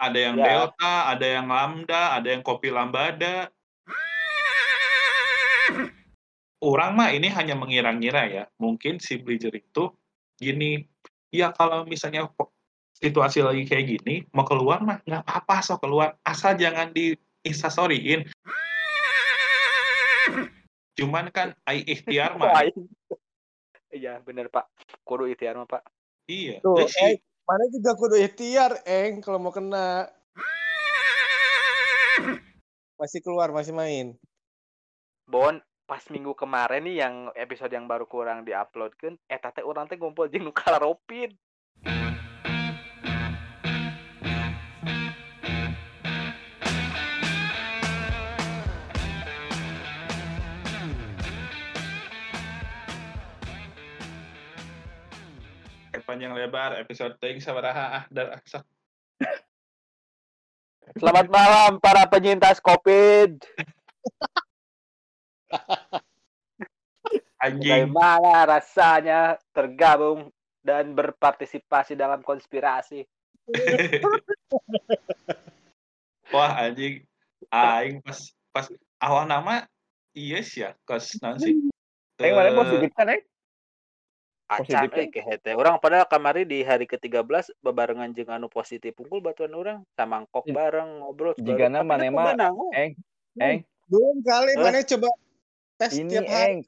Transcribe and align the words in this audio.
ada 0.00 0.16
yang 0.16 0.36
Ya. 0.40 0.44
delta, 0.48 0.94
ada 1.12 1.26
yang 1.28 1.46
lambda, 1.46 2.16
ada 2.16 2.28
yang 2.32 2.40
kopi 2.40 2.72
lambada. 2.72 3.52
Orang 6.60 6.92
mah 6.96 7.12
ini 7.12 7.28
hanya 7.28 7.56
mengira-ngira 7.56 8.24
ya. 8.28 8.44
Mungkin 8.60 9.00
si 9.00 9.20
Bridger 9.20 9.52
itu 9.52 9.92
gini, 10.36 10.84
ya 11.32 11.52
kalau 11.52 11.84
misalnya 11.84 12.28
situasi 13.00 13.40
lagi 13.40 13.64
kayak 13.64 13.86
gini, 13.96 14.28
mau 14.36 14.44
keluar 14.44 14.80
mah 14.84 15.00
nggak 15.04 15.24
apa-apa 15.24 15.56
so 15.64 15.80
keluar, 15.80 16.16
asal 16.24 16.56
jangan 16.56 16.92
di 16.92 17.16
instastoryin. 17.44 18.28
Cuman 21.00 21.32
kan 21.32 21.56
ai 21.64 21.80
ikhtiar 21.84 22.36
mah, 22.40 22.60
Iya 23.90 24.20
bener 24.20 24.52
pak. 24.52 24.68
Kudu 25.02 25.32
ikhtiar 25.32 25.56
mah 25.56 25.64
pak. 25.64 25.82
iya. 26.28 26.60
Tuh, 26.60 26.84
eh, 26.84 27.18
mana 27.50 27.66
juga 27.66 27.98
kudu 27.98 28.14
ikhtiar, 28.14 28.78
Eng, 28.86 29.18
kalau 29.26 29.42
mau 29.42 29.50
kena. 29.50 30.06
Masih 32.94 33.18
keluar, 33.18 33.50
masih 33.50 33.74
main. 33.74 34.14
Bon 35.26 35.58
pas 35.90 36.06
minggu 36.06 36.30
kemarin 36.38 36.86
nih 36.86 37.02
yang 37.02 37.14
episode 37.34 37.74
yang 37.74 37.90
baru 37.90 38.06
kurang 38.06 38.46
diupload 38.46 38.94
kan 38.94 39.18
eta 39.26 39.50
teh 39.50 39.66
urang 39.66 39.90
teh 39.90 39.98
ngumpul 39.98 40.30
jeung 40.30 40.46
nu 40.46 40.54
kalaropin 40.54 41.34
panjang 56.10 56.34
lebar 56.34 56.74
episode 56.74 57.14
ting 57.22 57.38
sabaraha 57.38 58.02
ah 58.02 58.04
dar 58.10 58.34
ah, 58.34 58.42
sok. 58.42 58.66
Selamat 60.98 61.30
malam 61.30 61.78
para 61.78 62.02
penyintas 62.10 62.58
Covid. 62.58 63.38
anjing 67.38 67.94
Bagaimana 67.94 68.42
rasanya 68.42 69.38
tergabung 69.54 70.34
dan 70.66 70.98
berpartisipasi 70.98 71.94
dalam 71.94 72.26
konspirasi? 72.26 73.06
wah 76.34 76.58
anjing 76.58 77.06
aing 77.54 78.02
pas 78.02 78.18
pas 78.50 78.66
awal 78.98 79.30
nama 79.30 79.62
yes 80.10 80.58
ya 80.58 80.74
kos 80.82 81.14
nanti 81.22 81.54
Eng 82.20 82.36
mana 82.36 82.52
positif 82.52 82.92
kan, 82.98 83.14
Eng? 83.14 83.22
Euy 84.50 85.06
ke 85.06 85.22
hete. 85.22 85.54
Urang 85.54 85.78
padahal 85.78 86.04
kamari 86.04 86.42
di 86.42 86.60
hari 86.60 86.82
ke-13 86.84 87.54
bebarengan 87.60 88.10
jeung 88.10 88.26
anu 88.28 88.46
positif 88.46 88.98
unggul 88.98 89.22
batuan 89.22 89.52
urang 89.52 89.78
samangkok 89.92 90.42
J- 90.42 90.50
bareng 90.50 90.90
ngobrol 90.98 91.32
segala- 91.32 91.46
Jigana 91.48 91.78
Tapi 91.78 91.88
maneh 91.88 92.08
teu 92.08 92.16
mah 92.16 92.26
menang, 92.28 92.54
we. 92.56 92.68
Eng, 92.72 92.92
Eng, 93.36 93.58
Belum 93.86 94.16
kali, 94.20 94.50
Eh. 94.50 94.58
mana 94.58 94.82
coba 94.84 95.08
tes 95.76 95.92
ini 95.94 96.10
tiap 96.12 96.26
hari. 96.26 96.42
Eng. 96.48 96.58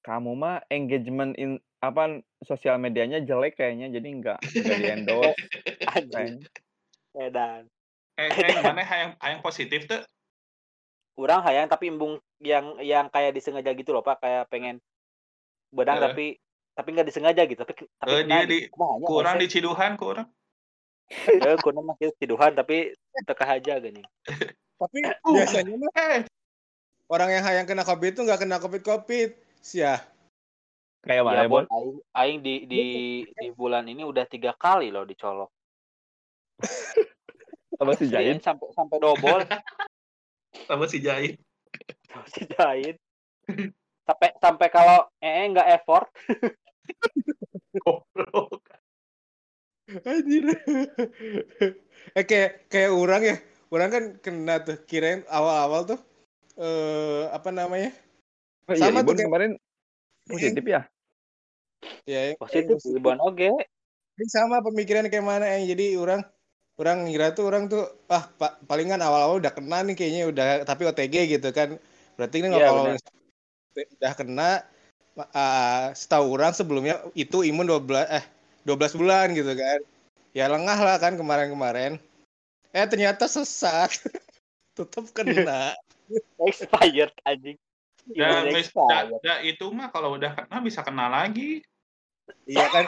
Kamu 0.00 0.32
mah 0.32 0.56
engagement 0.68 1.32
in 1.34 1.50
apa 1.78 2.02
sosial 2.40 2.76
medianya 2.76 3.18
jelek 3.18 3.54
kayaknya 3.54 3.88
jadi 3.90 4.08
enggak 4.10 4.38
enggak 4.44 4.76
di 4.76 4.86
endorse. 4.86 5.36
Anjing, 5.96 6.44
edan. 7.14 7.64
eh 8.14 8.28
eh 8.28 8.60
mana 8.62 8.80
hayang 8.82 9.12
hayang 9.18 9.40
positif 9.40 9.84
tuh 9.84 10.00
Urang 11.14 11.40
hayang 11.42 11.64
tapi 11.64 11.88
embung 11.88 12.16
yang 12.38 12.76
yang 12.78 13.08
kayak 13.08 13.32
disengaja 13.32 13.72
gitu 13.72 13.88
loh 13.90 14.00
Pak, 14.00 14.20
kayak 14.20 14.44
pengen 14.46 14.84
bedang 15.70 15.96
Eh. 15.96 16.02
tapi 16.02 16.26
tapi 16.76 16.88
nggak 16.92 17.08
disengaja 17.08 17.42
gitu, 17.48 17.64
tapi 17.64 17.72
tapi 17.96 18.28
kena 18.28 18.44
dia 18.44 18.46
di- 18.46 18.68
gitu. 18.68 19.08
Kurang 19.08 19.40
di 19.40 19.48
ciduhan 19.48 19.96
kurang 19.96 20.28
Eh, 21.06 21.54
kuna 21.62 21.80
mah 21.86 21.94
kieu 21.96 22.10
tiduhan 22.18 22.50
tapi 22.52 22.90
teka 23.22 23.46
aja 23.46 23.78
gini. 23.78 24.02
Tapi 24.76 24.98
Uh. 25.26 25.38
biasanya 25.38 25.74
mah 25.78 25.92
eh 25.94 26.20
orang 27.06 27.30
yang 27.30 27.44
hayang 27.46 27.66
kena 27.66 27.86
COVID 27.86 28.10
itu 28.12 28.20
nggak 28.26 28.40
kena 28.42 28.58
COVID-COVID. 28.58 29.30
Sia. 29.62 30.02
Kayak 31.06 31.22
mana, 31.22 31.42
Ya, 31.42 31.50
Bon? 31.50 31.62
Aing, 31.70 31.96
aing 32.10 32.38
di 32.42 32.54
di 32.66 32.82
di 33.22 33.46
bulan 33.54 33.86
ini 33.86 34.02
udah 34.02 34.26
tiga 34.26 34.50
kali 34.58 34.90
loh 34.90 35.06
dicolok. 35.06 35.50
Apa 37.80 37.92
si 37.94 38.08
Jain? 38.10 38.40
sampai 38.42 38.72
sampai 38.72 38.96
double 38.98 39.44
sama 40.68 40.88
si 40.88 40.98
jahit 40.98 41.36
si 42.32 42.48
Jain. 42.48 42.96
Sampai 44.06 44.32
sampai 44.40 44.68
kalau 44.72 45.06
eh 45.22 45.46
nggak 45.50 45.68
effort, 45.76 46.08
goblok 47.76 48.62
Anjir. 50.02 50.50
eh 52.10 52.24
kayak 52.26 52.66
kayak 52.66 52.90
orang 52.90 53.22
ya. 53.22 53.36
Orang 53.70 53.88
kan 53.90 54.04
kena 54.18 54.58
tuh 54.58 54.82
kirain 54.82 55.22
awal-awal 55.30 55.86
tuh 55.86 56.00
eh 56.58 57.30
apa 57.30 57.54
namanya? 57.54 57.94
Oh, 58.66 58.74
iya, 58.74 58.82
Sama 58.90 59.06
Ibon 59.06 59.06
tuh 59.06 59.14
kayak- 59.14 59.28
kemarin 59.30 59.52
positif 60.26 60.64
ya? 60.66 60.80
Ya, 62.02 62.20
yang- 62.34 62.38
positif 62.42 62.82
Ibon 62.82 63.22
oge. 63.22 63.54
Ini 64.16 64.26
sama 64.26 64.58
pemikiran 64.58 65.06
kayak 65.06 65.22
mana 65.22 65.54
yang 65.54 65.70
jadi 65.70 65.94
orang 66.02 66.26
orang 66.82 67.06
ngira 67.06 67.30
tuh 67.30 67.46
orang 67.46 67.70
tuh 67.70 67.86
ah 68.10 68.26
pa, 68.26 68.58
palingan 68.66 68.98
awal-awal 68.98 69.38
udah 69.38 69.54
kena 69.54 69.86
nih 69.86 69.94
kayaknya 69.94 70.22
udah 70.28 70.46
tapi 70.66 70.82
OTG 70.82 71.30
gitu 71.30 71.48
kan 71.54 71.78
berarti 72.18 72.42
ini 72.42 72.48
Iya, 72.52 72.58
kalau 72.64 72.82
udah 73.76 74.12
kena 74.18 74.50
ah, 75.32 75.90
setahu 75.96 76.36
orang 76.36 76.52
sebelumnya 76.52 77.00
itu 77.16 77.40
imun 77.42 77.64
12 77.68 78.04
eh 78.08 78.24
12 78.68 78.98
bulan 78.98 79.32
gitu 79.32 79.52
kan 79.56 79.80
ya 80.36 80.52
lengah 80.52 80.76
lah 80.76 80.96
kan 81.00 81.16
kemarin-kemarin 81.16 81.96
eh 82.76 82.86
ternyata 82.86 83.24
sesat 83.24 83.96
tetap 84.76 85.08
kena 85.16 85.72
Expired 86.46 87.10
anjing. 87.26 87.58
expired. 88.06 89.18
da- 89.18 89.18
da- 89.18 89.42
itu 89.42 89.66
mah 89.74 89.90
kalau 89.90 90.14
udah 90.14 90.38
kena 90.38 90.62
bisa 90.62 90.86
kena 90.86 91.10
lagi 91.10 91.64
iya 92.46 92.68
kan 92.70 92.86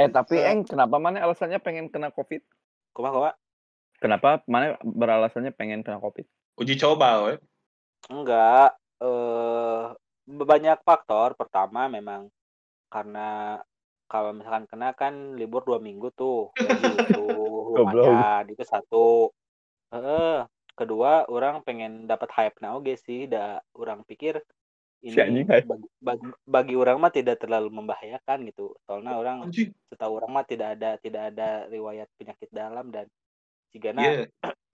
Eh 0.00 0.08
tapi. 0.08 0.40
Eng, 0.40 0.64
kenapa 0.64 0.96
mana 0.96 1.20
alasannya 1.20 1.60
pengen 1.60 1.92
kena 1.92 2.08
Covid? 2.08 2.40
Kumaha 2.96 3.12
kumaha? 3.12 3.34
Kenapa 4.00 4.40
mana 4.50 4.80
beralasannya 4.82 5.52
pengen 5.54 5.84
kena 5.84 6.00
Covid? 6.00 6.24
uji 6.58 6.76
coba 6.76 7.24
we. 7.24 7.34
Enggak, 8.12 8.76
eh 9.00 9.84
banyak 10.32 10.78
faktor. 10.82 11.36
Pertama 11.36 11.86
memang 11.92 12.32
karena 12.88 13.60
kalau 14.08 14.36
misalkan 14.36 14.68
kena 14.68 14.92
kan 14.92 15.36
libur 15.36 15.64
dua 15.64 15.80
minggu 15.80 16.12
tuh, 16.12 16.52
Goblok. 17.76 18.04
lumayan. 18.04 18.44
Itu 18.48 18.64
satu. 18.64 19.32
Eh, 19.92 20.40
kedua 20.76 21.28
orang 21.28 21.64
pengen 21.64 22.08
dapat 22.08 22.28
hype 22.32 22.60
na 22.60 22.76
oge 22.76 22.96
sih. 23.00 23.28
Da 23.28 23.60
orang 23.76 24.04
pikir 24.04 24.40
ini 25.02 25.42
bagi, 25.42 25.88
bagi, 25.98 26.28
bagi 26.46 26.74
orang 26.78 27.02
mah 27.02 27.10
tidak 27.10 27.42
terlalu 27.42 27.74
membahayakan 27.74 28.46
gitu. 28.46 28.76
Soalnya 28.86 29.18
orang 29.18 29.50
setahu 29.90 30.22
orang 30.22 30.30
mah 30.30 30.46
tidak 30.46 30.78
ada 30.78 30.94
tidak 31.02 31.34
ada 31.34 31.66
riwayat 31.66 32.06
penyakit 32.14 32.46
dalam 32.54 32.94
dan 32.94 33.10
jigana 33.74 34.28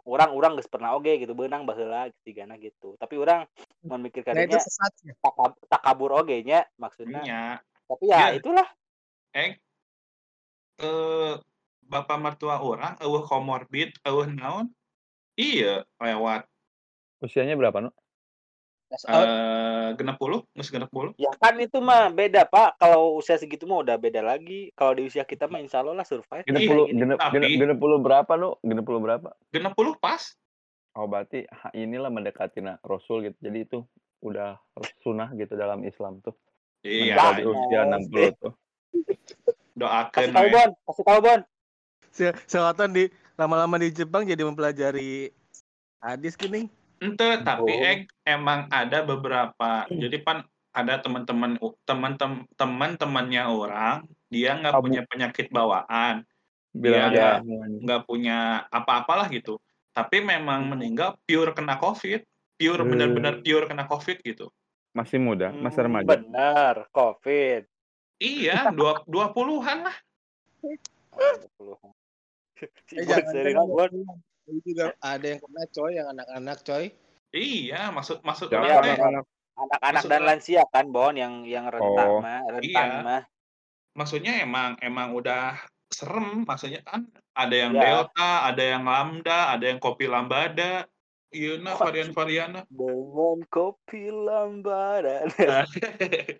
iya 0.09 0.15
orang-orang 0.17 0.57
geus 0.57 0.73
pernah 0.73 0.97
oge 0.97 1.21
gitu 1.21 1.37
beunang 1.37 1.69
baheula 1.69 2.09
jigana 2.25 2.57
gitu. 2.57 2.97
Tapi 2.97 3.21
orang 3.21 3.45
memikirkan 3.85 4.33
nah 4.33 4.49
itu 4.49 4.57
sesat 4.57 4.93
ya 5.05 5.13
takab, 5.21 5.53
takabur 5.69 6.17
oge 6.17 6.41
nya 6.41 6.65
maksudnya. 6.81 7.21
nya 7.21 7.43
Tapi 7.85 8.09
ya 8.09 8.33
Iya. 8.33 8.41
itulah. 8.41 8.69
eh 9.37 9.61
eh 10.81 11.35
bapak 11.85 12.17
mertua 12.17 12.57
orang 12.65 12.97
eueuh 13.05 13.29
komorbid 13.29 13.93
eueuh 14.01 14.33
naon 14.33 14.73
iya 15.37 15.85
lewat 16.01 16.49
Usianya 17.21 17.59
berapa, 17.59 17.93
Nu? 18.89 19.21
eh 19.21 19.89
genep 20.01 20.17
puluh 20.17 20.41
geus 20.57 20.73
genep 20.73 20.89
puluh 20.89 21.13
Ya 21.21 21.29
kan 21.37 21.61
itu 21.61 21.77
mah 21.85 22.09
beda 22.09 22.49
Pak. 22.49 22.81
Kalau 22.81 23.21
usia 23.21 23.37
segitu 23.37 23.69
mah 23.69 23.85
udah 23.85 24.01
beda 24.01 24.25
lagi. 24.25 24.73
Kalau 24.73 24.97
di 24.97 25.05
usia 25.05 25.29
kita 25.29 25.45
mah 25.45 25.61
insya 25.61 25.85
Allah 25.85 25.93
lah 25.93 26.07
survive. 26.09 26.49
Genep 26.49 26.65
Iya, 26.65 26.69
puluh, 26.73 26.85
genep, 26.89 27.19
genep 27.61 27.79
puluh 27.79 27.99
berapa, 28.01 28.33
Nu? 28.41 28.57
Genep 28.65 28.85
puluh 28.89 29.01
berapa? 29.05 29.29
genep 29.53 29.77
puluh 29.77 29.93
pas 30.01 30.33
Oh 30.97 31.05
berarti 31.07 31.45
inilah 31.77 32.09
mendekati 32.09 32.65
na- 32.65 32.81
Rasul 32.81 33.29
gitu. 33.29 33.37
Jadi 33.45 33.59
itu 33.69 33.79
udah 34.25 34.57
sunnah 35.05 35.31
gitu 35.37 35.55
dalam 35.55 35.85
Islam 35.85 36.19
tuh. 36.25 36.35
iya 36.83 37.15
Nah, 37.15 37.39
usia 37.39 37.81
60 37.87 38.35
tuh. 38.41 38.53
doakeun 39.77 40.11
Kasih 40.11 40.35
tahu. 40.35 40.47
Bon, 40.51 40.71
kasih 40.91 41.05
tahu 41.07 41.19
Bon. 41.23 41.41
Se- 42.11 42.39
Selatan 42.51 42.91
di 42.91 43.05
lama-lama 43.39 43.79
di 43.79 43.95
Jepang 43.95 44.27
jadi 44.27 44.43
mempelajari 44.43 45.31
hadis 46.03 46.35
gini 46.35 46.67
Ente, 46.99 47.31
tapi 47.47 47.73
Oh. 47.73 47.83
eh, 47.87 47.99
emang 48.27 48.67
ada 48.69 49.03
beberapa. 49.03 49.87
Jadi 49.89 50.19
pan 50.19 50.43
ada 50.75 50.99
teman-teman 50.99 51.59
teman-teman 51.83 52.47
teman-temannya 52.55 53.43
orang, 53.51 53.97
dia 54.29 54.55
nggak 54.55 54.79
punya 54.79 55.03
penyakit 55.07 55.47
bawaan, 55.51 56.23
Bilang 56.71 57.11
aja. 57.11 57.43
nggak 57.43 58.03
punya 58.07 58.69
apa-apalah 58.71 59.27
gitu. 59.31 59.59
Tapi 59.91 60.23
memang 60.23 60.71
meninggal 60.71 61.19
pure 61.27 61.51
kena 61.51 61.79
COVID, 61.79 62.23
pure 62.55 62.83
Hmm. 62.83 62.91
benar-benar 62.95 63.35
pure 63.43 63.67
kena 63.67 63.87
COVID 63.87 64.23
gitu. 64.23 64.47
Masih 64.95 65.19
muda, 65.19 65.51
masih 65.51 65.83
Hmm, 65.83 65.87
remaja. 65.91 66.09
Bener, 66.15 66.75
Covid. 66.91 67.63
Iya, 68.19 68.71
dua 68.75 69.03
dua 69.07 69.31
puluhan 69.31 69.87
lah. 69.87 69.97
Oh, 71.15 71.35
20. 71.59 71.95
Si 72.87 72.95
Eh, 72.95 73.07
Bon 73.07 73.15
jangan 73.15 73.31
seri 73.31 73.51
kan 73.55 73.67
Bon. 73.67 73.91
Ini 73.91 74.03
juga 74.65 74.85
ada 74.99 75.27
yang 75.27 75.41
kena 75.41 75.65
coy, 75.69 75.91
yang 75.95 76.09
anak-anak 76.11 76.59
coy. 76.65 76.85
Iya, 77.29 77.93
maksud 77.93 78.25
maksud 78.25 78.49
teh 78.49 78.57
anak-anak. 78.57 79.25
Anak-anak 79.59 80.03
Maksud 80.07 80.11
dan 80.15 80.23
lansia 80.23 80.63
kan 80.71 80.87
Bon 80.89 81.11
yang 81.13 81.43
yang 81.43 81.67
rentan 81.67 82.09
Oh. 82.09 82.23
mah, 82.23 82.41
rentan 82.47 82.89
Iya. 82.89 83.03
mah. 83.03 83.23
maksudnya 83.93 84.39
emang 84.39 84.79
emang 84.79 85.11
udah 85.11 85.59
serem 85.91 86.47
maksudnya 86.47 86.87
kan 86.87 87.11
ada 87.35 87.51
yang 87.51 87.75
Ya. 87.75 87.83
delta 88.07 88.47
ada 88.47 88.63
yang 88.63 88.87
lambda 88.87 89.51
ada 89.51 89.65
yang 89.67 89.83
kopi 89.83 90.07
lambada 90.07 90.87
iya 91.35 91.59
nah 91.59 91.75
Wah. 91.75 91.91
varian 91.91 92.15
varian 92.15 92.63
Dengan 92.71 93.43
kopi 93.51 94.07
lambaran. 94.15 95.27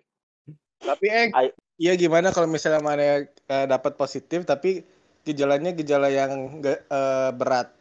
Tapi 0.79 1.05
Eng, 1.11 1.29
Ay- 1.35 1.51
iya 1.75 1.99
gimana 1.99 2.31
kalau 2.31 2.47
misalnya 2.47 2.79
mana 2.79 3.27
eh, 3.27 3.65
dapat 3.67 3.99
positif 3.99 4.47
tapi 4.47 4.87
gejalanya 5.27 5.75
gejala 5.75 6.07
yang 6.07 6.63
eh, 6.63 7.31
berat. 7.35 7.75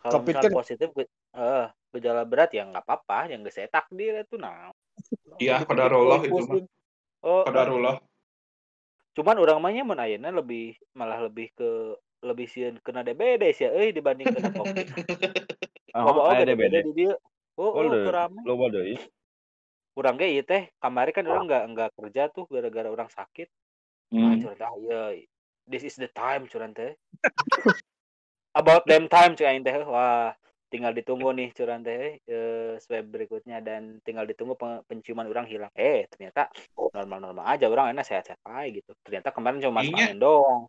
Kalau 0.00 0.12
Covid 0.20 0.32
misalnya 0.32 0.48
kan- 0.48 0.58
positif 0.64 0.88
eh 0.96 1.66
gejala 1.92 2.22
berat 2.24 2.50
ya 2.56 2.64
nggak 2.64 2.84
apa-apa, 2.88 3.28
yang 3.28 3.44
geus 3.44 3.54
saya 3.60 3.68
takdir 3.68 4.24
itu 4.24 4.40
nah. 4.40 4.72
Iya, 5.36 5.60
Dikit-dikit 5.60 5.68
qadarullah 5.68 6.20
itu 6.24 6.42
mah. 6.48 6.56
Oh, 7.20 7.40
eh, 7.40 7.44
Qadarullah 7.46 7.96
cuman 9.10 9.36
orang 9.42 9.58
mah 9.60 9.70
nya 9.74 9.82
mun 9.84 9.98
ayeuna 10.00 10.30
lebih 10.32 10.78
malah 10.96 11.18
lebih 11.26 11.50
ke 11.52 11.98
lebih 12.24 12.46
sieun 12.46 12.78
kena 12.80 13.02
DBD 13.02 13.42
sih 13.52 13.66
euy 13.68 13.90
dibanding 13.92 14.30
kena 14.32 14.48
Covid. 14.54 14.86
Ah, 15.90 16.06
aya 16.06 16.46
oge 16.46 16.54
DBD. 16.54 16.74
di 16.86 16.92
dieu. 16.94 17.18
Oh, 17.58 17.74
Oh, 17.74 17.82
oh, 17.82 17.90
kurang. 18.06 18.38
Loba 18.46 18.70
deui. 18.70 18.94
Urang 19.98 20.14
ge 20.22 20.30
ieu 20.30 20.46
teh 20.46 20.70
kamari 20.78 21.10
kan 21.10 21.26
urang 21.26 21.50
nggak 21.50 21.64
nggak 21.74 21.90
kerja 21.98 22.30
tuh 22.30 22.46
gara-gara 22.46 22.86
orang 22.86 23.10
sakit. 23.10 23.50
Nah, 24.14 24.30
Hmm. 24.32 24.38
curang 24.38 24.56
teh 24.56 24.70
iya 24.86 25.00
this 25.66 25.82
is 25.82 25.98
the 25.98 26.06
time 26.06 26.46
curang 26.46 26.70
teh. 26.70 26.94
About 28.50 28.82
them 28.86 29.06
time 29.06 29.38
aing 29.38 29.62
teh. 29.62 29.74
Wah, 29.86 30.34
tinggal 30.70 30.94
ditunggu 30.94 31.30
nih 31.34 31.50
curang 31.54 31.82
teh 31.82 32.18
eh, 32.22 32.72
swab 32.82 33.06
berikutnya 33.10 33.62
dan 33.62 33.98
tinggal 34.02 34.26
ditunggu 34.26 34.54
pe- 34.58 34.82
penciuman 34.86 35.26
orang 35.30 35.46
hilang. 35.46 35.70
Eh, 35.74 36.06
ternyata 36.10 36.50
normal-normal 36.74 37.46
aja 37.46 37.66
orang 37.70 37.94
enak 37.94 38.06
sehat-sehat 38.06 38.40
aja 38.42 38.68
gitu. 38.70 38.90
Ternyata 39.06 39.30
kemarin 39.34 39.62
cuma 39.62 39.82
masuk 39.82 39.94
Iya. 39.94 40.06
angin 40.10 40.20
doang. 40.20 40.60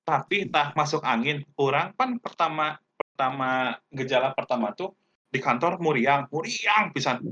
tapi 0.00 0.48
tah 0.50 0.74
masuk 0.74 1.02
angin 1.06 1.46
orang 1.54 1.94
kan 1.94 2.18
pertama 2.18 2.80
pertama 2.98 3.78
gejala 3.94 4.34
pertama 4.34 4.74
tuh 4.74 4.96
di 5.30 5.38
kantor 5.38 5.78
muriang 5.78 6.26
muriang 6.34 6.90
pisan 6.90 7.22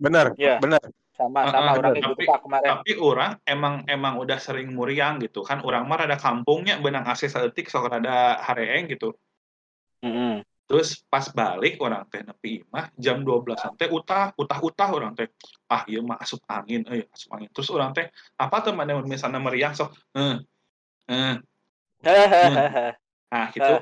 Benar, 0.00 0.32
Iya. 0.38 0.56
benar. 0.62 0.80
Sama 1.20 1.52
sama 1.52 1.68
ah, 1.68 1.76
orang 1.76 1.92
Tapi- 2.00 2.24
Pak 2.24 2.40
kemarin. 2.48 2.68
tapi 2.80 2.92
orang 2.96 3.32
emang 3.44 3.84
emang 3.84 4.16
udah 4.16 4.40
sering 4.40 4.72
muriang 4.72 5.20
gitu 5.20 5.44
kan. 5.44 5.60
Orang 5.60 5.84
mah 5.84 6.00
ada 6.00 6.16
kampungnya 6.16 6.80
benang 6.80 7.04
AC 7.04 7.28
saeutik 7.28 7.68
sok 7.68 7.92
ada 7.92 8.40
hareeng 8.40 8.88
gitu. 8.88 9.12
Mm-mm. 10.00 10.40
Terus 10.64 11.04
pas 11.12 11.28
balik 11.28 11.76
orang 11.84 12.08
teh 12.08 12.24
nepi 12.24 12.64
imah 12.64 12.88
jam 12.96 13.20
12 13.20 13.76
teh 13.76 13.92
utah 13.92 14.32
utah 14.32 14.58
utah 14.64 14.88
orang 14.88 15.12
teh. 15.12 15.28
Ah 15.68 15.84
iya 15.84 16.00
mah 16.00 16.16
asup 16.16 16.40
angin 16.48 16.88
eh 16.88 17.04
asup 17.12 17.36
angin. 17.36 17.52
Terus 17.52 17.68
orang 17.68 17.92
teh 17.92 18.08
apa 18.40 18.56
tuh 18.64 18.72
mana 18.72 18.96
misalnya 19.04 19.42
meriang? 19.44 19.76
Sok 19.76 19.92
eh 20.16 20.40
eh 21.10 21.36
nah 23.30 23.46
gitu 23.52 23.76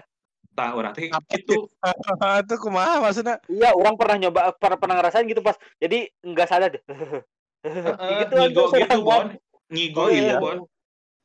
tah 0.58 0.74
orang 0.74 0.90
teh 0.90 1.06
gitu 1.06 1.70
itu 2.42 2.54
kumaha 2.58 2.98
maksudnya? 2.98 3.38
Iya, 3.46 3.70
orang 3.78 3.94
pernah 3.94 4.16
nyoba 4.18 4.50
pernah, 4.58 4.74
pernah 4.74 4.94
ngerasain 4.98 5.30
gitu 5.30 5.38
pas. 5.38 5.54
Jadi 5.78 6.10
enggak 6.26 6.50
sadar 6.50 6.74
deh. 6.74 6.82
Gitu 7.62 8.34
ngigo 8.38 8.70
gitu 8.70 8.98
bon 9.02 9.34
ngigo 9.66 10.02
Oh, 10.06 10.10
gitu 10.10 10.30
iya. 10.30 10.38
bon 10.38 10.58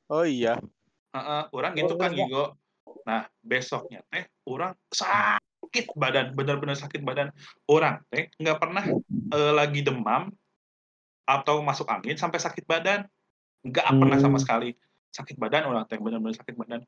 Oh 0.10 0.26
iya. 0.26 0.54
Heeh, 1.14 1.42
orang 1.54 1.74
gitu 1.78 1.94
kan 1.98 2.10
ngigo 2.14 2.58
nah 3.04 3.28
besoknya 3.44 4.00
teh 4.10 4.26
orang 4.50 4.74
sakit 4.92 5.92
badan 5.96 6.32
bener-bener 6.36 6.76
sakit 6.76 7.04
badan 7.04 7.30
orang 7.70 8.00
teh 8.08 8.32
nggak 8.40 8.58
pernah 8.60 8.84
eh, 9.34 9.54
lagi 9.54 9.84
demam 9.84 10.32
atau 11.24 11.64
masuk 11.64 11.88
angin 11.88 12.16
sampai 12.20 12.40
sakit 12.40 12.68
badan 12.68 13.08
nggak 13.64 13.88
pernah 13.88 14.18
sama 14.20 14.36
Hmm. 14.40 14.44
sekali 14.44 14.70
sakit 15.14 15.36
badan 15.40 15.70
orang 15.70 15.86
teh 15.88 16.00
bener-bener 16.02 16.36
sakit 16.36 16.56
badan 16.58 16.82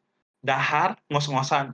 dahar 0.44 1.00
ngos-ngosan 1.08 1.72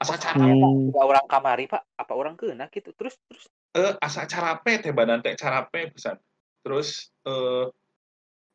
asa 0.00 0.14
cara 0.18 0.42
Pak. 0.42 0.70
Hmm. 0.70 0.90
Orang 0.94 1.26
kamari, 1.30 1.64
Pak. 1.70 1.82
Apa 1.98 2.12
orang 2.14 2.34
kena 2.34 2.66
gitu. 2.70 2.90
Terus 2.94 3.14
terus 3.30 3.44
eh 3.74 3.92
asa 3.98 4.22
carape 4.30 4.78
teh 4.78 4.94
badan 4.94 5.18
teh 5.18 5.34
carape 5.34 5.90
pisan 5.90 6.14
terus 6.62 7.10
eh 7.26 7.66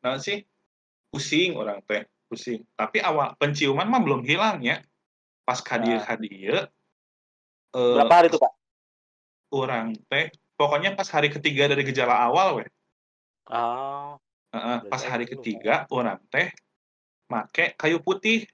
nah 0.00 0.16
sih 0.16 0.40
pusing 1.12 1.60
orang 1.60 1.84
teh 1.84 2.08
pusing 2.24 2.64
tapi 2.72 3.04
awal 3.04 3.36
penciuman 3.36 3.84
mah 3.84 4.00
belum 4.00 4.24
hilang 4.24 4.64
ya 4.64 4.80
pas 5.44 5.60
kadir 5.60 6.00
kadir 6.00 6.72
eh 7.76 7.94
berapa 8.00 8.14
hari 8.16 8.28
tuh, 8.32 8.40
Pak? 8.40 8.52
orang 9.52 9.92
teh 10.08 10.32
pokoknya 10.56 10.96
pas 10.96 11.04
hari 11.12 11.28
ketiga 11.28 11.68
dari 11.68 11.84
gejala 11.84 12.16
awal 12.16 12.64
weh 12.64 12.68
Oh. 13.50 14.14
Heeh, 14.54 14.78
pas 14.86 15.02
hari 15.04 15.26
dulu, 15.26 15.42
ketiga 15.42 15.84
orang 15.92 16.22
teh 16.32 16.48
make 17.28 17.76
kayu 17.76 18.00
putih 18.00 18.48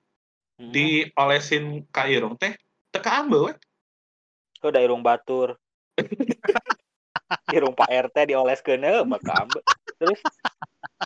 Hmm. 0.56 0.73
diolesin 0.73 1.85
ka 1.93 2.09
irung 2.09 2.35
teh 2.41 2.56
teka 2.97 3.21
ambe 3.21 3.39
weh 3.45 3.57
Kau 4.57 4.73
da 4.73 4.81
irung 4.81 5.05
batur. 5.05 5.61
irung 7.57 7.77
Pak 7.77 7.93
RT 7.93 8.33
dioleskeun 8.33 8.81
heuh 8.81 9.05
maka 9.05 9.45
ambe. 9.45 9.61
Terus? 10.01 10.21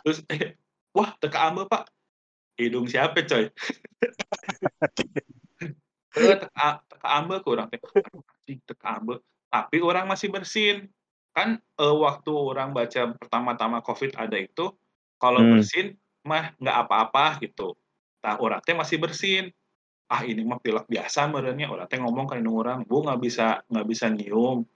Terus 0.07 0.19
eh, 0.31 0.55
wah 0.95 1.11
teka 1.19 1.51
ambe 1.51 1.67
pak. 1.67 1.91
Hidung 2.55 2.87
siapa 2.87 3.27
coy? 3.27 3.51
Eh, 6.11 6.35
teka, 6.35 6.83
teka 6.91 7.07
ambe 7.07 7.39
ke 7.39 7.47
orang 7.55 7.71
anjing, 7.71 8.59
teka 8.67 8.99
ambe 8.99 9.23
tapi 9.51 9.79
orang 9.83 10.07
masih 10.11 10.31
bersin. 10.31 10.91
Kan 11.31 11.63
eh, 11.63 11.95
waktu 11.95 12.31
orang 12.35 12.75
baca 12.75 13.15
pertama-tama 13.15 13.79
covid 13.83 14.15
ada 14.19 14.35
itu 14.35 14.75
kalau 15.23 15.43
Hmm. 15.43 15.59
bersin 15.59 15.95
mah 16.27 16.55
nggak 16.59 16.77
apa-apa 16.87 17.39
gitu. 17.47 17.79
Nah 18.27 18.39
orang 18.43 18.59
teh 18.63 18.75
masih 18.75 18.99
bersin 18.99 19.55
ah 20.11 20.23
ini 20.27 20.43
mah 20.43 20.59
pilek 20.59 20.91
biasa 20.91 21.31
merenya 21.31 21.71
orang 21.71 21.87
teh 21.87 22.03
ngomong 22.03 22.27
ke 22.27 22.43
orang 22.43 22.83
bu 22.83 23.07
nggak 23.07 23.21
bisa 23.23 23.62
nggak 23.71 23.87
bisa 23.87 24.11
nyium 24.11 24.67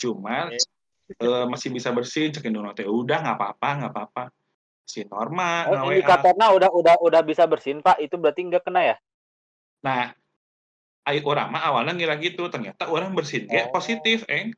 cuman 0.00 0.56
eh, 1.20 1.44
masih 1.46 1.68
bisa 1.68 1.92
bersin 1.92 2.32
cek 2.32 2.48
orang 2.48 2.72
teh 2.72 2.88
udah 2.88 3.18
nggak 3.20 3.36
apa-apa 3.36 3.68
nggak 3.84 3.92
apa-apa 3.92 4.24
si 4.84 5.00
norma 5.08 5.64
oh, 5.68 5.88
indikatornya 5.88 6.52
udah 6.52 6.70
udah 6.70 6.94
udah 7.00 7.20
bisa 7.24 7.48
bersin, 7.48 7.80
Pak. 7.80 7.96
Itu 8.04 8.20
berarti 8.20 8.44
enggak 8.44 8.68
kena 8.68 8.84
ya? 8.84 8.96
Nah, 9.80 10.12
orang 11.08 11.48
mah 11.52 11.62
awalnya 11.64 11.96
ngira 11.96 12.16
gitu, 12.20 12.48
ternyata 12.52 12.88
orang 12.88 13.16
bersin 13.16 13.48
Oh. 13.48 13.72
positif, 13.72 14.28
eng. 14.28 14.52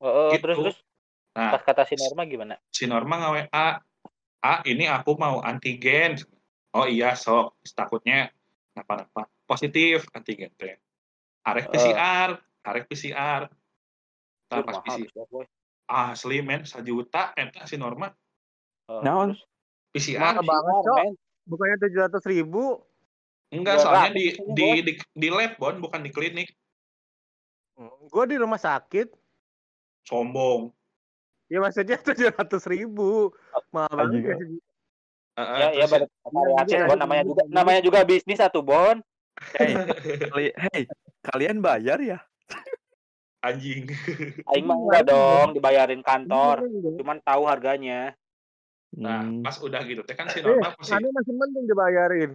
Oh, 0.00 0.08
oh, 0.08 0.30
Gitu. 0.36 0.44
terus 0.44 0.56
terus 0.60 0.78
Nah, 1.36 1.52
pas 1.52 1.60
kata 1.60 1.84
si 1.84 2.00
Norma 2.00 2.24
gimana? 2.24 2.54
si 2.72 2.88
Norma 2.88 3.20
nge 3.20 3.28
WA, 3.28 3.66
"Ah, 4.40 4.60
ini 4.64 4.88
aku 4.88 5.20
mau 5.20 5.44
antigen." 5.44 6.16
Oh 6.72 6.88
iya, 6.88 7.12
sok. 7.12 7.60
Takutnya 7.76 8.32
apa-apa. 8.72 9.28
Positif 9.46 10.04
antigen 10.10 10.50
teh. 10.58 10.74
Arek 11.42 11.70
Eh. 11.70 11.72
PCR, 11.72 12.30
arek 12.62 12.84
PCR. 12.90 13.46
Duh, 14.46 14.62
pas 14.62 14.78
PCR, 14.82 15.26
boy. 15.26 15.46
asli 15.86 16.42
men, 16.42 16.66
sejuta 16.66 17.30
eta 17.32 17.62
si 17.62 17.78
Norma. 17.78 18.10
Oh, 18.90 19.02
Naon? 19.02 19.38
PCR. 19.94 20.34
Banget, 20.34 20.82
Oh. 20.82 21.14
Bukannya 21.46 21.78
tujuh 21.78 22.00
ratus 22.02 22.26
ribu? 22.26 22.82
Enggak, 23.54 23.78
soalnya 23.78 24.10
di, 24.10 24.34
di, 24.50 24.68
di, 24.82 24.92
di 24.98 25.28
lab, 25.30 25.54
Bon, 25.56 25.78
bukan 25.78 26.02
di 26.02 26.10
klinik. 26.10 26.50
Gue 28.10 28.24
di 28.26 28.34
rumah 28.34 28.58
sakit. 28.58 29.14
Sombong. 30.02 30.74
Ya 31.46 31.62
maksudnya 31.62 32.02
tujuh 32.02 32.34
ratus 32.34 32.66
ribu. 32.66 33.30
Mahal 33.70 34.10
banget 34.10 34.22
ya. 34.24 34.34
Ya, 35.38 35.44
ya 35.46 35.68
iya, 35.70 35.86
Bon. 35.86 36.02
iya, 36.66 36.98
Namanya 36.98 37.22
juga 37.22 37.42
namanya 37.46 37.80
juga 37.86 38.02
bisnis 38.02 38.42
atuh, 38.42 38.66
Bon. 38.66 38.98
Hey, 39.52 39.72
kali- 40.26 40.56
hey, 40.56 40.80
kalian 41.22 41.60
bayar 41.60 41.98
ya? 41.98 42.18
anjing. 43.40 43.86
Aing 44.50 44.66
mah 44.66 44.74
enggak 44.74 45.06
dong 45.06 45.54
dibayarin 45.54 46.02
kantor. 46.02 46.66
Cuman 46.98 47.22
tahu 47.22 47.46
harganya. 47.46 48.10
Nah, 48.90 49.22
Hmm. 49.22 49.44
pas 49.44 49.54
udah 49.60 49.86
gitu 49.86 50.02
teh 50.02 50.16
kan 50.16 50.26
si 50.26 50.40
Eh, 50.40 50.42
Norma 50.42 50.74
positif. 50.74 50.98
Anu 50.98 51.14
masih 51.14 51.30
mending 51.30 51.66
dibayarin. 51.68 52.30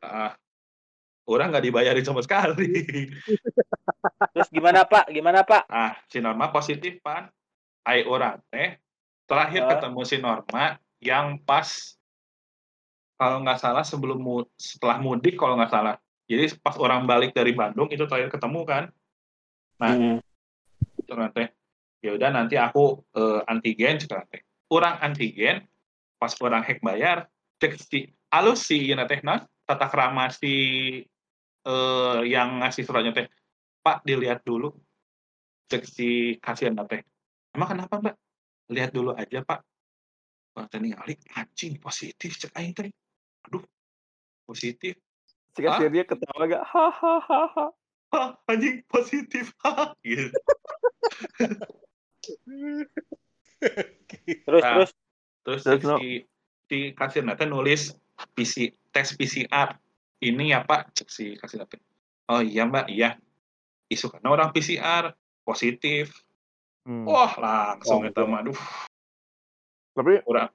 Ah, 0.00 0.34
orang 1.24 1.54
nggak 1.54 1.64
dibayarin 1.64 2.02
sama 2.02 2.24
sekali. 2.24 2.66
Terus 4.32 4.48
gimana, 4.50 4.82
Pak? 4.82 5.12
Gimana, 5.12 5.46
Pak? 5.46 5.70
Ah, 5.70 5.94
si 6.10 6.18
Norma 6.18 6.50
positif 6.50 6.98
pan. 6.98 7.30
Ai 7.80 8.02
orang 8.02 8.42
teh 8.50 8.74
terakhir 9.24 9.62
Ah. 9.64 9.68
ketemu 9.76 10.00
si 10.02 10.16
Norma 10.18 10.64
yang 10.98 11.38
pas 11.38 11.94
kalau 13.14 13.38
nggak 13.38 13.60
salah 13.60 13.84
sebelum 13.84 14.18
mu- 14.18 14.50
setelah 14.56 14.98
mudik 14.98 15.38
kalau 15.38 15.54
nggak 15.54 15.70
salah. 15.70 15.94
Jadi 16.30 16.62
pas 16.62 16.78
orang 16.78 17.10
balik 17.10 17.34
dari 17.34 17.50
Bandung 17.50 17.90
itu 17.90 18.06
terakhir 18.06 18.30
ketemu 18.30 18.62
kan. 18.62 18.84
Nah, 19.82 19.94
Hmm. 19.98 20.18
Teh 21.34 21.50
ya 22.06 22.14
udah 22.14 22.30
nanti 22.30 22.54
aku 22.54 23.02
eh, 23.18 23.42
antigen 23.50 23.98
sekarang 23.98 24.30
teh. 24.30 24.46
Orang 24.70 25.02
antigen 25.02 25.66
pas 26.22 26.30
orang 26.38 26.62
hek 26.62 26.78
bayar 26.86 27.26
cek 27.58 27.74
si 27.82 28.06
alus 28.30 28.62
si 28.62 28.78
ieu 28.86 28.94
teh 29.10 29.18
naon 29.26 29.42
tata 29.66 29.90
krama 29.90 30.30
si 30.30 30.54
eh, 31.66 32.20
yang 32.30 32.62
ngasih 32.62 32.86
suratnya 32.86 33.10
teh, 33.10 33.26
"Pak, 33.82 34.06
dilihat 34.06 34.46
dulu." 34.46 34.70
Cek 35.66 35.82
si 35.82 36.38
kasirna 36.38 36.86
teh, 36.86 37.02
"Emang 37.50 37.74
kenapa, 37.74 37.98
Mbak?" 37.98 38.16
"Lihat 38.70 38.90
dulu 38.94 39.10
aja, 39.18 39.42
Pak." 39.42 39.60
Orang 40.54 40.70
teh 40.70 40.78
ningali, 40.78 41.18
anjing 41.34 41.74
positif 41.82 42.38
cek 42.38 42.54
aing 42.54 42.70
teh. 42.70 42.86
Aduh, 43.50 43.66
positif. 44.46 44.94
Si 45.60 45.68
Hah? 45.68 45.76
kasirnya 45.76 46.04
ketawa 46.08 46.42
gak? 46.48 46.64
Hahaha. 46.64 47.68
Hah, 48.10 48.28
anjing 48.48 48.80
positif. 48.88 49.52
Haha, 49.62 49.92
gitu. 50.00 50.32
Terus 54.48 54.64
Nah. 54.64 54.72
terus 54.80 54.90
Terus 55.44 55.62
Terus, 55.68 55.82
no. 55.84 55.96
si 56.00 56.24
si 56.68 56.78
kasirna 56.96 57.36
teh 57.36 57.44
nulis 57.44 57.92
PC 58.32 58.72
tes 58.88 59.08
PCR. 59.16 59.76
Ini 60.20 60.52
ya, 60.52 60.60
Pak, 60.64 60.96
cek 60.96 61.08
si 61.12 61.36
kasirna 61.36 61.64
teh. 61.68 61.80
"Oh 62.28 62.40
iya, 62.40 62.64
Mbak, 62.68 62.88
iya." 62.92 63.16
Isukana 63.88 64.32
orang 64.32 64.52
PCR 64.52 65.12
positif. 65.44 66.12
Hmm. 66.88 67.04
Wah, 67.04 67.32
langsung 67.36 68.04
Langsung. 68.04 68.28
mah 68.32 68.40
aduh, 68.40 68.56
Tapi 69.92 70.24
urang 70.24 70.48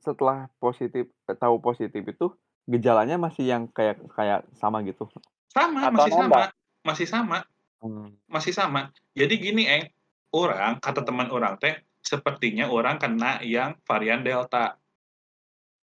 setelah 0.00 0.48
positif 0.56 1.04
eh, 1.28 1.36
tahu 1.36 1.60
positif 1.60 2.00
itu 2.00 2.32
gejalanya 2.68 3.16
masih 3.16 3.48
yang 3.48 3.64
kayak 3.72 3.96
kayak 4.12 4.44
sama 4.60 4.84
gitu? 4.84 5.08
sama, 5.48 5.88
Atau 5.88 6.04
masih 6.04 6.12
sama, 6.12 6.40
masih 6.84 7.06
sama. 7.08 7.38
Hmm. 7.80 8.08
Masih 8.28 8.52
sama. 8.52 8.80
Jadi 9.16 9.34
gini, 9.40 9.64
Eng, 9.64 9.88
orang 10.36 10.76
kata 10.78 11.02
teman 11.02 11.32
orang 11.32 11.56
teh 11.56 11.80
sepertinya 12.04 12.68
orang 12.68 13.00
kena 13.00 13.40
yang 13.40 13.74
varian 13.88 14.20
Delta. 14.20 14.76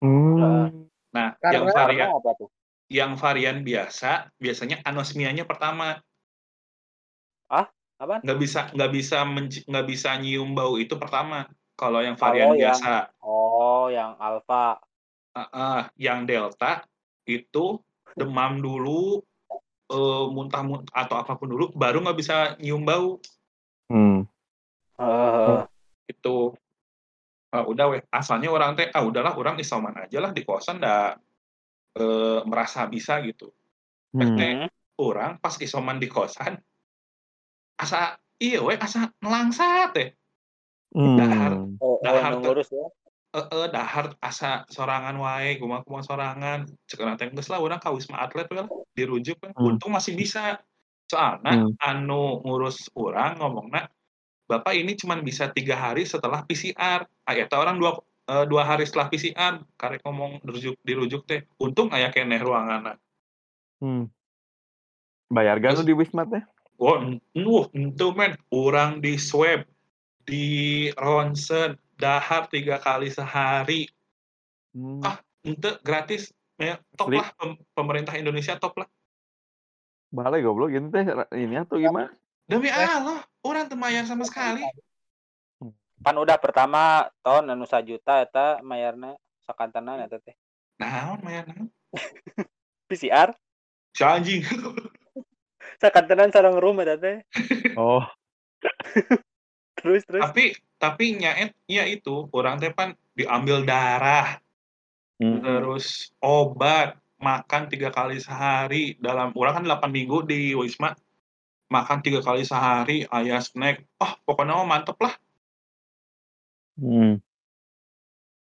Hmm. 0.00 0.86
Nah, 1.10 1.34
Karena- 1.42 1.52
yang 1.52 1.64
varian 1.74 2.08
apa 2.14 2.30
tuh? 2.38 2.48
yang 2.86 3.18
varian 3.18 3.66
biasa 3.66 4.30
biasanya 4.38 4.78
anosmianya 4.86 5.42
pertama. 5.42 5.98
Apaan? 7.50 8.20
Nggak 8.22 8.38
bisa 8.38 8.60
nggak 8.70 8.90
bisa 8.92 9.16
nggak 9.66 9.86
bisa 9.88 10.10
nyium 10.20 10.54
bau 10.54 10.76
itu 10.78 10.94
pertama. 11.00 11.48
Kalau 11.76 12.00
yang 12.00 12.16
varian 12.16 12.52
Kalau 12.52 12.56
yang 12.56 12.72
biasa, 12.72 12.92
oh, 13.20 13.86
yang 13.92 14.16
alfa. 14.16 14.80
Ah, 15.36 15.48
ah, 15.52 15.82
yang 16.00 16.24
Delta 16.24 16.88
itu 17.28 17.76
demam 18.16 18.56
dulu, 18.56 19.20
eh, 19.92 20.26
muntah-muntah 20.32 20.96
atau 20.96 21.20
apa 21.20 21.36
pun 21.36 21.52
dulu, 21.52 21.76
baru 21.76 22.00
nggak 22.00 22.16
bisa 22.16 22.36
nyium 22.56 22.88
bau. 22.88 23.20
Hmm. 23.92 24.24
Heeh. 24.96 25.68
itu 26.06 26.54
ah, 27.50 27.66
udah 27.66 27.86
weh 27.90 28.02
asalnya 28.14 28.48
orang 28.48 28.78
teh 28.78 28.88
ah 28.94 29.02
udahlah 29.02 29.34
orang 29.34 29.58
isoman 29.58 29.92
aja 29.98 30.22
lah 30.22 30.30
di 30.30 30.46
kosan 30.46 30.78
dah 30.78 31.18
eh, 31.98 32.40
merasa 32.46 32.86
bisa 32.88 33.20
gitu 33.26 33.52
Hmm. 34.16 34.32
Teh, 34.32 34.64
orang 34.96 35.36
pas 35.42 35.52
isoman 35.60 36.00
di 36.00 36.08
kosan 36.08 36.56
asa 37.76 38.16
iya 38.40 38.64
weh 38.64 38.80
asa 38.80 39.12
nelangsat 39.20 39.92
teh 39.92 40.08
Dahar. 40.96 41.52
Hmm. 41.52 41.76
Oh, 41.76 42.00
oh, 42.00 42.04
Dahar 42.04 42.32
ngurus 42.40 42.72
ya. 42.72 42.86
Eh 43.36 43.68
dahar 43.68 44.16
asa 44.24 44.64
sorangan 44.72 45.16
wae 45.20 45.60
kumaha 45.60 45.84
kumaha 45.84 46.04
sorangan 46.08 46.60
cekeuna 46.88 47.20
teh 47.20 47.28
geus 47.28 47.52
lah 47.52 47.60
urang 47.60 47.76
ka 47.76 47.92
wisma 47.92 48.24
atlet 48.24 48.48
lah 48.48 48.64
dirujuk 48.96 49.36
we. 49.44 49.52
Hmm. 49.52 49.76
untung 49.76 49.92
masih 49.92 50.16
bisa 50.16 50.60
soalnya 51.06 51.68
Hmm. 51.68 51.76
anu 51.78 52.40
ngurus 52.42 52.88
orang 52.96 53.38
ngomongna 53.38 53.92
bapak 54.48 54.74
ini 54.74 54.96
cuma 54.96 55.20
bisa 55.20 55.52
tiga 55.52 55.76
hari 55.76 56.08
setelah 56.08 56.42
PCR 56.48 57.04
ayat 57.28 57.52
orang 57.52 57.76
dua 57.76 58.00
eh, 58.26 58.44
dua 58.48 58.62
hari 58.64 58.88
setelah 58.88 59.12
PCR 59.12 59.60
karek 59.76 60.00
ngomong 60.02 60.40
dirujuk 60.42 60.74
dirujuk 60.82 61.22
teh 61.28 61.44
untung 61.60 61.92
aya 61.92 62.10
keneh 62.10 62.40
ruangan 62.40 62.96
Hmm. 63.76 64.08
Bayar 65.28 65.60
gak 65.60 65.84
di 65.84 65.92
Wisma 65.92 66.24
teh? 66.24 66.40
Wah, 66.80 67.00
nuh, 67.36 67.68
itu 67.72 68.06
men, 68.12 68.36
orang 68.52 69.00
di 69.04 69.16
swab, 69.16 69.64
di 70.28 70.88
ronsen, 70.96 71.76
dahar 71.96 72.46
tiga 72.46 72.76
kali 72.76 73.08
sehari, 73.08 73.88
Hmm. 74.70 75.00
Ah. 75.00 75.16
ente 75.40 75.80
gratis, 75.80 76.30
ya, 76.54 76.76
top 76.94 77.08
Asli? 77.08 77.16
lah, 77.16 77.28
pem- 77.34 77.60
pemerintah 77.72 78.14
Indonesia 78.14 78.54
top 78.54 78.76
lah. 78.76 78.88
Balik 80.08 80.44
goblok 80.44 80.70
gitu 80.70 80.86
teh 80.88 81.04
ini 81.34 81.56
atau 81.56 81.76
gimana? 81.76 82.12
Demi 82.44 82.68
Eh. 82.68 82.76
Allah, 82.76 83.24
orang 83.40 83.66
temayar 83.66 84.04
sama 84.04 84.22
sekali. 84.22 84.60
Kan 85.96 86.14
udah 86.14 86.36
pertama 86.36 87.08
tahun 87.20 87.50
anu 87.50 87.64
sajuta 87.64 88.20
eta 88.20 88.60
mayarna 88.60 89.16
sakantenan 89.42 89.98
eta 89.98 90.20
teh. 90.20 90.36
Nah, 90.76 91.16
mayar 91.18 91.48
naon? 91.48 91.72
PCR 92.86 93.32
Si 93.90 94.04
anjing. 94.04 94.44
sakantenan 95.82 96.28
sareng 96.28 96.60
room 96.60 96.78
eta 96.78 96.94
teh. 96.94 97.24
Oh. 97.74 98.04
Terus 99.86 100.02
terus. 100.02 100.22
tapi, 100.26 100.44
tapi 100.82 101.14
nyaet, 101.14 101.54
ya 101.70 101.86
itu, 101.86 102.26
orang 102.34 102.58
teh 102.58 102.74
pan 102.74 102.90
diambil 103.14 103.62
darah, 103.62 104.42
Hmm. 105.22 105.38
terus 105.38 106.10
obat, 106.18 106.98
makan 107.22 107.70
tiga 107.70 107.94
kali 107.94 108.18
sehari 108.18 108.98
dalam, 108.98 109.30
orang 109.38 109.62
kan 109.62 109.64
8 109.64 109.94
minggu 109.94 110.26
di 110.26 110.58
Wisma, 110.58 110.90
makan 111.70 112.02
tiga 112.02 112.18
kali 112.18 112.42
sehari, 112.42 113.06
ayah 113.14 113.38
snack, 113.38 113.86
oh 114.02 114.10
pokoknya 114.26 114.58
mah 114.58 114.66
mantep 114.66 114.98
lah, 114.98 115.14
Hmm. 116.82 117.22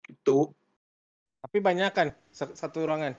gitu. 0.05 0.53
Tapi 1.41 1.57
banyak 1.57 1.89
kan 1.89 2.13
sa- 2.29 2.53
satu 2.53 2.85
ruangan. 2.85 3.17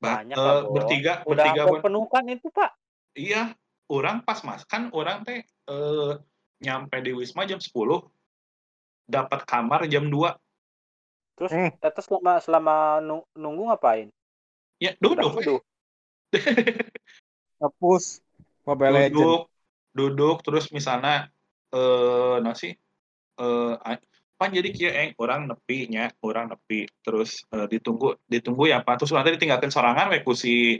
Ba- 0.00 0.24
Banyak 0.24 0.36
lah, 0.40 0.64
Bro. 0.64 0.72
bertiga, 0.72 1.12
Udah 1.28 1.52
bertiga 1.52 1.62
hampir 1.68 1.72
pun. 1.76 1.84
penuh 1.84 2.04
kan 2.08 2.24
itu, 2.32 2.48
Pak. 2.48 2.70
Iya, 3.12 3.52
orang 3.92 4.24
pas 4.24 4.40
mas 4.40 4.64
kan 4.64 4.88
orang 4.96 5.20
teh 5.20 5.44
eh, 5.44 6.12
nyampe 6.58 6.96
di 7.00 7.12
Wisma 7.12 7.44
jam 7.44 7.60
10, 7.60 8.08
dapat 9.04 9.44
kamar 9.44 9.84
jam 9.86 10.08
2. 10.08 10.34
Terus 11.36 11.52
Hmm. 11.52 11.70
eta 11.76 12.00
selama 12.00 12.32
selama 12.40 12.74
nu- 12.98 13.28
nunggu 13.36 13.68
ngapain? 13.68 14.08
Ya, 14.80 14.96
duduk. 14.96 15.36
duduk. 15.36 15.62
Ngepus 17.60 18.20
Mobile 18.64 18.92
Legends. 18.92 19.14
duduk, 19.16 19.42
duduk 19.92 20.36
terus 20.42 20.68
misalnya 20.68 21.28
eh 21.72 22.36
nasi 22.40 22.76
eh 23.36 23.96
pan 24.36 24.52
jadi 24.52 24.68
kia 24.68 24.90
eng 24.92 25.10
orang 25.16 25.48
nepi 25.48 25.88
nya, 25.88 26.12
orang 26.20 26.52
nepi 26.52 26.84
terus 27.00 27.40
eh, 27.48 27.64
ditunggu 27.64 28.20
ditunggu 28.28 28.68
ya 28.68 28.84
apa 28.84 29.00
terus 29.00 29.16
nanti 29.16 29.32
ditinggalkan 29.32 29.72
sorangan 29.72 30.12
we 30.12 30.20
ku 30.20 30.36
si 30.36 30.76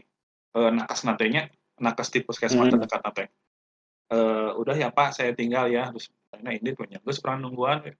eh, 0.52 0.70
nakas 0.72 1.08
nantenya 1.08 1.48
nakes 1.80 2.12
di 2.12 2.20
puskesmas 2.20 2.68
Hmm. 2.68 2.72
terdekat 2.76 3.00
nate. 3.00 3.24
Eh 4.06 4.50
udah 4.54 4.76
ya 4.78 4.88
Pak, 4.94 5.18
saya 5.18 5.34
tinggal 5.34 5.66
ya. 5.70 5.90
Terus 5.90 6.10
nah 6.36 6.52
ini 6.52 6.76
punya 6.76 7.00
terus 7.00 7.18
pernah 7.18 7.48
nungguan 7.48 7.82
we. 7.86 7.92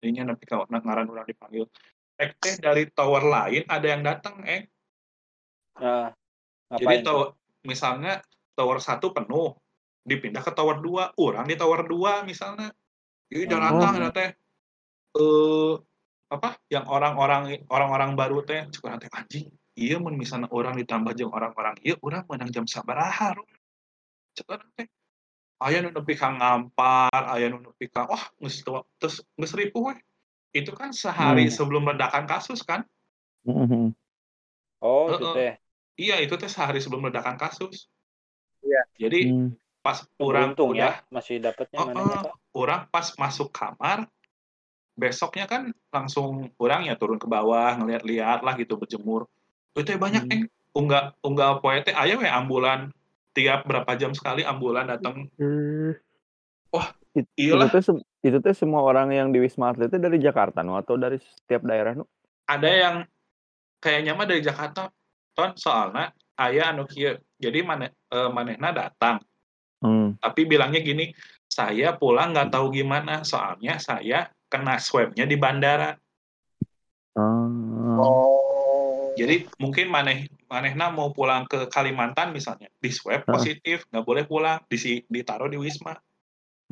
Ininya 0.00 0.32
nepi 0.32 0.48
ka 0.48 0.64
ngaran 0.64 1.10
orang 1.12 1.26
dipanggil. 1.28 1.68
Eh 2.16 2.32
teh 2.40 2.56
dari 2.56 2.88
tower 2.88 3.24
lain 3.24 3.64
ada 3.68 3.86
yang 3.86 4.00
datang 4.00 4.40
eh 4.48 4.64
Heeh. 5.80 6.08
Jadi 6.70 7.02
tower, 7.02 7.34
misalnya 7.66 8.20
tower 8.54 8.78
satu 8.78 9.10
penuh, 9.10 9.56
dipindah 10.04 10.44
ke 10.44 10.52
tower 10.54 10.78
2, 10.78 11.16
orang 11.18 11.44
di 11.48 11.56
tower 11.56 11.82
2 11.88 12.22
misalnya. 12.24 12.70
Jadi 13.32 13.48
Hmm. 13.48 13.62
datang 13.64 13.92
ada 14.00 14.08
teh 14.12 14.30
eh 15.18 15.74
apa 16.30 16.62
yang 16.70 16.86
orang-orang 16.86 17.66
orang-orang 17.66 18.14
baru 18.14 18.46
teh 18.46 18.70
cukup 18.70 19.02
teh 19.02 19.10
anjing 19.10 19.50
iya 19.74 19.98
mun 19.98 20.14
misalnya 20.14 20.46
orang 20.54 20.78
ditambah 20.78 21.10
jeung 21.18 21.34
orang-orang 21.34 21.74
iya 21.82 21.98
orang 22.06 22.22
menang 22.30 22.50
jam 22.54 22.64
sabaraha. 22.70 23.34
Ceuk 24.38 24.62
teh 24.78 24.86
aya 25.60 25.78
nu 25.80 25.92
nepi 25.92 26.16
ka 26.16 26.32
ngampar 26.32 27.20
aya 27.28 27.46
nu 27.46 27.60
nepi 27.60 27.86
ka 27.86 28.08
wah 28.08 28.24
geus 28.40 28.64
terus 28.96 29.20
geus 29.36 29.52
ripuh 29.52 29.92
we 29.92 29.94
itu 30.50 30.72
kan 30.72 30.90
sehari 30.90 31.46
Hmm. 31.46 31.54
sebelum 31.54 31.84
ledakan 31.86 32.24
kasus 32.24 32.60
kan 32.60 32.82
Hmm. 33.40 33.92
Oh, 34.80 35.12
itu 35.12 35.24
Heeh. 35.24 35.32
teh. 35.36 35.52
iya 35.96 36.16
itu 36.18 36.36
teh 36.36 36.48
sehari 36.48 36.80
sebelum 36.80 37.04
ledakan 37.06 37.36
kasus 37.36 37.88
Iya. 38.60 38.84
jadi 38.98 39.20
Hmm. 39.28 39.50
pas 39.80 40.04
orang 40.18 40.52
udah 40.52 40.76
ya 40.76 40.90
masih 41.08 41.40
dapatnya 41.40 41.78
Oh, 41.78 41.86
manehnya, 41.88 42.16
oh. 42.18 42.24
Pak. 42.24 42.34
orang 42.52 42.80
pas 42.88 43.06
masuk 43.16 43.48
kamar 43.48 44.04
besoknya 44.92 45.48
kan 45.48 45.62
langsung 45.88 46.52
orang 46.56 46.84
ya 46.84 46.96
turun 46.96 47.16
ke 47.16 47.24
bawah 47.24 47.72
ngeliat-liat 47.76 48.44
lah 48.44 48.54
gitu 48.56 48.76
berjemur 48.76 49.24
itu 49.72 49.96
banyak 49.96 50.24
Hmm. 50.24 50.32
eng 50.34 50.42
unggah 50.70 51.16
unggah 51.20 51.58
poe 51.58 51.76
teh 51.80 51.92
aya 51.92 52.14
we 52.14 52.28
ambulan 52.28 52.92
tiap 53.30 53.64
berapa 53.64 53.88
jam 53.94 54.10
sekali 54.10 54.42
ambulan 54.42 54.88
datang 54.88 55.26
Eh. 55.36 55.94
Wah, 56.70 56.90
It- 57.10 57.26
iyalah. 57.34 57.66
Itu 57.66 57.82
sem- 57.82 58.04
itu 58.22 58.38
teh 58.38 58.54
semua 58.54 58.80
orang 58.80 59.10
yang 59.10 59.28
di 59.28 59.38
Wisma 59.38 59.70
Atlet 59.70 59.88
teh 59.88 59.98
dari 59.98 60.16
Jakarta 60.16 60.62
nu 60.62 60.74
atau 60.74 60.94
dari 60.94 61.18
setiap 61.18 61.64
daerah 61.64 61.94
nu? 61.94 62.06
ada 62.44 62.66
yang 62.66 62.96
kayaknya 63.78 64.12
mah 64.12 64.26
dari 64.26 64.42
Jakarta 64.42 64.90
ton 65.32 65.54
soalnya 65.54 66.10
aya 66.34 66.68
anu 66.68 66.82
kieu 66.84 67.14
jadi 67.34 67.62
mana 67.62 67.86
eh, 67.88 68.28
manehna 68.28 68.70
datang 68.70 69.22
Hmm. 69.80 70.12
tapi 70.18 70.44
bilangnya 70.44 70.78
gini 70.78 71.08
saya 71.46 71.94
pulang 71.94 72.30
nggak 72.30 72.50
tahu 72.50 72.68
gimana 72.70 73.22
soalnya 73.22 73.78
saya 73.78 74.28
kena 74.46 74.76
swabnya 74.76 75.24
di 75.24 75.34
bandara 75.34 75.94
Ah. 77.16 77.96
Oh. 77.96 78.49
Jadi 79.20 79.36
mungkin 79.60 79.92
maneh 79.92 80.32
manehna 80.48 80.88
mau 80.88 81.12
pulang 81.12 81.44
ke 81.44 81.68
Kalimantan 81.68 82.32
misalnya, 82.32 82.72
di 82.80 82.88
swab 82.88 83.28
positif, 83.28 83.84
nggak 83.92 84.06
boleh 84.08 84.24
pulang, 84.24 84.64
disi 84.64 85.04
ditaruh 85.04 85.52
di 85.52 85.60
wisma. 85.60 85.92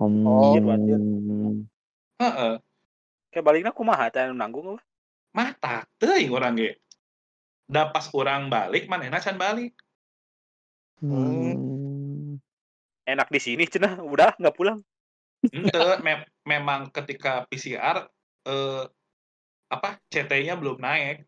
Oh, 0.00 0.56
Hmm. 0.56 1.68
Heeh, 2.18 2.54
Kayak 3.28 3.44
baliknya 3.44 3.72
kumaha 3.76 4.08
teh 4.08 4.24
anu 4.24 4.32
nanggung 4.32 4.74
apa? 4.74 4.82
mata 5.36 5.84
teuing 6.00 6.32
urang 6.32 6.56
ge. 6.56 6.80
Da 7.68 7.92
pas 7.92 8.08
urang 8.16 8.48
balik 8.48 8.88
manehna 8.88 9.20
can 9.20 9.36
balik. 9.36 9.76
Hmm. 11.04 12.40
Enak 13.04 13.28
di 13.28 13.40
sini 13.40 13.68
cenah, 13.68 14.00
udah 14.00 14.32
nggak 14.40 14.56
pulang. 14.56 14.80
Henteu, 15.52 16.00
me 16.00 16.24
memang 16.48 16.88
ketika 16.90 17.44
PCR 17.46 18.08
eh 18.48 18.84
apa 19.68 20.00
CT-nya 20.08 20.56
belum 20.56 20.80
naik. 20.80 21.27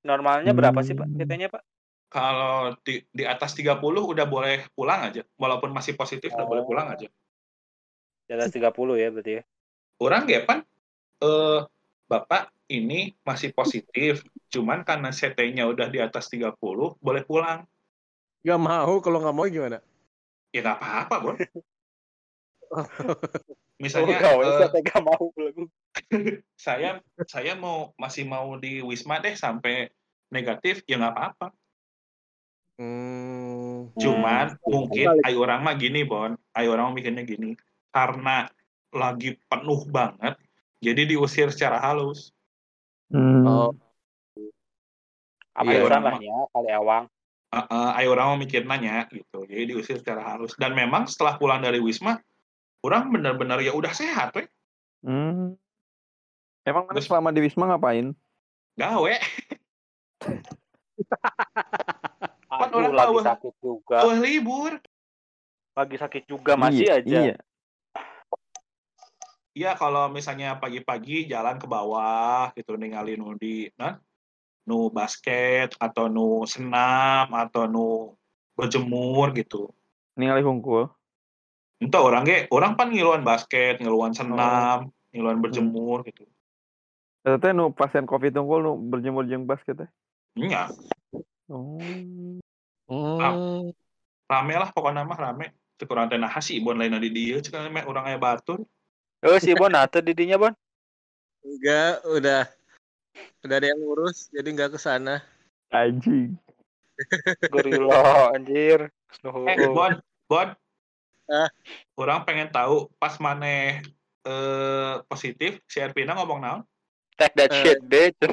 Normalnya 0.00 0.56
berapa 0.56 0.80
sih 0.80 0.96
Pak 0.96 1.06
Hmm. 1.06 1.16
CT-nya 1.20 1.48
Pak? 1.52 1.62
Kalau 2.10 2.74
di 2.82 3.06
di 3.14 3.22
atas 3.22 3.54
30 3.54 4.02
udah 4.02 4.26
boleh 4.26 4.66
pulang 4.74 5.06
aja. 5.06 5.22
Walaupun 5.38 5.70
masih 5.70 5.94
positif 5.94 6.34
udah 6.34 6.48
boleh 6.48 6.64
pulang 6.66 6.90
aja. 6.90 7.06
Di 8.26 8.32
atas 8.34 8.50
30 8.50 8.98
ya 8.98 9.14
berarti 9.14 9.32
ya. 9.38 9.42
Orang 10.00 10.26
ge 10.26 10.42
pan 10.42 10.64
eh 11.20 11.60
Bapak 12.10 12.50
ini 12.66 13.14
masih 13.22 13.54
positif, 13.54 14.26
cuman 14.50 14.82
karena 14.82 15.14
CT-nya 15.14 15.70
udah 15.70 15.86
di 15.86 16.02
atas 16.02 16.26
30 16.26 16.98
boleh 16.98 17.22
pulang. 17.22 17.62
Gak 18.42 18.58
mau, 18.58 18.98
kalau 18.98 19.22
nggak 19.22 19.36
mau 19.36 19.46
gimana? 19.46 19.78
Ya 20.50 20.66
nggak 20.66 20.78
apa-apa, 20.82 21.16
Bon. 21.22 21.36
Oh, 23.80 23.88
Misalnya 23.88 24.20
gawe 24.20 24.44
eh, 24.44 24.68
saya 24.68 25.00
mau 25.00 25.24
saya 26.68 26.90
saya 27.24 27.52
mau 27.56 27.96
masih 27.96 28.28
mau 28.28 28.60
di 28.60 28.84
Wisma 28.84 29.24
deh 29.24 29.32
sampai 29.32 29.88
negatif 30.28 30.84
ya 30.84 31.00
nggak 31.00 31.16
apa-apa. 31.16 31.48
Hmm. 32.76 33.88
Cuman 33.96 34.52
Hmm. 34.52 34.68
mungkin 34.68 35.16
ayo 35.24 35.48
orang 35.48 35.64
mah 35.64 35.80
gini, 35.80 36.04
Bon. 36.04 36.36
Ayo 36.52 36.76
orang 36.76 36.92
mah 36.92 36.96
mikirnya 37.00 37.24
gini. 37.24 37.56
Karena 37.88 38.52
lagi 38.92 39.40
penuh 39.48 39.88
banget, 39.88 40.36
jadi 40.84 41.08
diusir 41.08 41.48
secara 41.48 41.80
halus. 41.80 42.36
Hmm. 43.08 43.48
Oh. 43.48 43.72
Apa 45.56 45.72
Iya, 45.72 45.88
orang 45.88 46.02
lah 46.04 46.16
ya 46.20 46.36
kali 46.52 46.70
awang. 46.76 47.04
Uh, 47.50 47.58
uh, 47.64 47.98
ayo 47.98 48.12
orang 48.12 48.26
mau 48.28 48.38
mikir 48.44 48.62
nanya 48.68 49.08
gitu. 49.08 49.48
Jadi 49.48 49.72
diusir 49.72 49.96
secara 50.04 50.20
halus. 50.20 50.52
Dan 50.60 50.76
memang 50.76 51.08
setelah 51.08 51.40
pulang 51.40 51.64
dari 51.64 51.80
Wisma, 51.80 52.20
orang 52.80 53.12
benar-benar 53.12 53.60
ya 53.60 53.72
udah 53.72 53.92
sehat, 53.92 54.32
we. 54.32 54.48
Hmm. 55.04 55.56
Emang 56.64 56.84
mana 56.88 56.96
Terus- 57.00 57.08
selama 57.08 57.32
di 57.32 57.40
Wisma 57.40 57.64
ngapain? 57.72 58.12
Gawe. 58.76 59.14
Kan 62.50 62.70
orang 62.76 62.92
lagi 62.92 63.08
tahu. 63.08 63.24
sakit 63.24 63.54
juga. 63.64 63.98
Wah 64.04 64.18
libur. 64.20 64.72
Lagi 65.72 65.96
sakit 65.96 66.22
juga 66.28 66.52
masih 66.60 66.84
Iya, 66.84 66.94
aja. 67.00 67.18
Iya. 67.24 67.36
Iya 69.50 69.70
kalau 69.74 70.06
misalnya 70.12 70.54
pagi-pagi 70.60 71.26
jalan 71.26 71.58
ke 71.58 71.66
bawah 71.66 72.54
gitu 72.54 72.78
ninggalin 72.78 73.18
nu 73.18 73.34
di 73.34 73.66
nah, 73.74 73.98
nu 74.62 74.92
basket 74.94 75.74
atau 75.74 76.06
nu 76.06 76.46
senam 76.46 77.26
atau 77.34 77.66
nu 77.66 78.14
berjemur 78.54 79.34
gitu. 79.34 79.72
Ningali 80.14 80.44
hungkul. 80.44 80.86
Entah 81.80 82.04
orang 82.04 82.28
ge, 82.28 82.44
orang 82.52 82.76
pan 82.76 82.92
ngiluan 82.92 83.24
basket, 83.24 83.80
ngiluan 83.80 84.12
senam, 84.12 84.92
ngiluan 85.16 85.40
berjemur 85.40 86.04
gitu. 86.04 86.28
Teh 87.24 87.52
nu 87.56 87.72
pasien 87.72 88.04
Covid 88.04 88.36
hungkul 88.36 88.60
nu 88.60 88.72
berjemur 88.76 89.24
jeung 89.24 89.48
basket 89.48 89.84
teh. 89.84 89.90
Iya, 90.36 90.68
Oh. 91.50 91.82
Hmm. 92.90 93.74
rame 94.30 94.54
lah 94.54 94.70
pokoknya 94.70 95.02
mah 95.02 95.18
rame. 95.18 95.56
Kurang 95.80 96.12
teh 96.12 96.20
naha 96.20 96.38
sih 96.44 96.60
ibon 96.60 96.76
lain 96.76 97.00
di 97.00 97.08
dieu 97.08 97.40
ceuk 97.40 97.72
meh 97.72 97.82
urang 97.88 98.04
aya 98.04 98.20
batur. 98.20 98.60
Oh 99.24 99.38
si 99.40 99.56
Bon, 99.56 99.72
atau 99.72 100.04
didinya 100.04 100.36
Bon? 100.36 100.54
Enggak, 101.40 102.04
udah 102.04 102.42
udah 103.40 103.56
ada 103.56 103.66
yang 103.72 103.80
ngurus, 103.80 104.28
jadi 104.28 104.48
nggak 104.52 104.76
ke 104.76 104.78
sana. 104.78 105.24
Anjing. 105.72 106.36
Gorila 107.48 108.36
anjir. 108.36 108.92
Eh, 109.24 109.56
Bon, 109.72 109.96
Bon. 110.28 110.48
Ah. 111.30 111.48
Orang 111.94 112.26
pengen 112.26 112.50
tahu 112.50 112.90
pas 112.98 113.14
maneh 113.16 113.80
eh 114.20 114.94
positif, 115.06 115.62
si 115.64 115.78
Erpina 115.78 116.12
ngomong 116.12 116.40
naon? 116.42 116.60
Take 117.14 117.38
that 117.38 117.50
Eh. 117.54 117.58
shit, 117.62 117.78
bitch. 117.80 118.18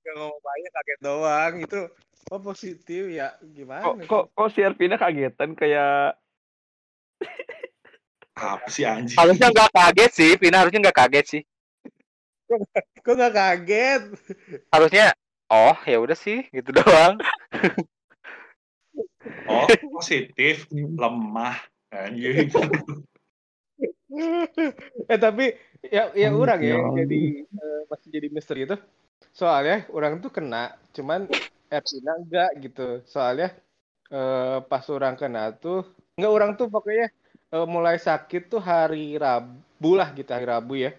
Gak 0.00 0.14
ngomong 0.16 0.40
banyak 0.40 0.70
kaget 0.72 0.98
doang 1.00 1.54
itu. 1.60 1.80
Oh 2.30 2.38
positif 2.38 3.10
ya 3.10 3.34
gimana? 3.42 3.82
Kok 3.82 4.06
kok 4.06 4.24
kok 4.32 4.48
si 4.54 4.62
Ervina 4.62 4.96
kagetan 4.96 5.52
kayak 5.52 6.14
Apa 8.40 8.64
sih 8.72 8.88
anjing? 8.88 9.18
harusnya 9.18 9.52
nggak 9.52 9.72
kaget 9.74 10.10
sih, 10.14 10.30
Vina 10.40 10.64
harusnya 10.64 10.80
nggak 10.88 10.96
kaget 10.96 11.26
sih. 11.28 11.42
Kok 13.04 13.12
nggak 13.12 13.34
kaget? 13.36 14.02
Harusnya, 14.72 15.12
oh 15.52 15.76
ya 15.84 16.00
udah 16.00 16.16
sih, 16.16 16.48
gitu 16.48 16.72
doang. 16.72 17.20
Oh, 19.48 19.66
positif, 20.00 20.64
lemah. 20.72 21.56
Anjing. 21.90 22.48
eh 25.10 25.18
tapi 25.18 25.54
ya 25.82 26.10
ya 26.14 26.28
Oh, 26.34 26.42
orang 26.42 26.60
ya 26.62 26.66
ya. 26.66 26.74
yang 26.78 26.86
jadi 26.98 27.20
eh, 27.46 27.80
masih 27.90 28.08
jadi 28.10 28.28
misteri 28.30 28.60
itu. 28.66 28.76
Soalnya 29.30 29.86
orang 29.94 30.18
tuh 30.22 30.30
kena, 30.30 30.74
cuman 30.94 31.26
Ervina 31.70 32.12
enggak 32.18 32.50
gitu. 32.62 33.02
Soalnya 33.06 33.54
eh, 34.10 34.58
pas 34.66 34.84
orang 34.90 35.14
kena 35.18 35.50
tuh 35.54 35.86
enggak 36.18 36.32
orang 36.32 36.50
tuh 36.58 36.66
pokoknya 36.70 37.08
eh, 37.50 37.66
mulai 37.66 37.96
sakit 37.98 38.50
tuh 38.50 38.62
hari 38.62 39.18
Rabu 39.18 39.90
lah 39.98 40.10
gitu 40.14 40.30
hari 40.30 40.46
Rabu 40.46 40.74
ya. 40.78 40.90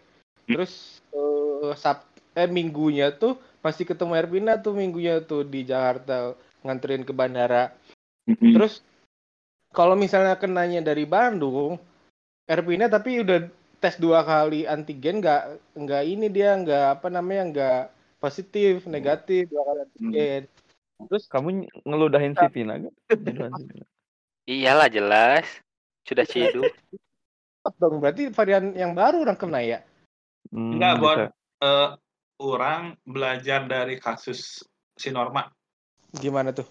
Terus 0.47 0.99
eh, 1.15 1.71
Sab 1.79 2.03
eh 2.31 2.47
minggunya 2.47 3.11
tuh 3.11 3.35
masih 3.61 3.83
ketemu 3.83 4.15
Ervina 4.17 4.55
tuh 4.59 4.71
minggunya 4.75 5.19
tuh 5.21 5.43
di 5.43 5.63
Jakarta 5.67 6.35
nganterin 6.63 7.03
ke 7.07 7.11
bandara. 7.15 7.71
Mm-mm. 8.29 8.53
Terus 8.57 8.85
kalau 9.71 9.95
misalnya 9.95 10.35
kenanya 10.35 10.83
dari 10.83 11.07
Bandung, 11.07 11.79
Ervina 12.45 12.91
tapi 12.91 13.23
udah 13.23 13.47
tes 13.81 13.97
dua 13.97 14.21
kali 14.21 14.69
antigen 14.69 15.23
nggak 15.23 15.73
nggak 15.73 16.03
ini 16.05 16.27
dia 16.29 16.53
nggak 16.53 17.01
apa 17.01 17.07
namanya 17.09 17.43
nggak 17.49 17.81
positif 18.21 18.85
negatif 18.85 19.49
dua 19.49 19.63
kali 19.65 19.79
antigen. 19.87 20.41
Terus 21.09 21.25
kamu 21.25 21.65
ngeludahin 21.81 22.37
si 22.37 22.45
Vina. 22.53 22.77
Iyalah 24.45 24.89
jelas. 24.91 25.45
Sudah 26.05 26.25
cidu. 26.25 26.61
dong 27.77 28.01
berarti 28.01 28.33
varian 28.33 28.73
yang 28.73 28.97
baru 28.97 29.21
orang 29.21 29.37
kena 29.37 29.61
ya. 29.61 29.79
Hmm, 30.49 30.77
Enggak, 30.77 30.93
Bon. 30.97 31.05
bisa. 31.13 31.25
Eh, 31.61 31.89
orang 32.41 32.97
belajar 33.05 33.69
dari 33.69 34.01
kasus 34.01 34.65
si 34.97 35.13
Norma. 35.13 35.45
Gimana 36.17 36.49
tuh? 36.49 36.65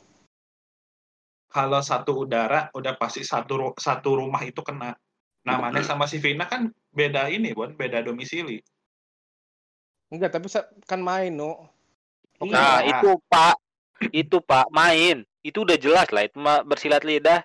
Kalau 1.50 1.82
satu 1.82 2.24
udara, 2.24 2.70
udah 2.70 2.94
pasti 2.94 3.26
satu 3.26 3.74
satu 3.74 4.22
rumah 4.22 4.38
itu 4.46 4.62
kena. 4.62 4.94
Namanya 5.42 5.82
sama 5.82 6.06
si 6.06 6.22
Vina 6.22 6.46
kan 6.46 6.70
beda 6.94 7.26
ini, 7.26 7.50
Bon, 7.50 7.74
beda 7.74 8.06
domisili. 8.06 8.62
Enggak 10.10 10.38
tapi 10.38 10.46
kan 10.86 11.02
main 11.02 11.34
no. 11.34 11.66
Oke. 12.38 12.54
Nah, 12.54 12.82
Iya. 12.82 13.02
itu 13.02 13.10
Pak. 13.26 13.56
Itu 14.14 14.36
Pak, 14.40 14.70
main. 14.70 15.26
Itu 15.42 15.66
udah 15.66 15.76
jelas 15.76 16.08
lah, 16.14 16.24
itu 16.24 16.38
bersilat 16.38 17.02
lidah. 17.02 17.42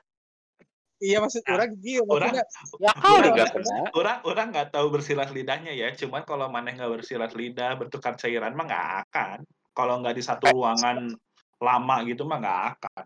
Iya 0.96 1.20
maksud 1.20 1.44
Nah, 1.44 1.60
orang 1.60 1.70
gitu 1.84 2.08
orang- 2.08 2.32
maksudnya 2.32 2.46
Ya 2.80 2.92
kali 2.96 3.12
Orang- 3.20 3.34
nggak 3.36 3.50
kena. 3.52 3.78
Orang 3.92 4.18
orang 4.24 4.48
nggak 4.56 4.68
tahu 4.72 4.88
bersilat 4.96 5.30
lidahnya 5.36 5.74
ya. 5.76 5.92
Cuman 5.92 6.24
kalau 6.24 6.48
maneh 6.48 6.72
nggak 6.72 6.88
bersilat 6.88 7.36
lidah, 7.36 7.76
bertukar 7.76 8.16
cairan 8.16 8.56
mah 8.56 8.66
nggak 8.66 8.88
akan. 9.10 9.38
Kalau 9.76 10.00
nggak 10.00 10.16
di 10.16 10.24
satu 10.24 10.46
ruangan 10.56 11.12
lama 11.60 11.96
gitu 12.08 12.24
mah 12.24 12.40
nggak 12.40 12.62
akan. 12.80 13.04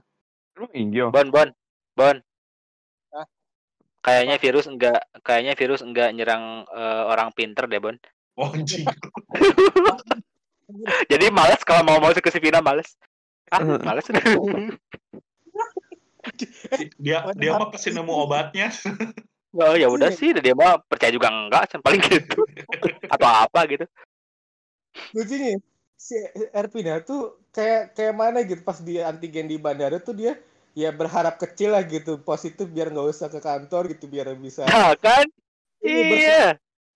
Emang 0.59 0.75
Ingyo. 0.75 1.07
Bon, 1.07 1.31
Bon. 1.31 1.47
Bon. 1.95 2.19
Hah? 3.15 3.23
Kayaknya 4.03 4.35
virus 4.43 4.67
enggak 4.67 4.99
kayaknya 5.23 5.55
virus 5.55 5.79
enggak 5.79 6.11
nyerang 6.11 6.67
eh, 6.67 7.03
orang 7.07 7.31
pinter 7.31 7.63
deh, 7.63 7.79
Bon. 7.79 7.95
Oh. 8.35 8.51
Jadi 11.11 11.31
males 11.31 11.63
kalau 11.63 11.87
mau 11.87 12.03
masuk 12.03 12.19
ke 12.19 12.35
si 12.35 12.43
Vina 12.43 12.59
males. 12.59 12.99
Ah, 13.47 13.63
males. 13.63 14.03
dia 16.99 17.23
dia 17.39 17.51
mah 17.55 17.71
pasti 17.71 17.95
nemu 17.95 18.11
obatnya. 18.11 18.67
oh 19.63 19.79
ya 19.79 19.87
udah 19.87 20.11
sih, 20.11 20.35
dia 20.35 20.51
mah 20.51 20.83
percaya 20.83 21.15
juga 21.15 21.31
enggak, 21.31 21.79
paling 21.79 22.03
gitu. 22.03 22.43
Atau 23.07 23.31
apa 23.31 23.63
gitu. 23.71 23.87
lucunya 25.15 25.55
si 25.99 26.15
Ervina 26.55 27.03
tuh 27.03 27.43
kayak 27.51 27.91
kayak 27.91 28.15
mana 28.15 28.41
gitu 28.47 28.63
pas 28.63 28.79
dia 28.79 29.11
antigen 29.11 29.51
di 29.51 29.59
bandara 29.59 29.99
tuh 29.99 30.15
dia 30.15 30.39
ya 30.77 30.89
berharap 30.93 31.41
kecil 31.41 31.73
lah 31.73 31.83
gitu 31.85 32.21
positif 32.21 32.69
biar 32.69 32.93
nggak 32.93 33.09
usah 33.09 33.27
ke 33.27 33.39
kantor 33.41 33.93
gitu 33.93 34.05
biar 34.05 34.33
bisa 34.37 34.65
Nah, 34.69 34.93
kan? 34.97 35.25
Iya, 35.79 36.03
Iya. 36.03 36.45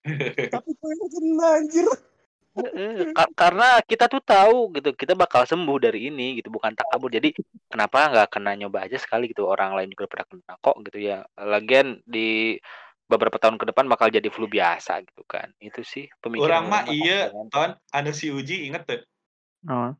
tapi 0.54 0.70
kok 0.76 1.08
kena 1.08 1.46
anjir 1.58 1.88
karena 3.34 3.82
kita 3.82 4.06
tuh 4.06 4.22
tahu 4.22 4.70
gitu, 4.78 4.94
kita 4.94 5.18
bakal 5.18 5.42
sembuh 5.42 5.78
dari 5.82 6.06
ini 6.06 6.38
gitu, 6.38 6.54
bukan 6.54 6.70
takabur. 6.70 7.10
Jadi 7.10 7.34
kenapa 7.66 8.14
nggak 8.14 8.30
kena 8.30 8.54
nyoba 8.54 8.86
aja 8.86 8.94
sekali 8.94 9.26
gitu, 9.26 9.50
orang 9.50 9.74
lain 9.74 9.90
juga 9.90 10.06
pernah 10.06 10.26
kena 10.30 10.54
kok 10.62 10.76
gitu 10.86 10.98
ya. 11.02 11.26
Lagian 11.34 11.98
di 12.06 12.54
beberapa 13.10 13.36
tahun 13.36 13.58
ke 13.58 13.74
depan 13.74 13.90
bakal 13.90 14.08
jadi 14.08 14.30
flu 14.30 14.46
biasa 14.46 15.02
gitu 15.02 15.26
kan. 15.26 15.50
Itu 15.58 15.82
sih 15.82 16.06
pemikiran 16.22 16.46
Orang 16.46 16.64
mah 16.70 16.82
iya, 16.94 17.34
ton, 17.50 17.74
anu 17.90 18.14
si 18.14 18.30
Uji 18.30 18.70
inget 18.70 18.86
tuh. 18.86 19.02
Oh. 19.66 19.92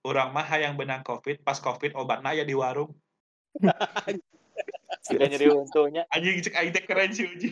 Orang 0.00 0.32
mah 0.32 0.48
hayang 0.48 0.80
benang 0.80 1.04
COVID, 1.04 1.44
pas 1.44 1.60
COVID 1.60 1.92
obatnya 2.00 2.32
aya 2.32 2.48
di 2.48 2.56
warung. 2.56 2.96
Agak 5.10 5.28
nyeri 5.30 5.46
untungnya. 5.50 6.02
Anjing 6.12 6.44
cek 6.44 6.54
aing 6.54 6.72
teh 6.74 6.84
keren 6.84 7.10
si 7.10 7.26
Uji. 7.26 7.48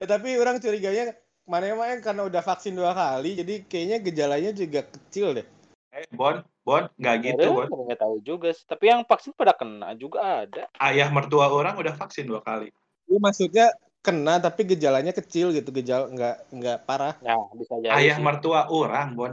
Ya, 0.00 0.06
tapi 0.12 0.38
orang 0.38 0.62
curiganya 0.62 1.12
mana 1.46 1.70
emang 1.70 2.02
karena 2.02 2.26
udah 2.26 2.42
vaksin 2.42 2.74
dua 2.74 2.90
kali, 2.90 3.38
jadi 3.38 3.62
kayaknya 3.66 3.98
gejalanya 4.02 4.50
juga 4.50 4.82
kecil 4.82 5.42
deh. 5.42 5.46
Eh, 5.94 6.06
Bon, 6.12 6.42
Bon, 6.66 6.82
nggak 6.98 7.16
gitu, 7.22 7.48
Bon. 7.54 7.68
Nggak 7.70 8.00
tahu 8.02 8.16
juga 8.26 8.50
sih. 8.50 8.66
Tapi 8.66 8.90
yang 8.90 9.06
vaksin 9.06 9.30
pada 9.32 9.54
kena 9.54 9.94
juga 9.94 10.42
ada. 10.44 10.66
Ayah 10.82 11.06
mertua 11.14 11.46
orang 11.46 11.78
udah 11.78 11.94
vaksin 11.94 12.26
dua 12.26 12.42
kali. 12.42 12.74
Ini 13.06 13.22
maksudnya 13.22 13.70
kena 14.02 14.42
tapi 14.42 14.66
gejalanya 14.66 15.14
kecil 15.14 15.54
gitu, 15.54 15.70
gejala 15.70 16.10
nggak 16.10 16.36
nggak 16.50 16.78
parah. 16.86 17.14
Nah, 17.22 17.46
bisa 17.54 17.78
jadi 17.78 17.94
Ayah 17.94 18.18
sih. 18.18 18.24
mertua 18.26 18.66
orang, 18.66 19.08
Bon, 19.14 19.32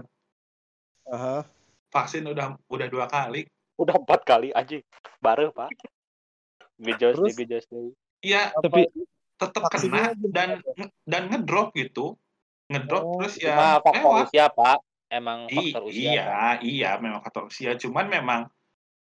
Aha. 1.10 1.46
vaksin 1.90 2.26
udah 2.30 2.58
udah 2.70 2.88
dua 2.90 3.06
kali. 3.10 3.50
Udah 3.84 3.96
empat 4.00 4.24
kali 4.24 4.50
anjing. 4.56 4.82
Baru, 5.20 5.52
Pak. 5.52 5.70
Gejos 6.80 7.20
deh, 7.20 7.34
gejos 7.36 7.66
deh. 7.68 7.92
Iya, 8.24 8.56
Tapi 8.56 8.88
tetap 9.36 9.68
kena 9.68 10.16
dan 10.32 10.64
dan 11.04 11.24
ngedrop 11.28 11.76
gitu. 11.76 12.16
Ngedrop 12.72 13.04
Oh, 13.04 13.20
terus 13.20 13.36
ya 13.44 13.78
faktor 13.84 14.00
lewat. 14.00 14.26
usia, 14.32 14.46
Pak. 14.48 14.78
Emang 15.12 15.46
I- 15.52 15.76
faktor 15.76 15.84
usia. 15.92 16.00
iya, 16.10 16.26
kan. 16.26 16.56
iya, 16.64 16.90
memang 16.98 17.20
faktor 17.22 17.44
usia. 17.52 17.76
Cuman 17.76 18.08
memang 18.08 18.42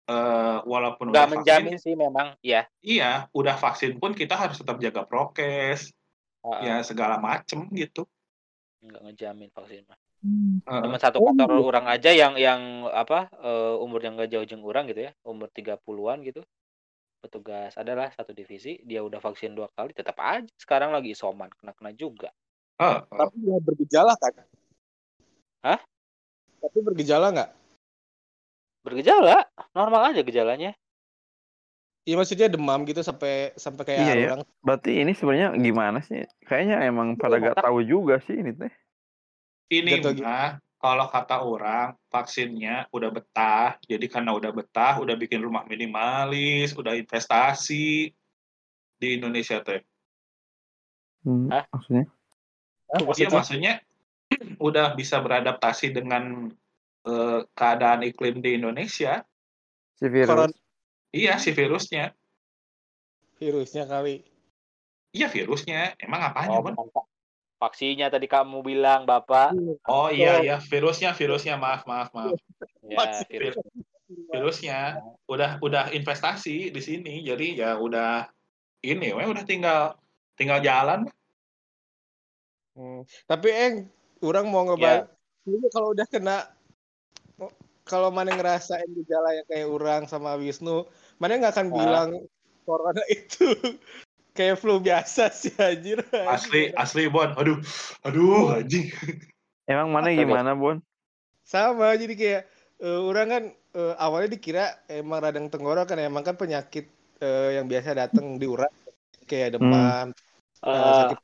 eh, 0.07 0.59
walaupun 0.62 1.11
Nggak 1.11 1.19
udah 1.19 1.33
vaksin, 1.35 1.43
menjamin 1.43 1.77
sih 1.83 1.95
memang. 1.99 2.29
Iya. 2.39 2.62
iya, 2.79 3.27
udah 3.35 3.59
vaksin 3.59 3.99
pun 3.99 4.15
kita 4.15 4.39
harus 4.39 4.55
tetap 4.62 4.79
jaga 4.79 5.03
prokes, 5.03 5.91
Heeh. 6.47 6.62
ya 6.62 6.75
segala 6.87 7.19
macem 7.19 7.67
gitu. 7.75 8.07
Nggak 8.87 9.03
ngejamin 9.03 9.51
vaksin 9.51 9.83
mah. 9.91 9.99
Heeh. 10.67 10.83
Cuma 10.83 10.99
satu 10.99 11.23
Oh, 11.23 11.31
faktor 11.31 11.49
iya. 11.55 11.62
orang 11.62 11.87
aja 11.87 12.11
yang 12.11 12.35
yang 12.35 12.61
apa 12.91 13.31
umur 13.79 14.03
yang 14.03 14.19
gak 14.19 14.31
jauh 14.35 14.47
jeng 14.47 14.67
orang 14.67 14.91
gitu 14.91 15.07
ya, 15.07 15.12
umur 15.23 15.47
30-an 15.55 16.21
gitu. 16.27 16.43
Petugas 17.23 17.75
adalah 17.81 18.12
satu 18.12 18.31
divisi, 18.37 18.79
dia 18.85 19.01
udah 19.03 19.19
vaksin 19.19 19.57
dua 19.57 19.67
kali, 19.73 19.91
tetap 19.97 20.21
aja 20.21 20.47
sekarang 20.61 20.93
lagi 20.93 21.15
isoman, 21.17 21.49
kena-kena 21.59 21.91
juga. 21.97 22.31
Heeh. 22.79 23.03
Tapi 23.09 23.35
nggak 23.41 23.62
bergejala 23.67 24.15
kan? 24.21 24.33
Hah? 25.65 25.81
Tapi 26.61 26.79
bergejala 26.83 27.27
nggak? 27.33 27.51
Bergejala, 28.85 29.49
normal 29.75 30.15
aja 30.15 30.23
gejalanya. 30.23 30.77
Iya 32.07 32.15
maksudnya 32.23 32.47
demam 32.47 32.87
gitu 32.87 33.03
sampai 33.03 33.51
sampai 33.59 33.83
kayak 33.83 34.03
Iya 34.07 34.15
ya. 34.15 34.27
orang. 34.31 34.41
berarti 34.62 34.91
ini 35.03 35.11
sebenarnya 35.11 35.59
gimana 35.59 35.99
sih? 36.07 36.23
Kayaknya 36.47 36.87
emang 36.87 37.19
pada 37.19 37.43
gak 37.43 37.59
tahu 37.59 37.83
juga 37.83 38.23
sih 38.23 38.39
ini 38.39 38.55
teh. 38.55 38.71
Ini 39.66 39.98
Jatuh 39.98 40.12
gitu. 40.14 40.22
mah 40.22 40.62
kalau 40.76 41.07
kata 41.11 41.42
orang 41.42 41.98
vaksinnya 42.12 42.87
udah 42.94 43.11
betah, 43.11 43.74
jadi 43.90 44.07
karena 44.07 44.31
udah 44.37 44.52
betah, 44.55 45.02
udah 45.02 45.16
bikin 45.18 45.42
rumah 45.42 45.66
minimalis, 45.66 46.76
udah 46.79 46.94
investasi 46.94 48.12
di 48.96 49.09
Indonesia 49.18 49.59
teh. 49.64 49.83
Hmm, 51.26 51.50
Hah? 51.50 51.66
maksudnya? 51.74 52.05
Hah, 52.87 53.00
Iya 53.02 53.26
maksudnya? 53.26 53.35
maksudnya 53.35 53.74
udah 54.68 54.87
bisa 54.94 55.18
beradaptasi 55.18 55.90
dengan 55.90 56.55
eh, 57.09 57.40
keadaan 57.50 58.07
iklim 58.07 58.38
di 58.38 58.55
Indonesia. 58.55 59.26
Si 59.98 60.07
virus. 60.07 60.31
Corona 60.31 60.55
Iya 61.16 61.40
si 61.40 61.50
virusnya. 61.57 62.12
virusnya 63.40 63.88
kali. 63.88 64.20
Iya 65.16 65.33
virusnya. 65.33 65.96
Emang 65.96 66.20
apanya, 66.31 66.61
Oh, 66.61 66.62
Bon? 66.62 67.06
Vaksinnya 67.57 68.12
tadi 68.12 68.29
kamu 68.29 68.61
bilang, 68.61 69.09
Bapak. 69.09 69.57
Oh 69.88 70.12
iya 70.12 70.45
iya 70.45 70.57
virusnya 70.61 71.16
virusnya 71.16 71.57
maaf 71.57 71.88
maaf 71.88 72.12
maaf. 72.12 72.37
Ya, 72.85 73.25
virus. 73.33 73.57
Virusnya 74.07 75.01
udah 75.25 75.57
udah 75.64 75.88
investasi 75.90 76.69
di 76.69 76.81
sini. 76.85 77.25
Jadi 77.25 77.57
ya 77.57 77.81
udah 77.81 78.29
ini 78.85 79.16
we 79.16 79.25
udah 79.25 79.45
tinggal 79.49 79.97
tinggal 80.37 80.61
jalan. 80.61 81.09
Hmm. 82.77 83.09
Tapi 83.25 83.49
eng, 83.49 83.75
orang 84.21 84.47
mau 84.53 84.69
ngebahas. 84.69 85.09
Ini 85.49 85.66
kalau 85.73 85.97
udah 85.97 86.07
kena, 86.12 86.38
kalau 87.88 88.12
mana 88.12 88.37
ngerasain 88.37 88.90
gejala 89.01 89.33
yang 89.33 89.47
kayak 89.49 89.69
orang 89.71 90.03
sama 90.05 90.37
Wisnu, 90.37 90.85
mana 91.16 91.40
nggak 91.40 91.57
akan 91.57 91.69
Ah. 91.71 91.75
bilang 91.81 92.11
corona 92.69 93.03
itu 93.09 93.57
kayak 94.37 94.61
flu 94.61 94.79
biasa 94.79 95.33
sih 95.40 95.55
anjir. 95.57 95.99
Asli 96.29 96.70
asli 96.77 97.09
Bon. 97.09 97.31
Aduh 97.40 97.59
aduh 98.07 98.61
anjing. 98.61 98.87
Emang 99.66 99.88
mana 99.90 100.12
Masa 100.12 100.20
gimana, 100.20 100.51
Bon? 100.55 100.77
Sama 101.46 101.94
jadi 101.96 102.14
kayak 102.20 102.42
eh, 102.83 103.01
orang 103.01 103.27
kan 103.33 103.42
eh, 103.79 103.94
awalnya 104.05 104.29
dikira 104.35 104.64
emang 104.90 105.18
radang 105.25 105.46
tenggorokan 105.53 105.99
emang 106.03 106.22
kan 106.27 106.37
penyakit 106.37 106.85
eh, 107.22 107.57
yang 107.57 107.66
biasa 107.70 107.90
datang 107.96 108.37
di 108.40 108.46
urat 108.46 108.72
kayak 109.31 109.59
demam, 109.59 110.07
eh, 110.70 110.70
Ah, 110.77 110.92
sakit. 110.92 111.18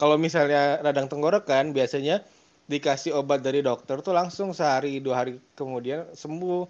Kalau 0.00 0.16
misalnya 0.16 0.80
radang 0.80 1.06
tenggorokan 1.12 1.76
biasanya 1.76 2.24
dikasih 2.70 3.12
obat 3.18 3.42
dari 3.42 3.60
dokter 3.60 3.98
tuh 4.06 4.14
langsung 4.14 4.54
sehari 4.54 5.02
dua 5.02 5.24
hari 5.26 5.38
kemudian 5.58 6.08
sembuh. 6.14 6.64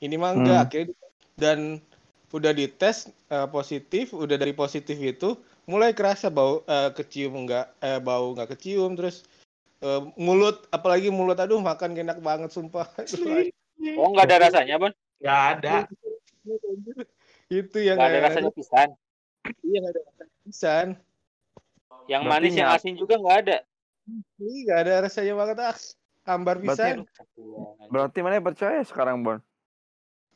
Ini 0.00 0.14
mah 0.16 0.32
enggak 0.32 0.58
Hmm. 0.58 0.66
akhirnya 0.66 0.96
dan 1.36 1.58
udah 2.30 2.52
dites 2.54 3.10
eh, 3.28 3.48
positif, 3.50 4.14
udah 4.14 4.36
dari 4.38 4.54
positif 4.54 4.96
itu 4.98 5.34
mulai 5.66 5.94
kerasa 5.94 6.30
bau 6.30 6.62
eh, 6.66 6.90
kecium 6.94 7.46
enggak 7.46 7.70
eh, 7.82 7.98
bau 7.98 8.34
enggak 8.34 8.54
kecium 8.54 8.94
terus 8.94 9.26
eh, 9.82 10.00
mulut 10.14 10.66
apalagi 10.70 11.10
mulut 11.10 11.38
aduh 11.38 11.58
makan 11.58 11.94
enak 11.98 12.18
banget 12.22 12.50
sumpah. 12.54 12.86
oh, 14.00 14.08
nggak 14.14 14.26
ada 14.30 14.36
rasanya, 14.50 14.74
Bon? 14.78 14.92
Nggak 15.20 15.42
ada. 15.58 15.76
itu 17.50 17.78
yang 17.82 17.98
Nggak 17.98 18.10
ada 18.14 18.20
rasanya 18.30 18.52
pisan. 18.54 18.88
Iya 19.66 19.76
nggak 19.82 19.92
ada 19.92 20.00
rasa 20.06 20.24
pisan. 20.46 20.86
Yang 22.08 22.22
Berarti 22.26 22.42
manis, 22.42 22.54
yang 22.58 22.70
asin 22.70 22.94
juga 22.94 23.14
nggak 23.18 23.36
ada. 23.46 23.56
Ini 24.38 24.54
nggak 24.66 24.78
ada 24.86 24.92
rasanya 25.06 25.34
banget 25.38 25.56
ah. 25.62 25.76
Hambar 26.26 26.56
pisan. 26.62 27.06
Berarti- 27.06 27.88
Berarti 27.90 28.18
mana 28.22 28.38
percaya 28.38 28.80
sekarang, 28.86 29.22
Bon? 29.26 29.38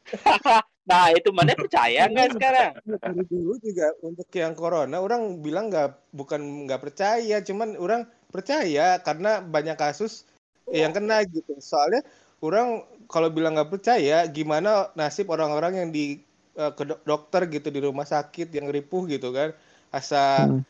Nah, 0.84 1.08
itu 1.16 1.32
mana 1.32 1.56
percaya 1.56 2.04
nggak 2.12 2.28
sekarang? 2.36 2.72
dari 2.84 3.24
dulu 3.24 3.56
juga 3.56 3.88
untuk 4.04 4.28
yang 4.36 4.52
corona 4.52 5.00
orang 5.00 5.40
bilang 5.40 5.72
nggak 5.72 6.12
bukan 6.12 6.68
nggak 6.68 6.80
percaya 6.84 7.40
cuman 7.40 7.80
orang 7.80 8.04
percaya 8.28 9.00
karena 9.00 9.40
banyak 9.40 9.76
kasus 9.80 10.28
yang 10.68 10.92
kena 10.92 11.24
gitu 11.24 11.56
soalnya 11.60 12.04
orang 12.44 12.84
kalau 13.08 13.32
bilang 13.32 13.56
nggak 13.56 13.72
percaya 13.72 14.28
gimana 14.28 14.92
nasib 14.92 15.32
orang-orang 15.32 15.80
yang 15.80 15.88
di 15.88 16.20
eh, 16.56 16.72
ke 16.76 16.82
dok- 16.84 17.04
dokter 17.08 17.48
gitu 17.48 17.68
di 17.72 17.80
rumah 17.80 18.04
sakit 18.04 18.52
yang 18.52 18.68
ripuh 18.68 19.08
gitu 19.08 19.32
kan 19.32 19.56
asa 19.88 20.50
Hmm. 20.52 20.60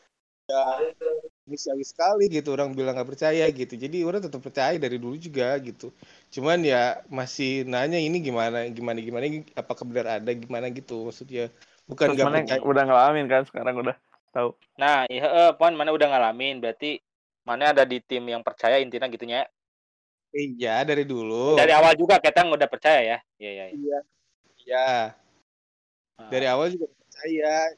ya 0.46 0.62
manusiawi 1.44 1.84
sekali 1.84 2.24
gitu 2.32 2.56
orang 2.56 2.72
bilang 2.72 2.96
nggak 2.96 3.14
percaya 3.14 3.44
gitu 3.52 3.76
jadi 3.76 4.02
orang 4.04 4.24
tetap 4.24 4.40
percaya 4.40 4.76
dari 4.80 4.96
dulu 4.96 5.16
juga 5.20 5.56
gitu 5.60 5.92
cuman 6.32 6.64
ya 6.64 7.04
masih 7.12 7.68
nanya 7.68 8.00
ini 8.00 8.20
gimana 8.24 8.64
gimana 8.72 8.98
gimana 9.00 9.24
apakah 9.54 9.84
benar 9.84 10.20
ada 10.20 10.32
gimana 10.32 10.72
gitu 10.72 11.04
maksudnya 11.04 11.52
bukan 11.84 12.16
nggak 12.16 12.48
percaya 12.48 12.60
udah 12.64 12.82
ngalamin 12.88 13.26
kan 13.28 13.42
sekarang 13.44 13.76
udah 13.76 13.96
tahu. 14.34 14.50
Nah, 14.82 15.06
iya, 15.06 15.30
eh, 15.30 15.52
Pon, 15.54 15.78
mana 15.78 15.94
udah 15.94 16.10
ngalamin. 16.10 16.58
Berarti 16.58 16.98
mana 17.46 17.70
ada 17.70 17.86
di 17.86 18.02
tim 18.02 18.26
yang 18.26 18.42
percaya 18.42 18.82
intinya 18.82 19.06
gitunya. 19.06 19.46
iya 20.34 20.82
dari 20.82 21.06
dulu 21.06 21.54
Dari 21.54 21.70
awal 21.70 21.94
juga 21.94 22.18
kita 22.18 22.42
udah 22.42 22.66
percaya 22.66 22.98
ya. 22.98 23.18
Iya, 23.38 23.50
iya. 23.54 23.64
iya. 23.70 23.70
iya 23.70 23.98
iya 24.64 24.88
Ah. 26.14 26.30
dari 26.30 26.46
awal 26.46 26.70
juga 26.70 26.86
percaya 26.94 27.74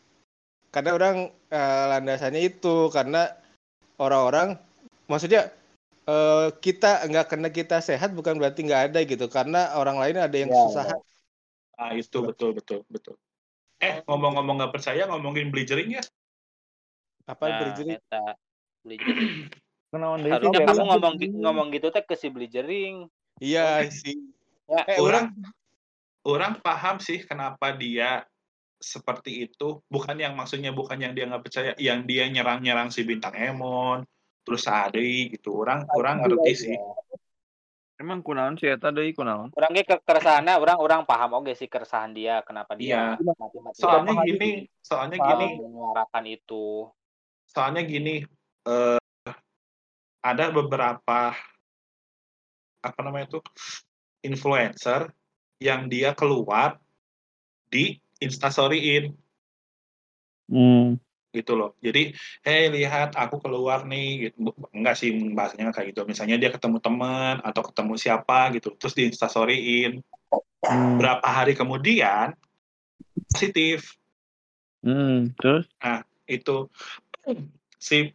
karena 0.69 0.91
orang 0.93 1.17
eh, 1.49 1.85
landasannya 1.89 2.43
itu 2.45 2.93
karena 2.93 3.33
orang-orang 3.97 4.57
maksudnya 5.11 5.53
eh, 6.07 6.49
kita 6.61 7.05
nggak 7.09 7.27
kena 7.33 7.49
kita 7.53 7.81
sehat 7.81 8.13
bukan 8.13 8.37
berarti 8.41 8.65
nggak 8.65 8.83
ada 8.93 9.01
gitu 9.05 9.27
karena 9.27 9.75
orang 9.77 9.97
lain 10.01 10.17
ada 10.21 10.37
yang 10.37 10.53
Ya, 10.53 10.61
susah 10.67 10.85
Nah 11.77 11.93
itu 11.93 12.19
betul 12.25 12.57
betul 12.57 12.81
betul. 12.89 13.21
Eh 13.77 14.01
ngomong-ngomong 14.09 14.57
nggak 14.65 14.73
percaya 14.73 15.05
ngomongin 15.13 15.53
bleachering 15.53 16.01
ya. 16.01 16.03
apa 17.27 17.43
Nah, 17.53 17.59
berjerit 17.59 18.01
eta 18.01 18.25
beli 18.81 18.97
jering. 19.03 19.35
Kenaon 19.93 20.21
deui 20.25 20.31
sih 20.31 20.35
Harusnya 20.41 20.61
kamu 20.65 20.83
ngomong 20.89 21.15
ngomong 21.43 21.67
gitu 21.75 21.87
teh 21.93 22.01
ke 22.01 22.15
si 22.17 22.33
beli 22.33 22.49
jering. 22.49 23.11
iya 23.43 23.85
sih 23.93 24.17
Ya, 24.67 24.83
eh 24.89 24.99
Orang 24.99 25.31
orang 26.27 26.59
paham 26.59 26.99
sih 26.99 27.23
kenapa 27.23 27.71
dia 27.71 28.27
seperti 28.77 29.49
itu. 29.49 29.81
Bukan 29.89 30.17
yang 30.21 30.37
maksudnya 30.37 30.71
bukan 30.71 31.01
yang 31.01 31.13
dia 31.17 31.25
nggak 31.27 31.45
percaya, 31.45 31.73
yang 31.81 32.05
dia 32.05 32.29
nyerang-nyerang 32.29 32.93
si 32.93 33.03
bintang 33.03 33.35
Emon, 33.35 34.05
terus 34.47 34.63
sadei 34.63 35.27
gitu 35.35 35.59
orang 35.59 35.91
orang 35.91 36.23
Pasti 36.23 36.27
ngerti 36.31 36.53
ya, 36.55 36.61
sih 36.63 36.77
iya. 36.79 36.95
Emang 37.97 38.21
kunaon 38.21 38.61
sih 38.61 38.69
eta 38.69 38.93
deui 38.93 39.17
kunaon? 39.17 39.57
Orang 39.57 39.73
ge 39.73 39.81
ke 39.89 39.97
keresahanna 40.05 40.61
orang 40.61 40.77
orang 40.77 41.01
paham 41.09 41.41
oke 41.41 41.57
sih 41.57 41.65
keresahan 41.65 42.13
dia 42.13 42.45
kenapa 42.45 42.77
iya 42.77 43.17
dia 43.17 43.33
mati-matian 43.41 43.83
soalnya 43.83 44.13
Paham 44.15 44.29
gini 44.29 44.51
soalnya 44.85 45.17
uh, 45.19 45.27
gini 45.27 45.47
menyuarakan 45.65 46.25
itu. 46.29 46.67
soalnya 47.47 47.83
gini 47.89 48.15
eh, 48.69 49.01
ada 50.21 50.45
beberapa 50.53 51.33
apa 52.85 53.01
namanya 53.01 53.33
itu 53.33 53.41
influencer 54.21 55.09
yang 55.57 55.89
dia 55.89 56.13
keluar 56.13 56.77
di 57.73 57.97
instastoryin 58.27 59.15
Hmm. 60.47 60.99
gitu 61.35 61.53
loh. 61.53 61.77
Jadi, 61.85 62.17
hey 62.41 62.71
lihat 62.73 63.13
aku 63.13 63.43
keluar 63.43 63.85
nih 63.85 64.31
gitu. 64.31 64.57
Enggak 64.73 64.97
sih 64.97 65.13
bahasanya 65.35 65.75
kayak 65.75 65.93
gitu. 65.93 66.07
Misalnya 66.09 66.41
dia 66.41 66.49
ketemu 66.55 66.81
teman 66.81 67.43
atau 67.45 67.61
ketemu 67.67 67.95
siapa 68.01 68.55
gitu, 68.57 68.73
terus 68.79 68.95
di 68.97 69.11
instastoryin. 69.11 70.01
Hmm. 70.65 70.97
Berapa 70.97 71.27
hari 71.27 71.53
kemudian 71.53 72.33
positif. 73.29 73.99
Hmm. 74.81 75.35
Terus? 75.37 75.69
Itu 76.25 76.73
si 77.77 78.15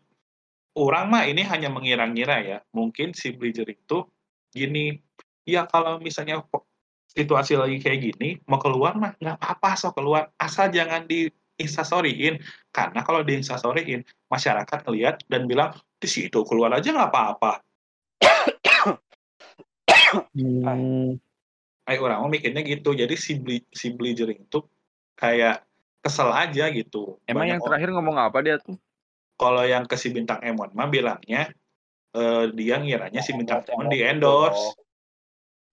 orang 0.74 1.06
mah 1.12 1.24
ini 1.28 1.44
hanya 1.46 1.70
mengira-ngira 1.70 2.42
ya. 2.42 2.60
Mungkin 2.74 3.14
si 3.14 3.36
Bridger 3.36 3.70
itu 3.70 4.08
gini, 4.50 4.98
ya 5.46 5.68
kalau 5.68 6.00
misalnya 6.00 6.42
situasi 7.12 7.60
lagi 7.60 7.78
kayak 7.84 8.00
gini, 8.00 8.40
mau 8.48 8.58
keluar 8.58 8.96
mah 8.96 9.16
nggak 9.20 9.38
apa-apa 9.38 9.76
so 9.76 9.92
keluar, 9.92 10.32
asal 10.40 10.72
jangan 10.72 11.04
di 11.06 11.28
instastoryin. 11.60 12.40
Karena 12.72 13.04
kalau 13.04 13.22
di 13.22 13.38
instastoryin, 13.38 14.02
masyarakat 14.32 14.88
ngeliat 14.88 15.28
dan 15.28 15.46
bilang, 15.46 15.76
di 16.00 16.08
situ 16.08 16.42
keluar 16.48 16.72
aja 16.74 16.90
nggak 16.90 17.12
apa-apa. 17.12 17.54
Hmm. 20.36 21.20
Kayak 21.88 22.02
orang 22.04 22.20
mau 22.24 22.32
mikirnya 22.32 22.64
gitu. 22.64 22.96
Jadi 22.96 23.16
si, 23.20 23.36
Bli- 23.40 23.68
si 23.72 23.92
Bridger 23.92 24.32
itu 24.32 24.64
kayak 25.20 25.68
kesel 26.00 26.32
aja 26.32 26.72
gitu. 26.72 27.20
Emang 27.28 27.48
Banyak 27.48 27.52
yang 27.60 27.62
terakhir 27.64 27.90
ngomong 27.92 28.18
apa 28.18 28.40
dia 28.40 28.56
tuh? 28.60 28.80
kalau 29.42 29.66
yang 29.66 29.90
ke 29.90 29.98
si 29.98 30.14
bintang 30.14 30.38
Emon 30.46 30.70
mah 30.78 30.86
bilangnya 30.86 31.50
eh, 32.14 32.46
dia 32.54 32.78
ngiranya 32.78 33.26
si 33.26 33.34
bintang 33.34 33.66
Emon 33.66 33.90
di 33.90 34.06
endorse. 34.06 34.78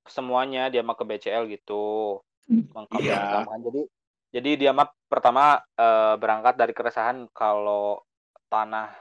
Semuanya 0.09 0.68
dia 0.68 0.81
mah 0.83 0.97
ke 0.97 1.05
BCL 1.05 1.47
gitu. 1.49 2.18
Lengkap 2.49 3.01
Iya. 3.01 3.44
lengkap. 3.44 3.61
Jadi 3.68 3.83
jadi 4.29 4.51
dia 4.61 4.71
mah 4.73 4.88
pertama 5.09 5.57
eh, 5.77 6.14
berangkat 6.16 6.55
dari 6.57 6.73
keresahan 6.73 7.29
kalau 7.33 8.01
tanah 8.49 8.92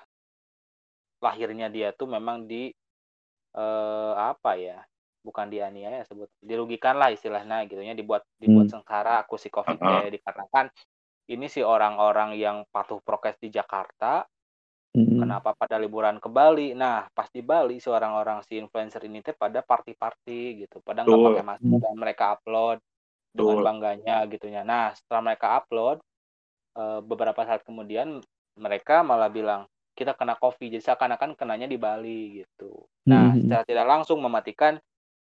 lahirnya 1.20 1.68
dia 1.68 1.92
tuh 1.92 2.08
memang 2.08 2.46
di 2.46 2.70
eh, 3.56 4.14
apa 4.16 4.54
ya? 4.60 4.80
Bukan 5.26 5.52
dianiaya 5.52 6.08
sebut 6.08 6.32
dirugikan 6.40 6.96
lah 6.96 7.12
istilahnya 7.12 7.68
gitu 7.68 7.84
ya 7.84 7.92
dibuat 7.92 8.24
dibuat 8.40 8.72
sengsara 8.72 9.20
aku 9.28 9.36
si 9.36 9.52
Covid 9.52 9.76
Uh-uh. 9.76 10.08
teh 10.08 10.16
dikarenakan 10.16 10.72
ini 11.28 11.52
si 11.52 11.60
orang-orang 11.60 12.40
yang 12.40 12.64
patuh 12.72 13.04
prokes 13.04 13.36
di 13.44 13.52
Jakarta 13.52 14.24
Hmm. 14.98 15.22
Kenapa 15.22 15.54
pada 15.54 15.78
liburan 15.78 16.18
ke 16.18 16.26
Bali? 16.26 16.74
Nah, 16.74 17.06
pas 17.14 17.30
di 17.30 17.46
Bali 17.46 17.78
seorang 17.78 18.18
orang 18.18 18.42
si 18.42 18.58
influencer 18.58 19.06
ini 19.06 19.22
teh 19.22 19.38
pada 19.38 19.62
party-party 19.62 20.66
gitu, 20.66 20.82
pada 20.82 21.06
nggak 21.06 21.22
pakai 21.22 21.46
masker 21.46 21.78
dan 21.86 21.94
mereka 21.94 22.34
upload 22.34 22.82
dengan 23.30 23.62
Betul. 23.62 23.68
bangganya 23.70 24.16
gitunya. 24.26 24.62
Nah, 24.66 24.98
setelah 24.98 25.22
mereka 25.22 25.62
upload 25.62 26.02
eh, 26.78 27.02
beberapa 27.06 27.42
saat 27.46 27.62
kemudian 27.62 28.22
mereka 28.58 29.06
malah 29.06 29.30
bilang 29.30 29.70
kita 29.98 30.14
kena 30.14 30.38
COVID, 30.38 30.78
jadi 30.78 30.84
seakan-akan 30.94 31.34
kenanya 31.34 31.66
di 31.70 31.78
Bali 31.78 32.42
gitu. 32.42 32.86
Nah, 33.10 33.34
Mhm. 33.34 33.46
secara 33.46 33.64
tidak 33.66 33.86
langsung 33.86 34.18
mematikan 34.18 34.82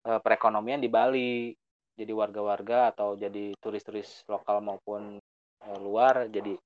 eh, 0.03 0.19
perekonomian 0.19 0.83
di 0.83 0.91
Bali. 0.91 1.55
Jadi 1.95 2.11
warga-warga 2.11 2.91
atau 2.91 3.15
jadi 3.15 3.55
turis-turis 3.63 4.27
lokal 4.27 4.59
maupun 4.59 5.15
eh, 5.63 5.79
luar 5.79 6.27
jadi 6.27 6.59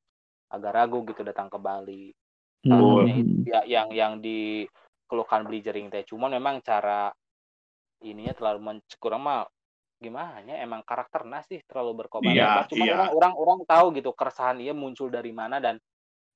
agak 0.49 0.71
ragu 0.73 1.05
gitu 1.05 1.21
datang 1.21 1.45
ke 1.53 1.61
Bali 1.61 2.09
salah 2.67 2.83
Betul. 2.83 2.91
satunya 2.91 3.15
itu 3.17 3.33
ya, 3.47 3.59
yang 3.65 3.87
yang 3.95 4.13
dikeluhkan 4.19 5.41
bleachering 5.47 5.87
teh. 5.87 6.03
Cuman 6.03 6.35
memang 6.35 6.59
cara 6.61 7.09
ininya 8.03 8.33
terlalu 8.37 8.83
kurang 9.01 9.25
mah 9.25 9.47
gimana 9.97 10.45
ya 10.45 10.61
emang 10.61 10.85
karakternya 10.85 11.41
sih 11.49 11.63
terlalu 11.65 12.05
berkobar. 12.05 12.29
Iya, 12.29 12.69
cuman 12.69 12.85
iya. 12.85 12.93
orang 12.93 13.09
orang 13.17 13.33
orang 13.33 13.59
tahu 13.65 13.85
gitu 13.97 14.13
keresahan 14.13 14.61
dia 14.61 14.77
muncul 14.77 15.09
dari 15.09 15.33
mana 15.33 15.57
dan 15.57 15.81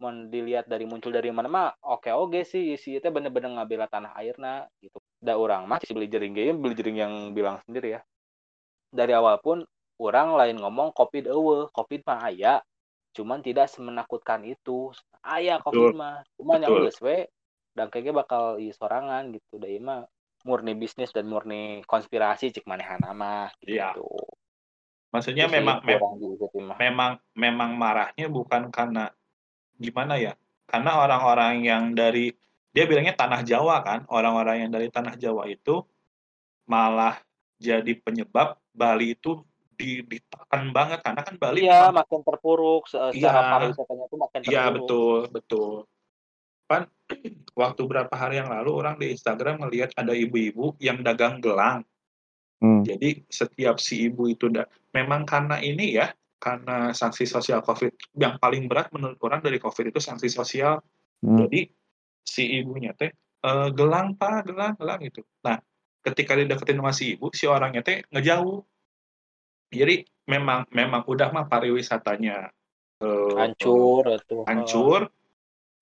mau 0.02 0.10
dilihat 0.10 0.66
dari 0.66 0.90
muncul 0.90 1.14
dari 1.14 1.30
mana 1.30 1.46
mah 1.46 1.68
oke 1.86 2.10
oke 2.10 2.42
sih. 2.42 2.74
Si 2.82 2.98
itu 2.98 3.08
bener-bener 3.14 3.54
ngabela 3.54 3.86
tanah 3.86 4.18
airna 4.18 4.66
gitu. 4.82 4.98
Da 5.22 5.38
orang 5.38 5.70
mah 5.70 5.78
si 5.86 5.94
bleachering 5.94 6.34
game 6.34 6.58
bleachering 6.58 6.98
yang 6.98 7.14
bilang 7.38 7.62
sendiri 7.70 8.00
ya. 8.00 8.02
Dari 8.90 9.14
awal 9.14 9.38
pun 9.38 9.62
orang 10.02 10.34
lain 10.34 10.58
ngomong 10.58 10.98
covid 10.98 11.30
eueuh 11.30 11.70
covid 11.70 12.02
mah 12.10 12.34
aya 12.34 12.66
cuman 13.12 13.44
tidak 13.44 13.68
semenakutkan 13.68 14.44
itu 14.48 14.92
aya 15.24 15.60
covid 15.60 15.96
mah 15.96 16.24
cuman 16.40 16.64
yang 16.64 16.72
Betul. 16.72 16.84
geus 16.88 17.00
we 17.04 17.18
dan 17.76 17.88
kayaknya 17.88 18.24
bakal 18.24 18.60
ieu 18.60 18.72
sorangan 18.76 19.32
gitu 19.32 19.60
da 19.60 19.68
ieu 19.68 19.84
mah 19.84 20.08
murni 20.48 20.74
bisnis 20.74 21.14
dan 21.14 21.30
murni 21.30 21.86
konspirasi 21.86 22.50
cik 22.56 22.66
manehana 22.66 23.12
mah 23.14 23.50
Iya. 23.64 23.94
gitu 23.94 24.08
Maksudnya 25.12 25.52
Itu 25.52 25.52
sih 25.52 25.58
memang 25.60 25.78
diikuti 25.84 26.60
mah 26.64 26.78
memang 26.80 27.12
memang 27.36 27.72
marahnya 27.76 28.32
bukan 28.32 28.72
karena 28.72 29.12
gimana 29.76 30.16
ya? 30.16 30.34
Karena 30.64 31.04
orang-orang 31.04 31.68
yang 31.68 31.92
dari 31.92 32.32
dia 32.72 32.88
bilangnya 32.88 33.20
tanah 33.20 33.44
Jawa 33.44 33.84
kan, 33.84 34.08
orang-orang 34.08 34.64
yang 34.64 34.72
dari 34.72 34.88
tanah 34.88 35.20
Jawa 35.20 35.52
itu 35.52 35.84
malah 36.64 37.20
jadi 37.60 37.92
penyebab 38.00 38.56
Bali 38.72 39.20
itu 39.20 39.44
di, 39.82 39.90
ditekan 40.06 40.70
banget 40.70 41.02
karena 41.02 41.22
kan 41.26 41.36
Bali 41.36 41.66
iya 41.66 41.90
memang 41.90 42.06
makin 42.06 42.22
terpuruk 42.22 42.86
se- 42.86 43.02
secara 43.18 43.42
Iya. 43.42 43.50
pariwisatanya 43.50 44.06
tuh 44.06 44.20
makin 44.22 44.40
Iya 44.46 44.46
terpuruk 44.46 44.76
betul 44.78 45.18
betul. 45.34 45.74
Kan 46.70 46.84
waktu 47.62 47.82
berapa 47.84 48.14
hari 48.14 48.38
yang 48.38 48.54
lalu 48.54 48.72
orang 48.72 48.96
di 48.96 49.10
Instagram 49.10 49.66
melihat 49.66 49.90
ada 49.98 50.14
ibu-ibu 50.14 50.78
yang 50.78 51.02
dagang 51.02 51.42
gelang. 51.42 51.82
Hmm. 52.62 52.86
Jadi 52.86 53.26
setiap 53.26 53.82
si 53.82 54.06
ibu 54.06 54.30
itu 54.30 54.46
da- 54.48 54.70
memang 54.94 55.26
karena 55.26 55.58
ini 55.58 55.98
ya, 55.98 56.14
karena 56.38 56.94
sanksi 56.94 57.26
sosial 57.26 57.66
COVID 57.66 58.14
yang 58.16 58.38
paling 58.38 58.70
berat 58.70 58.94
menurut 58.94 59.18
orang 59.26 59.42
dari 59.42 59.58
COVID 59.58 59.90
itu 59.90 59.98
sanksi 59.98 60.30
sosial. 60.30 60.78
Hmm. 61.20 61.42
Jadi 61.42 61.74
si 62.22 62.62
ibunya 62.62 62.94
teh 62.94 63.10
"Eh, 63.42 63.70
gelang 63.74 64.14
pak, 64.14 64.46
gelang, 64.46 64.78
gelang 64.78 65.02
gitu. 65.02 65.26
Nah, 65.42 65.58
ketika 66.06 66.38
dideketin 66.38 66.78
sama 66.78 66.94
si 66.94 67.18
ibu, 67.18 67.34
si 67.34 67.50
orangnya 67.50 67.82
teh 67.82 68.06
ngejauh. 68.14 68.62
Jadi 69.72 70.04
memang 70.28 70.68
memang 70.70 71.02
udah 71.08 71.32
mah 71.32 71.48
pariwisatanya 71.48 72.52
eh, 73.02 73.34
hancur 73.40 74.20
itu 74.20 74.44
hancur. 74.46 75.02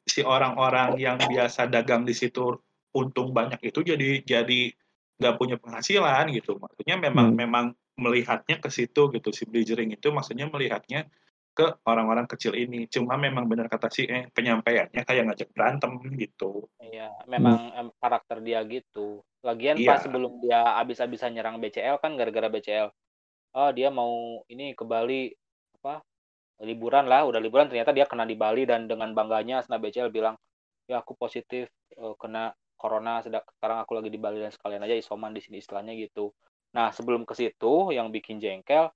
Si 0.09 0.25
orang-orang 0.25 0.97
yang 0.97 1.17
biasa 1.21 1.69
dagang 1.69 2.05
di 2.05 2.13
situ 2.17 2.57
untung 2.93 3.29
banyak 3.29 3.61
itu 3.61 3.85
jadi 3.85 4.25
jadi 4.25 4.73
nggak 5.19 5.35
punya 5.37 5.57
penghasilan 5.59 6.31
gitu. 6.33 6.57
Maksudnya 6.57 6.95
memang 6.97 7.33
Hmm. 7.33 7.37
memang 7.37 7.65
melihatnya 7.99 8.57
ke 8.63 8.71
situ 8.71 9.11
gitu. 9.11 9.29
Si 9.35 9.43
Bridgering 9.43 9.91
itu 9.91 10.07
maksudnya 10.09 10.47
melihatnya 10.47 11.11
ke 11.51 11.75
orang-orang 11.83 12.23
kecil 12.25 12.55
ini. 12.55 12.87
Cuma 12.87 13.19
memang 13.19 13.45
benar 13.45 13.67
kata 13.67 13.91
si 13.91 14.07
eh, 14.07 14.31
penyampaiannya 14.31 15.03
kayak 15.03 15.23
ngajak 15.29 15.49
berantem 15.51 15.99
gitu. 16.15 16.71
Iya, 16.79 17.11
memang 17.27 17.75
em, 17.75 17.87
karakter 17.99 18.39
dia 18.39 18.63
gitu. 18.63 19.19
Lagian 19.43 19.75
Iya. 19.75 19.89
pas 19.91 19.99
sebelum 19.99 20.39
dia 20.39 20.63
abis-abisan 20.79 21.35
nyerang 21.35 21.59
BCL 21.59 21.99
kan 21.99 22.15
gara-gara 22.15 22.47
BCL. 22.47 22.89
Oh, 23.57 23.69
dia 23.73 23.89
mau 23.89 24.41
ini 24.49 24.73
ke 24.77 24.85
Bali 24.85 25.33
apa? 25.81 26.01
Liburan 26.61 27.07
lah, 27.07 27.23
udah 27.29 27.39
liburan 27.41 27.67
ternyata 27.71 27.91
dia 27.95 28.05
kena 28.05 28.27
di 28.27 28.35
Bali 28.37 28.67
dan 28.67 28.85
dengan 28.85 29.11
bangganya 29.15 29.63
Sena 29.63 29.79
BCL 29.81 30.11
bilang, 30.13 30.35
"Ya 30.89 31.01
aku 31.01 31.15
positif 31.17 31.69
eh, 31.97 32.15
kena 32.21 32.53
corona 32.79 33.19
sedang 33.25 33.43
sekarang 33.57 33.79
aku 33.83 33.93
lagi 33.97 34.09
di 34.13 34.19
Bali 34.21 34.39
dan 34.43 34.51
sekalian 34.53 34.83
aja 34.85 34.95
isoman 34.97 35.31
di 35.33 35.41
sini 35.43 35.57
istilahnya 35.63 35.93
gitu." 35.97 36.31
Nah, 36.77 36.91
sebelum 36.93 37.23
ke 37.25 37.33
situ 37.37 37.91
yang 37.95 38.11
bikin 38.13 38.37
jengkel 38.43 38.91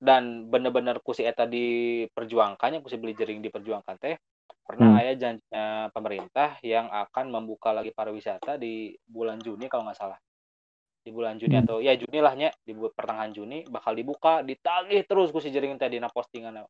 dan 0.00 0.48
bener-bener 0.52 0.96
kusi 1.04 1.22
eta 1.28 1.44
diperjuangkannya 1.44 2.80
kusi 2.84 2.96
beli 2.96 3.12
jering 3.16 3.40
diperjuangkan 3.44 3.96
teh 4.00 4.16
pernah 4.64 4.96
Hmm. 4.96 5.00
ada 5.00 5.12
janjinya 5.18 5.64
pemerintah 5.92 6.56
yang 6.64 6.88
akan 6.88 7.26
membuka 7.34 7.70
lagi 7.76 7.92
pariwisata 7.92 8.56
di 8.56 8.96
bulan 9.04 9.36
Juni 9.44 9.66
kalau 9.68 9.84
nggak 9.88 9.98
salah 10.00 10.18
di 11.10 11.12
bulan 11.12 11.34
Juni 11.42 11.58
Hmm. 11.58 11.66
atau 11.66 11.76
ya 11.82 11.98
Juni 11.98 12.18
lah 12.22 12.38
nya 12.38 12.54
di 12.62 12.70
pertengahan 12.70 13.34
Juni 13.34 13.66
bakal 13.66 13.98
dibuka 13.98 14.46
ditagih 14.46 15.02
terus 15.02 15.34
kusi 15.34 15.50
jering 15.50 15.74
teh 15.74 15.90
dina 15.90 16.06
postingan 16.06 16.62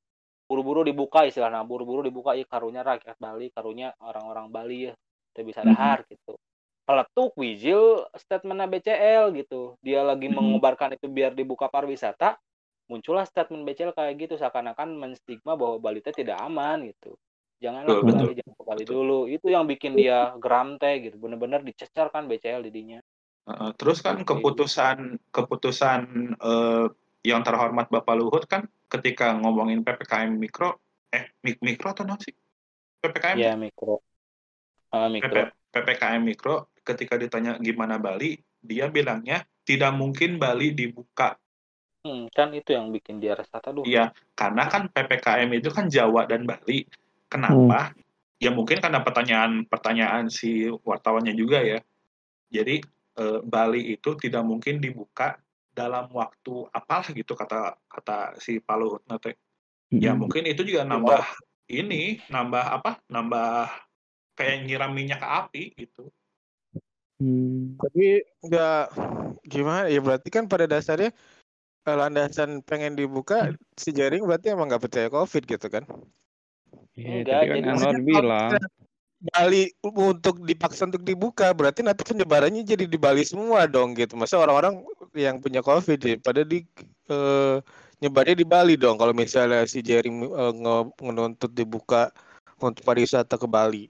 buru-buru 0.49 0.81
dibuka 0.83 1.29
istilahnya 1.29 1.61
buru-buru 1.69 2.01
dibuka 2.01 2.33
iya 2.33 2.49
karunya 2.49 2.81
rakyat 2.81 3.21
Bali 3.21 3.53
karunya 3.53 3.93
orang-orang 4.01 4.49
Bali 4.49 4.89
ya 4.89 4.93
teh 5.37 5.45
bisa 5.45 5.61
Mhm. 5.61 5.69
dahar 5.69 5.99
gitu 6.09 6.41
peletuk 6.89 7.37
wijil 7.37 8.09
statementnya 8.17 8.67
BCL 8.67 9.31
gitu 9.37 9.77
dia 9.85 10.01
lagi 10.03 10.27
Mhm. 10.27 10.35
mengobarkan 10.41 10.97
itu 10.97 11.07
biar 11.07 11.37
dibuka 11.37 11.69
pariwisata 11.69 12.41
muncullah 12.91 13.29
statement 13.29 13.63
BCL 13.63 13.95
kayak 13.95 14.17
gitu 14.19 14.35
seakan-akan 14.41 14.97
menstigma 14.97 15.55
bahwa 15.55 15.79
Bali 15.79 16.01
teh 16.01 16.17
tidak 16.17 16.41
aman 16.41 16.89
gitu 16.89 17.15
Janganlah 17.61 17.93
Betul, 17.93 18.09
ke. 18.09 18.17
Bali, 18.17 18.33
jangan 18.41 18.55
ke 18.57 18.65
Bali 18.65 18.85
Betul. 18.89 18.95
dulu. 18.97 19.19
Itu 19.29 19.47
yang 19.53 19.65
bikin 19.69 19.93
dia 19.93 20.33
geram 20.41 20.81
teh 20.81 20.97
gitu. 21.05 21.21
Bener-bener 21.21 21.61
dicecar 21.61 22.09
kan 22.09 22.25
BCL 22.25 22.65
didinya. 22.65 23.05
Heeh, 23.49 23.71
terus 23.81 24.05
kan 24.05 24.21
gitu. 24.21 24.29
keputusan 24.37 25.17
keputusan 25.33 26.01
eh, 26.37 26.87
yang 27.25 27.41
terhormat 27.45 27.89
Bapak 27.89 28.15
Luhut 28.17 28.45
kan 28.49 28.69
ketika 28.89 29.37
ngomongin 29.37 29.85
PPKM 29.85 30.33
mikro 30.37 30.81
eh 31.13 31.33
mik- 31.45 31.61
mikro 31.61 31.93
atau 31.93 32.05
non 32.05 32.21
sih? 32.21 32.33
PPKM 33.01 33.37
Ya 33.41 33.53
mikro. 33.57 34.05
Ah, 34.93 35.09
mikro. 35.09 35.31
PP 35.31 35.37
PPKM 35.71 36.23
mikro 36.23 36.75
ketika 36.83 37.15
ditanya 37.15 37.61
gimana 37.63 38.01
Bali, 38.01 38.41
dia 38.59 38.91
bilangnya 38.91 39.47
tidak 39.63 39.95
mungkin 39.95 40.41
Bali 40.41 40.75
dibuka. 40.75 41.39
Hmm, 42.01 42.33
kan 42.33 42.51
itu 42.57 42.73
yang 42.73 42.89
bikin 42.89 43.21
dia 43.21 43.37
resah 43.37 43.61
aduh. 43.61 43.85
Iya, 43.85 44.11
karena 44.33 44.65
kan 44.73 44.89
PPKM 44.89 45.51
itu 45.53 45.69
kan 45.69 45.87
Jawa 45.93 46.25
dan 46.25 46.49
Bali. 46.49 46.89
Kenapa? 47.29 47.93
Ya 48.41 48.51
mungkin 48.51 48.81
karena 48.81 49.05
pertanyaan-pertanyaan 49.05 50.33
si 50.33 50.65
wartawannya 50.73 51.37
juga 51.37 51.61
ya. 51.61 51.79
Jadi 52.51 52.81
eh, 53.21 53.39
Bali 53.45 53.93
itu 53.93 54.17
tidak 54.17 54.43
mungkin 54.43 54.81
dibuka 54.81 55.37
dalam 55.71 56.11
waktu 56.11 56.67
apalah 56.73 57.07
gitu 57.13 57.37
kata 57.37 57.77
kata 57.87 58.41
si 58.41 58.59
Pak 58.59 58.77
Luhut 58.81 59.03
nate. 59.07 59.37
Ya 59.91 60.15
mungkin 60.15 60.47
itu 60.47 60.63
juga 60.63 60.87
nambah 60.87 61.27
ini, 61.67 62.23
nambah 62.31 62.65
apa? 62.79 63.03
Nambah 63.11 63.67
kayak 64.39 64.67
nyiram 64.67 64.95
minyak 64.95 65.19
ke 65.19 65.29
api 65.29 65.63
gitu. 65.75 66.15
Hmm. 67.21 67.77
Tapi 67.77 68.23
nggak 68.47 68.83
gimana 69.45 69.91
ya 69.91 70.01
berarti 70.01 70.31
kan 70.33 70.49
pada 70.49 70.65
dasarnya 70.65 71.11
eh, 71.85 71.97
landasan 71.97 72.65
pengen 72.65 72.97
dibuka 72.97 73.53
si 73.77 73.93
jaring 73.93 74.25
berarti 74.25 74.55
emang 74.55 74.71
nggak 74.71 74.85
percaya 74.89 75.09
covid 75.11 75.43
gitu 75.45 75.67
kan? 75.69 75.85
Iya, 76.95 77.27
tadi 77.27 77.45
kan 77.51 77.57
jadi 77.59 77.61
Anwar 77.67 77.75
maksudnya 77.75 78.01
bilang. 78.03 78.51
Bali 79.21 79.69
untuk 79.85 80.41
dipaksa 80.49 80.89
untuk 80.89 81.05
dibuka 81.05 81.53
berarti 81.53 81.85
nanti 81.85 82.09
penyebarannya 82.09 82.65
jadi 82.65 82.89
di 82.89 82.97
Bali 82.97 83.21
semua 83.21 83.69
dong 83.69 83.93
gitu. 83.93 84.17
Masa 84.17 84.41
orang-orang 84.41 84.81
yang 85.13 85.37
punya 85.45 85.61
covid 85.61 86.01
ya 86.01 86.17
pada 86.17 86.41
di 86.41 86.65
eh, 87.13 87.57
nyebarnya 88.01 88.33
di 88.33 88.47
Bali 88.49 88.81
dong 88.81 88.97
kalau 88.97 89.13
misalnya 89.13 89.69
si 89.69 89.85
eh, 89.85 90.01
nge- 90.09 90.93
menuntut 91.05 91.53
dibuka 91.53 92.09
untuk 92.65 92.81
pariwisata 92.81 93.37
ke 93.37 93.45
Bali. 93.45 93.85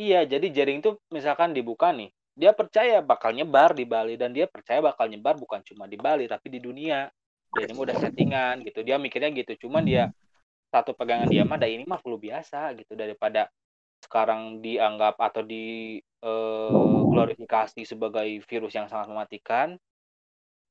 Iya, 0.00 0.24
jadi 0.24 0.46
jaring 0.50 0.80
itu 0.80 0.96
misalkan 1.12 1.54
dibuka 1.54 1.92
nih, 1.94 2.10
dia 2.34 2.50
percaya 2.50 2.98
bakal 3.04 3.30
nyebar 3.30 3.76
di 3.76 3.84
Bali 3.86 4.18
dan 4.18 4.34
dia 4.34 4.48
percaya 4.50 4.80
bakal 4.82 5.06
nyebar 5.06 5.38
bukan 5.38 5.60
cuma 5.62 5.84
di 5.86 5.94
Bali 6.00 6.24
tapi 6.26 6.48
di 6.48 6.58
dunia. 6.64 7.12
Dia 7.54 7.70
ini 7.70 7.76
udah 7.78 7.94
settingan 7.94 8.66
gitu. 8.66 8.82
Dia 8.82 8.98
mikirnya 8.98 9.30
gitu. 9.30 9.68
Cuman 9.68 9.86
dia 9.86 10.10
satu 10.74 10.90
pegangan 10.96 11.30
dia 11.30 11.46
mah, 11.46 11.54
"Dah 11.54 11.70
ini 11.70 11.86
mah 11.86 12.02
flu 12.02 12.18
biasa 12.18 12.74
gitu 12.74 12.98
daripada 12.98 13.46
sekarang 14.04 14.60
dianggap 14.60 15.16
atau 15.16 15.40
di 15.40 15.96
eh, 15.98 17.00
glorifikasi 17.08 17.82
sebagai 17.84 18.28
virus 18.44 18.72
yang 18.72 18.88
sangat 18.88 19.08
mematikan 19.08 19.76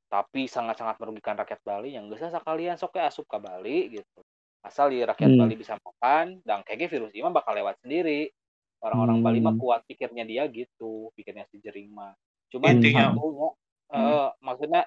tapi 0.08 0.46
sangat-sangat 0.46 1.02
merugikan 1.02 1.34
rakyat 1.34 1.58
Bali 1.66 1.98
yang 1.98 2.06
geus 2.06 2.22
sekalian 2.22 2.78
sok 2.78 2.94
we 2.94 3.02
asup 3.02 3.26
ke 3.26 3.38
Bali 3.42 3.78
gitu. 3.98 4.22
Asal 4.62 4.94
di 4.94 5.02
rakyat 5.02 5.34
Hmm. 5.34 5.40
Bali 5.42 5.58
bisa 5.58 5.74
makan 5.82 6.38
dan 6.46 6.62
kayaknya 6.62 6.88
virus 6.88 7.12
ini 7.18 7.26
bakal 7.28 7.58
lewat 7.58 7.82
sendiri. 7.82 8.30
Orang-orang 8.80 9.26
Bali 9.26 9.40
mah 9.42 9.58
Hmm. 9.58 9.62
kuat 9.62 9.82
pikirnya 9.90 10.22
dia 10.22 10.46
gitu, 10.48 11.10
pikirnya 11.18 11.50
si 11.50 11.58
Jering 11.58 11.90
mah. 11.90 12.14
Cuman 12.54 12.78
Intinya- 12.78 13.10
satunya 13.10 13.50
Hmm. 13.90 14.06
eh, 14.06 14.30
maksudnya 14.40 14.82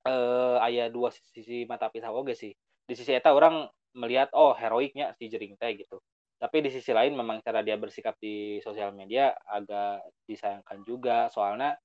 eh 0.00 0.56
aya 0.64 0.88
dua 0.88 1.12
sisi 1.12 1.68
mata 1.68 1.92
pisau 1.92 2.16
oge 2.16 2.32
sih. 2.32 2.52
Di 2.88 2.96
sisi 2.96 3.12
eta 3.12 3.36
orang 3.36 3.68
melihat 3.92 4.32
oh 4.32 4.56
heroiknya 4.56 5.12
si 5.20 5.28
Jering 5.28 5.60
teh 5.60 5.76
gitu. 5.76 6.00
Tapi 6.40 6.56
di 6.64 6.70
sisi 6.72 6.90
lain 6.96 7.12
memang 7.20 7.44
cara 7.44 7.60
dia 7.60 7.76
bersikap 7.76 8.16
di 8.16 8.58
sosial 8.64 8.90
media 8.96 9.36
agak 9.44 10.08
disayangkan 10.24 10.80
juga. 10.88 11.28
Soalnya 11.34 11.76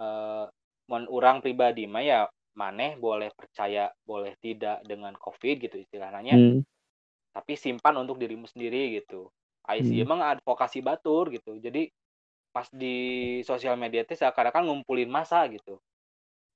eh 0.00 0.44
mun 0.90 1.04
urang 1.10 1.38
pribadi 1.44 1.84
mah 1.90 2.04
ya 2.04 2.20
maneh 2.56 2.96
boleh 3.00 3.30
percaya 3.36 3.90
boleh 4.06 4.34
tidak 4.44 4.82
dengan 4.86 5.14
covid 5.18 5.56
gitu 5.64 5.76
istilahnya. 5.80 6.36
Hmm. 6.36 6.60
tapi 7.36 7.54
simpan 7.58 7.94
untuk 8.00 8.16
dirimu 8.18 8.48
sendiri 8.48 8.96
gitu. 9.00 9.28
IC 9.68 10.00
Hmm. 10.00 10.04
emang 10.08 10.20
advokasi 10.24 10.80
batur 10.80 11.28
gitu. 11.34 11.58
Jadi 11.60 11.90
pas 12.54 12.68
di 12.72 12.96
sosial 13.44 13.76
media 13.76 14.02
teh 14.08 14.16
seakan-akan 14.18 14.64
ngumpulin 14.68 15.10
masa 15.10 15.44
gitu. 15.52 15.78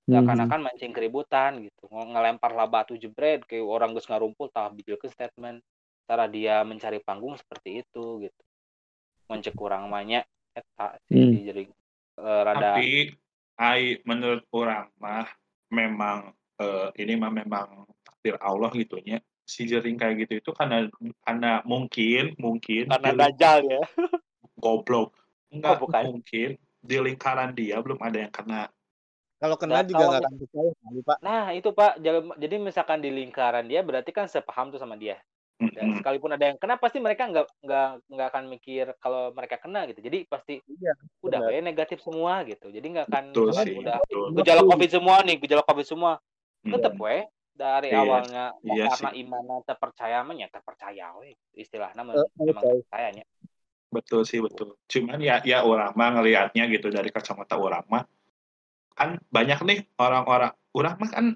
Hmm. 0.08 0.14
seakan-akan 0.16 0.60
mancing 0.66 0.92
keributan 0.96 1.62
gitu. 1.66 1.84
Nge- 1.92 2.08
ngelempar 2.14 2.52
lah 2.58 2.66
batu 2.66 2.94
jebret 2.98 3.44
kayak 3.46 3.62
orang 3.62 3.94
geus 3.94 4.08
ngarumpul 4.10 4.50
tah 4.50 4.70
ke 4.74 5.08
statement 5.10 5.62
cara 6.04 6.24
dia 6.26 6.62
mencari 6.62 6.98
panggung 7.00 7.34
seperti 7.34 7.82
itu 7.82 8.04
gitu 8.22 8.40
mencek 9.26 9.54
kurang 9.54 9.88
banyak 9.88 10.24
eta 10.50 10.98
sih 11.06 11.16
Hmm. 11.16 11.46
jadi 11.46 11.62
eh, 12.18 12.40
rada 12.44 12.60
Tapi 12.74 13.14
ai 13.56 14.00
menurut 14.02 14.42
orang 14.50 14.90
mah 14.98 15.28
memang 15.70 16.34
eh, 16.58 16.88
ini 16.98 17.14
mah 17.14 17.30
memang 17.30 17.86
takdir 18.02 18.36
Allah 18.36 18.68
gitunya. 18.72 19.22
Si 19.46 19.66
jering 19.66 19.98
kayak 19.98 20.26
gitu 20.26 20.32
itu 20.38 20.50
karena 20.54 20.86
karena 21.22 21.58
mungkin 21.64 22.34
mungkin 22.38 22.86
karena 22.86 23.10
di- 23.10 23.18
dajal 23.18 23.58
ya 23.64 23.82
goblok. 24.62 25.14
Enggak 25.50 25.78
Oh, 25.78 25.80
bukan. 25.86 26.02
mungkin 26.06 26.48
di 26.80 26.96
lingkaran 26.96 27.50
dia 27.54 27.78
belum 27.82 27.98
ada 27.98 28.18
yang 28.18 28.32
kena. 28.32 28.70
Kalau 29.40 29.56
kena 29.56 29.80
Nah, 29.80 29.84
juga 29.86 29.98
kalau 29.98 30.10
nggak 30.10 30.22
akan 30.22 30.34
percaya 30.38 30.70
kali 30.76 31.00
Pak. 31.02 31.18
Nah, 31.24 31.44
itu 31.50 31.68
Pak. 31.72 31.92
Jadi- 31.98 32.36
Jadi 32.38 32.54
misalkan 32.60 32.98
di 33.00 33.10
lingkaran 33.10 33.64
dia 33.66 33.80
berarti 33.80 34.10
kan 34.12 34.28
sepaham 34.28 34.70
tuh 34.70 34.78
sama 34.78 34.94
dia. 35.00 35.16
Dan 35.60 35.92
sekalipun 35.94 36.32
ada 36.32 36.44
yang 36.48 36.56
kena 36.56 36.80
pasti 36.80 36.96
mereka 36.98 37.28
nggak 37.28 37.46
nggak 37.60 37.88
nggak 38.08 38.26
akan 38.32 38.44
mikir 38.48 38.96
kalau 38.96 39.28
mereka 39.30 39.60
kena 39.60 39.84
gitu. 39.84 40.00
Jadi 40.00 40.24
pasti 40.24 40.56
Iya. 40.56 40.96
udah 41.20 41.40
we 41.44 41.60
negatif 41.60 42.00
semua 42.00 42.40
gitu. 42.42 42.72
Jadi 42.72 42.86
nggak 42.88 43.06
akan 43.06 43.24
Betul 43.30 43.52
sih, 43.52 43.76
udah 43.76 43.96
betul. 44.00 44.24
gejala 44.40 44.62
covid 44.64 44.90
semua 44.90 45.16
nih, 45.20 45.36
gejala 45.36 45.62
covid 45.62 45.84
semua. 45.84 46.12
Mm. 46.60 46.72
Tetep 46.72 46.94
we 46.96 47.16
dari 47.52 47.88
Iya, 47.88 48.00
awalnya 48.00 48.44
iya 48.62 48.88
karena 48.88 49.10
sih. 49.12 49.20
imannya 49.20 49.56
terpercaya 49.62 50.18
mah 50.24 50.34
ya 50.34 50.48
terpercaya 50.48 51.06
we. 51.20 51.36
Istilahnya 51.52 52.02
Eh, 52.02 52.24
memang 52.40 52.64
oke. 52.64 52.80
percayanya. 52.88 53.24
Betul 53.90 54.22
sih 54.24 54.40
betul. 54.40 54.80
Cuman 54.86 55.20
ya 55.20 55.42
ya 55.42 55.60
orang 55.60 55.92
mah 55.92 56.08
ngelihatnya 56.14 56.64
gitu 56.68 56.88
dari 56.88 57.10
kacamata 57.10 57.54
orang 57.54 57.84
mah 57.84 58.04
kan 58.90 59.16
banyak 59.28 59.60
nih 59.64 59.78
orang-orang 59.96 60.52
orang 60.72 60.94
mah 60.96 61.10
kan 61.10 61.26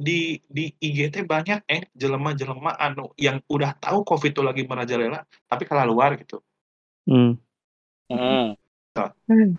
di 0.00 0.40
di 0.48 0.72
IGT 0.72 1.28
banyak 1.28 1.68
eh 1.68 1.92
jelema-jelema 1.92 2.72
anu 2.80 3.12
yang 3.20 3.36
udah 3.52 3.76
tahu 3.76 4.00
covid 4.00 4.32
itu 4.32 4.40
lagi 4.40 4.64
merajalela 4.64 5.28
tapi 5.44 5.68
kalah 5.68 5.84
luar 5.84 6.16
gitu. 6.16 6.40
Hmm. 7.04 7.36
Hmm. 8.08 8.56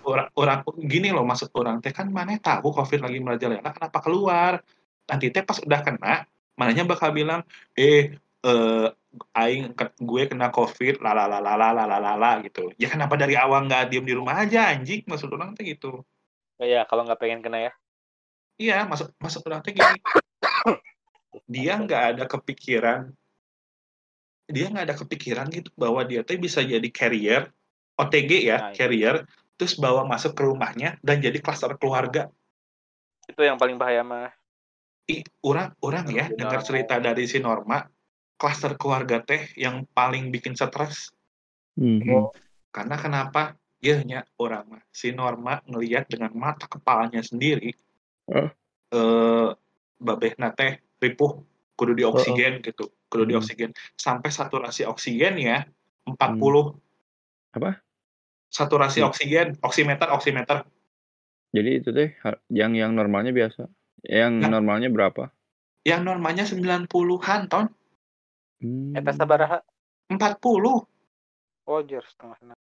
Orang 0.02 0.34
orang 0.34 0.60
gini 0.82 1.14
loh 1.14 1.22
maksud 1.22 1.54
orang 1.54 1.78
teh 1.78 1.94
kan 1.94 2.10
mana 2.10 2.42
tahu 2.42 2.74
covid 2.74 3.06
lagi 3.06 3.22
merajalela 3.22 3.70
kenapa 3.70 4.02
keluar? 4.02 4.66
Nanti 5.06 5.30
teh 5.30 5.46
pas 5.46 5.62
udah 5.62 5.82
kena 5.86 6.26
mananya 6.58 6.90
bakal 6.90 7.14
bilang 7.14 7.46
eh 7.78 8.18
eh 8.42 8.88
aing 9.38 9.78
gue 9.78 10.24
kena 10.26 10.50
covid 10.50 10.98
lalalalalalalalala 10.98 12.42
gitu. 12.50 12.74
Ya 12.82 12.90
kenapa 12.90 13.14
dari 13.14 13.38
awal 13.38 13.70
nggak 13.70 13.94
diem 13.94 14.10
di 14.10 14.18
rumah 14.18 14.42
aja 14.42 14.74
anjing 14.74 15.06
maksud 15.06 15.30
orang 15.30 15.54
teh 15.54 15.70
gitu. 15.70 16.02
Ya 16.58 16.82
kalau 16.90 17.06
nggak 17.06 17.22
pengen 17.22 17.46
kena 17.46 17.70
ya. 17.70 17.72
Iya, 18.62 18.86
maksud 18.90 19.14
maksud 19.22 19.42
orang 19.46 19.62
teh 19.62 19.74
gini. 19.74 20.02
Dia 21.48 21.80
nggak 21.80 22.04
ada 22.16 22.24
kepikiran 22.28 23.12
dia 24.52 24.68
nggak 24.68 24.86
ada 24.92 24.98
kepikiran 25.00 25.48
gitu 25.48 25.72
bahwa 25.80 26.04
dia 26.04 26.28
teh 26.28 26.36
bisa 26.36 26.60
jadi 26.60 26.86
carrier 26.92 27.48
OTG 28.02 28.32
ya, 28.50 28.58
Nah, 28.58 28.70
iya. 28.72 28.76
carrier 28.76 29.16
terus 29.56 29.78
bawa 29.78 30.08
masuk 30.10 30.34
ke 30.34 30.42
rumahnya 30.42 30.98
dan 31.06 31.22
jadi 31.22 31.38
klaster 31.38 31.78
keluarga. 31.78 32.34
Itu 33.30 33.46
yang 33.46 33.62
paling 33.62 33.78
bahaya 33.78 34.02
mah. 34.02 34.34
Orang 35.44 35.76
orang 35.84 36.06
ya 36.10 36.26
Benar. 36.32 36.38
dengar 36.40 36.62
cerita 36.66 36.96
dari 36.98 37.30
si 37.30 37.38
Norma, 37.38 37.84
klaster 38.40 38.74
keluarga 38.74 39.22
teh 39.22 39.54
yang 39.54 39.86
paling 39.92 40.34
bikin 40.34 40.58
stres. 40.58 41.14
Hmm. 41.78 42.32
Karena 42.74 42.96
kenapa? 42.98 43.54
Ya 43.82 43.98
nya 44.06 44.22
orang 44.38 44.78
mah 44.78 44.84
si 44.94 45.10
Norma 45.10 45.58
ngelihat 45.66 46.06
dengan 46.06 46.34
mata 46.38 46.70
kepalanya 46.70 47.22
sendiri. 47.22 47.74
Eh. 48.30 48.50
Eh 48.94 49.50
babehna 50.02 50.54
teh 50.54 50.82
ripuh 51.02 51.42
kudu 51.76 51.98
di 51.98 52.06
oksigen 52.06 52.62
gitu, 52.62 52.94
kudu 53.10 53.26
di 53.26 53.34
Hmm. 53.34 53.42
oksigen 53.42 53.72
sampai 53.98 54.30
saturasi 54.30 54.86
oksigen 54.86 55.42
ya 55.42 55.66
40. 56.06 56.78
Apa? 57.58 57.82
Saturasi 58.54 59.02
Hmm. 59.02 59.10
oksigen, 59.10 59.48
oximeter, 59.66 60.08
oximeter. 60.14 60.62
Jadi 61.52 61.70
itu 61.84 61.90
teh 61.92 62.16
ha- 62.24 62.40
yang 62.48 62.78
yang 62.78 62.94
normalnya 62.94 63.34
biasa. 63.34 63.66
Yang 64.06 64.34
Nah. 64.40 64.50
normalnya 64.56 64.88
berapa? 64.94 65.34
Yang 65.84 66.02
normalnya 66.06 66.46
90-an 66.46 67.50
ton, 67.50 67.66
Hmm. 68.62 68.94
Eta 68.94 69.10
sabaraha? 69.18 69.66
40. 70.06 70.86
Oh, 71.66 71.82
jer 71.82 72.06
setengah. 72.06 72.54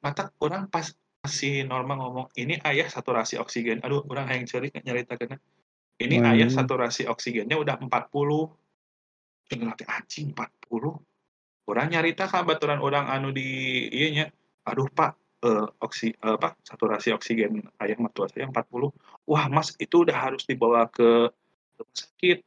mata 0.00 0.32
orang 0.40 0.70
pas 0.72 0.96
pas 1.20 1.28
si 1.28 1.60
Norma 1.66 1.98
ngomong 1.98 2.32
ini 2.40 2.56
ayah 2.64 2.86
saturasi 2.88 3.36
oksigen 3.36 3.82
aduh 3.84 4.00
orang 4.08 4.30
yang 4.32 4.46
cari 4.48 4.70
nyarita 4.70 5.18
kena 5.18 5.36
ini 5.96 6.20
Hmm. 6.20 6.28
ayah 6.32 6.48
saturasi 6.52 7.08
oksigennya 7.08 7.56
udah 7.56 7.80
40 7.80 8.52
Tinggal 9.46 9.72
nanti 9.72 9.86
anjing 9.86 10.34
40 10.34 10.98
orang 11.70 11.86
nyarita 11.90 12.26
ka 12.26 12.42
baturan 12.42 12.82
orang 12.82 13.06
anu 13.06 13.30
di 13.30 13.46
iya 13.94 14.08
nya 14.10 14.24
aduh 14.66 14.90
pak 14.90 15.14
eh, 15.46 15.66
oksi 15.78 16.18
eh, 16.18 16.34
apa 16.34 16.58
saturasi 16.66 17.14
oksigen 17.14 17.62
ayam 17.78 18.02
mertua 18.02 18.26
saya 18.26 18.50
40 18.50 18.90
wah 19.26 19.46
mas 19.46 19.74
itu 19.78 20.02
udah 20.02 20.18
harus 20.18 20.42
dibawa 20.46 20.90
ke 20.90 21.30
rumah 21.78 21.94
sakit. 21.94 22.42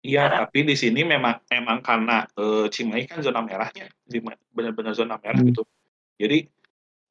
Iya, 0.00 0.32
tapi 0.32 0.64
di 0.64 0.72
sini 0.80 1.04
memang 1.04 1.44
memang 1.52 1.84
karena 1.84 2.24
eh, 2.32 2.72
Cimahi 2.72 3.04
kan 3.04 3.20
zona 3.20 3.44
merahnya, 3.44 3.92
benar-benar 4.56 4.96
zona 4.96 5.20
merah 5.20 5.36
Hmm. 5.36 5.52
gitu. 5.52 5.68
Jadi 6.16 6.48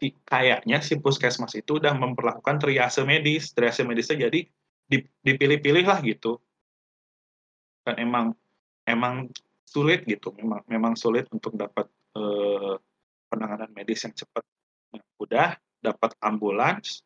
di- 0.02 0.18
kayaknya 0.26 0.82
si 0.82 0.98
puskesmas 0.98 1.54
itu 1.54 1.78
udah 1.78 1.94
memperlakukan 1.94 2.58
triase 2.58 3.06
medis, 3.06 3.54
triase 3.54 3.86
medisnya 3.86 4.26
jadi 4.26 4.42
di- 4.42 4.50
dipilih-pilih 5.24 5.86
lah 5.86 6.00
gitu. 6.02 6.42
Dan 7.86 7.96
emang 8.02 8.26
emang 8.84 9.30
sulit 9.64 10.04
gitu, 10.10 10.34
memang 10.36 10.66
memang 10.66 10.94
sulit 10.98 11.30
untuk 11.30 11.54
dapat 11.54 11.86
eh, 12.18 12.76
penanganan 13.30 13.70
medis 13.72 14.04
yang 14.04 14.18
cepat. 14.18 14.44
Nah, 14.90 15.04
udah 15.22 15.50
dapat 15.80 16.12
ambulans, 16.20 17.06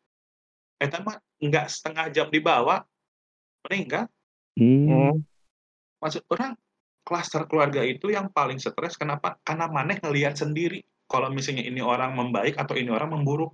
eh 0.80 0.88
mah 0.88 1.20
nggak 1.38 1.66
setengah 1.68 2.06
jam 2.10 2.26
dibawa, 2.32 2.82
meninggal. 3.68 4.08
Hmm. 4.54 5.18
maksud 5.98 6.22
orang 6.30 6.54
klaster 7.02 7.42
keluarga 7.50 7.82
itu 7.82 8.06
yang 8.06 8.30
paling 8.30 8.62
stres 8.62 8.94
kenapa 8.94 9.34
karena 9.42 9.66
maneh 9.66 9.98
ngelihat 9.98 10.38
sendiri 10.38 10.86
kalau 11.10 11.26
misalnya 11.26 11.66
ini 11.66 11.82
orang 11.82 12.14
membaik 12.14 12.54
atau 12.54 12.78
ini 12.78 12.86
orang 12.86 13.18
memburuk 13.18 13.50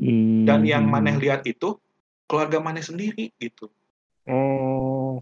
Hmm. 0.00 0.48
dan 0.48 0.64
yang 0.64 0.88
maneh 0.88 1.20
lihat 1.20 1.44
itu 1.44 1.76
keluarga 2.30 2.62
maneh 2.62 2.86
sendiri 2.86 3.34
gitu 3.42 3.66
Oh. 4.30 5.18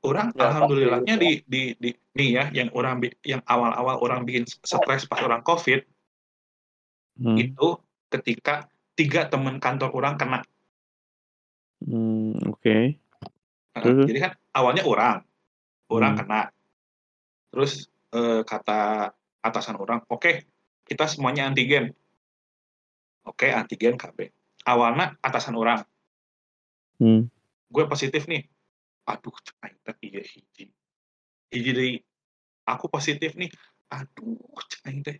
orang 0.00 0.32
Ya, 0.32 0.48
alhamdulillahnya 0.48 1.14
pasti 1.20 1.44
di 1.44 1.72
di 1.76 1.76
di 1.76 1.90
nih 2.16 2.28
ya 2.32 2.44
yang 2.56 2.68
orang 2.72 3.04
yang 3.22 3.44
awal-awal 3.44 4.00
orang 4.00 4.24
bikin 4.24 4.48
stres 4.48 5.04
pas 5.04 5.20
orang 5.20 5.44
covid 5.44 5.84
Hmm. 7.12 7.36
itu 7.36 7.76
ketika 8.08 8.72
tiga 8.96 9.28
teman 9.28 9.60
kantor 9.60 9.92
orang 9.92 10.16
kena 10.16 10.40
Hmm, 11.84 12.32
Oke. 12.48 12.96
Nah, 13.76 13.82
Terus? 13.84 14.06
jadi 14.08 14.18
kan 14.24 14.32
awalnya 14.56 14.82
orang 14.88 15.16
orang 15.92 16.12
Hmm. 16.16 16.20
kena 16.24 16.40
terus 17.52 17.92
eh, 18.16 18.40
kata 18.48 19.12
atasan 19.44 19.76
orang 19.76 20.00
oke 20.08 20.48
kita 20.88 21.04
semuanya 21.04 21.44
antigen 21.44 21.92
oke 23.28 23.44
antigen 23.44 24.00
KB 24.00 24.32
awalnya 24.66 25.16
atasan 25.22 25.56
orang 25.58 25.82
Hmm. 27.02 27.26
gue 27.72 27.84
positif 27.90 28.30
nih 28.30 28.46
aduh 29.10 29.34
teh 29.42 29.96
iya 30.06 30.22
hiji 30.22 30.70
hiji 31.50 31.70
deui 31.74 31.94
aku 32.62 32.86
positif 32.86 33.34
nih 33.34 33.50
aduh 33.90 34.38
teh 35.02 35.18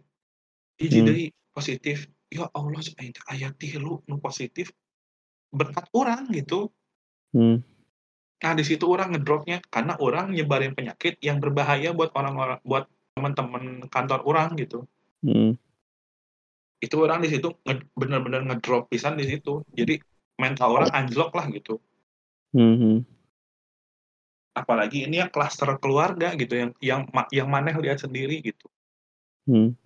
hiji 0.78 0.98
Hmm. 1.02 1.06
deui 1.10 1.24
positif 1.50 2.06
ya 2.30 2.46
Allah 2.54 2.78
aing 3.02 3.12
teh 3.12 3.24
aya 3.26 3.50
tilu 3.58 3.98
nu 4.06 4.22
positif 4.22 4.70
berkat 5.50 5.90
orang 5.92 6.30
gitu 6.30 6.70
Hmm. 7.32 7.64
Nah, 8.42 8.52
di 8.52 8.60
situ 8.66 8.84
orang 8.90 9.16
ngedropnya 9.16 9.64
karena 9.72 9.96
orang 9.96 10.36
nyebarin 10.36 10.76
penyakit 10.76 11.16
yang 11.24 11.40
berbahaya 11.40 11.96
buat 11.96 12.12
orang-orang 12.12 12.60
buat 12.60 12.84
teman-teman 13.16 13.88
kantor 13.88 14.20
orang 14.28 14.52
gitu. 14.60 14.84
Hmm. 15.24 15.56
Itu 16.82 17.06
orang 17.06 17.22
di 17.22 17.30
situ 17.30 17.54
bener-bener 17.94 18.42
ngedrop 18.42 18.90
pisan 18.90 19.14
di 19.14 19.30
situ. 19.30 19.62
Jadi 19.70 20.02
mental 20.34 20.74
orang 20.74 20.90
anjlok 20.90 21.30
lah 21.38 21.46
gitu. 21.54 21.78
Hmm. 22.50 22.76
hmm. 22.76 22.98
Apalagi 24.52 25.08
ini 25.08 25.22
yang 25.22 25.30
klaster 25.32 25.70
keluarga 25.80 26.34
gitu 26.36 26.58
yang 26.58 26.70
yang 26.82 27.02
yang 27.32 27.48
maneh 27.48 27.72
lihat 27.78 28.02
sendiri 28.02 28.42
gitu. 28.42 28.66
Hmm. 29.46 29.78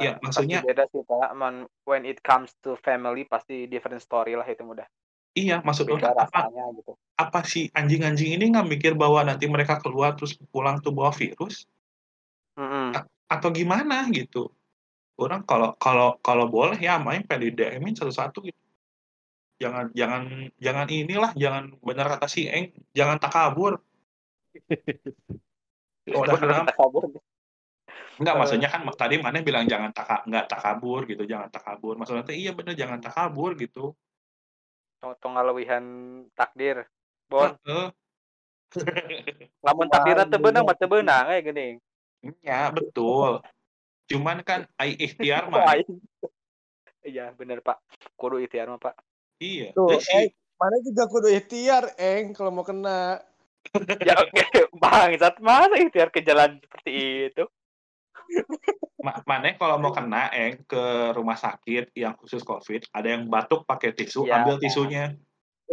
Ya, 0.00 0.16
maksudnya- 0.24 0.64
pasti 0.64 0.70
beda 0.72 0.84
sih 0.88 1.02
pak 1.04 1.30
Man, 1.36 1.68
when 1.84 2.08
it 2.08 2.24
comes 2.24 2.56
to 2.64 2.80
family 2.80 3.28
pasti 3.28 3.68
different 3.68 4.00
story 4.00 4.32
lah 4.32 4.48
itu 4.48 4.64
mudah 4.64 4.88
Iya, 5.36 5.60
maksud 5.64 5.88
beda 5.88 6.12
orang 6.12 6.28
apa 6.28 6.40
gitu 6.80 6.92
apa 7.20 7.40
sih 7.44 7.68
anjing-anjing 7.76 8.36
ini 8.36 8.52
nggak 8.52 8.68
mikir 8.68 8.92
bahwa 8.96 9.20
nanti 9.24 9.44
mereka 9.48 9.78
keluar 9.80 10.16
terus 10.16 10.36
pulang 10.48 10.80
tuh 10.80 10.92
bawa 10.96 11.12
virus 11.12 11.68
Mm-mm. 12.56 12.96
atau 13.28 13.48
gimana 13.52 14.08
gitu. 14.12 14.52
Orang 15.20 15.44
kalau 15.44 15.76
kalau 15.76 16.16
kalau 16.24 16.48
boleh 16.48 16.80
ya 16.80 16.96
main 16.96 17.22
PDDM-in 17.22 17.94
satu-satu 17.94 18.38
gitu. 18.48 18.60
Jangan 19.60 19.92
jangan 19.94 20.22
jangan 20.58 20.86
inilah, 20.90 21.30
jangan 21.38 21.76
benar 21.78 22.06
kata 22.16 22.26
si 22.26 22.48
Eng, 22.48 22.74
jangan 22.96 23.20
takabur. 23.20 23.78
Oh, 26.10 26.20
udah 26.26 26.34
Bener, 26.34 26.40
kenapa? 26.40 26.62
kita 26.66 26.74
kabur. 26.74 27.02
Enggak, 28.18 28.34
Eh. 28.34 28.38
maksudnya 28.42 28.68
kan 28.68 28.80
tadi 28.98 29.14
mana 29.22 29.38
bilang 29.40 29.64
jangan 29.70 29.94
taka, 29.94 30.26
enggak 30.26 30.50
takabur 30.50 31.06
gitu, 31.06 31.22
jangan 31.24 31.48
takabur. 31.48 31.94
Maksudnya 31.94 32.26
iya 32.34 32.50
bener 32.50 32.74
jangan 32.74 32.98
takabur 32.98 33.54
gitu. 33.54 33.94
Tong- 34.98 35.18
tong 35.18 35.34
ngalewihan 35.34 35.84
takdir 36.34 36.86
bon 37.26 37.58
Heeh. 37.66 37.90
lamun 39.64 39.90
takdirna 39.90 40.24
teu 40.30 40.38
beunang 40.38 40.62
mah 40.62 40.76
teu 40.78 40.86
beunang 40.86 41.26
eh 41.32 41.42
geuning 41.42 41.76
Ya, 42.38 42.70
betul. 42.70 43.42
Cuman 44.08 44.42
kan 44.42 44.66
ai 44.76 44.94
ikhtiar 44.94 45.46
mah. 45.52 45.76
iya 47.02 47.34
bener 47.34 47.58
pak 47.58 47.82
kudu 48.14 48.38
ikhtiar 48.38 48.70
mah 48.70 48.78
pak 48.78 48.94
Iya. 49.42 49.74
Tuh, 49.74 49.98
si 49.98 50.30
Mana 50.54 50.78
juga 50.86 51.10
kudu 51.10 51.26
ikhtiar, 51.26 51.98
Eng, 51.98 52.30
kalau 52.30 52.54
mau 52.54 52.62
kena. 52.62 53.18
ya 54.06 54.14
oke 54.14 54.46
bangsat 54.78 55.42
masa 55.42 55.74
ikhtiar 55.74 56.10
ke 56.10 56.22
jalan 56.22 56.58
seperti 56.58 56.90
itu 57.26 57.44
Ma- 59.02 59.22
Maneh 59.26 59.54
kalau 59.54 59.78
mau 59.78 59.90
kena 59.90 60.30
eng 60.30 60.62
ke 60.62 61.10
rumah 61.10 61.34
sakit 61.34 61.90
yang 61.92 62.14
khusus 62.14 62.42
COVID, 62.42 62.86
ada 62.90 63.08
yang 63.10 63.26
batuk 63.26 63.66
pakai 63.66 63.90
tisu, 63.90 64.26
Iya. 64.26 64.42
ambil 64.42 64.56
tisunya. 64.58 65.14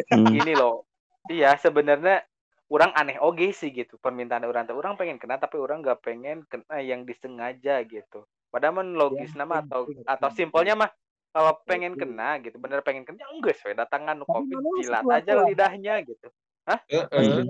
Hmm. 0.09 0.31
gini 0.31 0.53
loh 0.55 0.87
iya 1.27 1.53
sebenarnya 1.53 2.23
orang 2.69 2.93
aneh 2.93 3.17
oge 3.19 3.49
sih 3.51 3.73
gitu 3.73 3.97
permintaan 3.97 4.45
orang 4.45 4.69
teh 4.69 4.77
orang 4.77 4.93
pengen 4.93 5.17
kena 5.17 5.41
tapi 5.41 5.57
orang 5.57 5.81
nggak 5.81 5.99
pengen 6.05 6.45
kena 6.45 6.77
yang 6.81 7.01
disengaja 7.03 7.81
gitu 7.85 8.25
padahal 8.53 8.81
man 8.81 8.93
logis 8.93 9.33
nama 9.33 9.65
atau 9.65 9.89
atau 10.05 10.29
simpelnya 10.33 10.77
mah 10.77 10.89
kalau 11.29 11.53
pengen 11.65 11.93
kena 11.97 12.37
gitu 12.41 12.57
bener 12.61 12.81
pengen 12.85 13.05
kena 13.05 13.25
ya 13.25 13.27
enggak 13.29 13.57
sesuai 13.57 13.77
datangan 13.77 14.17
covid 14.25 14.57
jilat 14.81 15.01
keluar 15.05 15.17
aja 15.21 15.31
keluar. 15.33 15.47
lidahnya 15.49 15.95
gitu 16.05 16.29
Heeh. 16.69 17.49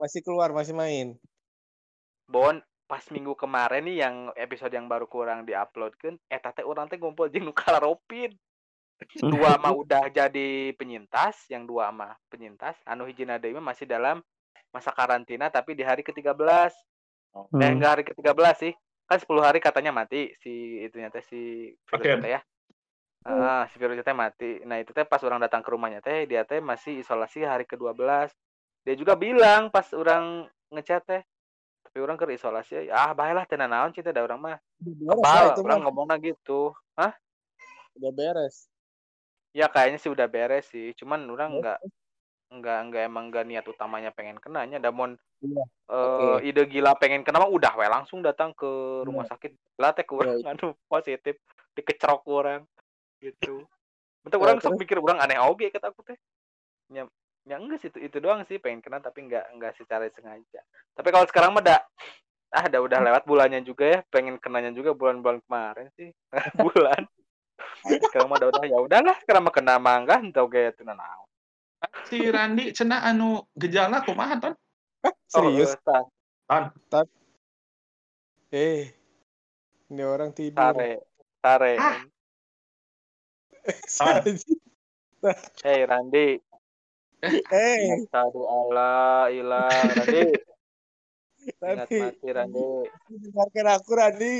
Masih 0.00 0.24
keluar, 0.24 0.48
masih 0.56 0.72
main. 0.72 1.18
bon 2.28 2.60
pas 2.88 3.04
minggu 3.12 3.36
kemarin 3.36 3.84
nih 3.84 4.04
yang 4.04 4.16
episode 4.36 4.72
yang 4.72 4.88
baru 4.88 5.04
kurang 5.08 5.44
diupload 5.44 5.92
kan 6.00 6.16
eh 6.32 6.40
teh 6.40 6.64
orang 6.64 6.88
teh 6.88 6.96
ngumpul 6.96 7.28
jeung 7.28 7.48
nu 7.48 7.52
kalaropin 7.52 8.32
dua 9.20 9.60
mah 9.60 9.72
udah 9.84 10.08
jadi 10.08 10.72
penyintas 10.76 11.48
yang 11.52 11.68
dua 11.68 11.92
mah 11.92 12.16
penyintas 12.32 12.76
anu 12.88 13.04
hiji 13.04 13.28
deui 13.28 13.56
mah 13.60 13.72
masih 13.72 13.84
dalam 13.84 14.24
masa 14.74 14.92
karantina 14.92 15.48
tapi 15.48 15.72
di 15.72 15.82
hari 15.82 16.04
ke-13 16.04 16.72
eh 16.72 16.76
Hmm. 17.38 17.60
enggak 17.60 17.90
hari 17.92 18.02
ke-13 18.08 18.54
sih. 18.58 18.72
Kan 19.08 19.18
10 19.20 19.40
hari 19.44 19.58
katanya 19.60 19.92
mati 19.94 20.32
si 20.42 20.80
itunya 20.84 21.08
teh 21.08 21.22
si 21.24 21.70
virus 21.92 22.20
teh 22.24 22.32
ya. 22.36 22.40
Ah, 23.24 23.64
si 23.68 23.76
virus 23.80 24.00
teh 24.00 24.16
mati. 24.16 24.60
Nah 24.64 24.80
itu 24.80 24.92
teh 24.96 25.04
pas 25.04 25.20
orang 25.24 25.40
datang 25.40 25.60
ke 25.64 25.68
rumahnya 25.72 26.00
teh 26.00 26.24
dia 26.24 26.44
teh 26.44 26.60
masih 26.60 27.00
isolasi 27.00 27.44
hari 27.44 27.64
ke-12 27.64 28.32
dia 28.86 28.94
juga 28.96 29.12
bilang 29.18 29.68
pas 29.68 29.84
orang 29.92 30.48
ngechat 30.72 31.04
teh 31.04 31.22
tapi 31.84 31.98
orang 32.00 32.16
ke 32.20 32.28
isolasi 32.32 32.88
ah 32.92 33.12
baiklah 33.12 33.44
tenan 33.48 33.72
naon 33.72 33.92
cita 33.92 34.12
da 34.12 34.24
orang 34.24 34.40
mah. 34.40 34.56
Itu 35.56 35.60
orang 35.64 35.80
ngomongnya 35.84 36.16
gitu. 36.20 36.72
Udah 37.96 38.12
beres. 38.12 38.68
ya 39.56 39.66
kayaknya 39.66 39.98
sih 39.98 40.12
udah 40.12 40.28
beres 40.28 40.68
sih. 40.70 40.92
Cuman 40.94 41.24
orang 41.28 41.50
Beres. 41.56 41.60
nggak 41.64 41.78
nggak 42.48 42.78
nggak 42.88 43.02
emang 43.04 43.24
nggak 43.28 43.44
niat 43.44 43.64
utamanya 43.68 44.10
pengen 44.10 44.40
kenanya. 44.40 44.80
Damon 44.80 45.20
Iya, 45.38 45.62
eh 45.86 46.34
oke. 46.34 46.42
ide 46.42 46.62
gila 46.66 46.98
pengen 46.98 47.22
kena 47.22 47.38
mah 47.38 47.46
udah 47.46 47.78
we 47.78 47.86
langsung 47.86 48.24
datang 48.24 48.50
ke 48.56 48.66
rumah 49.06 49.22
sakit. 49.28 49.54
Lah 49.78 49.94
teh 49.94 50.02
kurang 50.02 50.42
Iya. 50.42 50.50
anu 50.56 50.74
positif. 50.90 51.38
Dikecerok 51.78 52.26
orang 52.26 52.66
gitu. 53.22 53.62
Bentar 54.26 54.38
Ya, 54.40 54.42
orang 54.42 54.58
sok 54.58 54.74
mikir 54.80 54.98
orang 54.98 55.22
aneh 55.22 55.38
oge 55.38 55.70
kata 55.70 55.94
aku 55.94 56.02
teh. 56.02 56.18
Ya, 56.90 57.06
ya 57.46 57.54
enggak 57.60 57.78
sih 57.84 57.92
itu, 57.92 58.02
itu 58.02 58.16
doang 58.18 58.42
sih 58.50 58.58
pengen 58.58 58.82
kena 58.82 58.98
tapi 58.98 59.28
enggak 59.28 59.46
enggak 59.54 59.78
secara 59.78 60.10
sengaja. 60.10 60.60
Tapi 60.98 61.08
kalau 61.14 61.26
sekarang 61.30 61.54
mah 61.54 61.62
dah 61.62 61.80
ah 62.48 62.64
udah 62.64 62.80
udah 62.80 62.98
lewat 63.04 63.22
bulannya 63.28 63.60
juga 63.60 63.84
ya 63.84 64.00
pengen 64.08 64.40
kenanya 64.40 64.72
juga 64.74 64.96
bulan-bulan 64.96 65.38
kemarin 65.46 65.92
sih. 65.94 66.10
Bulan. 66.66 67.04
Sekarang 68.10 68.26
mah 68.32 68.38
udah 68.42 68.48
udah 68.54 68.62
ya 68.66 68.78
udahlah 68.78 69.16
sekarang 69.22 69.42
mah 69.46 69.54
kena 69.54 69.76
mangga 69.78 70.18
entah 70.18 70.46
kayak 70.46 70.78
itu 70.78 70.82
naon 70.86 71.27
Si 72.08 72.18
Randi 72.24 72.72
cenah 72.72 73.04
anu 73.04 73.44
gejala 73.54 74.00
kumaha 74.02 74.34
ton? 74.40 74.54
Serius? 75.28 75.76
oh, 75.76 76.04
eh, 76.48 76.66
tah, 76.88 77.04
Eh, 78.48 78.88
ini 79.92 80.02
orang 80.02 80.32
tidur. 80.32 80.56
sare 80.56 81.04
sare 81.44 81.72
Ah. 81.76 82.00
Hey 85.66 85.84
Randi 85.84 86.40
Eh, 87.52 88.06
Aduh 88.14 88.46
Allah 88.46 89.28
ilah 89.34 89.68
Randi 89.92 90.24
Ingat 91.58 91.90
Randi, 91.90 91.98
mati 92.00 92.28
Randi. 92.32 92.64
dengarkan 93.08 93.66
aku 93.76 93.90
Randi. 93.98 94.36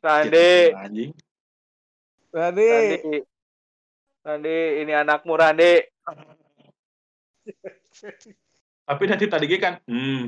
Randi, 0.00 0.50
Anjing. 0.72 1.12
Randi. 2.32 2.68
Randi. 2.70 3.16
Randi, 4.26 4.82
ini 4.82 4.90
anakmu 4.90 5.38
Randi. 5.38 5.86
Tapi 8.82 9.02
nanti 9.06 9.26
tadi 9.30 9.46
kan, 9.54 9.78
hmm, 9.86 10.22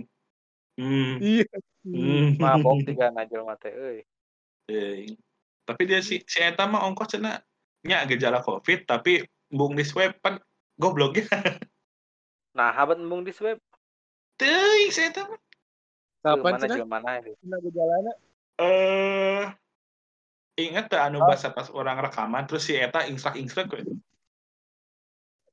hmm, 0.78 1.12
Iya. 1.18 1.46
hmm. 1.82 2.38
Mabok 2.38 2.86
tiga 2.86 3.10
najel 3.10 3.42
mate 3.42 3.74
euy. 3.74 3.98
Eh, 4.70 5.18
Tapi 5.66 5.84
dia 5.84 6.00
si 6.00 6.24
si 6.24 6.40
Eta 6.40 6.64
mah 6.64 6.86
ongkos 6.88 7.12
cenah 7.12 7.44
nya 7.84 8.08
gejala 8.08 8.40
COVID 8.40 8.88
tapi 8.88 9.20
bung 9.52 9.76
di 9.76 9.84
swab 9.84 10.16
kan 10.22 10.38
goblok 10.78 11.18
ya. 11.18 11.26
Nah, 12.56 12.74
habat 12.74 12.98
embung 12.98 13.22
di 13.22 13.30
swab. 13.30 13.60
Teuing 14.40 14.90
si 14.94 15.10
Eta 15.10 15.28
mah. 15.28 15.40
Kapan 16.24 16.56
jeung 16.70 16.88
mana 16.88 17.20
itu? 17.20 17.36
Cenah 17.44 17.58
gejalana? 17.60 18.12
Eh 18.58 19.44
ingat 20.58 20.90
tuh 20.90 20.98
anu 20.98 21.22
Oh. 21.22 21.28
bahasa 21.30 21.54
pas 21.54 21.70
orang 21.70 22.02
rekaman 22.02 22.44
terus 22.50 22.66
si 22.66 22.74
Eta 22.74 23.06
ingstrak-ingstrak 23.06 23.70
we. 23.70 23.82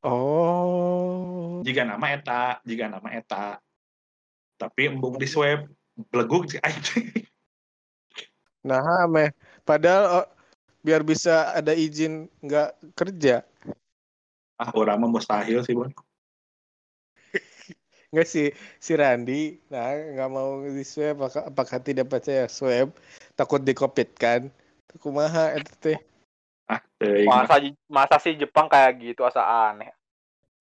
Oh. 0.05 1.61
jika 1.65 1.81
nama 1.81 2.05
Eta, 2.13 2.61
jika 2.65 2.89
nama 2.89 3.09
Eta. 3.13 3.57
Tapi 4.55 4.81
embung 4.89 5.17
di 5.17 5.25
swab 5.29 5.69
beleguk 6.09 6.49
sih. 6.49 6.61
Nah, 8.65 9.05
meh. 9.05 9.29
Padahal 9.61 10.25
oh, 10.25 10.27
biar 10.81 11.05
bisa 11.05 11.53
ada 11.53 11.69
izin 11.77 12.25
nggak 12.41 12.97
kerja. 12.97 13.45
Ah, 14.57 14.73
orang 14.73 15.05
mah 15.05 15.09
mustahil 15.21 15.61
sih, 15.61 15.77
Bon. 15.77 15.93
Nggak 18.15 18.25
sih 18.31 18.47
si 18.79 18.95
Randi, 18.95 19.59
nah 19.67 19.91
nggak 19.91 20.29
mau 20.31 20.63
di 20.63 20.87
swab 20.87 21.19
apakah, 21.19 21.51
apakah 21.51 21.77
tidak 21.83 22.07
percaya 22.07 22.47
swab 22.47 22.95
takut 23.35 23.59
di 23.59 23.75
covid 23.75 24.07
kan? 24.15 24.47
Kumaha 24.99 25.59
itu 25.59 25.73
teh. 25.81 25.99
Ah. 26.65 26.81
Masa 27.27 27.61
masa 27.85 28.15
sih 28.17 28.33
Jepang 28.39 28.71
kayak 28.71 28.97
gitu 28.99 29.21
asa 29.27 29.43
aneh. 29.71 29.91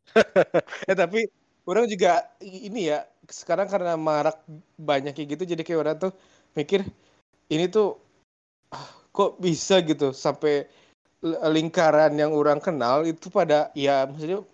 Eh 0.90 0.96
tapi 0.96 1.26
orang 1.64 1.88
juga 1.88 2.28
ini 2.44 2.92
ya 2.92 3.08
sekarang 3.28 3.68
karena 3.72 3.96
marak 3.96 4.36
banyak 4.76 5.16
kayak 5.16 5.28
gitu 5.36 5.56
jadi 5.56 5.62
kayak 5.64 5.80
orang 5.80 5.96
tuh 5.96 6.12
mikir 6.52 6.84
ini 7.48 7.72
tuh 7.72 7.96
ah, 8.68 8.84
kok 9.10 9.40
bisa 9.40 9.80
gitu 9.80 10.12
sampai 10.12 10.68
lingkaran 11.24 12.12
yang 12.20 12.36
orang 12.36 12.60
kenal 12.60 13.00
itu 13.08 13.32
pada 13.32 13.72
ya 13.72 14.04
maksudnya 14.04 14.44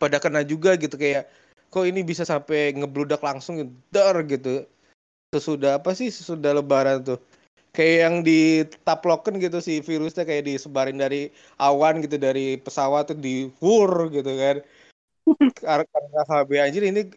pada 0.00 0.16
kena 0.16 0.40
juga 0.40 0.80
gitu 0.80 0.96
kayak 0.96 1.28
kok 1.68 1.84
ini 1.84 2.00
bisa 2.00 2.24
sampai 2.24 2.72
ngebludak 2.72 3.20
langsung 3.20 3.60
gitu 3.60 3.72
dar 3.92 4.16
gitu 4.24 4.64
sesudah 5.36 5.78
apa 5.78 5.92
sih 5.92 6.08
sesudah 6.08 6.56
lebaran 6.56 7.04
tuh 7.04 7.20
kayak 7.70 7.96
yang 8.02 8.16
ditaploken 8.26 9.38
gitu 9.38 9.62
si 9.62 9.78
virusnya 9.78 10.26
kayak 10.26 10.46
disebarin 10.50 10.98
dari 10.98 11.30
awan 11.58 12.02
gitu 12.02 12.18
dari 12.18 12.58
pesawat 12.58 13.14
tuh 13.14 13.18
di 13.18 13.46
wur 13.62 14.10
gitu 14.10 14.32
kan 14.34 14.56
Kar- 15.54 15.86
karena 15.94 16.20
KB 16.26 16.50
anjir 16.58 16.82
ini 16.82 17.10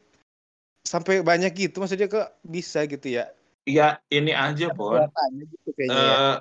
sampai 0.85 1.25
banyak 1.25 1.51
gitu 1.57 1.81
maksudnya 1.81 2.05
kok 2.05 2.37
bisa 2.45 2.85
gitu 2.85 3.09
ya 3.21 3.27
Iya, 3.63 4.03
ini 4.11 4.35
aja, 4.35 4.75
Bon. 4.75 4.99
Gitu 5.39 5.71
kayaknya 5.71 6.03
ya. 6.03 6.15
Eh 6.19 6.37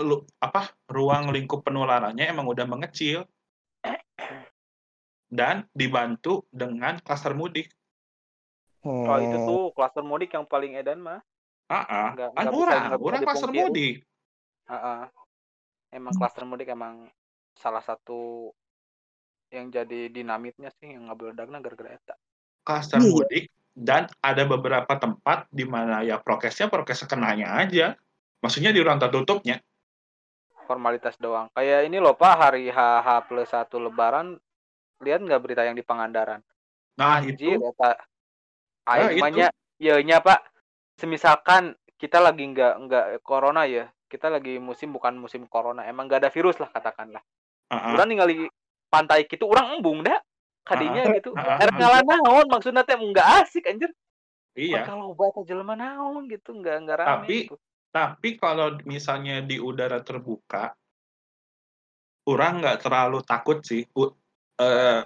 lu 0.00 0.24
apa 0.40 0.72
ruang 0.88 1.28
lingkup 1.28 1.68
penularannya 1.68 2.24
emang 2.24 2.48
udah 2.48 2.64
mengecil 2.64 3.28
dan 5.28 5.68
dibantu 5.76 6.48
dengan 6.48 6.96
klaster 7.04 7.36
mudik. 7.36 7.68
Kalau 8.80 9.20
itu 9.20 9.36
Hmm. 9.36 9.48
tuh 9.48 9.60
klaster 9.76 10.00
mudik 10.00 10.32
yang 10.32 10.48
paling 10.48 10.80
edan 10.80 11.04
mah. 11.04 11.20
Ah, 11.72 11.80
ah. 11.82 12.08
Nggak- 12.12 12.30
kan 12.30 12.36
nggak 12.36 12.52
bisa- 12.52 12.60
orang, 12.60 12.82
orang 12.92 13.22
klaster 13.24 13.48
dipungkiri. 13.48 13.64
mudik. 13.64 13.94
Heeh. 14.68 15.02
Emang 15.90 16.12
klaster 16.12 16.44
mudik 16.44 16.68
emang 16.68 16.94
salah 17.52 17.80
satu 17.80 18.52
yang 19.48 19.68
jadi 19.68 20.08
dinamitnya 20.08 20.68
sih 20.76 20.92
yang 20.92 21.08
ngabeledagna 21.08 21.60
gara-gara 21.60 21.92
eta. 21.92 22.14
Klaster 22.62 22.96
Iya. 22.96 23.04
mudik 23.06 23.44
dan 23.72 24.04
ada 24.20 24.44
beberapa 24.44 24.92
tempat 24.94 25.48
di 25.48 25.64
mana 25.64 26.00
ya 26.00 26.20
prokesnya 26.20 26.68
prokes 26.68 27.04
kenanya 27.04 27.56
aja. 27.56 27.96
Maksudnya 28.40 28.68
di 28.68 28.80
ruang 28.80 29.00
tertutupnya. 29.00 29.60
Formalitas 30.64 31.16
doang. 31.16 31.48
Kayak 31.52 31.88
ini 31.88 31.98
loh 31.98 32.12
Pak, 32.12 32.34
hari 32.38 32.68
HH 32.68 33.08
plus 33.26 33.48
satu 33.48 33.76
lebaran 33.76 34.36
lihat 35.00 35.20
nggak 35.20 35.40
berita 35.40 35.62
yang 35.64 35.74
di 35.74 35.82
Pangandaran? 35.82 36.40
Nah, 36.96 37.18
Anjir, 37.18 37.34
itu 37.34 37.58
eta. 37.58 37.96
Ah, 38.84 39.08
Aing 39.08 39.18
itu. 39.18 39.46
ya 39.78 39.94
nya 40.00 40.18
Pak. 40.20 40.51
Semisalkan 41.02 41.74
kita 41.98 42.22
lagi 42.22 42.46
nggak 42.46 42.74
nggak 42.86 43.06
corona 43.26 43.66
ya, 43.66 43.90
kita 44.06 44.30
lagi 44.30 44.62
musim 44.62 44.94
bukan 44.94 45.18
musim 45.18 45.50
corona, 45.50 45.82
emang 45.82 46.06
nggak 46.06 46.22
ada 46.22 46.30
virus 46.30 46.62
lah 46.62 46.70
katakanlah. 46.70 47.18
ah, 47.66 47.74
ah. 47.74 47.90
Orang 47.98 48.06
ningali 48.14 48.46
pantai 48.86 49.26
gitu, 49.26 49.50
orang 49.50 49.74
embung 49.82 50.06
dah. 50.06 50.22
Kadinya 50.62 51.02
gitu. 51.10 51.34
ah, 51.34 51.58
ah, 51.58 51.62
Erek 51.66 51.74
ngalah 51.74 52.02
naon 52.06 52.46
maksudnya 52.46 52.86
teh 52.86 52.94
nggak 52.94 53.28
asik 53.42 53.66
anjir. 53.66 53.90
iya. 54.54 54.86
Kalau 54.86 55.10
obat 55.10 55.34
aja 55.42 55.50
jelema 55.50 55.74
naon 55.74 56.30
gitu, 56.30 56.54
nggak 56.54 56.76
nggak 56.86 56.96
rame. 57.02 57.10
Tapi- 57.10 57.42
gitu. 57.50 57.56
Tapi 57.92 58.28
kalau 58.38 58.78
misalnya 58.86 59.42
di 59.42 59.58
udara 59.58 60.00
terbuka, 60.06 60.70
orang 62.30 62.62
nggak 62.62 62.78
terlalu 62.78 63.20
takut 63.26 63.58
sih. 63.66 63.84
U- 63.98 64.14
eh, 64.56 65.02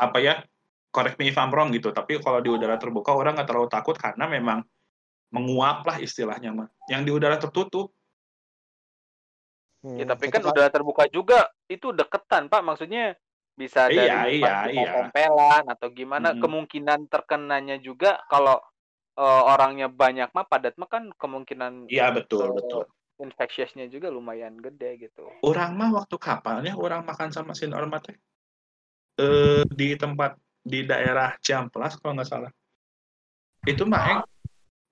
apa 0.00 0.18
ya? 0.24 0.40
Correct 0.88 1.20
me 1.20 1.28
if 1.28 1.36
I'm 1.36 1.52
wrong 1.52 1.68
gitu. 1.70 1.92
Tapi 1.92 2.16
kalau 2.18 2.40
di 2.40 2.48
udara 2.48 2.74
terbuka, 2.80 3.12
orang 3.12 3.36
nggak 3.36 3.46
terlalu 3.46 3.68
takut 3.68 3.94
karena 4.00 4.24
memang 4.26 4.64
menguap 5.34 5.82
lah 5.82 5.98
istilahnya 5.98 6.54
mah. 6.54 6.68
Yang 6.86 7.02
di 7.02 7.10
udara 7.10 7.36
tertutup, 7.42 7.90
Hmm, 9.84 10.00
Ya 10.00 10.08
tapi 10.08 10.32
kan 10.32 10.40
udah 10.40 10.72
terbuka 10.72 11.04
juga 11.12 11.52
itu 11.68 11.92
deketan 11.92 12.48
Pak 12.48 12.64
maksudnya 12.64 13.12
bisa 13.52 13.92
dari 13.92 14.00
Iya, 14.00 14.16
depan 14.16 14.32
iya, 14.32 14.56
kita 14.64 14.72
iya. 14.72 14.92
tempelan 14.96 15.64
atau 15.68 15.88
gimana 15.92 16.32
Mm-mm. 16.32 16.40
kemungkinan 16.40 17.00
terkenanya 17.12 17.76
juga 17.76 18.16
kalau 18.32 18.56
eh, 19.20 19.42
orangnya 19.44 19.92
banyak 19.92 20.32
mah 20.32 20.48
padat 20.48 20.80
mah 20.80 20.88
kan 20.88 21.12
kemungkinan 21.20 21.92
iya 21.92 22.08
betul 22.08 22.48
eh, 22.48 22.54
betul. 22.56 22.82
infectiousnya 23.20 23.86
juga 23.92 24.08
lumayan 24.08 24.56
gede 24.56 25.04
gitu. 25.04 25.28
Orang 25.44 25.76
mah 25.76 25.92
waktu 26.00 26.16
kapalnya 26.16 26.74
orang 26.80 27.04
makan 27.04 27.28
sama 27.28 27.52
si 27.52 27.68
Norma 27.68 28.00
teh 28.00 28.16
eh, 29.20 29.68
di 29.68 30.00
tempat 30.00 30.40
di 30.64 30.88
daerah 30.88 31.36
Ciamplas 31.44 32.00
kalau 32.00 32.16
nggak 32.16 32.30
salah. 32.32 32.50
Itu 33.68 33.84
mah 33.84 34.02
eng, 34.16 34.20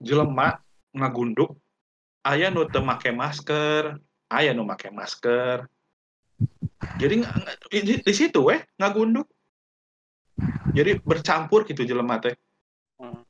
jelema 0.03 0.59
ngagunduk 0.93 1.57
aya 2.23 2.51
nu 2.55 2.67
teu 2.71 2.83
make 2.83 3.11
masker, 3.11 3.99
aya 4.31 4.55
nu 4.55 4.63
make 4.63 4.91
masker. 4.95 5.67
Jadi 6.99 7.27
di, 7.71 7.95
di 7.99 8.13
situ 8.15 8.47
weh 8.47 8.63
ngagunduk. 8.79 9.27
Jadi 10.73 11.03
bercampur 11.03 11.67
gitu 11.67 11.83
jelema 11.83 12.23
teh. 12.23 12.39
Hmm. 12.97 13.27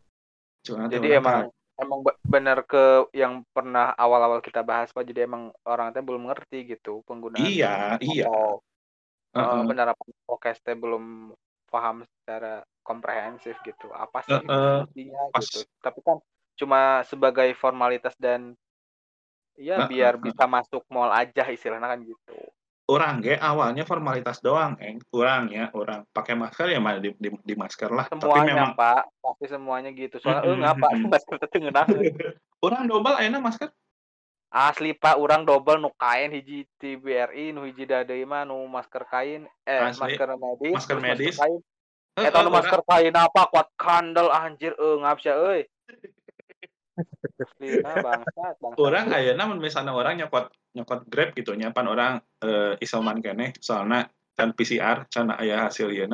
Cuma 0.62 0.86
Jadi 0.86 1.08
emang 1.16 1.48
emang 1.80 2.00
be- 2.04 2.20
benar 2.28 2.62
ke 2.68 3.08
yang 3.16 3.42
pernah 3.50 3.96
awal-awal 3.96 4.44
kita 4.44 4.62
bahas 4.62 4.92
Pak 4.92 5.02
jadi 5.08 5.26
emang 5.26 5.50
orang 5.66 5.90
teh 5.90 6.04
belum 6.04 6.30
ngerti 6.30 6.76
gitu 6.76 7.02
penggunaan 7.08 7.42
Iya, 7.42 7.98
iya. 7.98 8.28
Eh, 8.28 9.40
Heeh. 9.40 9.62
penerapan 9.64 10.08
prokes 10.28 10.60
teh 10.60 10.76
belum 10.76 11.32
paham 11.72 12.04
secara 12.04 12.62
komprehensif 12.84 13.56
gitu 13.64 13.88
apa 13.96 14.20
sih 14.22 14.36
Heeh. 14.36 14.84
fungsinya 14.84 15.22
Pas. 15.32 15.42
gitu 15.42 15.64
tapi 15.80 16.04
kan 16.04 16.20
cuma 16.62 17.02
sebagai 17.02 17.50
formalitas 17.58 18.14
dan 18.14 18.54
ya 19.58 19.82
Heeh, 19.82 19.88
biar 19.90 20.14
heeh. 20.14 20.24
bisa 20.24 20.46
masuk 20.46 20.86
mall 20.86 21.10
aja 21.10 21.50
istilahnya 21.50 21.90
kan 21.90 22.00
gitu. 22.00 22.38
Orang 22.86 23.22
ge 23.22 23.38
awalnya 23.38 23.82
formalitas 23.82 24.38
doang 24.38 24.74
eng. 24.78 24.98
Orang 25.10 25.48
ya 25.48 25.70
orang. 25.72 26.02
Pakai 26.10 26.34
masker 26.34 26.66
ya 26.68 26.78
di, 26.98 27.14
di, 27.14 27.28
di 27.30 27.54
masker 27.54 27.88
lah. 27.88 28.06
Tapi 28.06 28.20
semuanya 28.20 28.52
memang 28.52 28.74
pak. 28.74 29.02
Pasti 29.18 29.46
semuanya 29.48 29.90
gitu. 29.90 30.18
Soalnya 30.18 30.42
eh 30.44 30.56
ngapa? 30.56 30.86
mm-mm. 30.90 31.08
masker 31.14 31.34
teh 31.40 31.58
ngeunahkeun 31.58 32.02
orang 32.66 32.82
double 32.86 33.14
ayeuna 33.16 33.38
masker? 33.38 33.70
Asli 34.50 34.92
pak. 34.92 35.14
Orang 35.16 35.46
double 35.46 35.78
nu 35.78 35.90
kain 35.94 36.30
hiji 36.30 36.66
ti 36.76 36.94
BRI 36.94 37.50
nu 37.50 37.64
hiji 37.64 37.86
da 37.86 38.02
deui 38.02 38.22
mah 38.22 38.44
nu 38.44 38.60
masker 38.66 39.06
kain 39.06 39.46
eh 39.64 39.78
Asli. 39.82 40.02
masker 40.18 40.28
medis 40.34 40.74
Masker 40.74 40.98
medis. 40.98 41.36
kain. 41.38 41.58
Heeh, 42.12 42.28
eta 42.28 42.38
nu 42.38 42.50
orang- 42.50 42.54
masker 42.60 42.80
kain 42.82 43.14
apa? 43.14 43.42
Kuat 43.48 43.68
kandel 43.74 44.28
anjir. 44.28 44.74
Eh 44.74 44.96
ngap 44.98 45.16
sia 45.18 45.34
euy 45.34 45.64
Bangsat 46.96 48.02
bangsat. 48.04 48.54
Orang 48.76 49.12
ayeuna 49.12 49.48
mun 49.48 49.58
misalnya 49.58 49.96
orang 49.96 50.20
nyokot 50.20 50.52
nyokot 50.76 51.00
grab 51.08 51.32
gitu 51.32 51.56
nyapan 51.56 51.84
orang 51.88 52.12
eh, 52.44 52.76
isoman 52.84 53.20
keneh 53.24 53.52
soalnya 53.60 54.08
kan 54.36 54.56
PCR 54.56 55.04
can 55.12 55.32
aya 55.36 55.68
hasil 55.68 55.92
ieu 55.92 56.08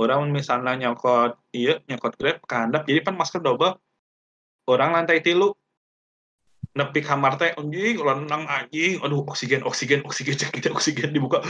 orang 0.00 0.18
mun 0.24 0.32
misalnya 0.34 0.74
nyokot 0.78 1.36
iya 1.52 1.78
nyokot 1.86 2.16
grab 2.16 2.38
kehandap 2.48 2.88
jadi 2.88 3.04
pan 3.04 3.14
masker 3.14 3.44
double. 3.44 3.76
Orang 4.68 4.94
lantai 4.94 5.18
tilu 5.20 5.50
nepi 6.78 7.02
kamar 7.02 7.34
teh 7.36 7.50
anjing 7.58 7.98
lenang 7.98 8.46
anjing. 8.46 9.02
Aduh 9.02 9.26
oksigen 9.26 9.66
oksigen 9.66 10.06
oksigen 10.06 10.38
cek 10.38 10.50
kita 10.54 10.70
oksigen 10.70 11.10
dibuka. 11.10 11.42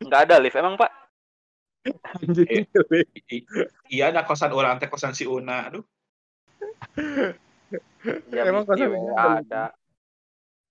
Nggak 0.00 0.20
ada 0.30 0.36
lift 0.38 0.56
emang 0.56 0.78
pak 0.78 1.03
Anjing. 1.84 2.64
Eh. 2.64 3.04
Iya 3.92 4.08
ada 4.08 4.24
kosan 4.24 4.50
orang 4.50 4.80
teh 4.80 4.88
kosan 4.88 5.12
si 5.12 5.28
Una 5.28 5.68
aduh 5.68 5.84
Ya 8.30 8.48
Emang 8.48 8.64
kosan 8.64 8.88
mana 8.88 9.12
ada? 9.12 9.40
ada. 9.40 9.64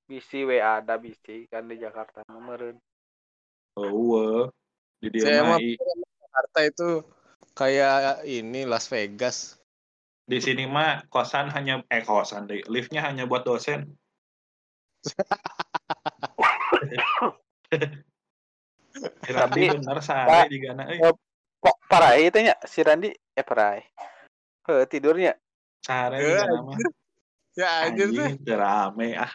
Bisi 0.04 0.44
we 0.44 0.58
ada 0.58 0.98
bisi 0.98 1.46
kan 1.48 1.66
di 1.66 1.78
Jakarta 1.78 2.26
meureun. 2.28 2.78
oh 3.74 4.50
di 5.00 5.10
dia 5.10 5.26
Saya 5.26 5.42
mah 5.46 5.60
Jakarta 5.60 6.60
itu 6.62 6.90
kayak 7.54 8.26
ini 8.26 8.66
Las 8.66 8.90
Vegas. 8.90 9.58
di 10.24 10.40
sini 10.40 10.64
mah 10.64 11.04
kosan 11.12 11.52
hanya 11.52 11.84
eh 11.92 12.02
kosan 12.02 12.48
deh 12.48 12.64
liftnya 12.66 13.04
hanya 13.04 13.28
buat 13.28 13.44
dosen 13.44 13.92
Tapi 19.04 19.34
Tapi- 19.34 19.68
bener 19.76 20.00
sare 20.00 20.48
di 20.48 20.58
Gana 20.60 20.84
euy. 20.88 21.00
Kok 21.60 21.78
parai 21.88 22.28
teh 22.28 22.44
nya 22.44 22.56
si 22.64 22.80
Randi 22.84 23.10
eh 23.12 23.46
parai. 23.46 23.80
Heuh 24.68 24.84
tidurnya. 24.88 25.36
Sare 25.80 26.18
di 26.20 26.28
Eh, 26.28 26.60
mah. 26.60 26.78
Ya 27.54 27.70
anjir 27.86 28.10
teu 28.42 28.58
rame 28.58 29.14
ah. 29.14 29.32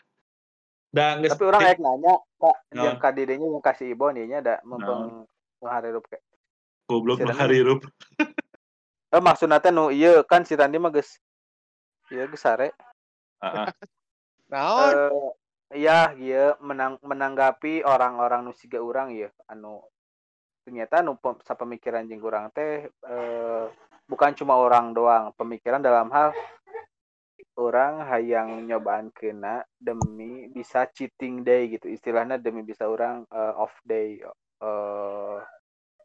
Da 0.89 1.21
geus 1.21 1.37
Tapi 1.37 1.45
orang 1.45 1.61
kayak 1.63 1.79
nanya, 1.79 2.15
Pak, 2.35 2.57
Naon? 2.73 2.85
yang 2.89 2.97
kadidenya 2.97 3.47
yang 3.47 3.61
kasih 3.61 3.93
Ibon 3.93 4.17
ieu 4.17 4.41
da 4.41 4.57
mempeng 4.65 5.29
ngaharirup 5.61 6.05
ke. 6.09 6.17
goblok 6.89 7.21
si 7.21 7.29
Randi. 7.29 7.39
harirup. 7.39 7.81
Eh 9.09 9.21
maksudna 9.21 9.57
teh 9.57 9.73
nu 9.73 9.89
ieu 9.89 10.21
kan 10.25 10.45
si 10.45 10.53
Randi 10.53 10.77
mah 10.77 10.91
geus 10.91 11.17
ieu 12.11 12.25
geus 12.27 12.41
sare. 12.41 12.73
Heeh. 13.41 13.69
Naon? 14.49 14.93
Iya 15.69 16.17
ieu 16.17 16.57
menang 16.65 16.97
menanggapi 17.05 17.85
orang-orang 17.85 18.41
nu 18.49 18.57
siga 18.57 18.81
urang 18.81 19.13
ieu 19.13 19.29
anu 19.53 19.85
ternyata 20.65 21.05
nu 21.05 21.21
pem- 21.21 21.41
sapemikiran 21.45 22.09
jeung 22.09 22.25
urang 22.25 22.49
teh 22.57 22.89
eh 22.89 23.65
bukan 24.09 24.33
cuma 24.33 24.57
orang 24.57 24.97
doang, 24.97 25.37
pemikiran 25.37 25.85
dalam 25.85 26.09
hal 26.09 26.33
orang 27.61 28.01
hayang 28.09 28.65
nyobaan 28.65 29.13
kena 29.13 29.61
demi 29.77 30.49
bisa 30.49 30.89
cheating 30.89 31.45
day 31.45 31.69
gitu. 31.69 31.93
Istilahnya 31.93 32.41
demi 32.41 32.65
bisa 32.65 32.89
orang 32.89 33.29
eh, 33.29 33.55
off 33.61 33.77
day 33.85 34.25
eh 34.65 35.39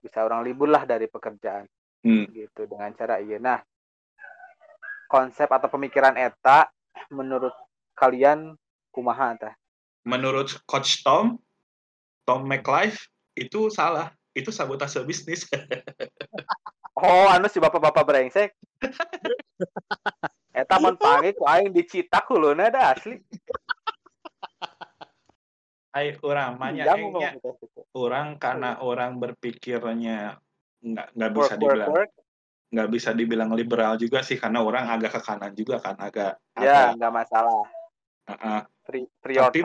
bisa 0.03 0.19
orang 0.27 0.43
libur 0.43 0.67
lah 0.67 0.83
dari 0.83 1.07
pekerjaan. 1.07 1.63
Hmm. 2.03 2.27
gitu 2.35 2.67
dengan 2.67 2.91
cara 2.91 3.15
iya. 3.23 3.39
Nah 3.39 3.63
konsep 5.07 5.47
atau 5.47 5.71
pemikiran 5.71 6.19
eta 6.19 6.67
menurut 7.15 7.55
kalian 7.95 8.59
kumaha 8.93 9.33
tah 9.35 9.53
Menurut 10.03 10.59
Coach 10.67 10.99
Tom, 10.99 11.39
Tom 12.27 12.43
McLife 12.43 13.07
itu 13.39 13.71
salah. 13.71 14.11
Itu 14.35 14.51
sabotase 14.51 14.99
bisnis. 15.07 15.47
oh 16.99 17.25
anu 17.29 17.49
si 17.49 17.57
bapak-bapak 17.57 18.03
brengsek 18.05 18.53
eta 20.59 20.75
mun 20.77 20.95
panggil 20.97 21.33
ku 21.33 21.45
aing 21.49 21.73
dicitak 21.73 22.29
huluna 22.29 22.69
da 22.69 22.93
asli 22.93 23.17
Ai 25.93 26.09
urang 26.25 26.57
mah 26.57 26.73
nya 26.73 26.89
Pinjam 26.89 27.13
engnya 27.13 27.37
ngomong 27.37 27.53
gitu. 27.61 27.81
orang 27.93 28.27
karena 28.41 28.81
orang 28.81 29.21
berpikirnya 29.21 30.41
nggak 30.81 31.07
nggak 31.13 31.31
bisa 31.37 31.53
work 31.53 31.61
dibilang 31.61 31.89
work 31.93 32.11
nggak 32.73 32.89
bisa 32.89 33.09
dibilang 33.13 33.51
liberal 33.53 33.93
juga 34.01 34.25
sih 34.25 34.41
karena 34.41 34.65
orang 34.65 34.89
agak 34.89 35.13
ke 35.13 35.21
kanan 35.21 35.53
juga 35.53 35.77
kan 35.77 35.93
agak 36.01 36.41
ya 36.57 36.97
agak 36.97 36.97
nggak 36.97 37.13
masalah 37.13 37.65
free 38.87 39.05
free 39.19 39.35
your 39.35 39.51
Tapi 39.51 39.59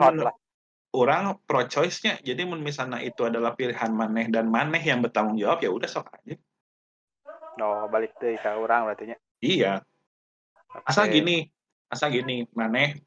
orang 0.89 1.37
pro 1.45 1.69
choice-nya 1.69 2.17
jadi 2.25 2.49
misalnya 2.49 2.97
itu 3.05 3.21
adalah 3.21 3.53
pilihan 3.53 3.93
maneh 3.93 4.25
dan 4.33 4.49
maneh 4.49 4.81
yang 4.81 5.05
bertanggung 5.05 5.37
jawab 5.37 5.61
ya 5.61 5.69
udah 5.69 5.89
sok 5.89 6.09
aja. 6.17 6.35
No 7.61 7.85
balik 7.91 8.17
deh 8.17 8.39
ke 8.39 8.49
orang 8.49 8.89
berarti 8.89 9.13
nya 9.13 9.17
iya 9.39 9.73
asal 10.85 11.05
Oke. 11.05 11.21
gini 11.21 11.45
asal 11.93 12.09
gini 12.09 12.45
maneh 12.57 12.97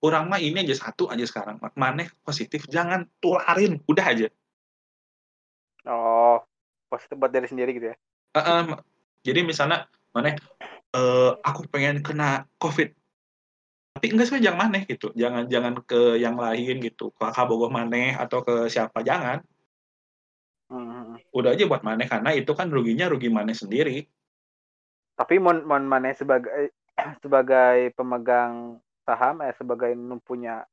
orang 0.00 0.32
mah 0.32 0.40
ini 0.40 0.64
aja 0.64 0.88
satu 0.88 1.12
aja 1.12 1.24
sekarang. 1.28 1.60
Maneh 1.76 2.08
positif 2.24 2.64
jangan 2.72 3.04
tularin 3.20 3.84
udah 3.84 4.04
aja. 4.04 4.26
Oh 5.84 6.40
positif 6.88 7.20
buat 7.20 7.32
diri 7.32 7.48
sendiri 7.48 7.76
gitu 7.76 7.92
ya? 7.92 7.96
Uh-uh, 8.36 8.60
ma- 8.74 8.84
jadi 9.20 9.44
misalnya 9.44 9.88
maneh 10.16 10.40
eh, 10.96 11.32
aku 11.44 11.68
pengen 11.68 12.00
kena 12.00 12.48
covid 12.56 12.96
tapi 14.00 14.16
enggak 14.16 14.32
sih 14.32 14.40
jangan 14.40 14.60
maneh 14.64 14.88
gitu. 14.88 15.12
Jangan 15.12 15.44
jangan 15.44 15.84
ke 15.84 16.16
yang 16.16 16.40
lain 16.40 16.80
gitu. 16.80 17.12
Ke 17.12 17.28
kabogoh 17.36 17.68
maneh 17.68 18.16
atau 18.16 18.40
ke 18.40 18.64
siapa 18.72 19.04
jangan. 19.04 19.44
Hmm. 20.72 21.18
udah 21.34 21.52
aja 21.52 21.66
buat 21.66 21.82
maneh 21.82 22.06
karena 22.06 22.30
itu 22.32 22.54
kan 22.56 22.72
ruginya 22.72 23.12
rugi 23.12 23.28
maneh 23.28 23.52
sendiri. 23.52 24.08
Tapi 25.20 25.36
mon 25.36 25.68
mon 25.68 25.84
mana 25.84 26.16
sebagai 26.16 26.72
sebagai 27.26 27.92
pemegang 27.92 28.80
saham 29.04 29.44
eh 29.44 29.52
sebagai 29.60 29.92
punya 30.24 30.64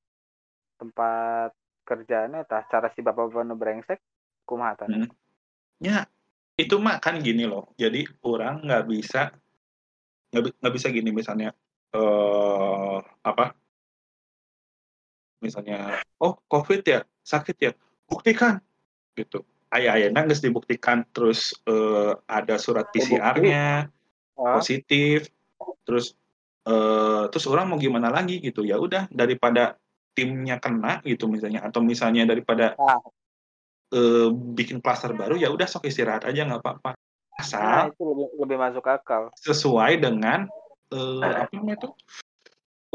tempat 0.80 1.52
kerjaannya 1.84 2.48
tah 2.48 2.64
cara 2.72 2.88
si 2.96 3.04
bapak-bapak 3.04 3.44
nu 3.44 3.60
brengsek 3.60 4.00
kumaha 4.48 4.80
tah? 4.80 4.88
Hmm. 4.88 5.12
ya 5.84 6.08
itu 6.56 6.80
mah 6.80 7.04
kan 7.04 7.20
gini 7.20 7.44
loh. 7.44 7.76
Jadi 7.76 8.08
orang 8.24 8.64
nggak 8.64 8.86
bisa 8.88 9.36
nggak 10.32 10.44
bi- 10.48 10.58
nggak 10.64 10.76
bisa 10.80 10.88
gini 10.96 11.12
misalnya 11.12 11.52
eh 11.94 12.98
apa? 13.24 13.46
Misalnya 15.44 16.02
oh 16.20 16.40
covid 16.50 16.82
ya? 16.84 17.00
Sakit 17.24 17.58
ya? 17.60 17.72
Buktikan. 18.08 18.60
Gitu. 19.14 19.44
Ayah 19.72 20.00
ayah 20.00 20.10
nangis 20.12 20.40
dibuktikan. 20.40 21.06
Terus 21.12 21.56
eh, 21.68 22.14
ada 22.28 22.56
surat 22.58 22.90
PCR-nya 22.90 23.92
positif. 24.36 25.30
Terus 25.84 26.16
eh 26.68 27.24
terus 27.32 27.46
orang 27.48 27.72
mau 27.72 27.80
gimana 27.80 28.12
lagi 28.12 28.44
gitu. 28.44 28.68
Ya 28.68 28.80
udah 28.80 29.08
daripada 29.12 29.80
timnya 30.18 30.58
kena 30.58 31.06
gitu 31.06 31.30
misalnya 31.30 31.62
atau 31.62 31.78
misalnya 31.86 32.26
daripada 32.26 32.74
eh, 33.94 34.30
bikin 34.34 34.82
klaster 34.82 35.14
baru 35.14 35.38
ya 35.38 35.54
udah 35.54 35.70
sok 35.70 35.86
istirahat 35.86 36.26
aja 36.26 36.42
nggak 36.44 36.62
apa-apa. 36.66 36.92
Nah 36.98 37.46
asal 37.46 37.94
itu 37.94 38.02
lebih, 38.02 38.28
lebih 38.42 38.58
masuk 38.58 38.86
akal. 38.90 39.30
sesuai 39.38 40.02
dengan 40.02 40.50
eh, 40.94 41.22
apa 41.24 41.52
namanya 41.56 41.78
itu 41.84 41.90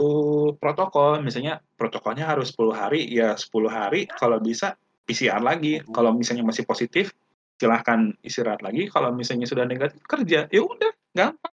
eh, 0.01 0.49
protokol 0.57 1.21
misalnya 1.21 1.61
protokolnya 1.77 2.29
harus 2.29 2.53
10 2.55 2.73
hari 2.73 3.01
ya 3.11 3.37
10 3.37 3.69
hari 3.69 4.09
kalau 4.09 4.39
bisa 4.41 4.77
PCR 5.03 5.43
lagi 5.43 5.83
kalau 5.91 6.15
misalnya 6.15 6.47
masih 6.47 6.65
positif 6.65 7.13
silahkan 7.59 8.11
istirahat 8.27 8.63
lagi 8.63 8.91
kalau 8.91 9.15
misalnya 9.15 9.47
sudah 9.47 9.63
negatif 9.63 10.03
kerja 10.03 10.51
ya 10.51 10.63
udah 10.63 10.93
gampang. 11.15 11.55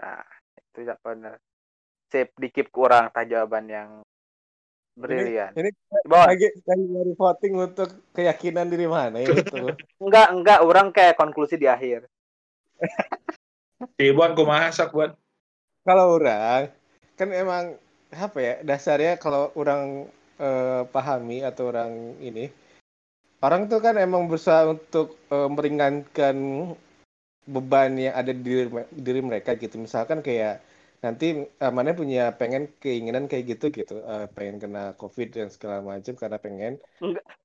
Nah 0.00 0.24
itu 0.52 0.78
ya 0.84 0.94
benar 1.00 1.40
sip 2.12 2.32
dikip 2.36 2.68
kurang 2.68 3.08
tah 3.10 3.24
jawaban 3.24 3.66
yang 3.68 3.90
brilian. 4.96 5.52
Ini 5.52 5.70
Bon, 6.08 6.24
lagi 6.24 6.48
lagi 6.64 6.84
nyari 6.88 7.12
voting 7.16 7.54
untuk 7.56 7.90
keyakinan 8.16 8.68
diri 8.68 8.86
mana 8.88 9.20
ya 9.20 9.32
itu. 9.32 9.56
enggak 10.04 10.28
enggak 10.32 10.58
orang 10.64 10.88
kayak 10.92 11.16
konklusi 11.16 11.60
di 11.60 11.68
akhir 11.68 12.08
Ibuan 14.00 14.32
kumaha 14.32 14.72
sok 14.72 14.92
buat 14.96 15.12
Kalau 15.84 16.16
orang 16.16 16.72
kan 17.16 17.28
emang 17.32 17.64
apa 18.12 18.38
ya 18.40 18.54
dasarnya 18.64 19.20
kalau 19.20 19.52
orang 19.56 20.08
eh, 20.40 20.82
pahami 20.88 21.44
atau 21.44 21.72
orang 21.72 22.16
ini 22.20 22.48
orang 23.44 23.68
tuh 23.68 23.80
kan 23.84 23.94
emang 24.00 24.26
berusaha 24.26 24.66
untuk 24.68 25.16
eh, 25.28 25.48
meringankan 25.48 26.36
beban 27.46 27.94
yang 27.94 28.14
ada 28.18 28.34
di 28.34 28.42
diri, 28.42 28.66
diri 28.90 29.20
mereka 29.22 29.54
gitu. 29.54 29.78
Misalkan 29.78 30.20
kayak 30.20 30.60
nanti 31.04 31.46
eh, 31.46 31.72
mana 31.72 31.94
punya 31.94 32.34
pengen 32.34 32.72
keinginan 32.82 33.30
kayak 33.30 33.56
gitu 33.56 33.70
gitu. 33.70 34.02
Eh, 34.02 34.26
pengen 34.34 34.58
kena 34.58 34.96
covid 34.98 35.30
dan 35.30 35.48
segala 35.52 35.84
macam 35.84 36.18
karena 36.18 36.38
pengen. 36.40 36.72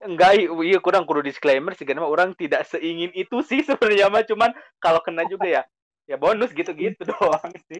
Enggak 0.01 0.41
iya 0.41 0.79
kurang 0.81 1.05
kudu 1.05 1.21
disclaimer 1.21 1.77
sih. 1.77 1.85
Karena 1.85 2.07
orang 2.07 2.33
tidak 2.33 2.65
seingin 2.65 3.13
itu 3.13 3.43
sih 3.45 3.61
sebenarnya 3.67 4.09
mah 4.09 4.25
cuman 4.25 4.51
kalau 4.81 4.99
kena 5.05 5.27
juga 5.29 5.47
ya 5.47 5.63
ya 6.11 6.19
bonus 6.19 6.51
gitu-gitu 6.51 7.07
doang 7.15 7.51
sih. 7.71 7.79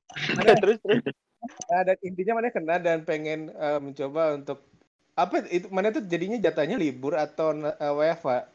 Terus 0.64 0.80
terus. 0.80 1.04
Nah, 1.68 1.82
dan 1.84 1.98
intinya 2.00 2.40
mana 2.40 2.48
kena 2.48 2.76
dan 2.80 3.04
pengen 3.04 3.52
eh, 3.52 3.80
mencoba 3.84 4.40
untuk 4.40 4.64
apa 5.20 5.44
itu 5.52 5.68
mana 5.68 5.92
tuh 5.92 6.08
jadinya 6.08 6.40
jatahnya 6.40 6.80
libur 6.80 7.20
atau 7.20 7.52
uh, 7.52 7.94
WFH 8.00 8.48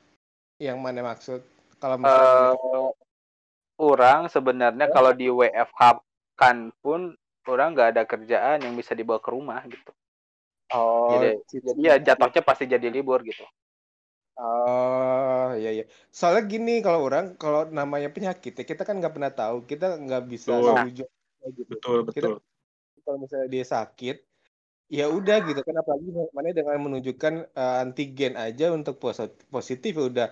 yang 0.65 0.81
mana 0.81 1.05
maksud? 1.05 1.45
Kalau 1.77 2.01
misalnya 2.01 2.57
eh 2.57 2.89
orang 3.77 4.33
sebenarnya 4.33 4.89
kalau 4.89 5.13
di 5.13 5.29
WFH 5.29 6.01
kan 6.33 6.73
pun 6.81 7.13
orang 7.45 7.77
nggak 7.77 7.89
ada 7.93 8.03
kerjaan 8.09 8.65
yang 8.65 8.73
bisa 8.73 8.97
dibawa 8.97 9.21
ke 9.21 9.29
rumah 9.29 9.61
gitu. 9.69 9.93
Oh 10.73 11.21
jadi 11.21 11.29
jadi 11.53 11.81
ya 11.85 11.95
jatuhnya 12.01 12.43
pasti 12.43 12.65
jadi 12.65 12.89
libur 12.89 13.21
gitu 13.23 13.45
oh 14.41 15.45
iya 15.59 15.69
iya 15.77 15.85
soalnya 16.19 16.43
gini 16.53 16.71
kalau 16.85 17.01
orang 17.07 17.25
kalau 17.43 17.61
namanya 17.79 18.09
penyakit 18.17 18.53
ya 18.59 18.65
kita 18.71 18.83
kan 18.89 18.95
nggak 19.01 19.15
pernah 19.17 19.33
tahu 19.39 19.57
kita 19.71 19.85
nggak 20.05 20.23
bisa 20.33 20.51
Betul. 20.53 20.77
gitu 20.89 21.03
betul 21.71 21.97
betul 22.09 22.33
kalau 23.05 23.19
misalnya 23.23 23.49
dia 23.55 23.65
sakit 23.75 24.17
ya 24.97 25.05
udah 25.17 25.37
gitu 25.49 25.61
kan 25.67 25.77
apalagi 25.83 26.09
mana 26.37 26.49
dengan 26.59 26.79
menunjukkan 26.87 27.35
eh, 27.61 27.75
antigen 27.83 28.33
aja 28.45 28.65
untuk 28.77 28.95
pos- 29.03 29.39
positif 29.55 29.93
ya 29.99 30.05
udah 30.13 30.27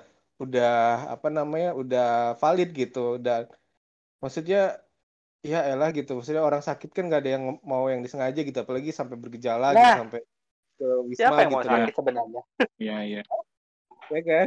udah 0.45 0.71
apa 1.15 1.29
namanya 1.31 1.69
udah 1.81 2.05
valid 2.43 2.69
gitu 2.81 2.99
dan 3.27 3.47
maksudnya 4.23 4.83
ya 5.45 5.59
elah 5.71 5.89
gitu 5.99 6.11
maksudnya 6.17 6.43
orang 6.49 6.63
sakit 6.69 6.89
kan 6.97 7.05
nggak 7.09 7.21
ada 7.23 7.31
yang 7.37 7.45
mau 7.71 7.85
yang 7.93 8.01
disengaja 8.01 8.41
gitu 8.49 8.59
apalagi 8.65 8.91
sampai 8.91 9.17
bergejala 9.23 9.67
gitu 9.77 9.85
Nah. 9.85 9.97
sampai 10.03 10.21
ke 10.75 10.87
wisma 11.07 11.23
Siapa 11.23 11.41
yang 11.45 11.53
mau 11.55 11.63
gitu 11.63 11.71
sakit 11.71 11.93
sebenarnya? 11.95 12.43
Iya, 12.83 12.97
iya. 13.09 13.23
Ya 14.13 14.21
kan 14.21 14.47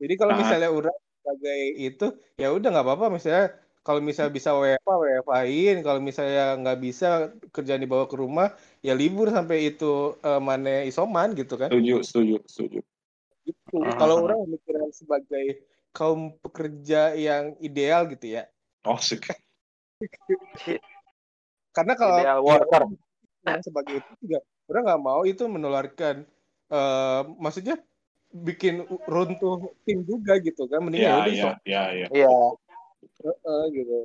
jadi 0.00 0.14
kalau 0.18 0.32
Nah. 0.34 0.40
misalnya 0.42 0.70
orang 0.70 0.96
sebagai 1.22 1.60
itu 1.74 2.06
ya 2.38 2.48
udah 2.54 2.68
nggak 2.70 2.86
apa-apa 2.86 3.06
misalnya 3.10 3.46
kalau 3.86 4.02
misalnya 4.02 4.32
bisa 4.34 4.50
WFA 4.54 4.94
WFA-in 4.98 5.76
kalau 5.86 6.00
misalnya 6.02 6.58
nggak 6.58 6.78
bisa 6.82 7.06
kerjaan 7.54 7.82
dibawa 7.82 8.10
ke 8.10 8.16
rumah 8.18 8.54
ya 8.82 8.94
libur 8.94 9.30
sampai 9.30 9.74
itu 9.74 10.18
eh, 10.22 10.40
mana 10.42 10.82
isoman 10.82 11.34
gitu 11.34 11.54
kan 11.54 11.70
Setuju, 11.70 12.02
setuju, 12.02 12.36
setuju. 12.46 12.78
gitu. 13.46 13.76
Hmm. 13.78 13.94
kalau 13.98 14.26
orang 14.26 14.38
memikirkan 14.46 14.90
sebagai 14.90 15.46
kaum 15.94 16.34
pekerja 16.42 17.14
yang 17.14 17.54
ideal 17.58 18.06
gitu 18.10 18.38
ya 18.38 18.46
Oh, 18.86 19.02
suka. 19.02 19.34
karena 21.76 21.92
kalau 21.98 22.16
Ideal 22.22 22.38
worker. 22.38 22.82
sebagai 23.62 24.02
itu 24.02 24.12
juga 24.22 24.38
orang 24.66 24.82
nggak 24.86 25.02
mau 25.02 25.20
itu 25.22 25.42
menularkan 25.46 26.26
eh 26.66 27.20
maksudnya 27.38 27.78
bikin 28.44 28.84
runtuh 29.08 29.72
tim 29.86 30.04
juga 30.04 30.36
gitu 30.42 30.68
kan 30.68 30.84
mending 30.84 31.06
udah 31.06 31.26
iya, 31.30 31.42
sok 31.42 31.54
iya, 31.64 31.82
iya. 31.94 32.06
Iya. 32.12 32.36
Heeh, 33.24 33.62
gitu 33.72 33.98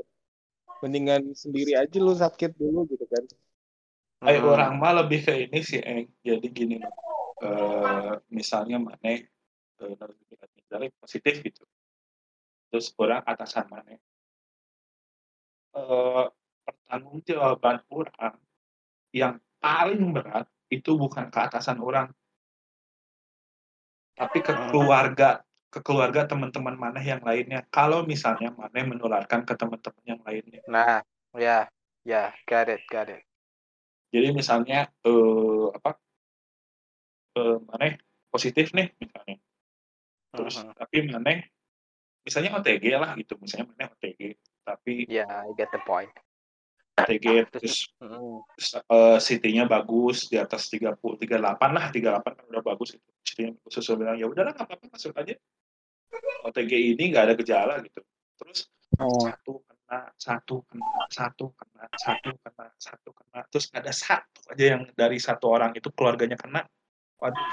mendingan 0.82 1.36
sendiri 1.38 1.78
aja 1.78 1.98
lu 2.02 2.16
sakit 2.16 2.58
dulu 2.58 2.88
gitu 2.90 3.06
kan 3.06 3.24
Kayak 4.22 4.46
Hmm. 4.46 4.54
orang 4.54 4.74
mah 4.78 4.94
lebih 5.02 5.26
ke 5.26 5.34
ini 5.50 5.60
sih, 5.66 5.82
Eng. 5.82 6.06
Jadi 6.22 6.48
gini. 6.54 6.78
Eh, 7.42 8.14
misalnya 8.30 8.78
mana 8.78 9.02
eh, 9.02 9.26
misalnya 9.82 10.94
positif 11.02 11.42
gitu. 11.42 11.66
Terus 12.70 12.94
orang 13.02 13.26
atasan 13.26 13.66
mana. 13.66 13.98
Eh, 15.74 16.26
pertanggungjawaban 16.62 17.82
orang 17.90 18.38
yang 19.10 19.42
paling 19.58 20.14
berat 20.14 20.46
itu 20.70 20.94
bukan 20.94 21.34
ke 21.34 21.40
atasan 21.42 21.82
orang. 21.82 22.14
Tapi 24.22 24.38
ke 24.46 24.54
keluarga, 24.70 25.42
ke 25.74 25.80
keluarga 25.82 26.30
teman-teman 26.30 26.78
mana 26.78 27.02
yang 27.02 27.26
lainnya. 27.26 27.66
Kalau 27.74 28.06
misalnya 28.06 28.54
mana 28.54 28.86
menularkan 28.86 29.42
ke 29.42 29.58
teman-teman 29.58 30.04
yang 30.06 30.22
lainnya. 30.22 30.62
Nah, 30.70 31.02
ya, 31.34 31.66
ya, 32.06 32.30
got 32.46 32.70
it, 32.70 32.86
got 32.86 33.10
it. 33.10 33.26
Jadi 34.14 34.30
misalnya 34.36 34.92
eh 35.02 35.66
apa 35.74 35.98
eh 37.40 37.58
mana 37.66 37.98
positif 38.30 38.76
nih 38.78 38.94
misalnya. 39.02 39.42
Terus 40.38 40.56
Mhm. 40.62 40.74
tapi 40.78 40.98
mana 41.10 41.32
misalnya 42.22 42.50
OTG 42.62 42.86
lah 42.94 43.18
gitu, 43.18 43.34
misalnya 43.42 43.74
mana 43.74 43.90
OTG, 43.90 44.38
tapi 44.62 45.10
Ya, 45.10 45.26
I 45.26 45.50
get 45.58 45.74
the 45.74 45.82
point. 45.82 46.12
OTG 46.92 47.26
Terus- 47.48 47.88
eh, 48.92 49.18
CT-nya 49.18 49.66
bagus 49.66 50.28
di 50.28 50.36
atas 50.36 50.68
30 50.68 51.16
38 51.16 51.72
lah, 51.72 51.86
38 51.90 52.32
kan 52.36 52.46
udah 52.52 52.64
bagus 52.64 53.00
itu. 53.00 53.10
Terus 53.72 53.84
saya 53.86 53.96
bilang 53.96 54.18
ya 54.20 54.28
udahlah 54.28 54.52
nggak 54.52 54.68
apa-apa 54.68 54.86
masuk 54.92 55.16
aja. 55.16 55.36
OTG 56.44 56.72
ini 56.98 57.04
nggak 57.16 57.24
ada 57.32 57.36
gejala 57.40 57.76
gitu. 57.86 58.02
Terus 58.38 58.68
Oh. 59.00 59.24
satu 59.24 59.64
kena, 59.66 60.12
satu 60.20 60.56
kena, 60.68 60.92
satu 61.08 61.48
kena, 61.56 61.86
satu 61.96 62.30
kena, 62.44 62.66
satu 62.76 63.10
kena. 63.16 63.40
Terus 63.48 63.66
ada 63.72 63.92
satu 63.96 64.40
aja 64.52 64.66
yang 64.78 64.84
dari 64.94 65.18
satu 65.18 65.48
orang 65.48 65.72
itu 65.74 65.88
keluarganya 65.96 66.36
kena. 66.36 66.68
Waduh. 67.18 67.48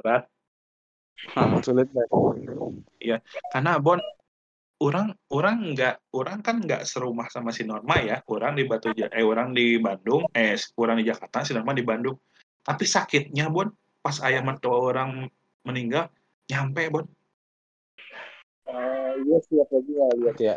Berat. 0.00 0.24
sulit 1.62 1.86
banget 1.92 2.10
Karena 3.54 3.78
Bon, 3.78 4.00
orang 4.82 5.14
orang 5.30 5.56
nggak 5.78 5.94
orang 6.18 6.42
kan 6.42 6.58
nggak 6.58 6.82
serumah 6.82 7.30
sama 7.30 7.54
si 7.54 7.62
Norma 7.62 8.02
ya. 8.02 8.18
Orang 8.26 8.58
di 8.58 8.66
Batu 8.66 8.90
eh 8.98 9.22
orang 9.22 9.54
di 9.54 9.78
Bandung, 9.78 10.26
eh 10.34 10.58
orang 10.74 10.98
di 10.98 11.06
Jakarta, 11.06 11.46
si 11.46 11.54
Norma 11.54 11.70
di 11.70 11.86
Bandung. 11.86 12.18
Tapi 12.66 12.82
sakitnya 12.82 13.46
Bon, 13.46 13.70
pas 14.02 14.18
ayah 14.26 14.42
mertua 14.42 14.78
orang 14.82 15.30
meninggal, 15.62 16.10
nyampe 16.50 16.90
Bon. 16.90 17.06
Eh, 18.66 19.12
iya 19.26 19.36
aku 19.42 19.82
juga 19.82 20.06
lihat 20.14 20.38
ya 20.38 20.56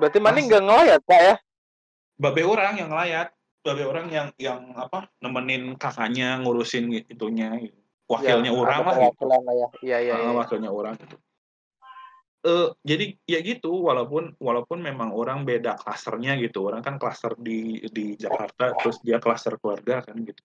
Berarti 0.00 0.18
mana 0.18 0.40
nggak 0.40 0.64
ngelayat, 0.64 1.00
Pak 1.04 1.20
ya? 1.20 1.34
Babe 2.16 2.42
orang 2.42 2.74
yang 2.80 2.90
layat, 2.90 3.28
babe 3.62 3.84
orang 3.84 4.06
yang 4.08 4.28
yang 4.40 4.72
apa 4.74 5.06
nemenin 5.20 5.76
kakaknya 5.76 6.40
ngurusin 6.40 6.90
itunya, 7.06 7.54
gitu. 7.60 7.76
wakilnya 8.08 8.50
Ya, 8.50 8.56
orang 8.56 8.78
lah 8.82 8.96
gitu. 9.12 9.24
lah 9.28 9.40
ya. 9.54 9.68
Iya, 9.84 9.98
iya, 10.00 10.12
Ah, 10.16 10.20
iya. 10.26 10.30
wakilnya 10.32 10.70
orang 10.72 10.94
gitu. 10.96 11.16
Eh, 12.42 12.68
jadi 12.82 13.14
ya 13.22 13.38
gitu, 13.38 13.70
walaupun 13.86 14.34
walaupun 14.42 14.82
memang 14.82 15.14
orang 15.14 15.46
beda 15.46 15.78
klasternya 15.78 16.34
gitu, 16.42 16.66
orang 16.66 16.82
kan 16.82 16.98
klaster 16.98 17.38
di 17.38 17.78
di 17.86 18.18
Jakarta, 18.18 18.74
terus 18.74 18.98
dia 18.98 19.22
klaster 19.22 19.54
keluarga 19.62 20.02
kan 20.02 20.18
gitu. 20.26 20.42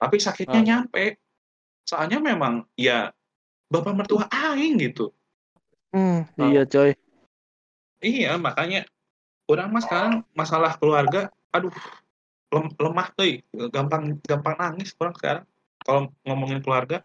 Tapi 0.00 0.16
sakitnya 0.16 0.64
Hmm. 0.64 0.68
nyampe, 0.88 1.20
soalnya 1.84 2.24
memang 2.24 2.64
ya 2.72 3.12
bapak 3.68 3.92
mertua 3.92 4.24
aing 4.32 4.80
gitu. 4.80 5.12
hmm, 5.92 6.24
iya, 6.40 6.64
coy 6.64 6.96
Iya, 8.00 8.40
makanya 8.40 8.88
orang 9.44 9.68
mah 9.76 9.82
sekarang 9.84 10.14
masalah 10.32 10.72
keluarga, 10.80 11.28
aduh 11.52 11.72
lem- 12.48 12.76
lemah 12.80 13.12
tuh, 13.12 13.44
gampang 13.68 14.16
gampang 14.24 14.56
nangis 14.56 14.96
orang 14.96 15.12
sekarang 15.20 15.44
kalau 15.84 16.08
ngomongin 16.24 16.64
keluarga. 16.64 17.04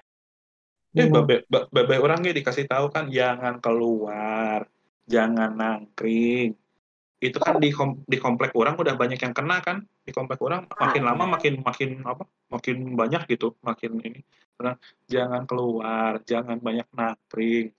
Eh, 0.92 1.08
babe, 1.08 1.34
ba- 1.48 1.68
babe 1.72 1.96
orangnya 2.04 2.32
dikasih 2.36 2.68
tahu 2.68 2.86
kan 2.92 3.08
jangan 3.08 3.54
keluar, 3.64 4.68
jangan 5.08 5.50
nangkring. 5.56 6.52
Itu 7.22 7.38
kan 7.38 7.56
di 7.62 7.70
kom- 7.72 8.02
di 8.04 8.18
komplek 8.20 8.52
orang 8.52 8.74
udah 8.76 8.94
banyak 8.98 9.16
yang 9.24 9.32
kena 9.32 9.62
kan. 9.64 9.76
Di 10.04 10.12
komplek 10.12 10.42
orang 10.42 10.68
makin 10.68 11.02
lama 11.08 11.24
makin 11.38 11.54
makin 11.64 11.90
apa? 12.04 12.24
Makin 12.52 12.76
banyak 13.00 13.22
gitu, 13.32 13.56
makin 13.64 13.90
ini. 14.04 14.20
Karena 14.58 14.72
jangan 15.08 15.42
keluar, 15.48 16.20
jangan 16.28 16.58
banyak 16.60 16.88
nangkring. 16.92 17.72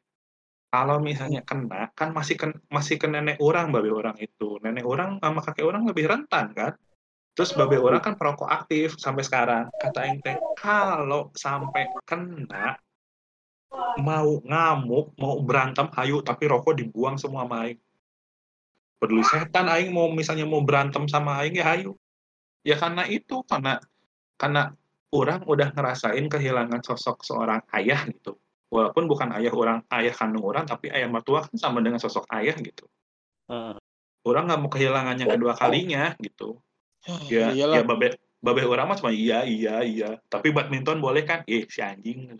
Kalau 0.73 0.97
misalnya 0.97 1.45
kena, 1.45 1.93
kan 1.93 2.09
masih 2.17 2.33
ke, 2.33 2.45
masih 2.65 2.97
ke 2.97 3.05
nenek 3.05 3.37
orang, 3.37 3.69
babe 3.69 3.93
orang 3.93 4.17
itu. 4.17 4.57
Nenek 4.57 4.81
orang 4.89 5.21
sama 5.21 5.39
kakek 5.45 5.69
orang 5.69 5.85
lebih 5.85 6.09
rentan 6.09 6.49
kan. 6.57 6.73
Terus 7.37 7.53
babe 7.53 7.77
orang 7.77 8.01
kan 8.01 8.13
perokok 8.17 8.49
aktif 8.49 8.97
sampai 8.97 9.21
sekarang. 9.21 9.65
Kata 9.77 10.01
teh, 10.17 10.37
kalau 10.57 11.29
sampai 11.37 11.93
kena, 12.09 12.73
mau 13.97 14.41
ngamuk, 14.41 15.13
mau 15.17 15.37
berantem, 15.41 15.89
hayu, 15.97 16.21
tapi 16.21 16.49
rokok 16.49 16.77
dibuang 16.77 17.17
semua 17.17 17.45
sama 17.45 17.67
aing. 17.67 17.79
Peduli 19.01 19.23
setan 19.27 19.67
aing 19.67 19.91
mau 19.91 20.07
misalnya 20.13 20.47
mau 20.47 20.63
berantem 20.63 21.05
sama 21.09 21.41
aing 21.43 21.57
ya 21.57 21.65
hayu. 21.73 21.97
Ya 22.63 22.79
karena 22.79 23.03
itu, 23.09 23.43
karena 23.43 23.81
karena 24.39 24.71
orang 25.13 25.45
udah 25.45 25.69
ngerasain 25.75 26.25
kehilangan 26.25 26.81
sosok 26.81 27.21
seorang 27.21 27.61
ayah 27.75 28.01
gitu. 28.09 28.39
Walaupun 28.73 29.05
bukan 29.05 29.29
ayah 29.37 29.53
orang, 29.53 29.85
ayah 29.93 30.13
kandung 30.15 30.45
orang, 30.49 30.65
tapi 30.65 30.89
ayah 30.89 31.05
mertua 31.05 31.45
kan 31.45 31.53
sama 31.59 31.83
dengan 31.85 32.01
sosok 32.01 32.25
ayah 32.33 32.57
gitu. 32.57 32.89
Hmm. 33.45 33.77
Orang 34.23 34.49
nggak 34.49 34.59
mau 34.63 34.71
kehilangan 34.71 35.19
yang 35.19 35.29
kedua 35.35 35.53
kalinya 35.53 36.15
gitu. 36.17 36.57
Ya, 37.27 37.51
iyalah 37.51 37.75
ya 37.75 37.81
babe, 37.83 38.15
babe 38.39 38.63
orang 38.63 38.87
mah 38.87 38.97
cuma 38.97 39.11
iya, 39.11 39.43
iya, 39.43 39.83
iya. 39.83 40.09
Tapi 40.31 40.55
badminton 40.55 41.03
boleh 41.03 41.27
kan? 41.27 41.43
Eh, 41.45 41.67
si 41.67 41.83
anjing. 41.83 42.31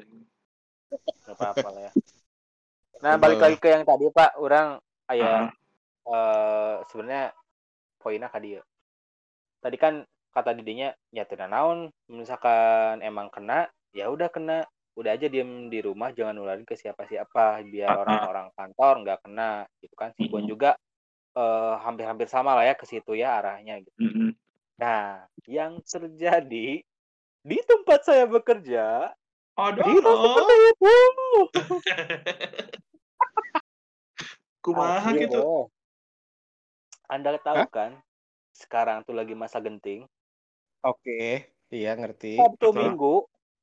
Gak 1.26 1.36
apa-apa 1.36 1.68
lah 1.74 1.82
ya. 1.90 1.92
Nah, 3.04 3.14
balik 3.20 3.40
lagi 3.44 3.58
ke 3.60 3.68
yang 3.68 3.84
tadi, 3.84 4.08
Pak. 4.08 4.40
Orang 4.40 4.80
Ah, 5.04 5.12
kayak 5.12 5.40
eh 6.04 6.76
sebenarnya 6.92 7.24
poinnya 8.00 8.28
ka 8.32 8.40
dia. 8.40 8.64
Tadi 9.60 9.78
kan 9.80 10.04
kata 10.34 10.56
didinya 10.58 10.90
ya 11.14 11.24
tidak 11.30 11.48
naon 11.52 11.94
misalkan 12.10 13.06
emang 13.06 13.30
kena 13.30 13.70
ya 13.94 14.10
udah 14.10 14.34
kena 14.34 14.66
udah 14.98 15.14
aja 15.14 15.30
diem 15.30 15.70
di 15.70 15.78
rumah 15.78 16.10
jangan 16.10 16.34
nularin 16.34 16.66
ke 16.66 16.74
siapa-siapa 16.74 17.62
biar 17.70 17.94
ah. 17.94 18.02
orang-orang 18.02 18.48
kantor 18.58 18.94
nggak 19.06 19.20
kena 19.30 19.52
gitu 19.78 19.94
kan 19.94 20.10
si 20.18 20.26
Bon 20.26 20.42
Mm-mm. 20.42 20.50
juga 20.50 20.74
eh, 21.38 21.76
hampir-hampir 21.86 22.26
sama 22.26 22.58
lah 22.58 22.66
ya 22.66 22.74
ke 22.74 22.86
situ 22.90 23.14
ya 23.14 23.38
arahnya 23.38 23.78
gitu. 23.86 24.00
mm-mm. 24.02 24.34
Nah, 24.82 25.30
yang 25.46 25.78
terjadi 25.86 26.82
di 27.44 27.58
tempat 27.70 28.00
saya 28.10 28.26
bekerja 28.26 29.14
Aduh, 29.54 29.86
tidak 29.86 30.16
seperti 30.18 30.56
itu. 30.66 30.96
kumaha 34.64 35.10
gitu. 35.14 35.40
oh. 35.44 35.64
Anda 37.12 37.36
tahu 37.38 37.68
Hah? 37.68 37.70
kan, 37.70 37.92
sekarang 38.56 39.04
tuh 39.04 39.14
lagi 39.14 39.36
masa 39.36 39.60
genting. 39.60 40.08
oke 40.84 41.48
iya 41.72 41.96
ngerti 41.96 42.36
Sabtu 42.36 42.72
Betul. 42.72 42.80
Minggu 42.80 43.16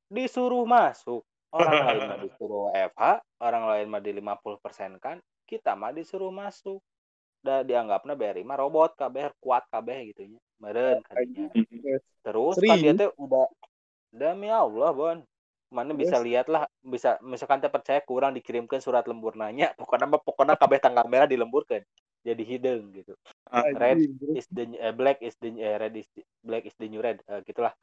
disuruh 0.07 0.63
masuk. 0.63 1.25
Orang 1.51 1.73
lain 1.83 2.01
mah 2.07 2.19
disuruh 2.23 2.71
FH, 2.71 3.03
orang 3.43 3.63
lain 3.67 3.87
mah 3.91 3.99
di 3.99 4.11
50% 4.15 4.95
kan, 5.03 5.19
kita 5.43 5.75
mah 5.75 5.91
disuruh 5.91 6.31
masuk. 6.31 6.79
Da 7.41 7.65
dianggapnya 7.65 8.13
BRI 8.13 8.45
mah 8.45 8.55
robot 8.61 8.93
kabeh 8.93 9.33
kuat 9.41 9.65
kabeh 9.73 10.13
gitu 10.13 10.29
nya. 10.29 10.39
Meureun 10.61 11.01
kadinya. 11.01 11.49
Terus 12.21 12.55
kan 12.61 12.77
dia 12.77 12.93
teh 12.93 13.09
udah 13.17 13.49
Demi 14.11 14.51
Allah, 14.51 14.91
Bon. 14.91 15.17
Mana 15.71 15.95
bisa 15.95 16.19
Terus? 16.19 16.27
lihat 16.27 16.47
lah, 16.51 16.67
bisa 16.83 17.15
misalkan 17.23 17.63
teh 17.63 17.71
percaya 17.71 18.03
kurang 18.03 18.35
dikirimkan 18.35 18.83
surat 18.83 19.07
lembur 19.07 19.39
nanya, 19.39 19.71
pokoknya 19.79 20.19
pokoknya 20.19 20.59
kabeh 20.59 20.83
tanggal 20.83 21.07
merah 21.07 21.25
dilemburkan. 21.31 21.81
Jadi 22.21 22.43
hidden 22.43 22.91
gitu. 22.93 23.15
Ah, 23.49 23.65
Red 23.71 24.03
is 24.35 24.45
the 24.51 24.67
eh, 24.77 24.93
black 24.93 25.23
is 25.23 25.33
the 25.41 25.49
eh, 25.57 25.79
red 25.79 25.95
is 25.97 26.05
the- 26.13 26.27
black 26.45 26.67
is 26.69 26.75
the 26.77 26.85
new 26.85 27.01
red 27.01 27.17
Eh, 27.25 27.41
gitulah. 27.47 27.73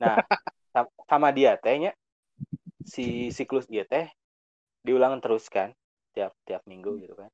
Nah, 0.00 0.16
sam- 0.72 0.94
sama 1.04 1.28
dia 1.34 1.58
tehnya 1.60 1.92
si 2.86 3.28
siklus 3.34 3.68
dia 3.68 3.84
teh 3.84 4.08
diulang 4.86 5.20
terus 5.20 5.46
kan 5.52 5.74
tiap 6.16 6.32
tiap 6.46 6.62
minggu 6.64 7.04
gitu 7.04 7.18
kan. 7.18 7.28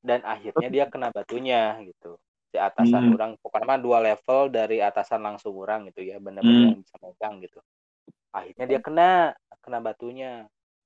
Dan 0.00 0.22
akhirnya 0.22 0.70
dia 0.70 0.84
kena 0.86 1.10
batunya 1.10 1.76
gitu. 1.82 2.16
Si 2.48 2.56
atasan 2.56 3.10
Hmm. 3.10 3.14
orang 3.18 3.30
pokoknya 3.42 3.66
mah 3.68 3.80
dua 3.82 3.98
level 4.00 4.48
dari 4.48 4.80
atasan 4.80 5.20
langsung 5.20 5.52
orang 5.58 5.90
gitu 5.92 6.06
ya, 6.06 6.16
benar-benar 6.22 6.62
Hmm. 6.64 6.70
yang 6.72 6.80
bisa 6.80 6.96
megang 7.02 7.34
gitu. 7.44 7.60
Akhirnya 8.42 8.66
dia 8.70 8.80
kena 8.80 9.10
kena 9.62 9.78
batunya. 9.82 10.32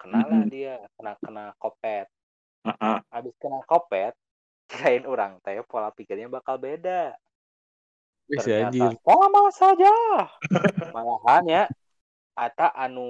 Kenalah 0.01 0.43
Mm-mm. 0.43 0.51
dia, 0.51 0.83
kena 0.99 1.13
kena 1.23 1.45
kopet. 1.63 2.07
ah. 2.67 2.99
Habis 3.15 3.35
kena 3.39 3.63
kopet, 3.71 4.13
kirain 4.71 5.05
orang 5.07 5.39
teh 5.45 5.63
pola 5.69 5.95
pikirnya 5.95 6.27
bakal 6.27 6.59
beda. 6.59 7.15
Wis 8.31 8.43
ternyata 8.43 8.71
anjir. 8.71 8.93
sama 9.05 9.45
saja 9.53 9.95
malahan 10.95 11.45
ya 11.45 11.63
ata 12.39 12.73
anu 12.73 13.09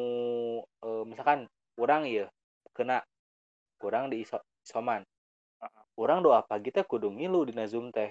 eh, 0.83 1.05
misalkan 1.07 1.47
kurang 1.79 2.09
ya 2.11 2.27
kena 2.75 3.05
kurang 3.79 4.11
di 4.11 4.27
iso, 4.27 4.41
isoman 4.67 5.07
orang 5.95 6.25
doa 6.25 6.43
pagi 6.43 6.75
teh 6.75 6.83
kudu 6.83 7.13
ngilu 7.13 7.47
di 7.47 7.53
zoom 7.71 7.95
teh 7.95 8.11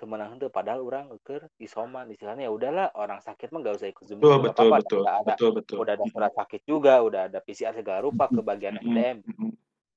temenang 0.00 0.32
henteu 0.36 0.48
padahal 0.48 0.80
orang 0.80 1.12
keur 1.20 1.44
isoman 1.60 2.08
istilahnya 2.08 2.48
ya 2.48 2.52
udahlah 2.52 2.88
orang 2.96 3.20
sakit 3.20 3.52
mah 3.52 3.60
gak 3.60 3.76
usah 3.76 3.88
ikut 3.92 4.04
zoom 4.08 4.18
Betul, 4.24 4.38
betul, 4.48 4.68
apa-apa. 4.72 4.76
betul, 4.80 5.00
udah 5.04 5.14
ada 5.20 5.34
betul, 5.36 5.50
betul. 5.52 5.76
udah 5.84 5.92
ada 6.00 6.06
surat 6.08 6.32
sakit 6.32 6.60
juga 6.64 6.94
udah 7.04 7.20
ada 7.28 7.38
PCR 7.44 7.74
segala 7.76 8.00
rupa 8.00 8.32
ke 8.32 8.40
bagian 8.40 8.80
SDM 8.80 9.18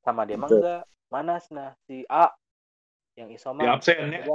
sama 0.03 0.27
dia 0.27 0.35
mah 0.35 0.51
Betul. 0.51 0.59
enggak 0.59 0.81
mana 1.07 1.35
nah 1.55 1.71
si 1.87 2.03
A 2.11 2.27
yang 3.15 3.29
Di 3.31 3.35
isoman 3.39 3.65
absen 3.71 4.07
ya. 4.11 4.25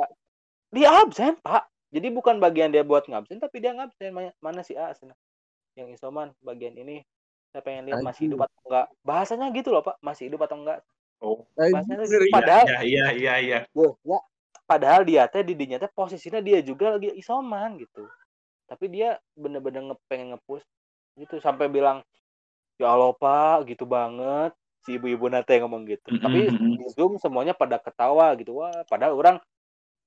Dia 0.73 0.89
absen 1.05 1.33
pak 1.45 1.69
jadi 1.93 2.09
bukan 2.12 2.37
bagian 2.41 2.73
dia 2.73 2.85
buat 2.85 3.05
ngabsen 3.09 3.41
tapi 3.41 3.61
dia 3.61 3.73
ngabsen 3.77 4.12
Ma- 4.12 4.37
mana 4.41 4.61
si 4.64 4.73
A 4.77 4.93
sana 4.97 5.12
yang 5.77 5.89
isoman 5.93 6.33
bagian 6.45 6.75
ini 6.77 7.05
saya 7.53 7.64
pengen 7.64 7.89
lihat 7.89 8.05
masih 8.05 8.29
hidup 8.29 8.45
atau 8.45 8.59
enggak 8.69 8.87
bahasanya 9.05 9.47
gitu 9.57 9.69
loh 9.73 9.81
pak 9.81 9.97
masih 10.05 10.29
hidup 10.29 10.41
atau 10.45 10.57
enggak 10.61 10.81
Oh, 11.19 11.43
bahasanya 11.59 12.07
gitu. 12.07 12.23
padahal 12.31 12.66
iya, 12.71 12.79
iya, 12.87 13.05
iya, 13.11 13.35
iya. 13.43 13.59
Loh, 13.75 13.99
ya, 14.07 14.19
padahal 14.69 15.09
dia 15.09 15.25
teh 15.33 15.41
di 15.41 15.57
dinya 15.57 15.81
teh 15.81 15.89
posisinya 15.89 16.45
dia 16.45 16.61
juga 16.61 17.01
lagi 17.01 17.09
isoman 17.16 17.81
gitu. 17.81 18.05
Tapi 18.69 18.85
dia 18.93 19.16
bener-bener 19.33 19.81
nge 19.89 19.97
pengen 20.05 20.37
ngepush 20.37 20.64
gitu. 21.16 21.41
Sampai 21.41 21.73
bilang 21.73 22.05
ya 22.77 22.93
Allah 22.93 23.16
pak 23.16 23.64
gitu 23.64 23.89
banget. 23.89 24.53
Si 24.85 25.01
ibu-ibu 25.01 25.33
nate 25.33 25.57
ngomong 25.64 25.89
gitu. 25.89 26.21
Tapi 26.21 26.53
di 26.53 26.87
zoom 26.93 27.16
semuanya 27.16 27.57
pada 27.57 27.81
ketawa 27.81 28.37
gitu. 28.37 28.61
Wah 28.61 28.85
padahal 28.85 29.16
orang 29.16 29.37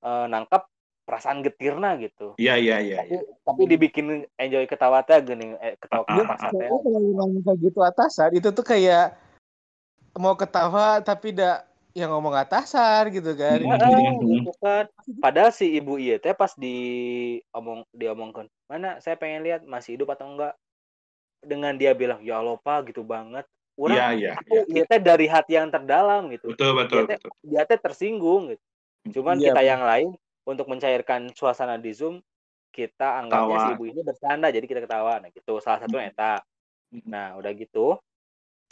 eh, 0.06 0.26
nangkap 0.30 0.70
perasaan 1.02 1.42
getirna 1.42 1.98
gitu. 1.98 2.38
Iya, 2.38 2.62
iya, 2.62 2.78
iya. 2.80 2.98
tapi 3.02 3.18
iya. 3.18 3.22
tapi 3.42 3.62
dibikin 3.66 4.06
enjoy 4.38 4.64
ketawa 4.70 5.02
teh 5.02 5.18
gini 5.26 5.58
eh, 5.58 5.74
ketawa 5.82 6.06
Ah, 6.06 6.22
ah, 6.22 6.38
ah. 6.38 6.52
teh 6.54 6.70
Kayaknya 6.70 6.80
kalau 6.86 7.00
ngomong 7.02 7.42
kayak 7.42 7.58
gitu 7.66 7.80
atasan 7.82 8.30
itu 8.38 8.50
tuh 8.54 8.66
kayak 8.66 9.18
mau 10.16 10.38
ketawa 10.38 11.02
tapi 11.02 11.34
tidak 11.34 11.66
yang 11.92 12.10
ngomong 12.12 12.36
atasan 12.36 13.12
gitu 13.12 13.36
kan. 13.36 13.60
Gitu 13.60 14.52
kan. 14.60 14.86
Padahal 15.20 15.52
si 15.52 15.76
ibu 15.76 16.00
iya 16.00 16.18
teh 16.18 16.32
pas 16.32 16.56
di 16.56 17.38
omong 17.52 17.84
diomongkan 17.92 18.48
mana 18.72 19.00
saya 19.04 19.20
pengen 19.20 19.44
lihat 19.44 19.62
masih 19.68 20.00
hidup 20.00 20.16
atau 20.16 20.32
enggak? 20.32 20.56
Dengan 21.42 21.74
dia 21.76 21.92
bilang 21.98 22.22
ya 22.22 22.40
Allah 22.40 22.56
pak 22.62 22.94
gitu 22.94 23.02
banget. 23.04 23.44
Iya, 23.82 23.88
orang 23.88 24.14
iya, 24.20 24.32
aku 24.38 24.56
iya. 24.70 24.84
iya 24.84 24.84
teh 24.86 25.02
dari 25.02 25.26
hati 25.26 25.58
yang 25.58 25.74
terdalam 25.74 26.30
gitu. 26.30 26.54
Betul, 26.54 26.78
betul, 26.78 27.08
dia 27.08 27.10
teh 27.10 27.18
betul. 27.18 27.32
dia 27.44 27.62
teh 27.66 27.80
tersinggung 27.82 28.44
gitu. 28.54 28.64
Cuman 29.20 29.42
Iya, 29.42 29.52
kita 29.52 29.62
yang 29.66 29.82
lain 29.82 30.10
untuk 30.46 30.70
mencairkan 30.70 31.34
suasana 31.34 31.82
di 31.82 31.92
zoom 31.92 32.22
kita 32.72 33.20
anggapnya 33.20 33.58
si 33.68 33.70
ibu 33.76 33.84
ini 33.90 34.02
bercanda 34.06 34.48
jadi 34.54 34.66
kita 34.70 34.86
ketawa. 34.86 35.20
Nah 35.20 35.30
gitu. 35.34 35.58
Salah 35.60 35.82
satu 35.82 35.98
eta. 35.98 36.40
Mm-mm. 36.92 37.08
nah 37.08 37.40
udah 37.40 37.52
gitu 37.56 37.96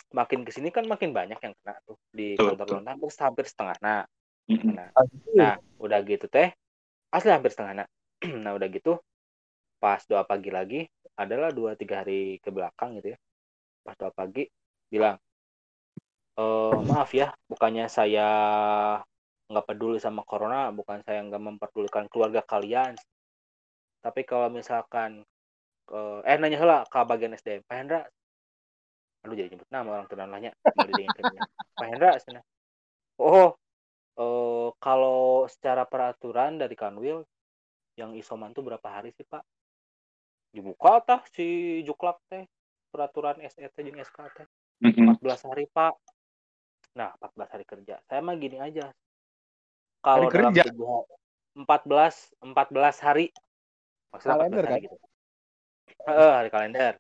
makin 0.10 0.42
ke 0.42 0.52
sini 0.54 0.74
kan 0.74 0.90
makin 0.90 1.14
banyak 1.14 1.38
yang 1.38 1.54
kena 1.62 1.78
tuh 1.86 1.98
di 2.10 2.34
betul. 2.34 2.82
lontar 2.82 2.98
terus 2.98 3.18
hampir 3.22 3.46
setengah 3.46 3.78
nah 3.80 4.02
nah. 4.50 4.90
Nah, 5.34 5.56
udah 5.78 6.00
gitu 6.02 6.26
teh, 6.26 6.50
asli 7.14 7.30
hampir 7.30 7.54
setengah. 7.54 7.86
Nah, 7.86 7.88
nah 8.44 8.52
udah 8.58 8.68
gitu, 8.70 8.98
pas 9.78 10.02
doa 10.10 10.26
pagi 10.26 10.50
lagi, 10.50 10.82
adalah 11.16 11.54
dua 11.54 11.78
tiga 11.78 12.02
hari 12.04 12.42
ke 12.42 12.50
belakang 12.50 12.98
gitu 13.00 13.14
ya. 13.16 13.18
Pas 13.86 13.96
doa 13.96 14.12
pagi, 14.12 14.50
bilang, 14.90 15.18
eh 16.40 16.78
maaf 16.90 17.12
ya, 17.14 17.30
bukannya 17.46 17.86
saya 17.92 18.30
nggak 19.50 19.66
peduli 19.66 19.98
sama 20.02 20.22
corona, 20.26 20.70
bukan 20.74 21.02
saya 21.06 21.22
nggak 21.26 21.42
memperdulikan 21.42 22.06
keluarga 22.10 22.42
kalian. 22.46 22.98
Tapi 24.00 24.22
kalau 24.24 24.48
misalkan, 24.50 25.22
eh, 25.92 26.20
eh 26.26 26.38
nanya 26.40 26.60
lah 26.64 26.82
ke 26.88 27.00
bagian 27.06 27.36
SDM, 27.36 27.62
Pak 27.68 27.76
Hendra, 27.78 28.02
aduh 29.20 29.36
jadi 29.36 29.52
nyebut 29.52 29.68
nama 29.68 30.00
orang 30.00 30.08
tunan 30.08 30.32
nanya. 30.32 30.52
Pak 31.76 31.86
Hendra, 31.88 32.16
sana. 32.24 32.42
Oh, 33.20 33.52
eh 34.20 34.70
kalau 34.80 35.48
secara 35.52 35.84
peraturan 35.84 36.60
dari 36.60 36.76
Kanwil 36.76 37.24
yang 38.00 38.16
isoman 38.16 38.56
tuh 38.56 38.64
berapa 38.64 38.88
hari 38.88 39.12
sih 39.12 39.28
Pak? 39.28 39.44
Dibuka 40.56 41.04
tah 41.04 41.22
si 41.36 41.80
Juklak 41.84 42.24
teh 42.32 42.48
peraturan 42.90 43.38
SET 43.44 43.76
jeung 43.76 44.00
SK 44.00 44.18
teh 44.34 44.48
Mm-mm. 44.82 45.20
14 45.20 45.52
hari 45.52 45.68
Pak. 45.68 45.94
Nah 46.96 47.12
14 47.20 47.54
hari 47.54 47.66
kerja. 47.68 48.00
Saya 48.08 48.24
mah 48.24 48.40
gini 48.40 48.56
aja. 48.56 48.90
Kalau 50.00 50.32
dalam 50.32 50.56
kerja? 50.56 50.64
tujuh 50.72 50.88
hari, 50.88 51.14
14 51.60 52.34
14 52.40 53.04
hari. 53.04 53.26
Maksudnya 54.16 54.36
14 54.36 54.40
Kalender, 54.40 54.64
hari 54.64 54.72
kan? 54.72 54.86
gitu. 54.88 54.98
Heeh, 56.08 56.32
hari 56.34 56.50
kalender. 56.50 56.94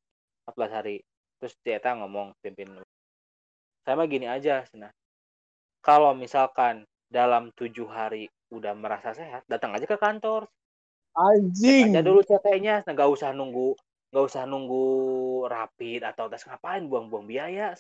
14 0.45 0.76
hari. 0.76 0.95
Terus 1.40 1.56
Eta 1.64 1.96
ngomong 1.96 2.36
pimpin 2.44 2.68
saya 3.88 3.96
mah 3.96 4.06
gini 4.06 4.30
aja 4.30 4.62
nah 4.78 4.92
kalau 5.82 6.12
misalkan 6.14 6.86
dalam 7.10 7.50
tujuh 7.58 7.90
hari 7.90 8.30
udah 8.54 8.78
merasa 8.78 9.18
sehat 9.18 9.42
datang 9.50 9.74
aja 9.74 9.86
ke 9.90 9.98
kantor. 9.98 10.46
Anjing. 11.18 11.98
aja 11.98 12.06
dulu 12.06 12.22
CT-nya 12.22 12.86
nah, 12.86 12.94
nggak 12.94 13.10
usah 13.10 13.34
nunggu 13.34 13.74
nggak 14.14 14.26
usah 14.30 14.46
nunggu 14.46 14.86
rapid 15.50 16.06
atau 16.06 16.30
tes 16.30 16.46
ngapain 16.46 16.86
buang-buang 16.86 17.26
biaya. 17.26 17.74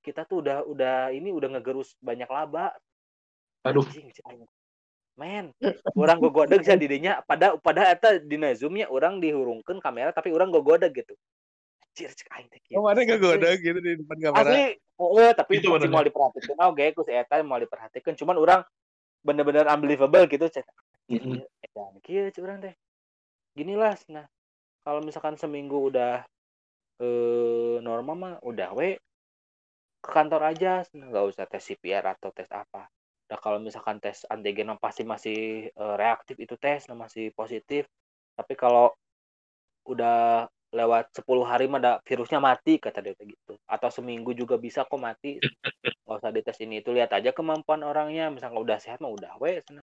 Kita 0.00 0.24
tuh 0.24 0.44
udah 0.44 0.64
udah 0.64 0.96
ini 1.12 1.28
udah 1.32 1.58
ngegerus 1.58 1.96
banyak 2.00 2.28
laba. 2.28 2.72
Aduh. 3.68 3.84
Anjing, 3.84 4.08
aing. 4.08 4.48
men 5.14 5.54
orang 5.94 6.18
gogodeg 6.18 6.58
sih 6.66 6.74
didinya 6.74 7.22
pada 7.22 7.54
pada 7.54 7.86
eta 7.86 8.18
dina 8.18 8.50
zoomnya 8.50 8.90
orang 8.90 9.22
dihurungkan 9.22 9.78
kamera 9.78 10.10
tapi 10.10 10.34
orang 10.34 10.50
gogodeg 10.50 10.90
gitu 10.90 11.14
Anjir, 11.94 12.10
cek 12.10 12.26
aing 12.34 12.50
teh 12.50 12.58
kieu. 12.58 12.82
Oh, 12.82 12.90
mana 12.90 13.06
gak 13.06 13.22
goda 13.22 13.54
gitu 13.54 13.78
di 13.78 13.94
depan 14.02 14.18
kamera. 14.18 14.50
asli 14.50 14.82
oh, 14.98 15.30
tapi 15.30 15.62
Itu 15.62 15.70
bener. 15.70 15.86
mau 15.94 16.02
diperhatikan 16.02 16.58
oh 16.58 16.70
gue 16.74 16.90
ku 16.90 17.06
si 17.06 17.14
eta 17.14 17.38
mau 17.46 17.62
diperhatikan 17.62 18.18
cuman 18.18 18.34
orang 18.34 18.60
bener-bener 19.22 19.62
unbelievable 19.70 20.26
gitu 20.26 20.50
cek 20.50 20.66
Mm-mm. 21.06 21.38
edan 21.62 21.94
kieu 22.02 22.26
cek 22.34 22.42
urang 22.42 22.58
teh 22.58 22.74
gini 23.54 23.78
lah 23.78 23.94
nah 24.10 24.26
kalau 24.82 25.06
misalkan 25.06 25.38
seminggu 25.38 25.86
udah 25.94 26.26
eh 26.98 27.78
normal 27.78 28.14
mah 28.18 28.34
udah 28.42 28.74
we 28.74 28.98
ke 30.02 30.10
kantor 30.10 30.50
aja 30.50 30.82
nah, 30.98 31.06
nggak 31.14 31.26
usah 31.30 31.46
tes 31.46 31.62
CPR 31.62 32.02
atau 32.10 32.34
tes 32.34 32.50
apa 32.50 32.90
nah 33.30 33.38
kalau 33.38 33.62
misalkan 33.62 34.02
tes 34.02 34.26
antigen 34.26 34.74
pasti 34.82 35.06
masih 35.06 35.70
eh, 35.70 35.94
reaktif 35.94 36.42
itu 36.42 36.58
tes 36.58 36.90
nah 36.90 36.98
masih 36.98 37.30
positif 37.38 37.86
tapi 38.34 38.58
kalau 38.58 38.90
udah 39.86 40.50
lewat 40.74 41.14
10 41.14 41.46
hari 41.46 41.70
mah 41.70 42.02
virusnya 42.02 42.42
mati 42.42 42.82
kata 42.82 42.98
dia 42.98 43.14
gitu. 43.14 43.54
Atau 43.70 43.88
seminggu 43.94 44.34
juga 44.34 44.58
bisa 44.58 44.82
kok 44.82 44.98
mati. 44.98 45.38
Nggak 46.04 46.16
usah 46.20 46.30
dites 46.34 46.58
ini 46.60 46.82
itu 46.82 46.90
lihat 46.90 47.14
aja 47.14 47.30
kemampuan 47.30 47.80
orangnya. 47.86 48.28
Misalnya 48.28 48.58
udah 48.58 48.78
sehat 48.82 48.98
mah 48.98 49.14
udah 49.14 49.38
we 49.38 49.62
sana. 49.62 49.80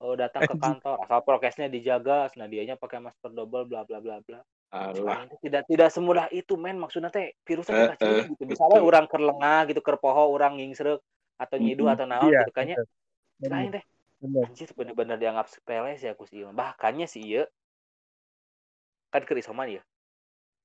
Oh, 0.00 0.16
datang 0.16 0.48
ke 0.48 0.56
kantor 0.56 0.96
asal 1.04 1.20
prokesnya 1.20 1.68
dijaga 1.68 2.32
nah 2.40 2.48
dianya 2.48 2.72
pakai 2.80 3.04
masker 3.04 3.36
double 3.36 3.68
bla 3.68 3.84
bla 3.84 4.00
bla 4.00 4.20
bla. 4.24 4.40
Nah, 4.72 5.26
tidak 5.44 5.66
tidak 5.66 5.88
semudah 5.90 6.30
itu 6.32 6.54
men. 6.56 6.78
Maksudnya 6.78 7.10
teh 7.10 7.36
virusnya 7.44 7.96
kacau 7.96 8.08
eh, 8.08 8.24
gitu. 8.32 8.44
misalnya 8.48 8.80
betul. 8.80 8.88
orang 8.88 9.04
kerlengah 9.10 9.60
gitu 9.68 9.80
kerpoho 9.82 10.30
orang 10.30 10.56
ngingsrek 10.56 11.02
atau 11.40 11.56
nyidu 11.56 11.88
atau 11.88 12.04
naon 12.04 12.28
Iya, 12.28 12.44
gitu 12.44 12.52
kayaknya 12.52 12.76
lain 13.48 13.70
teh 13.72 13.84
anjir 14.20 14.68
bener-bener 14.76 15.16
dianggap 15.16 15.48
sepele 15.48 15.96
sih 15.96 16.12
aku 16.12 16.28
sih 16.28 16.44
bahkannya 16.52 17.08
sih 17.08 17.24
iya 17.24 17.42
kan 19.08 19.24
ke 19.24 19.32
isoman 19.40 19.80
ya 19.80 19.82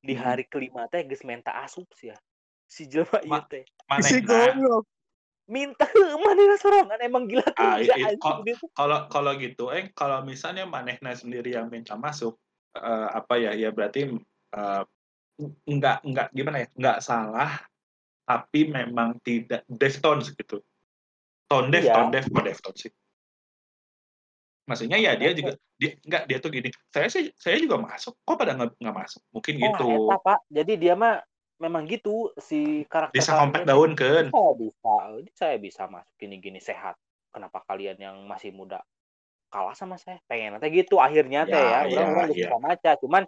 di 0.06 0.14
Mm-mm. 0.14 0.22
hari 0.22 0.46
kelima 0.46 0.86
teh 0.86 1.02
geus 1.04 1.26
menta 1.26 1.52
asup 1.66 1.90
sih 1.98 2.14
ya 2.14 2.18
si 2.70 2.86
jelema 2.86 3.20
ieu 3.26 3.42
teh 3.50 3.66
Si 4.06 4.22
Manehna 4.22 4.54
goblok. 4.54 4.86
minta 5.50 5.86
mana 6.22 6.56
sorangan 6.62 7.00
emang 7.02 7.26
gila 7.30 7.46
Ah, 7.58 7.78
tuh. 7.82 8.70
kalau 8.74 9.10
kalau 9.10 9.32
gitu 9.38 9.70
eh 9.74 9.90
kalau 9.94 10.22
misalnya 10.26 10.66
manehna 10.66 11.14
sendiri 11.14 11.54
yang 11.54 11.70
minta 11.70 11.94
masuk 11.98 12.38
eh, 12.78 13.08
apa 13.14 13.38
ya 13.38 13.52
ya 13.58 13.70
berarti 13.74 14.14
eh, 14.54 14.84
Enggak 15.68 16.00
enggak 16.08 16.32
gimana 16.32 16.64
ya, 16.64 16.68
enggak 16.80 17.04
salah, 17.04 17.60
tapi 18.24 18.72
memang 18.72 19.20
tidak 19.20 19.68
Deftones 19.68 20.32
gitu. 20.32 20.64
Tone 21.52 21.68
Deaf 21.76 21.92
Iya. 21.92 21.94
Tone 22.00 22.12
Deaf 22.16 22.26
kok 22.32 22.46
Deftones 22.48 22.80
sih. 22.88 22.92
Maksudnya 24.66 24.98
ya 24.98 25.14
dia 25.14 25.32
juga 25.38 25.54
dia 25.78 25.92
enggak, 26.02 26.24
dia 26.26 26.38
tuh 26.42 26.50
gini, 26.50 26.70
"Saya 26.90 27.08
sih 27.10 27.30
saya 27.38 27.62
juga 27.62 27.78
masuk, 27.78 28.18
kok 28.26 28.36
pada 28.38 28.58
nggak 28.58 28.82
nggak 28.82 28.96
masuk?" 28.98 29.22
Mungkin 29.30 29.54
Nah, 29.62 29.70
gitu. 29.70 29.88
eta, 29.94 30.16
Pak. 30.18 30.40
Jadi 30.50 30.74
dia 30.82 30.94
mah 30.98 31.22
memang 31.62 31.86
gitu 31.86 32.34
si 32.42 32.84
karakter 32.90 33.16
Bisa 33.16 33.38
kompet 33.38 33.64
karakternya. 33.64 33.70
daun 33.70 33.92
kan. 33.94 34.26
Saya 34.34 34.52
bisa, 34.58 34.94
saya 35.38 35.56
bisa 35.62 35.84
masuk 35.86 36.14
gini-gini 36.18 36.60
sehat. 36.60 36.98
Kenapa 37.30 37.62
kalian 37.70 37.98
yang 38.00 38.18
masih 38.26 38.50
muda 38.56 38.82
kalah 39.54 39.78
sama 39.78 40.02
saya? 40.02 40.18
Pengen 40.26 40.58
teh 40.58 40.72
gitu 40.74 40.98
akhirnya 40.98 41.46
teh 41.46 41.62
Ya, 41.62 41.86
ya. 41.86 41.92
ya, 41.92 41.94
Urang 41.94 42.10
urang 42.12 42.26
geus 42.28 42.38
ya. 42.42 42.50
bisa 42.50 42.58
maca, 42.58 42.92
cuman 43.00 43.24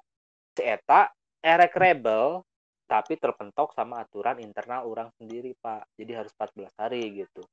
si 0.57 0.63
eta 0.65 1.01
erek 1.45 1.73
rebel 1.77 2.41
tapi 2.87 3.19
terpentok 3.19 3.75
sama 3.75 3.99
aturan 4.01 4.39
internal 4.39 4.87
orang 4.87 5.11
sendiri, 5.19 5.53
Pak. 5.59 5.91
Jadi 5.99 6.11
harus 6.15 6.31
14 6.33 6.71
hari 6.79 7.03
gitu. 7.19 7.43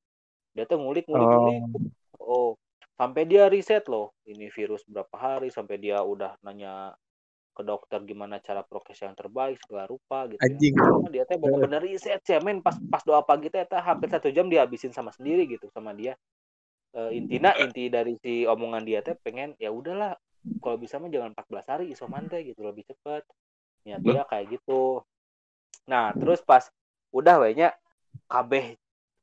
Dia 0.54 0.62
tuh 0.64 0.78
ngulik 0.78 1.10
ngulik 1.10 1.26
ngulik. 1.26 1.60
Oh, 2.22 2.54
sampai 2.94 3.22
dia 3.26 3.50
riset 3.50 3.84
loh, 3.90 4.14
ini 4.26 4.48
virus 4.50 4.86
berapa 4.86 5.14
hari 5.18 5.48
sampai 5.50 5.76
dia 5.82 5.98
udah 6.02 6.38
nanya 6.46 6.94
ke 7.54 7.62
dokter 7.62 8.02
gimana 8.02 8.42
cara 8.42 8.66
prokes 8.66 8.98
yang 8.98 9.14
terbaik 9.14 9.62
segala 9.62 9.86
rupa 9.86 10.26
gitu 10.26 10.42
ya. 10.42 10.50
Anjing. 10.50 10.74
Karena 10.74 11.08
dia 11.10 11.24
teh 11.26 11.38
bener-bener 11.38 11.80
riset 11.82 12.20
sih, 12.26 12.34
men 12.42 12.58
pas 12.58 12.74
pas 12.90 13.02
doa 13.06 13.22
pagi 13.22 13.46
teh 13.46 13.62
eta 13.62 13.78
hampir 13.78 14.10
satu 14.10 14.30
jam 14.34 14.50
dihabisin 14.50 14.90
sama 14.90 15.14
sendiri 15.14 15.46
gitu 15.46 15.70
sama 15.70 15.94
dia. 15.94 16.18
Eh, 16.94 17.10
intina 17.14 17.54
inti 17.58 17.90
dari 17.90 18.18
si 18.18 18.42
omongan 18.46 18.82
dia 18.82 19.02
teh 19.06 19.14
pengen 19.18 19.54
ya 19.58 19.70
udahlah 19.70 20.18
kalau 20.60 20.76
bisa 20.76 20.98
mah 21.00 21.08
jangan 21.08 21.32
14 21.32 21.70
hari 21.70 21.84
isoman 21.94 22.26
teh 22.26 22.42
gitu 22.42 22.66
lebih 22.66 22.82
cepet. 22.90 23.22
Niat 23.86 24.02
dia 24.02 24.22
kayak 24.26 24.58
gitu. 24.58 25.06
Nah, 25.86 26.10
terus 26.16 26.42
pas 26.42 26.66
udah 27.14 27.38
we 27.38 27.54
nya 27.54 27.70
kabeh 28.26 28.74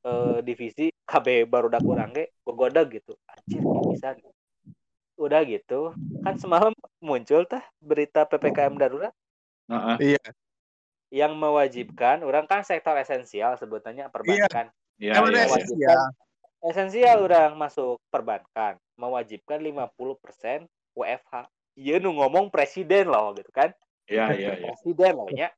eh, 0.06 0.38
divisi 0.46 0.90
KB 1.06 1.46
barudak 1.46 1.84
urang 1.86 2.12
ge 2.14 2.32
gogodag 2.46 2.90
gitu. 2.92 3.14
Anjir 3.30 3.62
ya 3.62 3.82
bisa. 3.90 4.10
Udah 5.22 5.46
gitu, 5.46 5.94
kan 6.26 6.34
semalam 6.42 6.74
muncul 6.98 7.46
tah 7.46 7.62
berita 7.78 8.26
PPKM 8.26 8.74
darurat 8.74 9.14
Heeh. 9.70 10.18
Iya. 10.18 10.26
yang 11.12 11.38
mewajibkan 11.38 12.24
orang 12.26 12.50
kan 12.50 12.66
sektor 12.66 12.98
esensial 12.98 13.54
sebutannya 13.60 14.10
perbankan. 14.10 14.74
Iya, 14.98 15.20
Emang 15.20 15.30
iya, 15.30 15.38
ada 15.38 15.40
iya. 15.46 15.50
esensial. 15.54 16.04
Esensial 16.62 17.18
orang 17.22 17.52
masuk 17.58 18.02
perbankan 18.10 18.82
mewajibkan 18.98 19.62
50% 19.62 20.66
WFH. 20.98 21.34
Iya 21.78 22.04
nu 22.04 22.18
ngomong 22.18 22.50
presiden 22.50 23.10
loh 23.10 23.34
gitu 23.34 23.50
kan. 23.54 23.74
Iya, 24.06 24.26
iya, 24.34 24.50
iya. 24.58 24.68
Presiden 24.74 25.14
loh 25.18 25.30
nya. 25.30 25.50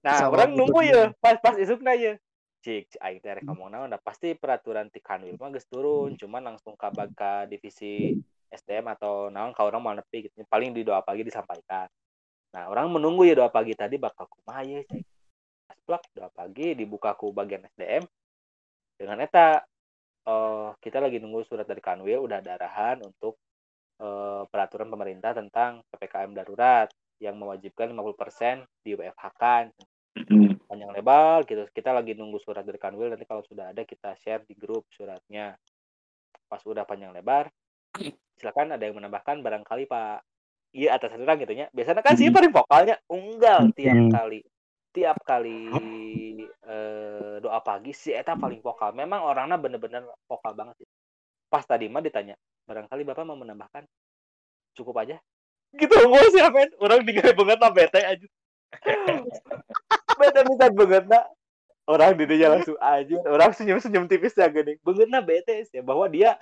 Nah, 0.00 0.16
Sama 0.16 0.32
orang 0.38 0.50
nunggu 0.56 0.80
ya 0.86 1.12
pas 1.20 1.36
pas 1.38 1.54
isukna 1.60 1.92
ya. 1.94 2.16
Cik, 2.60 2.92
cik 2.92 3.00
aing 3.00 3.20
teh 3.24 3.32
rek 3.40 3.44
ngomong 3.48 3.72
naon 3.72 3.96
pasti 4.04 4.36
peraturan 4.36 4.92
ti 4.92 5.00
Kanwil 5.00 5.40
mah 5.40 5.48
geus 5.48 5.64
turun, 5.64 6.12
cuman 6.20 6.52
langsung 6.52 6.76
ka 6.76 6.92
ka 7.16 7.48
divisi 7.48 8.12
SDM 8.52 8.92
atau 8.92 9.32
naon 9.32 9.56
ka 9.56 9.64
orang 9.64 9.80
mau 9.80 9.96
nepi 9.96 10.28
gitu. 10.28 10.44
Paling 10.44 10.76
di 10.76 10.84
doa 10.84 11.00
pagi 11.00 11.24
disampaikan. 11.24 11.88
Nah, 12.52 12.68
orang 12.68 12.92
menunggu 12.92 13.24
ya 13.24 13.38
doa 13.40 13.48
pagi 13.48 13.72
tadi 13.72 13.96
bakal 13.96 14.28
kumaha 14.28 14.60
ya, 14.66 14.84
cek. 14.84 15.02
Pas 15.70 15.78
plak 15.86 16.02
doa 16.12 16.28
pagi 16.28 16.76
dibuka 16.76 17.16
ku 17.16 17.32
bagian 17.32 17.64
SDM 17.64 18.04
dengan 19.00 19.16
eta 19.24 19.64
eh 20.28 20.68
kita 20.84 21.00
lagi 21.00 21.16
nunggu 21.16 21.48
surat 21.48 21.64
dari 21.64 21.80
Kanwil 21.80 22.20
udah 22.20 22.44
ada 22.44 22.60
arahan 22.60 23.00
untuk 23.00 23.40
eh, 23.96 24.44
peraturan 24.52 24.92
pemerintah 24.92 25.32
tentang 25.32 25.80
PPKM 25.88 26.36
darurat 26.36 26.92
yang 27.20 27.40
mewajibkan 27.40 27.88
50% 27.96 28.68
di 28.84 28.92
WFH 28.92 29.24
kan 29.40 29.64
Mm-mm. 30.28 30.59
Panjang 30.70 30.94
lebar 30.94 31.42
gitu. 31.50 31.66
Kita 31.74 31.90
lagi 31.90 32.14
nunggu 32.14 32.38
surat 32.38 32.62
dari 32.62 32.78
Kanwil 32.78 33.10
nanti 33.10 33.26
kalau 33.26 33.42
sudah 33.42 33.74
ada 33.74 33.82
kita 33.82 34.14
share 34.22 34.46
di 34.46 34.54
grup 34.54 34.86
suratnya. 34.94 35.58
Pas 36.46 36.62
udah 36.62 36.86
panjang 36.86 37.10
lebar, 37.10 37.50
silakan 38.38 38.78
ada 38.78 38.86
yang 38.86 38.94
menambahkan 39.02 39.42
barangkali 39.42 39.90
Pak 39.90 40.22
Iya 40.70 40.94
atas 40.94 41.18
orang 41.18 41.42
gitu 41.42 41.54
nya. 41.58 41.66
Biasanya 41.74 41.98
kan 41.98 42.14
sih 42.14 42.30
paling 42.30 42.54
vokalnya 42.54 42.94
unggal 43.10 43.74
tiap 43.74 43.98
kali. 44.14 44.40
Tiap 44.94 45.18
kali 45.26 45.66
eh, 46.46 47.34
doa 47.42 47.58
pagi 47.58 47.90
si 47.90 48.14
eta 48.14 48.38
paling 48.38 48.62
vokal. 48.62 48.94
Memang 48.94 49.26
orangnya 49.26 49.58
bener-bener 49.58 50.06
vokal 50.30 50.54
banget 50.54 50.86
sih. 50.86 50.88
Pas 51.50 51.66
tadi 51.66 51.90
mah 51.90 51.98
ditanya, 51.98 52.38
barangkali 52.70 53.02
Bapak 53.02 53.26
mau 53.26 53.34
menambahkan 53.34 53.82
cukup 54.78 55.02
aja. 55.02 55.18
Gitu 55.74 55.90
nggak 55.90 56.26
sih 56.30 56.42
men. 56.54 56.70
Orang 56.78 57.02
tinggal 57.02 57.34
banget 57.34 57.58
lah 57.58 57.70
bete 57.74 58.00
aja. 58.06 58.26
bete 60.20 60.40
bisa 60.44 60.68
banget 60.68 61.04
nak. 61.08 61.24
Orang 61.88 62.14
di 62.14 62.24
dia 62.28 62.52
langsung 62.52 62.76
aja. 62.78 63.16
Orang 63.26 63.50
senyum-senyum 63.56 64.06
tipis 64.06 64.36
ya 64.36 64.46
gini. 64.52 64.76
Banget 64.84 65.08
nah 65.08 65.24
bete 65.24 65.64
sih. 65.66 65.80
Bahwa 65.80 66.06
dia 66.06 66.36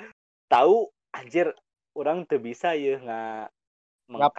tahu 0.50 0.90
anjir 1.14 1.54
orang 1.96 2.26
tuh 2.28 2.38
bisa 2.42 2.74
ya 2.76 2.98
nggak 3.00 3.48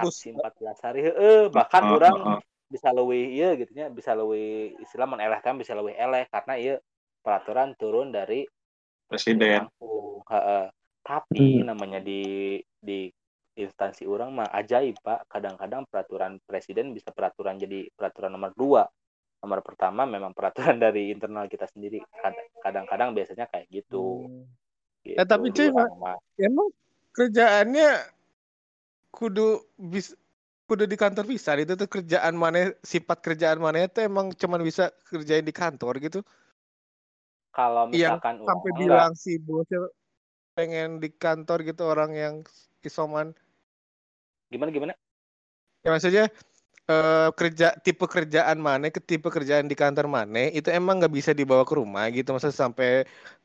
si 0.10 0.34
14 0.34 0.86
hari 0.86 1.00
heeh 1.06 1.40
bahkan 1.54 1.86
Heeh, 1.86 1.96
orang 2.00 2.16
heeh. 2.18 2.40
bisa 2.70 2.90
lebih 2.90 3.24
iya 3.30 3.50
gitu 3.54 3.72
nya 3.78 3.94
bisa 3.94 4.18
lebih 4.18 4.80
istilah 4.82 5.06
menelehkan 5.06 5.58
bisa 5.62 5.78
lebih 5.78 5.94
eleh 5.94 6.26
karena 6.34 6.54
iya 6.58 6.76
peraturan 7.22 7.78
turun 7.78 8.10
dari 8.10 8.50
Presiden. 9.10 9.70
heeh. 10.30 10.66
tapi 11.06 11.66
namanya 11.66 12.02
di 12.02 12.58
di 12.82 13.10
instansi 13.58 14.06
orang 14.06 14.34
mah 14.42 14.50
ajaib 14.54 14.98
pak 15.02 15.26
kadang-kadang 15.28 15.84
peraturan 15.90 16.38
presiden 16.46 16.94
bisa 16.96 17.12
peraturan 17.12 17.60
jadi 17.60 17.90
peraturan 17.92 18.32
nomor 18.32 18.54
dua 18.56 18.88
nomor 19.40 19.60
pertama 19.64 20.04
memang 20.04 20.36
peraturan 20.36 20.78
dari 20.86 21.12
internal 21.16 21.48
kita 21.48 21.66
sendiri. 21.72 22.04
Kad- 22.04 22.52
kadang-kadang 22.60 23.16
biasanya 23.16 23.48
kayak 23.48 23.68
gitu, 23.72 24.28
gitu 25.04 25.16
Eh, 25.20 25.26
tapi 25.26 25.50
di 25.50 25.56
cuy. 25.56 25.70
Emang 26.40 26.68
kerjaannya 27.16 27.90
kudu 29.12 29.64
bis 29.76 30.16
kudu 30.70 30.86
di 30.86 30.96
kantor 31.00 31.26
bisa? 31.26 31.56
Itu 31.58 31.74
tuh 31.80 31.90
kerjaan 31.90 32.36
mana 32.38 32.72
sifat 32.84 33.18
kerjaan 33.26 33.60
mana 33.60 33.88
itu 33.88 34.00
emang 34.06 34.32
cuman 34.36 34.62
bisa 34.62 34.92
kerjain 35.08 35.44
di 35.44 35.56
kantor 35.56 35.98
gitu? 36.04 36.20
Kalau 37.50 37.90
Yang 37.90 38.22
misalkan 38.22 38.36
sampai 38.46 38.70
orang 38.70 38.80
bilang 38.80 39.12
si 39.18 39.32
bosnya 39.42 39.90
pengen 40.54 41.00
di 41.00 41.10
kantor 41.10 41.64
gitu 41.64 41.82
orang 41.88 42.12
yang 42.14 42.36
isoman. 42.84 43.34
Gimana 44.52 44.70
gimana? 44.76 44.94
Ya 45.84 45.96
maksudnya 45.96 46.28
eh, 46.90 47.30
kerja 47.38 47.68
tipe 47.86 48.06
kerjaan 48.10 48.58
mana 48.58 48.90
ke 48.90 48.98
tipe 49.00 49.30
kerjaan 49.30 49.70
di 49.70 49.78
kantor 49.78 50.10
mana 50.10 50.50
itu 50.50 50.74
emang 50.74 50.98
nggak 51.00 51.14
bisa 51.14 51.32
dibawa 51.38 51.62
ke 51.70 51.74
rumah 51.78 52.10
gitu. 52.10 52.34
Maksudnya 52.34 52.58
sampai 52.58 52.90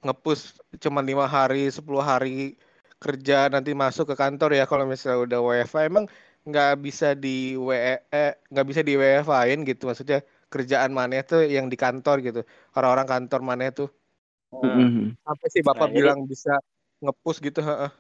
ngepus 0.01 0.57
cuma 0.80 1.05
lima 1.05 1.28
hari 1.28 1.68
10 1.68 2.01
hari 2.01 2.57
kerja 2.97 3.53
nanti 3.53 3.76
masuk 3.76 4.09
ke 4.11 4.16
kantor 4.16 4.57
ya. 4.57 4.64
Kalau 4.64 4.88
misalnya 4.88 5.20
udah 5.28 5.38
WFA 5.45 5.80
emang 5.84 6.05
nggak 6.49 6.72
bisa 6.80 7.12
di 7.12 7.57
WE 7.57 8.01
eh, 8.12 8.32
nggak 8.49 8.66
bisa 8.68 8.80
di 8.80 8.92
WFA-in 8.97 9.61
gitu. 9.68 9.92
Maksudnya 9.92 10.24
kerjaan 10.49 10.92
mana 10.97 11.20
itu 11.20 11.45
yang 11.45 11.68
di 11.68 11.76
kantor 11.76 12.16
gitu. 12.24 12.40
Orang-orang 12.72 13.05
kantor 13.05 13.40
mana 13.45 13.68
itu 13.68 13.84
Mhm. 14.55 15.18
sampai 15.20 15.49
sih 15.51 15.62
bapak 15.66 15.88
Nah, 15.88 15.92
jadi- 15.92 15.99
bilang 16.01 16.20
bisa 16.30 16.55
ngepus 17.03 17.36
gitu 17.42 17.61
heeh. 17.61 17.90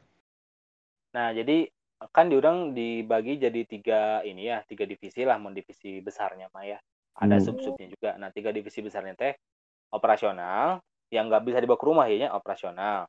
Nah, 1.12 1.28
jadi 1.34 1.66
kan 2.12 2.26
diurang 2.32 2.74
dibagi 2.76 3.38
jadi 3.40 3.60
tiga 3.68 4.00
ini 4.26 4.50
ya, 4.50 4.58
tiga 4.68 4.84
divisi 4.84 5.22
lah, 5.28 5.36
mau 5.40 5.52
divisi 5.54 6.00
besarnya 6.04 6.46
mah 6.54 6.64
ya. 6.66 6.78
Ada 7.16 7.36
Hmm. 7.38 7.44
sub-subnya 7.44 7.86
juga. 7.94 8.10
Nah, 8.20 8.30
tiga 8.34 8.50
divisi 8.50 8.80
besarnya 8.84 9.14
teh 9.16 9.32
operasional, 9.94 10.82
yang 11.14 11.30
nggak 11.30 11.44
bisa 11.46 11.58
dibawa 11.62 11.78
ke 11.80 11.86
rumah 11.86 12.06
ya, 12.10 12.28
operasional. 12.34 13.06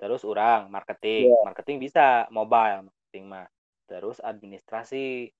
Terus 0.00 0.22
orang 0.26 0.68
marketing, 0.68 1.38
marketing 1.46 1.78
bisa 1.86 2.26
mobile 2.34 2.90
marketing 2.90 3.24
mah. 3.30 3.46
Terus 3.88 4.18
administrasi, 4.20 5.30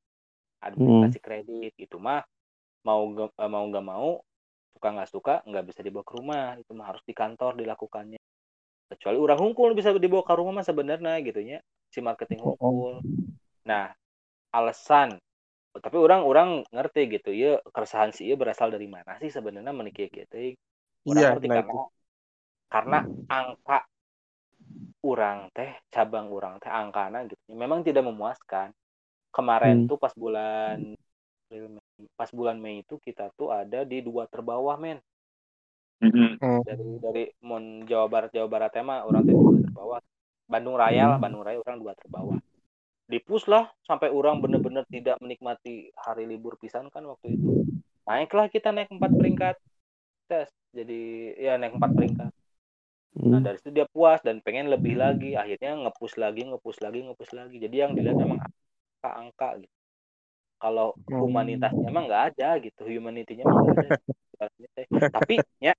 administrasi 0.63 1.19
kredit 1.27 1.73
itu 1.77 1.97
mah 1.99 2.23
mau 2.87 3.03
eh, 3.15 3.51
mau 3.51 3.65
nggak 3.71 3.87
mau 3.87 4.09
suka 4.75 4.89
nggak 4.95 5.11
suka 5.15 5.35
nggak 5.49 5.65
bisa 5.69 5.81
dibawa 5.87 6.05
ke 6.07 6.15
rumah 6.19 6.47
itu 6.63 6.73
mah 6.79 6.87
harus 6.95 7.03
di 7.09 7.15
kantor 7.15 7.53
dilakukannya 7.61 8.19
kecuali 8.93 9.19
orang 9.25 9.39
hungkul 9.45 9.71
bisa 9.79 9.91
dibawa 10.05 10.25
ke 10.29 10.35
rumah 10.39 10.53
mah 10.61 10.67
sebenarnya 10.71 11.13
gitunya 11.29 11.59
si 11.93 11.99
marketing 12.09 12.41
hungkul 12.47 12.93
nah 13.69 13.87
alasan 14.59 15.11
tapi 15.85 15.97
orang 16.07 16.23
orang 16.31 16.49
ngerti 16.75 17.01
gitu 17.17 17.31
ya 17.43 17.51
keresahan 17.75 18.13
si 18.17 18.23
ieu 18.29 18.37
berasal 18.43 18.69
dari 18.75 18.89
mana 18.97 19.13
sih 19.23 19.31
sebenarnya 19.37 19.73
menikah 19.81 20.09
gitu. 20.11 20.37
Orang 21.11 21.25
Iya, 21.25 21.29
ngerti 21.31 21.49
nah 21.49 21.61
karena 21.67 21.83
karena 22.73 22.99
angka 23.39 23.79
orang 25.11 25.39
teh 25.57 25.71
cabang 25.95 26.27
orang 26.37 26.55
teh 26.63 26.71
angkana 26.81 27.19
gitu 27.31 27.43
memang 27.63 27.81
tidak 27.87 28.05
memuaskan. 28.09 28.69
Kemarin 29.37 29.77
Hmm. 29.77 29.89
tuh 29.89 29.99
pas 30.03 30.15
bulan 30.23 30.79
pas 32.19 32.31
bulan 32.39 32.57
Mei 32.65 32.77
itu 32.85 32.95
kita 33.07 33.25
tuh 33.39 33.49
ada 33.61 33.81
di 33.91 33.99
dua 34.07 34.25
terbawah 34.33 34.77
men 34.85 34.99
Mm-mm. 36.03 36.63
dari 36.67 36.87
dari 36.99 37.25
mon 37.47 37.87
Jawa 37.87 38.07
Barat 38.11 38.31
Jawa 38.35 38.49
Barat 38.51 38.71
tema 38.75 39.07
orang 39.07 39.23
tuh 39.23 39.35
di 39.39 39.45
dua 39.47 39.61
terbawah. 39.63 40.01
Bandung 40.51 40.77
Raya 40.77 41.05
lah 41.15 41.19
Hmm. 41.19 41.23
Bandung 41.23 41.43
Raya 41.47 41.59
orang 41.63 41.79
dua 41.81 41.95
terbawah. 41.97 42.39
Dipus 43.11 43.45
lah 43.51 43.71
sampai 43.87 44.09
orang 44.11 44.41
bener-bener 44.43 44.85
tidak 44.91 45.17
menikmati 45.23 45.93
hari 45.97 46.25
libur 46.27 46.59
pisan 46.59 46.89
kan 46.91 47.05
waktu 47.07 47.39
itu. 47.39 47.51
Naiklah 48.09 48.49
kita 48.51 48.75
naik 48.75 48.91
empat 48.91 49.13
peringkat 49.15 49.57
tes. 50.31 50.51
Jadi 50.75 51.35
ya 51.39 51.57
naik 51.61 51.77
empat 51.79 51.93
peringkat. 51.95 52.33
Nah 53.31 53.41
Hmm. 53.41 53.45
dari 53.45 53.57
situ 53.61 53.71
dia 53.77 53.87
puas 53.93 54.21
dan 54.25 54.41
pengen 54.43 54.73
lebih 54.73 54.97
lagi. 54.97 55.37
Akhirnya 55.37 55.77
ngepus 55.87 56.17
lagi 56.19 56.43
ngepus 56.49 56.79
lagi 56.85 56.99
ngepus 57.07 57.31
lagi. 57.37 57.57
Jadi 57.61 57.77
yang 57.77 57.93
dilihat 57.97 58.17
memang 58.19 58.41
angka-angka 59.01 59.49
gitu. 59.63 59.75
Kalau 60.63 60.95
humanitasnya 61.11 61.87
emang 61.91 62.07
nggak 62.09 62.25
ada 62.35 62.49
gitu. 62.65 62.83
Humanity-nya 62.89 63.45
emang 63.45 63.61
nggak 63.67 63.79
ada. 63.79 63.91
Tapi 65.17 65.35
ya 65.61 65.73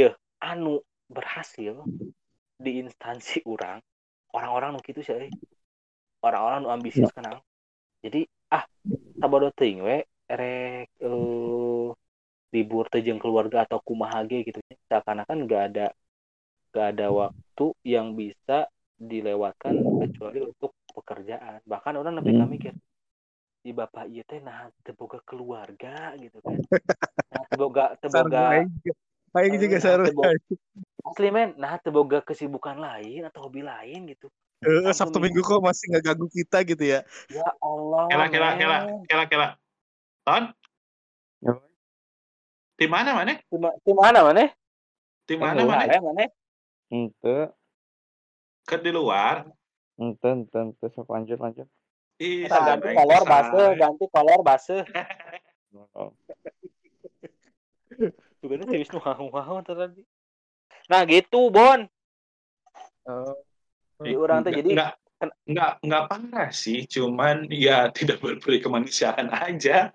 ya 0.00 0.08
anu 0.50 0.80
berhasil 1.08 1.74
di 2.64 2.70
instansi 2.82 3.38
orang 3.52 3.78
orang-orang 4.36 4.70
nu 4.74 4.80
gitu 4.88 5.00
sih 5.04 5.32
orang-orang 6.26 6.58
nu 6.64 6.68
ambisius 6.74 7.12
kenal. 7.16 7.36
Jadi 8.04 8.20
ah 8.54 8.64
sabodo 9.20 9.48
teuing 9.58 9.80
we 9.86 9.96
erek 10.32 10.88
eh, 11.06 11.86
libur 12.54 12.84
teh 12.92 13.00
jeung 13.06 13.20
keluarga 13.22 13.58
atau 13.66 13.78
kumaha 13.88 14.18
ge 14.30 14.38
gitu. 14.48 14.58
Seakan-akan 14.88 15.38
nggak 15.46 15.62
ada 15.68 15.86
nggak 16.70 16.86
ada 16.92 17.06
waktu 17.20 17.66
yang 17.94 18.06
bisa 18.20 18.68
dilewatkan 19.10 19.74
kecuali 20.00 20.38
untuk 20.50 20.72
pekerjaan. 20.96 21.60
Bahkan 21.72 21.94
orang 22.00 22.14
lebih 22.20 22.34
Hmm. 22.38 22.50
mikir 22.54 22.74
di 23.62 23.70
bapak 23.70 24.04
iya 24.10 24.22
teh 24.26 24.40
nah 24.42 24.66
teboga 24.86 25.18
keluarga 25.28 26.14
gitu 26.18 26.38
kan. 26.42 26.58
Nah 27.32 27.42
teboga 27.50 27.84
teboga 28.02 28.66
Aing 29.32 29.56
juga, 29.56 29.76
Eh, 29.80 29.96
teboga 30.12 30.28
asli 31.08 31.28
men 31.32 31.56
nah 31.58 31.80
teboga 31.80 32.20
kesibukan 32.22 32.76
lain 32.78 33.24
atau 33.26 33.48
hobi 33.48 33.64
lain 33.64 34.06
gitu 34.12 34.28
Heeh, 34.62 34.94
Sabtu 34.94 35.18
Minggu 35.18 35.42
kok 35.42 35.58
masih 35.58 35.90
nggak 35.90 36.04
ganggu 36.14 36.30
kita 36.30 36.62
gitu 36.62 36.84
ya. 36.86 37.02
ya 37.26 37.48
Allah 37.58 38.06
Kela 38.06 38.26
kela 38.30 38.48
kela 38.54 38.78
kela 39.10 39.24
kela. 39.26 39.48
Ton? 40.22 40.54
Ya. 41.42 41.58
Di 42.78 42.86
mana 42.86 43.10
mana? 43.10 43.42
di 43.42 43.56
ma- 43.58 43.74
di 43.82 43.90
mana 43.90 44.18
mana 44.22 44.44
Di 45.26 45.34
Eh, 45.34 45.38
mana 45.42 45.66
mana? 45.66 45.82
mana 45.90 45.96
mana 45.98 46.24
Ente, 46.94 47.50
Ke 48.62 48.78
di 48.78 48.94
luar. 48.94 49.50
ente, 49.98 50.28
ente, 50.30 50.54
ente, 50.62 50.86
sok 50.94 51.10
lanjut, 51.10 51.42
lanjut. 51.42 51.66
Ih, 52.22 52.46
ganti 52.46 52.94
kolor 52.94 53.22
base 53.26 53.62
ganti 53.74 54.04
kolor 54.14 54.40
base 54.46 54.76
Oh, 58.42 58.50
juga 58.50 58.66
serius 58.66 58.90
nu 58.90 58.98
hau 58.98 59.62
tadi. 59.62 60.02
Nah 60.90 61.02
gitu 61.06 61.46
bon. 61.54 61.86
Di 64.02 64.18
orang 64.18 64.42
tuh 64.42 64.50
jadi 64.50 64.70
nggak 64.74 64.92
nggak 65.46 65.72
nggak 65.86 66.04
parah 66.10 66.50
sih, 66.50 66.82
cuman 66.90 67.46
ya 67.54 67.86
tidak 67.94 68.18
berperi 68.18 68.58
kemanusiaan 68.58 69.30
aja. 69.30 69.94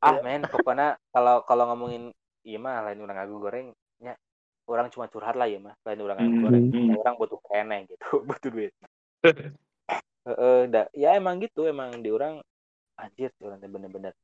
ah 0.00 0.16
men 0.24 0.40
pokoknya 0.48 0.96
kalau 1.12 1.44
kalau 1.44 1.68
ngomongin 1.68 2.08
iya 2.48 2.56
mah 2.56 2.80
lain 2.88 3.04
orang 3.04 3.16
ngaku 3.20 3.36
goreng 3.36 3.66
ya 4.00 4.16
orang 4.64 4.88
cuma 4.88 5.12
curhat 5.12 5.36
lah 5.36 5.44
ya 5.44 5.60
mah 5.60 5.76
lain 5.84 6.00
orang 6.00 6.16
Hmm, 6.24 6.40
goreng. 6.40 6.64
Hmm. 6.72 6.96
orang 6.96 7.14
butuh 7.20 7.40
kene 7.44 7.76
gitu 7.84 8.04
butuh 8.28 8.48
duit. 8.48 8.72
Heeh, 10.24 10.68
da- 10.72 10.88
ya 10.96 11.16
emang 11.20 11.36
gitu 11.44 11.68
emang 11.68 12.00
di 12.00 12.08
orang 12.08 12.40
anjir 12.96 13.28
sih 13.36 13.44
orang 13.44 13.60
bener-bener 13.60 14.16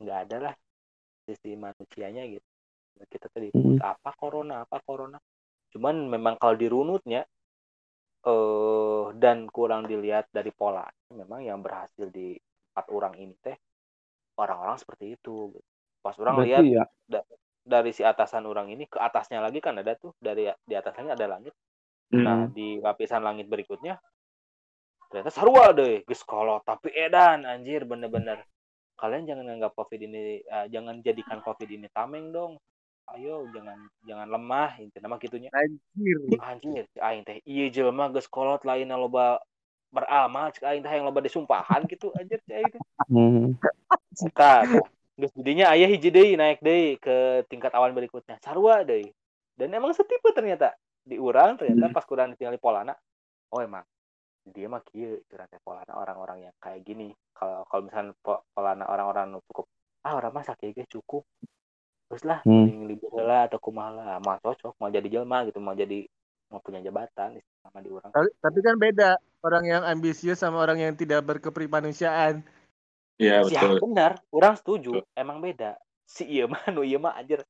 nggak 0.00 0.18
ada 0.24 0.36
lah 0.48 0.54
sisi 1.30 1.54
manusianya 1.54 2.22
gitu. 2.34 2.46
Kita 3.12 3.26
tadi 3.32 3.48
Hmm. 3.54 3.78
apa 3.80 4.10
corona 4.18 4.66
apa 4.66 4.78
corona? 4.84 5.18
Cuman 5.72 6.10
memang 6.10 6.34
kalau 6.42 6.56
dirunutnya 6.58 7.22
eh 8.30 9.04
dan 9.22 9.48
kurang 9.48 9.88
dilihat 9.88 10.28
dari 10.28 10.52
pola 10.52 10.84
memang 11.16 11.40
yang 11.40 11.64
berhasil 11.64 12.06
di 12.12 12.36
empat 12.72 12.86
orang 12.92 13.14
ini 13.16 13.34
teh 13.40 13.56
orang-orang 14.42 14.76
seperti 14.82 15.16
itu 15.16 15.52
pas 16.04 16.16
orang 16.20 16.44
lihat 16.44 16.64
berarti 16.64 16.76
ya, 16.76 16.84
dari 17.64 17.90
si 17.96 18.02
atasan 18.04 18.44
orang 18.44 18.68
ini 18.74 18.84
ke 18.92 18.98
atasnya 19.00 19.40
lagi 19.40 19.60
kan 19.64 19.76
ada 19.80 19.92
tuh 19.96 20.12
dari 20.20 20.48
di 20.68 20.74
atasnya 20.76 21.16
ada 21.16 21.26
langit. 21.32 21.54
Nah 22.24 22.44
Hmm. 22.44 22.52
di 22.52 22.78
lapisan 22.80 23.22
langit 23.24 23.46
berikutnya 23.48 23.96
ternyata 25.10 25.30
sarua 25.34 25.66
deh 25.78 25.94
geus 26.06 26.22
kolot 26.30 26.62
tapi 26.70 26.88
edan 26.94 27.42
anjir 27.52 27.82
bener-bener 27.90 28.38
kalian 29.00 29.24
jangan 29.24 29.48
anggap 29.48 29.72
covid 29.72 29.96
ini 30.04 30.44
eh, 30.44 30.66
jangan 30.68 31.00
jadikan 31.00 31.40
covid 31.40 31.68
ini 31.72 31.88
tameng 31.88 32.28
dong 32.30 32.60
ayo 33.16 33.48
jangan 33.50 33.80
jangan 34.06 34.28
lemah 34.28 34.76
intinya 34.78 35.10
mah 35.10 35.18
gitunya 35.18 35.50
Anjir. 35.50 36.18
anjir 36.38 36.84
aing 37.00 37.24
teh 37.26 37.40
iya 37.48 37.66
jelema 37.72 38.12
geus 38.12 38.28
kolot 38.30 38.62
lain 38.62 38.92
loba 38.92 39.40
beramal 39.90 40.54
cek 40.54 40.62
aing 40.62 40.84
teh 40.84 40.92
yang 40.94 41.08
loba 41.08 41.18
disumpahan 41.18 41.88
gitu 41.90 42.12
anjir 42.14 42.38
si 42.44 42.52
aing 42.54 42.70
teh 42.70 42.82
Hmm. 43.10 43.58
Geus 45.20 45.32
didinya 45.34 45.74
aya 45.74 45.84
hiji 45.90 46.08
deui 46.08 46.38
naik 46.38 46.62
deui 46.62 46.96
ke 46.96 47.44
tingkat 47.50 47.74
awan 47.74 47.92
berikutnya. 47.92 48.38
Sarua 48.40 48.86
deui. 48.86 49.10
Dan 49.58 49.74
emang 49.74 49.92
setipe 49.92 50.30
ternyata. 50.32 50.72
Di 51.02 51.18
urang 51.20 51.58
ternyata 51.58 51.90
Hmm. 51.90 51.96
pas 51.96 52.04
kurang 52.06 52.32
ditinggali 52.32 52.56
polana. 52.56 52.94
Oh 53.50 53.58
emang 53.58 53.82
dia 54.48 54.66
mah 54.66 54.80
kieu 54.84 55.20
teh 55.28 55.60
polana 55.60 55.92
orang-orang 55.92 56.48
yang 56.48 56.54
kayak 56.62 56.80
gini. 56.82 57.12
Kalau 57.36 57.64
kalau 57.68 57.82
misalnya 57.86 58.12
po- 58.20 58.44
polana 58.56 58.88
orang-orang 58.88 59.36
cukup 59.48 59.66
ah 60.00 60.16
orang 60.16 60.32
mah 60.32 60.44
sakieu 60.44 60.72
ge 60.72 60.88
cukup. 60.88 61.24
Terus 62.10 62.24
lah 62.26 62.40
Hmm. 62.42 62.88
libur 62.88 63.12
heula 63.14 63.46
atau 63.46 63.60
kumaha 63.62 63.90
lah. 63.92 64.18
Mau 64.18 64.40
cocok 64.40 64.74
mau 64.80 64.90
jadi 64.90 65.06
jelma 65.06 65.46
gitu, 65.46 65.60
mau 65.62 65.76
jadi 65.76 66.08
mau 66.50 66.58
punya 66.58 66.82
jabatan 66.82 67.38
sama 67.62 67.78
di 67.78 67.88
urang. 67.92 68.10
Tapi, 68.10 68.28
tapi 68.42 68.58
kan 68.64 68.74
beda 68.74 69.10
orang 69.46 69.64
yang 69.68 69.82
ambisius 69.86 70.42
sama 70.42 70.58
orang 70.58 70.82
yang 70.82 70.94
tidak 70.98 71.22
berkeprimanusiaan. 71.22 72.42
Iya 73.20 73.44
Ya 73.46 73.62
betul. 73.62 73.78
benar, 73.84 74.12
orang 74.32 74.54
setuju. 74.56 75.04
Emang 75.14 75.38
beda. 75.44 75.76
Si 76.08 76.26
iya 76.26 76.48
mah 76.50 76.64
nu 76.74 76.82
iya 76.82 76.98
mah 76.98 77.14
anjir. 77.14 77.44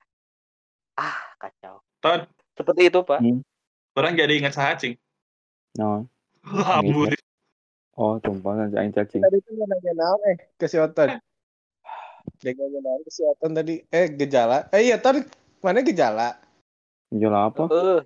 Ah, 0.99 1.17
kacau. 1.41 1.81
Ton, 2.03 2.29
Seperti 2.53 2.93
itu, 2.93 3.01
Pak. 3.01 3.25
orang 3.97 4.13
jadi 4.19 4.37
ingat 4.37 4.53
sahacing. 4.53 5.01
No. 5.81 6.05
Ampun. 6.81 7.13
Oh, 8.01 8.17
tumpah 8.17 8.57
nanti 8.57 8.81
aing 8.81 8.95
cacing. 8.97 9.21
Tadi 9.21 9.39
tuh 9.45 9.53
mau 9.61 9.69
nanya 9.69 9.93
naon 9.93 10.21
eh 10.33 10.37
ke 10.57 10.65
si 10.65 10.81
Oton. 10.81 11.21
Dia 12.41 12.53
nanya 12.57 12.81
naon 12.81 13.01
ke 13.05 13.11
si 13.13 13.21
Oton 13.27 13.53
tadi. 13.53 13.85
Eh 13.93 14.09
gejala. 14.17 14.73
Eh 14.73 14.89
iya 14.89 14.97
Ton 14.97 15.21
mana 15.61 15.85
gejala? 15.85 16.41
Jual 17.13 17.35
apa? 17.35 17.69
Eh, 17.69 18.01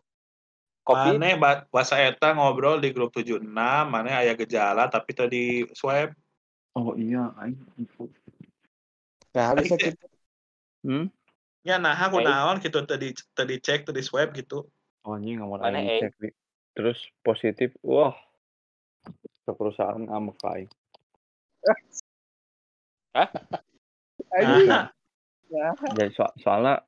Covid. 0.84 1.16
Mane 1.16 1.40
ba- 1.40 1.64
bahasa 1.72 1.96
eta 1.96 2.36
ngobrol 2.36 2.76
di 2.76 2.92
grup 2.92 3.14
76, 3.16 3.40
mane 3.88 4.10
aya 4.12 4.36
gejala 4.36 4.84
tapi 4.92 5.16
tadi 5.16 5.42
swab. 5.72 6.12
Oh 6.76 6.92
iya, 6.98 7.30
aing 7.40 7.56
info. 7.80 8.10
Nah 9.32 9.54
bisa 9.56 9.78
kita. 9.80 10.04
Hmm? 10.84 11.08
Ya 11.64 11.80
nah 11.80 11.96
aku 11.96 12.20
Eh. 12.20 12.28
naon 12.28 12.60
gitu 12.60 12.84
tadi 12.84 13.16
tadi 13.32 13.56
cek 13.62 13.88
tadi 13.88 14.04
swab 14.04 14.36
gitu. 14.36 14.68
Oh 15.06 15.16
anjing 15.16 15.40
Mana, 15.40 15.72
aing 15.72 15.88
eh? 15.88 16.00
cek 16.04 16.12
nih. 16.20 16.32
Terus 16.74 16.98
positif, 17.22 17.70
wah. 17.86 18.14
Ke 19.46 19.52
perusahaan 19.54 20.04
ka 20.06 20.48
aing. 20.58 20.70
Anjing. 24.34 24.68
Nah, 24.68 24.90
Jadi 25.94 26.10
so 26.18 26.26
soalnya 26.42 26.82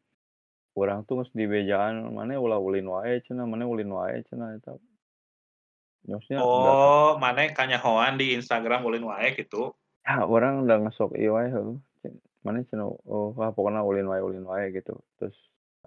orang 0.75 1.07
tuh 1.07 1.23
geus 1.23 1.31
di 1.31 1.47
bejaan 1.47 2.11
mana 2.11 2.35
ulah 2.35 2.59
ulin 2.59 2.91
wae 2.91 3.23
cenah, 3.23 3.47
mana 3.47 3.65
ulin 3.65 3.95
wae 3.95 4.27
cenah 4.27 4.59
eta. 4.59 4.75
Nyosnya 6.07 6.39
udah 6.43 6.75
oh, 6.75 7.11
mane 7.19 7.55
kanyahoan 7.55 8.19
di 8.19 8.35
Instagram 8.35 8.83
ulin 8.83 9.07
wae 9.07 9.35
gitu. 9.39 9.75
ya 10.07 10.23
orang 10.23 10.63
udah 10.67 10.87
ngesok 10.87 11.15
ieu 11.19 11.35
wae 11.35 11.51
heuh. 11.51 11.79
Cen- 12.03 12.23
Mana 12.43 12.63
cenah 12.67 12.91
oh 12.91 13.35
wah 13.39 13.55
pokoknya 13.55 13.87
ulin 13.87 14.11
wae 14.11 14.23
ulin 14.23 14.47
wae 14.47 14.75
gitu. 14.75 14.99
Terus 15.19 15.35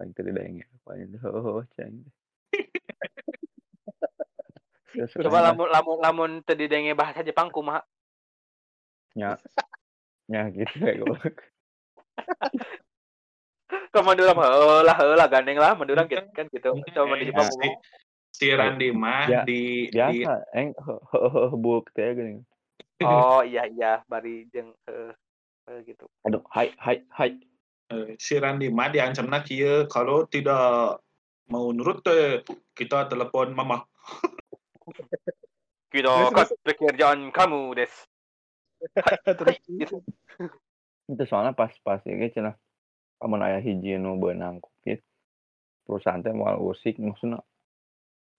Aing 0.00 0.12
teh 0.16 1.20
heuh 1.20 1.64
ceng. 1.76 2.00
Terus 2.00 2.19
Coba 4.96 5.38
aing 5.38 5.46
lamun 5.54 5.68
lamun 5.70 5.98
lamun 6.02 6.30
tadi 6.42 6.66
denge 6.66 6.98
bahasa 6.98 7.22
Jepang 7.22 7.50
kumaha? 7.52 7.82
nya 9.14 9.34
nya 10.30 10.46
gitu 10.54 10.74
kayak 10.78 10.96
goblok. 11.02 11.36
Ka 13.94 14.02
mandurang 14.02 14.38
heulah 14.38 14.96
heulah 14.98 15.26
gandeng 15.30 15.58
lah 15.58 15.74
mandurang 15.74 16.06
gitu 16.06 16.22
kan 16.34 16.46
gitu. 16.50 16.70
Coba 16.94 17.14
di 17.18 17.26
Jepang 17.30 17.50
si, 17.50 17.58
kumaha? 17.58 17.74
si 18.30 18.46
Randi 18.54 18.88
mah 18.94 19.26
Ya, 19.26 19.42
di 19.46 19.90
di 19.90 19.98
Biasa 19.98 20.46
heuh 21.10 21.50
buk 21.58 21.90
teh 21.94 22.14
geuning. 22.14 22.46
Oh 23.02 23.42
iya 23.50 23.66
iya 23.66 24.02
bari 24.06 24.46
jeung 24.50 24.74
heuh 24.86 25.14
heuh 25.66 25.78
gitu. 25.86 26.06
Aduh, 26.26 26.42
hai 26.54 26.74
hai 26.78 27.02
hai. 27.14 27.30
eh, 27.90 28.14
si 28.22 28.38
Randi 28.38 28.70
mah 28.70 28.94
diancamna 28.94 29.42
kieu 29.42 29.90
kalau 29.90 30.22
tidak 30.30 31.02
mau 31.50 31.74
nurut 31.74 32.06
teh 32.06 32.46
kita 32.78 33.10
telepon 33.10 33.50
mama. 33.50 33.82
Kita 35.90 36.06
Terus, 36.06 36.30
akan 36.30 36.46
pekerjaan 36.62 37.20
kamu 37.34 37.60
des. 37.74 37.92
Terus 39.38 39.56
Gitu. 39.66 39.98
Itu 41.10 41.22
soalnya 41.26 41.50
pas 41.50 41.74
pas 41.82 41.98
ini 42.06 42.30
cenah 42.30 42.54
amun 43.20 43.42
aya 43.42 43.58
hiji 43.58 43.98
nu 43.98 44.16
beunang 44.16 44.62
covid 44.62 45.02
perusahaan 45.84 46.22
teh 46.22 46.32
moal 46.32 46.62
usik 46.62 46.96
maksudna 47.02 47.42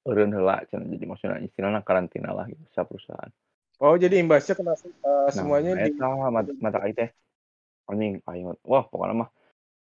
eureun 0.07 0.31
heula 0.33 0.63
cenah 0.71 0.87
jadi 0.87 1.05
maksudna 1.05 1.43
istilahna 1.43 1.83
karantina 1.83 2.31
lah 2.31 2.47
gitu 2.47 2.63
sa 2.71 2.87
perusahaan. 2.87 3.29
Oh, 3.81 3.97
jadi 3.97 4.21
imbasnya 4.21 4.55
kena 4.55 4.77
Nah, 4.77 5.29
semuanya 5.33 5.73
di 5.77 5.91
eta 5.93 6.07
mat 6.31 6.47
mata 6.61 6.79
aing 6.85 6.95
teh 6.95 7.09
anjing 7.91 8.23
aing 8.25 8.45
wah 8.63 8.85
pokoknya 8.87 9.25
mah 9.25 9.29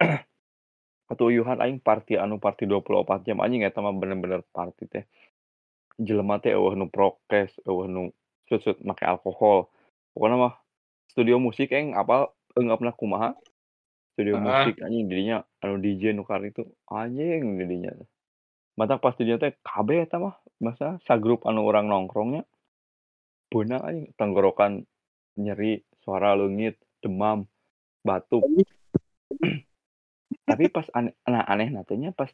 katuyuhan 1.09 1.61
aing 1.63 1.79
party 1.79 2.19
anu 2.19 2.37
party 2.37 2.67
24 2.67 3.25
jam 3.25 3.39
anjing 3.39 3.63
eta 3.63 3.79
mah 3.79 3.95
bener-bener 3.95 4.43
party 4.51 4.85
teh. 4.91 5.03
Jelema 5.99 6.39
teh 6.39 6.55
eueuh 6.55 6.75
nu 6.77 6.87
prokes, 6.87 7.57
eueuh 7.67 7.87
nu 7.89 8.15
sut-sut 8.47 8.79
make 8.83 9.03
alkohol. 9.03 9.71
Pokoknya 10.11 10.37
mah 10.37 10.53
studio 11.11 11.39
musik 11.39 11.71
aing 11.71 11.95
apal 11.95 12.31
eungapna 12.55 12.91
kumaha. 12.95 13.35
Studio 14.15 14.39
Heeh. 14.39 14.43
musik 14.43 14.75
anjing 14.83 15.07
didinya 15.07 15.37
anu 15.63 15.79
DJ 15.79 16.11
nu 16.11 16.27
kar 16.27 16.43
itu 16.43 16.67
anjing 16.91 17.59
didinya 17.59 17.95
teh. 17.95 18.09
Matak 18.75 18.99
pas 18.99 19.15
didinya 19.15 19.39
teh 19.47 19.55
kabeh 19.63 20.03
eta 20.03 20.19
mah 20.19 20.35
masa 20.59 20.99
sagrup 21.07 21.47
anu 21.47 21.63
urang 21.63 21.87
nongkrongnya 21.87 22.43
beunang 23.51 23.83
anjing 23.83 24.07
tenggorokan 24.15 24.87
nyeri, 25.35 25.83
suara 26.03 26.35
leungit, 26.35 26.79
demam, 27.03 27.47
batuk. 28.03 28.43
Tapi 30.47 30.65
pas 30.71 30.87
ane 30.95 31.15
nah 31.27 31.43
anehna 31.47 31.83
teh 31.83 31.95
nya 31.95 32.11
pas 32.11 32.31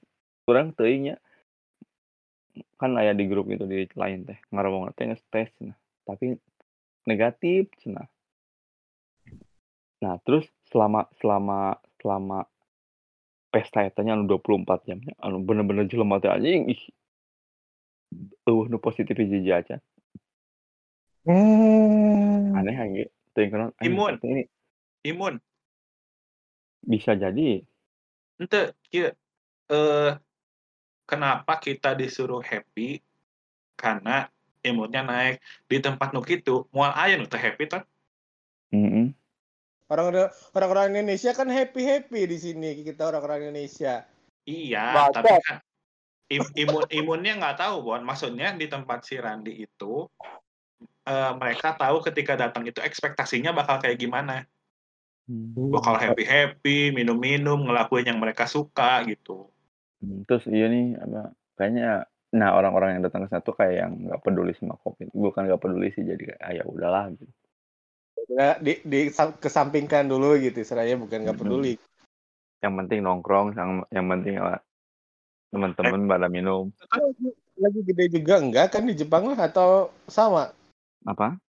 urang 0.49 0.73
teuing 0.73 1.13
nya 1.13 1.15
kan 2.77 2.93
aya 2.97 3.13
di 3.17 3.25
grup 3.29 3.49
itu 3.49 3.65
di 3.65 3.87
lain 3.93 4.25
teh 4.27 4.37
ngaromongna 4.53 4.93
teh 4.93 5.09
geus 5.09 5.23
tes 5.31 5.49
cenah, 5.57 5.77
tapi 6.07 6.37
negatif 7.09 7.71
cenah. 7.81 8.07
Nah, 10.03 10.21
terus 10.21 10.45
selama 10.69 11.09
selama 11.17 11.81
selama 11.97 12.39
pesta 13.49 13.81
eta 13.87 14.05
nya 14.05 14.13
anu 14.13 14.29
24 14.29 14.85
jam 14.85 14.99
nya 15.01 15.15
anu 15.23 15.41
bener-bener 15.41 15.89
jelema 15.89 16.21
teh 16.21 16.29
anjing 16.29 16.69
ih 16.69 16.81
eueuh 18.45 18.67
nu 18.69 18.77
positif 18.77 19.17
hiji-hiji 19.17 19.51
acan. 19.51 19.81
Hmm. 21.27 22.55
Aneh 22.55 22.75
ge 22.93 23.05
teuing 23.35 23.73
Imun. 23.83 24.15
ini 24.23 24.43
Imun. 25.03 25.35
bisa 26.87 27.19
jadi 27.19 27.67
Henteu, 28.37 28.69
kieu, 28.93 29.09
eh, 29.73 30.11
kenapa 31.07 31.57
kita 31.57 31.95
disuruh 31.95 32.43
happy, 32.43 32.99
karena 33.79 34.27
imunnya 34.61 35.01
naik. 35.01 35.39
Di 35.65 35.79
tempat 35.79 36.11
nu 36.11 36.19
kitu 36.19 36.67
moal 36.75 36.91
aya 36.93 37.15
nu 37.15 37.25
teu 37.25 37.39
happy 37.39 37.65
tah. 37.71 37.83
heeh. 38.75 39.15
Orang 39.87 40.11
orang-orang 40.51 40.99
Indonesia 40.99 41.31
kan 41.31 41.47
happy-happy 41.47 42.27
di 42.27 42.37
sini 42.37 42.69
kita 42.83 43.07
orang-orang 43.07 43.47
Indonesia. 43.47 44.03
Iya, 44.43 45.07
Bacot. 45.07 45.15
tapi 45.15 45.31
kan 45.47 45.57
im- 46.27 46.53
imun 46.67 46.83
imunnya 46.91 47.33
nggak 47.39 47.57
tahu, 47.63 47.87
Bon. 47.87 48.03
Maksudnya 48.03 48.51
di 48.51 48.67
tempat 48.67 49.07
si 49.07 49.15
Randi 49.15 49.63
itu 49.63 50.11
eh, 51.07 51.31
mereka 51.39 51.71
tahu 51.79 52.03
ketika 52.03 52.35
datang 52.35 52.67
itu 52.67 52.83
ekspektasinya 52.83 53.55
bakal 53.55 53.79
kayak 53.79 53.95
gimana. 53.95 54.43
Hmm. 55.23 55.71
Bakal 55.71 55.95
happy-happy, 56.03 56.91
minum-minum, 56.91 57.63
ngelakuin 57.67 58.11
yang 58.11 58.19
mereka 58.19 58.43
suka 58.43 59.07
gitu. 59.07 59.47
Hmm, 59.97 60.21
terus 60.29 60.45
iya 60.45 60.69
nih 60.69 60.93
apa 61.01 61.33
kayaknya 61.57 62.05
nah 62.27 62.53
orang-orang 62.53 62.99
yang 62.99 63.03
datang 63.07 63.25
ke 63.25 63.33
sana 63.33 63.41
tuh 63.41 63.55
kayak 63.57 63.75
yang 63.87 63.91
nggak 64.03 64.21
peduli 64.21 64.51
sama 64.53 64.75
covid 64.83 65.09
bukan 65.15 65.47
nggak 65.47 65.61
peduli 65.63 65.89
sih 65.95 66.03
jadi 66.05 66.21
kayak 66.35 66.41
ah, 66.43 66.53
ya 66.53 66.63
udahlah 66.67 67.05
gitu 67.15 67.25
Ya, 68.27 68.59
di, 68.59 68.83
di 68.83 69.07
kesampingkan 69.39 70.03
dulu 70.03 70.35
gitu, 70.35 70.59
istilahnya 70.59 70.99
bukan 70.99 71.23
nggak 71.23 71.37
Mm-mm. 71.39 71.47
peduli. 71.47 71.73
yang 72.59 72.73
penting 72.75 72.99
nongkrong 73.05 73.55
yang 73.55 73.71
yang 73.93 74.05
penting 74.09 74.35
apa 74.41 74.59
teman-teman 75.53 76.09
pada 76.09 76.27
minum 76.27 76.73
Lagi, 76.91 77.29
lagi 77.55 77.79
gede 77.87 78.05
juga 78.19 78.41
enggak 78.41 78.67
kan 78.75 78.83
di 78.83 78.97
Jepang 78.97 79.31
lah 79.31 79.39
atau 79.47 79.93
sama? 80.11 80.51
apa 81.07 81.39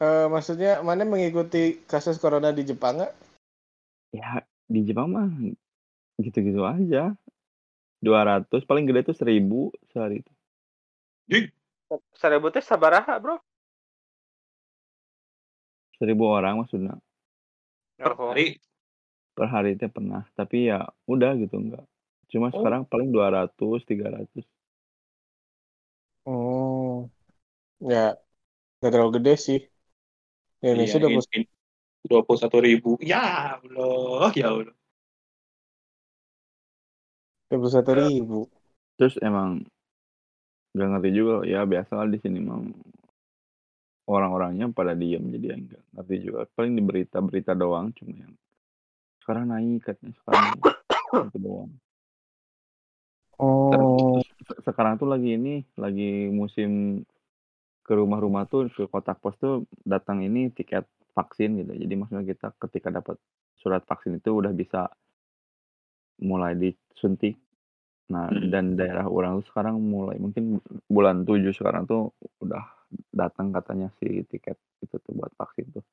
Eh, 0.00 0.26
maksudnya 0.32 0.80
mana 0.80 1.04
mengikuti 1.04 1.82
kasus 1.84 2.16
corona 2.16 2.54
di 2.54 2.62
Jepang 2.64 3.02
nggak? 3.02 3.12
ya 4.14 4.40
di 4.70 4.80
Jepang 4.86 5.08
mah 5.10 5.28
gitu-gitu 6.26 6.62
aja 6.74 7.14
200 8.04 8.62
paling 8.68 8.84
gede 8.88 9.00
tuh 9.12 9.16
1000 9.20 9.60
sehari 9.92 10.16
itu 10.22 10.32
Seribu 12.20 12.48
teh 12.54 12.62
sabaraha, 12.68 13.14
Bro? 13.22 13.34
1000 15.98 16.24
orang 16.38 16.54
maksudnya 16.62 16.94
Per 18.00 18.12
hari 18.22 18.46
per 19.36 19.46
hari 19.54 19.70
itu 19.76 19.86
pernah 19.96 20.22
tapi 20.38 20.56
ya 20.70 20.78
udah 21.12 21.30
gitu 21.42 21.54
enggak 21.62 21.84
cuma 22.32 22.48
Oh. 22.52 22.56
sekarang 22.56 22.82
paling 22.90 23.08
200 23.14 23.78
300 23.90 24.44
Oh, 26.26 27.10
ya 27.90 27.96
nggak 28.78 28.90
terlalu 28.92 29.12
gede 29.18 29.32
sih. 29.46 29.58
Di 30.60 30.64
Indonesia 30.70 30.96
iya, 30.96 31.02
udah 31.02 31.12
in- 31.14 31.28
in- 31.36 31.50
21 32.10 32.58
ribu. 32.68 32.90
Ya 33.10 33.20
Allah, 33.60 34.30
ya 34.40 34.46
Allah. 34.52 34.74
Dua 37.50 37.58
puluh 37.60 37.72
satu 37.74 37.90
ribu. 38.00 38.38
terus 38.98 39.16
emang 39.22 39.66
nggak 40.74 40.88
ngerti 40.90 41.10
juga 41.18 41.34
ya 41.52 41.60
biasa 41.72 41.92
lah 41.98 42.06
di 42.12 42.18
sini 42.22 42.38
mah 42.46 42.58
orang-orangnya 44.14 44.66
pada 44.78 44.92
diem 45.00 45.24
jadi 45.34 45.46
yang 45.56 45.60
nggak 45.68 45.82
ngerti 45.94 46.16
juga. 46.26 46.40
Paling 46.56 46.72
di 46.78 46.82
berita-berita 46.88 47.52
doang 47.62 47.86
cuma 47.96 48.12
yang 48.22 48.32
sekarang 49.22 49.46
naik 49.52 49.80
katanya 49.86 50.14
sekarang 50.20 50.46
itu 51.28 51.38
doang. 51.46 51.72
Oh, 53.38 54.22
Terus 54.22 54.26
se- 54.46 54.60
sekarang 54.66 54.94
tuh 55.00 55.08
lagi 55.12 55.28
ini 55.38 55.62
lagi 55.78 56.28
musim 56.38 56.70
ke 57.86 57.92
rumah-rumah 58.00 58.44
tuh 58.52 58.62
ke 58.76 58.84
kotak 58.92 59.18
pos 59.22 59.34
tuh 59.42 59.54
datang 59.92 60.18
ini 60.26 60.48
tiket 60.56 60.84
vaksin 61.16 61.50
gitu. 61.60 61.72
Jadi 61.82 61.94
maksudnya 61.98 62.24
kita 62.32 62.46
ketika 62.68 62.88
dapat 62.98 63.16
surat 63.60 63.82
vaksin 63.90 64.20
itu 64.20 64.30
udah 64.40 64.52
bisa 64.54 64.88
mulai 66.20 66.54
disuntik 66.54 67.36
nah 68.10 68.26
Hmm. 68.26 68.50
dan 68.50 68.74
daerah 68.74 69.06
orang 69.06 69.38
tuh 69.38 69.54
sekarang 69.54 69.78
mulai 69.78 70.18
mungkin 70.18 70.58
bulan 70.90 71.22
7 71.22 71.54
sekarang 71.54 71.86
tuh 71.86 72.10
udah 72.42 72.62
datang 73.14 73.54
katanya 73.54 73.86
si 74.02 74.26
tiket 74.26 74.58
itu 74.82 74.98
tuh 74.98 75.12
buat 75.14 75.30
vaksin 75.38 75.70
tuh 75.70 75.84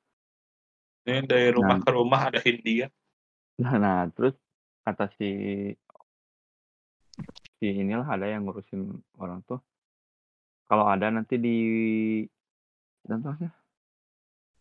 Ini 1.06 1.24
dari 1.24 1.48
rumah 1.48 1.78
Nah. 1.78 1.84
ke 1.86 1.90
rumah 1.94 2.20
ada 2.26 2.42
Hindia. 2.42 2.90
nah, 3.56 3.74
nah 3.78 3.98
terus 4.10 4.34
kata 4.82 5.08
si 5.14 5.30
si 7.58 7.66
inilah 7.70 8.06
ada 8.06 8.26
yang 8.26 8.44
ngurusin 8.44 8.82
orang 9.18 9.42
tuh 9.42 9.58
kalau 10.66 10.84
ada 10.86 11.08
nanti 11.08 11.38
di 11.38 11.58
dan 13.02 13.18
terusnya 13.18 13.50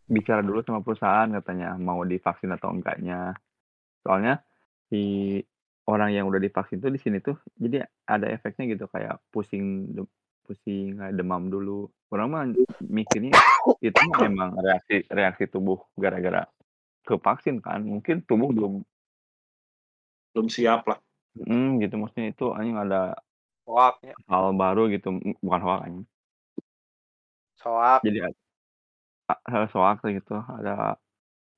bicara 0.08 0.40
dulu 0.40 0.64
sama 0.64 0.80
perusahaan 0.80 1.28
katanya 1.30 1.76
mau 1.76 2.00
divaksin 2.02 2.54
atau 2.54 2.72
enggaknya 2.72 3.36
soalnya 4.02 4.40
si 4.88 5.36
orang 5.88 6.12
yang 6.12 6.28
udah 6.28 6.40
divaksin 6.44 6.84
tuh 6.84 6.92
di 6.92 7.00
sini 7.00 7.24
tuh 7.24 7.40
jadi 7.56 7.88
ada 8.04 8.28
efeknya 8.28 8.76
gitu 8.76 8.86
kayak 8.92 9.24
pusing 9.32 9.96
de- 9.96 10.12
pusing 10.44 11.00
kayak 11.00 11.16
demam 11.16 11.48
dulu 11.48 11.88
orang 12.12 12.28
mah 12.28 12.44
mikirnya 12.84 13.36
itu 13.84 14.00
mah 14.12 14.20
emang 14.24 14.52
reaksi 14.60 15.04
reaksi 15.12 15.48
tubuh 15.48 15.80
gara-gara 15.96 16.48
ke 17.08 17.16
vaksin 17.16 17.64
kan 17.64 17.84
mungkin 17.84 18.24
tubuh 18.24 18.52
belum 18.52 18.84
Belum 20.36 20.54
siap 20.54 20.86
lah. 20.86 21.02
hmm, 21.34 21.82
gitu 21.82 21.98
maksudnya 21.98 22.30
itu 22.30 22.46
anjing 22.54 22.78
ada 22.78 23.18
Soak, 23.66 24.00
ya. 24.06 24.14
hal 24.30 24.54
baru 24.54 24.86
gitu 24.94 25.18
bukan 25.42 25.62
hoax 25.66 25.80
anjing 25.88 26.08
Soak. 27.58 28.00
jadi 28.06 28.30
ada 28.30 28.38
hal 29.50 29.66
soak 29.72 30.04
gitu 30.08 30.40
ada 30.46 30.96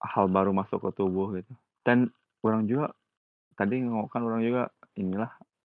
hal 0.02 0.26
baru 0.32 0.56
masuk 0.56 0.80
ke 0.80 0.90
tubuh 0.96 1.38
gitu 1.38 1.54
dan 1.86 2.10
orang 2.42 2.66
juga 2.66 2.96
tadi 3.60 3.84
kan 3.84 4.24
orang 4.24 4.40
juga 4.40 4.72
inilah 4.96 5.28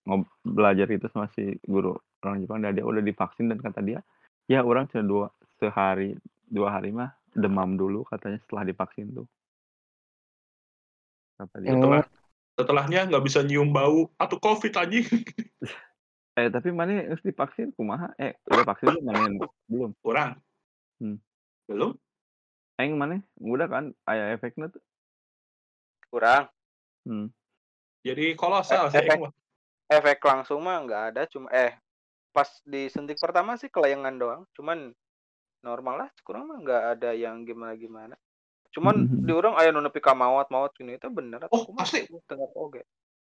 ngob 0.08 0.24
belajar 0.44 0.88
itu 0.88 1.12
sama 1.12 1.28
si 1.36 1.60
guru 1.68 1.96
orang 2.24 2.40
Jepang 2.40 2.64
dan 2.64 2.72
dia 2.72 2.88
udah 2.88 3.04
divaksin 3.04 3.52
dan 3.52 3.60
kata 3.60 3.84
dia 3.84 4.00
ya 4.48 4.64
orang 4.64 4.88
cuma 4.88 5.04
dua 5.04 5.26
sehari 5.60 6.16
dua 6.48 6.80
hari 6.80 6.96
mah 6.96 7.12
demam 7.36 7.76
dulu 7.76 8.08
katanya 8.08 8.40
setelah 8.48 8.64
divaksin 8.64 9.12
tuh 9.12 9.28
kata 11.36 11.56
dia 11.60 11.76
Setelah 11.76 12.04
setelahnya 12.54 13.00
nggak 13.10 13.24
bisa 13.26 13.40
nyium 13.42 13.74
bau 13.74 14.14
atau 14.22 14.38
covid 14.38 14.78
anjing. 14.78 15.08
eh 16.40 16.50
tapi 16.50 16.70
mana 16.74 17.02
harus 17.02 17.22
divaksin 17.22 17.74
kumaha 17.74 18.14
eh 18.18 18.38
udah 18.50 18.66
vaksin 18.66 18.90
belum 18.90 19.04
mana 19.06 19.20
yang 19.26 19.36
belum 19.70 19.92
Kurang. 20.02 20.32
Hmm. 21.02 21.18
Belum? 21.70 21.92
Aing 22.78 22.98
mana 22.98 23.22
udah 23.38 23.68
kan 23.70 23.94
aya 24.06 24.34
efeknya 24.34 24.70
tuh 24.70 24.84
Kurang. 26.10 26.50
hmm. 27.10 27.34
Jadi 28.04 28.36
kolosal 28.36 28.88
Eh, 28.88 28.92
sih. 28.92 29.00
efek. 29.00 29.20
Efek 29.88 30.20
langsung 30.22 30.60
mah 30.60 30.84
nggak 30.84 31.04
ada. 31.16 31.22
Cuma 31.26 31.48
eh 31.50 31.76
pas 32.36 32.48
disuntik 32.64 33.16
pertama 33.18 33.56
sih 33.56 33.72
kelayangan 33.72 34.16
doang. 34.16 34.42
Cuman 34.52 34.92
normal 35.64 35.96
lah. 36.06 36.10
Kurang 36.22 36.52
mah 36.52 36.60
nggak 36.60 36.84
ada 37.00 37.10
yang 37.16 37.48
gimana-gimana. 37.48 38.20
Cuman 38.74 39.06
Mhm. 39.08 39.24
di 39.24 39.32
orang 39.32 39.56
aya 39.56 39.70
nu 39.72 39.80
nepi 39.80 40.02
ka 40.02 40.12
maot-maot 40.12 40.74
gini 40.74 40.98
itu 40.98 41.08
bener 41.08 41.46
Oh, 41.48 41.64
asli? 41.78 42.10
Tengah 42.28 42.50
oge. 42.58 42.84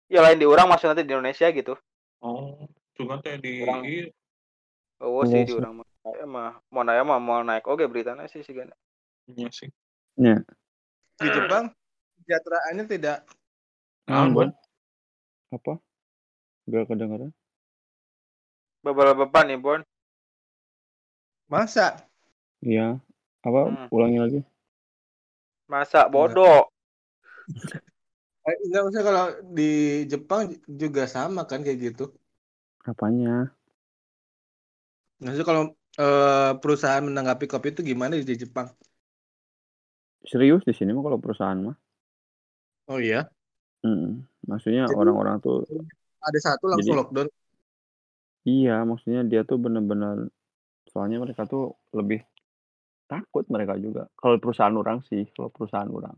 Ya 0.06 0.20
lain 0.20 0.38
di 0.38 0.46
orang 0.46 0.68
maksudnya 0.68 0.94
nanti 0.94 1.06
di 1.06 1.12
Indonesia 1.16 1.46
gitu. 1.48 1.74
Oh, 2.20 2.68
cuma 2.94 3.18
teh 3.24 3.40
di 3.40 3.64
iya. 3.64 4.10
Oh 5.00 5.24
Iya 5.24 5.32
sih 5.32 5.42
di 5.48 5.52
sih. 5.54 5.58
orang 5.58 5.80
mah. 5.80 5.86
Mah 6.24 6.52
mau 6.68 6.82
naik 6.84 7.04
mah 7.04 7.20
mau 7.20 7.40
naik 7.40 7.64
oke 7.64 7.88
beritanya 7.88 8.28
sih 8.28 8.44
sih 8.44 8.52
kan. 8.52 8.68
Iya 9.26 9.48
sih. 9.48 9.68
Ya. 10.20 10.44
Di 11.16 11.28
Jepang 11.28 11.72
kesejahteraannya 12.20 12.84
tidak 12.84 13.16
Bon. 14.08 14.28
Bon. 14.32 14.50
Apa? 15.50 15.72
Gak 16.70 16.86
kedengeran? 16.86 17.34
Beberapa 18.80 19.26
beban 19.26 19.44
nih 19.50 19.60
Bon. 19.60 19.80
masa 21.50 21.98
Iya. 22.62 23.02
Apa? 23.42 23.60
Hmm. 23.68 23.88
Ulangi 23.90 24.18
lagi. 24.20 24.40
Masa 25.66 26.06
bodoh. 26.06 26.70
Eh, 28.40 28.56
enggak 28.64 28.84
usah 28.88 29.02
kalau 29.04 29.24
di 29.52 29.70
Jepang 30.08 30.48
juga 30.64 31.04
sama 31.04 31.44
kan 31.44 31.60
kayak 31.60 31.92
gitu. 31.92 32.08
Apanya? 32.88 33.52
Maksudnya 35.20 35.44
kalau 35.44 35.62
eh, 36.00 36.52
perusahaan 36.56 37.04
menanggapi 37.04 37.44
kopi 37.44 37.76
itu 37.76 37.84
gimana 37.84 38.16
di 38.16 38.36
Jepang? 38.40 38.72
Serius 40.24 40.64
di 40.64 40.72
sini 40.72 40.96
mah 40.96 41.04
kalau 41.04 41.20
perusahaan 41.20 41.60
mah. 41.60 41.76
Oh 42.88 42.96
iya, 42.96 43.28
Mm. 43.80 44.24
Maksudnya 44.44 44.84
Jadi- 44.84 44.96
orang-orang 44.96 45.40
tuh 45.40 45.64
ada 46.20 46.38
satu 46.38 46.68
langsung 46.68 46.92
Jadi- 46.92 47.00
lockdown. 47.00 47.28
iya, 48.44 48.84
maksudnya 48.84 49.24
dia 49.24 49.40
tuh 49.42 49.56
bener-bener 49.56 50.28
soalnya 50.88 51.16
mereka 51.18 51.44
tuh 51.44 51.72
lebih 51.92 52.20
takut 53.06 53.46
mereka 53.48 53.74
juga. 53.76 54.06
Kalau 54.14 54.36
perusahaan 54.36 54.74
orang 54.74 55.00
sih, 55.06 55.24
kalau 55.32 55.48
perusahaan 55.48 55.88
orang 55.88 56.16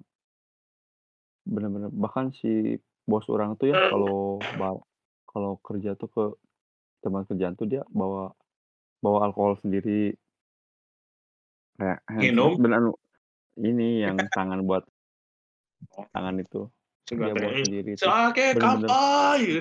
bener-bener 1.42 1.90
bahkan 1.90 2.30
si 2.30 2.78
bos 3.02 3.26
orang 3.26 3.58
tuh 3.58 3.74
ya 3.74 3.90
kalau 3.90 4.38
bawa 4.54 4.78
kalau 5.26 5.58
kerja 5.58 5.98
tuh 5.98 6.06
ke 6.06 6.24
tempat 7.02 7.26
kerjaan 7.26 7.58
tuh 7.58 7.66
dia 7.66 7.82
bawa 7.90 8.30
bawa 9.02 9.26
alkohol 9.26 9.58
sendiri 9.58 10.14
kayak 11.74 11.98
hand 12.06 12.22
Minum? 12.22 12.54
sanitizer, 12.54 12.78
anu, 12.78 12.90
ini 13.58 14.06
yang 14.06 14.14
tangan 14.38 14.62
buat 14.62 14.86
tangan 16.14 16.38
itu 16.38 16.70
dia 17.06 17.34
Sebagai 17.34 17.64
sendiri 17.66 17.92
Sake 17.98 18.46
kampai. 18.56 19.60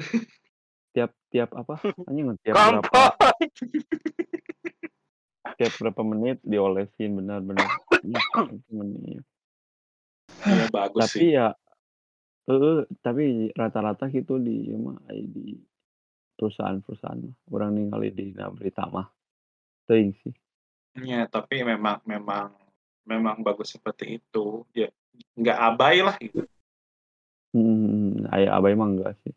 tiap 0.91 1.11
tiap 1.31 1.49
apa 1.55 1.80
anjing 2.07 2.35
tiap 2.43 2.55
berapa 2.59 3.03
tiap 5.57 5.73
berapa 5.80 6.01
menit 6.03 6.38
diolesin 6.43 7.15
benar-benar. 7.15 7.69
Ya 10.43 10.68
bagus 10.68 11.15
sih. 11.15 11.31
tapi 11.31 11.38
ya 11.38 11.47
eh 12.49 12.81
tapi 12.99 13.23
rata-rata 13.53 14.09
gitu 14.11 14.41
di 14.41 14.73
mah 14.73 14.97
aya 15.07 15.23
di 15.23 15.55
perusahaan-perusahaan 16.35 17.22
orang 17.53 17.72
ningali 17.77 18.09
di 18.11 18.34
berita 18.34 18.89
mah 18.89 19.07
teuing 19.85 20.11
sih 20.26 20.34
Ya, 20.99 21.23
tapi 21.23 21.63
memang 21.63 22.03
memang 22.03 22.51
memang 23.07 23.39
bagus 23.39 23.72
seperti 23.72 24.19
itu. 24.19 24.68
Ya, 24.76 24.91
nggak 25.39 25.57
abai 25.72 26.03
lah 26.03 26.15
gitu. 26.19 26.43
Hmm, 28.32 28.36
aya 28.36 28.48
abai 28.58 28.74
mah 28.80 28.88
enggak 28.91 29.12
sih 29.22 29.34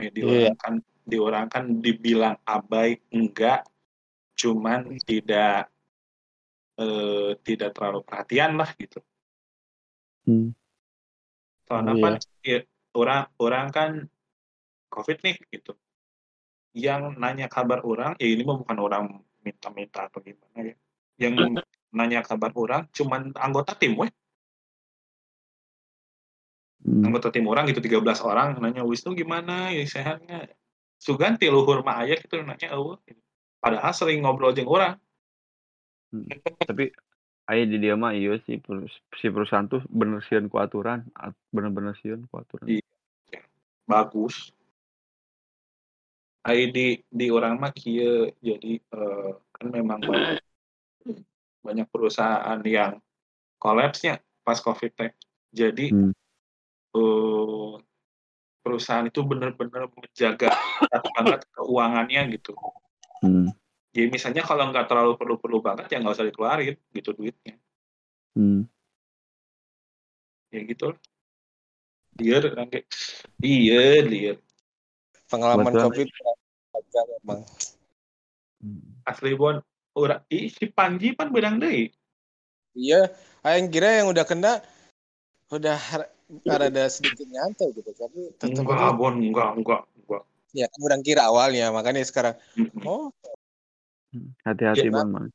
Ya, 0.00 0.08
di 0.16 0.22
orang 0.32 0.54
kan 0.62 0.74
di 1.10 1.16
orang 1.26 1.46
kan 1.54 1.64
dibilang 1.84 2.36
abai 2.54 2.90
enggak, 3.16 3.60
cuman 4.40 4.80
tidak 5.08 5.70
eh, 6.84 7.30
tidak 7.46 7.70
terlalu 7.76 8.00
perhatian 8.08 8.50
lah 8.60 8.68
gitu. 8.80 8.98
hmm. 10.26 10.50
Soalnya 11.66 11.94
Oh, 11.94 12.02
kan 12.02 12.14
ya, 12.50 12.58
orang 13.00 13.22
orang 13.44 13.66
kan 13.76 13.90
COVID 14.94 15.18
nih 15.24 15.36
gitu. 15.54 15.72
Yang 16.84 17.02
nanya 17.22 17.46
kabar 17.54 17.80
orang, 17.90 18.12
ya 18.22 18.26
ini 18.32 18.42
mah 18.48 18.56
bukan 18.62 18.78
orang 18.86 19.04
minta-minta 19.44 19.98
atau 20.08 20.20
gimana 20.26 20.58
ya. 20.70 20.74
Yang 21.22 21.34
nanya 21.96 22.20
kabar 22.28 22.52
orang 22.62 22.82
cuman 22.96 23.22
anggota 23.44 23.72
tim 23.80 23.92
weh. 24.00 24.10
Hmm. 26.84 27.02
Anggota 27.02 27.32
tim 27.32 27.46
orang 27.48 27.66
gitu 27.68 27.80
13 27.80 28.02
orang 28.22 28.60
nanya 28.60 28.84
Wisnu 28.84 29.16
gimana 29.16 29.72
ya 29.72 29.82
sehatnya. 29.84 30.50
Sugan 30.96 31.36
ti 31.36 31.48
luhur 31.48 31.80
mah 31.80 32.04
aya 32.04 32.16
gitu 32.16 32.40
nanya 32.40 32.72
eueuh. 32.76 33.00
Padahal 33.58 33.92
sering 33.92 34.22
ngobrol 34.22 34.52
jeung 34.52 34.68
orang. 34.68 34.96
tapi 36.62 36.94
aya 37.44 37.62
di 37.66 37.76
dia 37.76 37.92
mah 37.98 38.14
iya 38.14 38.38
sih 38.46 38.56
perus- 38.56 39.02
si 39.18 39.26
perusahaan 39.28 39.66
tuh 39.66 39.82
bener 39.90 40.22
sieun 40.24 40.46
ku 40.48 40.56
aturan 40.56 41.04
at- 41.12 41.36
bener-bener 41.50 41.92
sieun 41.98 42.24
ku 42.30 42.40
aturan 42.40 42.70
Iya. 42.70 42.84
Bagus. 43.84 44.54
Ai 46.46 46.70
di 46.70 47.02
di 47.10 47.26
orang 47.28 47.58
mah 47.58 47.74
kieu 47.74 48.30
jadi 48.38 48.78
eh, 48.78 49.30
kan 49.50 49.66
memang 49.66 49.98
banyak, 49.98 50.38
banyak 51.60 51.86
perusahaan 51.90 52.62
yang 52.62 53.02
kolapsnya 53.58 54.22
pas 54.40 54.62
Covid 54.62 54.94
teh. 54.94 55.10
Jadi 55.50 55.90
Hmm. 55.90 56.14
Eh, 56.96 57.72
perusahaan 58.64 59.06
itu 59.06 59.20
benar-benar 59.22 59.86
menjaga 59.92 60.50
banget 61.14 61.40
keuangannya 61.54 62.34
gitu. 62.34 62.56
hmm. 63.22 63.52
Jadi 63.96 64.12
misalnya 64.12 64.42
kalau 64.44 64.68
nggak 64.68 64.92
terlalu 64.92 65.16
perlu-perlu 65.16 65.58
banget 65.64 65.88
ya 65.88 66.02
nggak 66.02 66.16
usah 66.18 66.26
dikeluarin 66.28 66.76
gitu 66.92 67.16
duitnya. 67.16 67.56
Hmm. 68.36 68.68
Ya 70.52 70.60
gitu 70.66 70.92
lah. 70.92 70.98
Liar 72.16 72.42
iya 73.40 74.00
liar. 74.04 74.36
Pengalaman 75.28 75.72
Kebetulan- 75.72 75.88
kopi 75.92 76.02
wajar 76.72 77.06
emang. 77.24 77.40
Hmm. 78.60 79.00
Asli 79.08 79.32
bon. 79.36 79.60
Ih, 80.28 80.52
si 80.52 80.68
Panji 80.68 81.16
pan 81.16 81.32
bedang 81.32 81.56
deui. 81.56 81.88
Iya, 82.76 83.08
yang 83.40 83.72
kira 83.72 84.04
yang 84.04 84.12
udah 84.12 84.28
kena 84.28 84.60
udah 85.48 85.80
rada 86.46 86.84
sedikit 86.90 87.26
nyantai 87.26 87.70
gitu, 87.74 87.90
tapi 87.94 88.34
tetap 88.34 88.66
Enggak, 88.66 88.78
aja 88.78 88.88
bon, 88.98 89.14
enggak, 89.18 89.50
enggak, 89.62 89.82
enggak. 90.02 90.22
ya 90.54 90.66
kan 90.66 90.80
orang 90.82 91.02
kira 91.06 91.22
awalnya, 91.28 91.70
makanya 91.70 92.02
sekarang 92.02 92.34
oh 92.82 93.14
hati-hati 94.42 94.88
Ya, 94.88 94.94
bang 94.94 95.10
man 95.10 95.28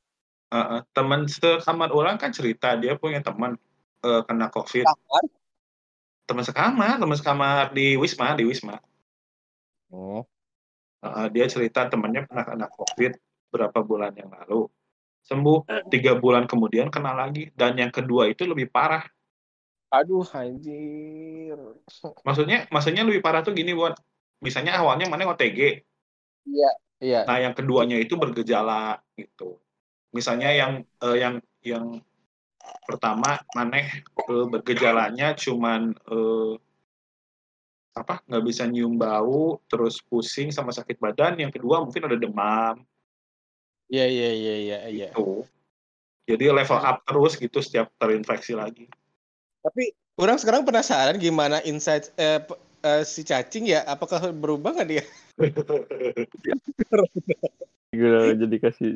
Heeh, 0.52 0.84
teman 0.92 1.32
sekamar 1.32 1.96
orang 1.96 2.20
kan 2.20 2.36
cerita 2.36 2.76
dia 2.76 3.00
punya 3.00 3.24
teman 3.24 3.56
eh, 4.04 4.22
kena 4.28 4.52
COVID. 4.52 4.84
kamar. 4.84 5.24
Teman 6.28 6.44
sekamar, 6.44 6.96
teman 7.00 7.18
sekamar 7.18 7.72
di 7.72 7.96
Wisma, 7.96 8.36
di 8.36 8.44
Wisma. 8.44 8.76
Oh, 9.96 10.28
Heeh, 11.02 11.28
dia 11.32 11.48
cerita 11.48 11.88
temannya 11.88 12.28
pernah 12.28 12.44
kena 12.44 12.68
COVID 12.68 13.12
berapa 13.48 13.80
bulan 13.80 14.12
yang 14.20 14.28
lalu. 14.28 14.68
Sembuh 15.24 15.88
tiga 15.88 16.20
bulan 16.20 16.50
kemudian 16.52 16.92
kena 16.92 17.16
lagi 17.16 17.48
dan 17.56 17.80
yang 17.80 17.94
kedua 17.94 18.28
itu 18.28 18.44
lebih 18.44 18.68
parah. 18.68 19.08
Aduh 19.92 20.26
anjir. 20.34 21.60
Maksudnya, 22.28 22.66
maksudnya 22.72 23.04
lebih 23.04 23.20
parah 23.20 23.44
tuh 23.44 23.52
gini 23.52 23.76
buat 23.76 24.00
misalnya 24.42 24.80
awalnya 24.82 25.06
mana 25.06 25.30
OTG, 25.30 25.86
Iya, 26.50 26.72
iya. 26.98 27.22
nah 27.30 27.38
yang 27.38 27.54
keduanya 27.54 28.02
itu 28.02 28.18
bergejala 28.18 28.98
gitu. 29.14 29.62
Misalnya 30.10 30.50
yang 30.50 30.82
eh, 30.82 31.18
yang 31.22 31.36
yang 31.62 31.86
pertama 32.88 33.38
maneh 33.54 34.02
eh, 34.02 34.46
bergejalanya 34.50 35.38
cuman 35.38 35.94
eh, 35.94 36.54
apa 37.92 38.24
nggak 38.24 38.44
bisa 38.48 38.64
nyium 38.66 38.96
bau 38.96 39.60
terus 39.68 40.00
pusing 40.00 40.48
sama 40.50 40.72
sakit 40.72 40.96
badan 40.96 41.36
yang 41.36 41.52
kedua 41.52 41.84
mungkin 41.84 42.08
ada 42.08 42.16
demam 42.16 42.80
Iya, 43.92 44.08
iya, 44.08 44.30
iya, 44.32 44.56
iya, 44.56 44.78
iya. 44.88 45.08
gitu 45.12 45.44
jadi 46.24 46.56
level 46.56 46.80
up 46.80 47.04
terus 47.04 47.36
gitu 47.36 47.60
setiap 47.60 47.92
terinfeksi 48.00 48.56
lagi 48.56 48.88
Tapi 49.62 49.94
orang 50.18 50.38
sekarang 50.42 50.66
penasaran 50.66 51.22
gimana 51.22 51.62
insight 51.62 52.10
eh, 52.18 52.42
p- 52.42 52.62
eh, 52.82 53.04
si 53.06 53.22
cacing 53.22 53.70
ya, 53.70 53.86
apakah 53.86 54.34
berubah 54.34 54.74
nggak 54.74 54.90
dia? 54.90 55.04
Gila, 57.92 58.34
jadi 58.40 58.56
kasih. 58.58 58.96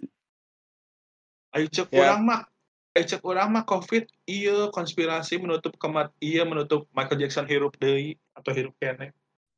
Ayo 1.55 1.67
cek 1.71 1.87
Ya. 1.93 2.01
orang 2.03 2.21
mah. 2.25 2.41
Ayo 2.95 3.05
cek 3.05 3.23
orang 3.23 3.47
mah 3.53 3.63
covid. 3.67 4.07
Iya 4.27 4.71
konspirasi 4.71 5.37
menutup 5.37 5.75
kemat 5.77 6.11
iya 6.19 6.43
menutup 6.47 6.87
Michael 6.91 7.27
Jackson 7.27 7.47
hirup 7.47 7.75
deui 7.77 8.17
atau 8.35 8.51
hirup 8.55 8.75
kene. 8.81 9.11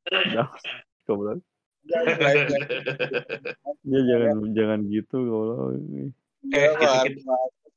Dah 0.09 0.51
goblok. 1.07 1.39
Ya 3.87 4.03
jangan 4.03 4.51
jangan 4.51 4.79
gitu 4.91 5.15
goblok. 5.23 5.79
Eh 6.51 6.71
gitu, 6.75 6.95
gitu 7.07 7.19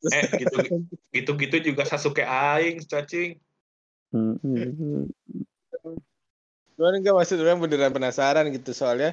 eh 0.08 0.24
gitu 0.40 0.56
gitu 1.16 1.30
gitu 1.36 1.56
juga 1.72 1.84
Sasuke 1.84 2.24
aing 2.24 2.80
cacing. 2.88 3.36
Hmm. 4.10 4.40
Cuman 6.80 6.96
enggak 6.96 7.12
maksud 7.12 7.36
orang 7.44 7.60
beneran 7.60 7.92
penasaran 7.92 8.48
gitu 8.48 8.72
soalnya 8.72 9.12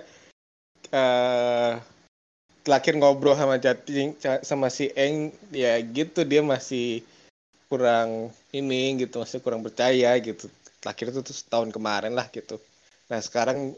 eh 0.95 1.73
terakhir 2.63 2.95
ngobrol 2.95 3.35
sama 3.35 3.59
cacing 3.59 4.15
ca- 4.19 4.43
sama 4.43 4.71
si 4.71 4.87
Eng 4.95 5.35
ya 5.51 5.75
gitu 5.83 6.23
dia 6.23 6.39
masih 6.39 7.03
kurang 7.67 8.31
ini 8.55 8.95
gitu 9.03 9.19
masih 9.19 9.43
kurang 9.43 9.59
percaya 9.63 10.15
gitu. 10.23 10.47
Terakhir 10.79 11.11
itu 11.11 11.19
tuh 11.27 11.35
tahun 11.51 11.75
kemarin 11.75 12.15
lah 12.15 12.31
gitu. 12.31 12.55
Nah 13.11 13.19
sekarang 13.19 13.75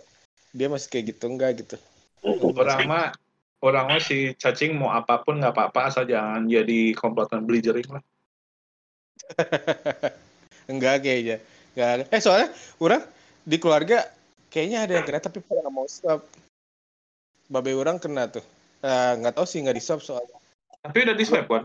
dia 0.54 0.70
masih 0.70 0.90
kayak 0.90 1.18
gitu 1.18 1.26
enggak 1.30 1.66
gitu? 1.66 1.78
Orang 2.26 2.86
mah 2.86 3.10
Orang 3.60 3.92
mah 3.92 4.00
si 4.00 4.32
cacing 4.40 4.80
mau 4.80 4.96
apa 4.96 5.20
pun 5.20 5.36
nggak 5.36 5.52
apa-apa 5.52 5.92
asal 5.92 6.08
jangan 6.08 6.48
jadi 6.48 6.96
komplotan 6.96 7.44
beli 7.44 7.60
jering 7.60 7.92
lah. 7.92 8.04
Enggak 10.72 11.04
kayaknya. 11.04 11.44
Enggak 11.76 11.90
ada. 11.92 12.04
Eh 12.08 12.22
soalnya 12.24 12.50
orang 12.80 13.04
di 13.44 13.58
keluarga 13.60 14.08
kayaknya 14.48 14.88
ada 14.88 14.94
yang 15.00 15.06
kena 15.06 15.20
tapi 15.20 15.44
pada 15.44 15.60
nggak 15.68 15.76
mau 15.76 15.88
swab. 15.92 16.24
Babe 17.52 17.76
orang 17.76 18.00
kena 18.00 18.32
tuh. 18.32 18.46
Eh, 18.80 19.12
nggak 19.20 19.36
tahu 19.36 19.44
sih 19.44 19.60
nggak 19.60 19.76
di 19.76 19.84
swab 19.84 20.00
soalnya. 20.00 20.40
Tapi 20.80 20.98
udah 21.04 21.16
di 21.20 21.26
swab 21.28 21.46
kan? 21.52 21.64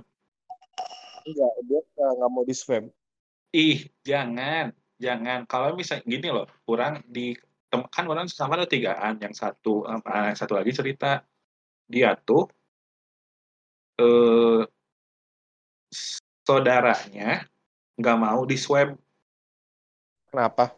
Enggak, 1.30 1.52
dia 1.62 1.80
nggak 1.94 2.30
mau 2.34 2.42
di 2.42 2.54
swab. 2.58 2.90
Ih, 3.54 3.86
jangan, 4.02 4.74
jangan. 4.98 5.46
Kalau 5.46 5.78
misalnya 5.78 6.02
gini 6.10 6.28
loh, 6.34 6.50
orang 6.66 7.06
di 7.06 7.38
kan 7.70 8.06
orang 8.06 8.30
sama 8.30 8.54
ada 8.58 8.66
tigaan, 8.66 9.18
yang 9.22 9.34
satu 9.34 9.86
eh, 9.86 9.98
yang 10.02 10.38
satu 10.38 10.58
lagi 10.58 10.74
cerita 10.74 11.22
dia 11.88 12.16
tuh 12.16 12.48
eh 14.00 14.66
saudaranya 16.44 17.46
nggak 17.94 18.18
mau 18.18 18.42
di 18.44 18.56
swab, 18.58 18.98
Kenapa? 20.28 20.74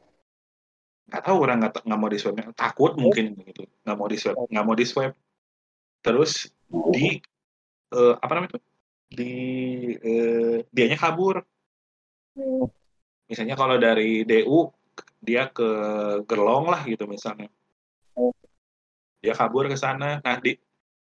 nggak 1.06 1.22
tahu 1.22 1.36
orang 1.38 1.56
nggak 1.62 1.72
nggak 1.86 2.00
mau 2.00 2.10
di 2.10 2.18
swab, 2.18 2.34
takut 2.52 2.92
mungkin 2.98 3.32
gitu, 3.46 3.64
nggak 3.86 3.96
mau 3.96 4.08
di 4.10 4.18
swab, 4.18 4.36
nggak 4.50 4.64
mau 4.66 4.76
di 4.76 4.86
swab. 4.86 5.12
Terus 6.04 6.50
di 6.92 7.18
eh, 7.94 8.14
apa 8.20 8.32
namanya 8.36 8.50
itu? 8.54 8.60
Di 9.06 9.32
eh, 9.96 10.56
dianya 10.70 10.98
kabur. 10.98 11.40
Misalnya 13.26 13.56
kalau 13.58 13.80
dari 13.80 14.22
DU 14.22 14.70
dia 15.18 15.50
ke 15.50 15.68
Gerlong 16.28 16.70
lah 16.70 16.84
gitu 16.86 17.08
misalnya. 17.08 17.48
Dia 19.24 19.34
kabur 19.34 19.66
ke 19.66 19.74
sana. 19.78 20.20
Nah 20.20 20.36
di 20.38 20.54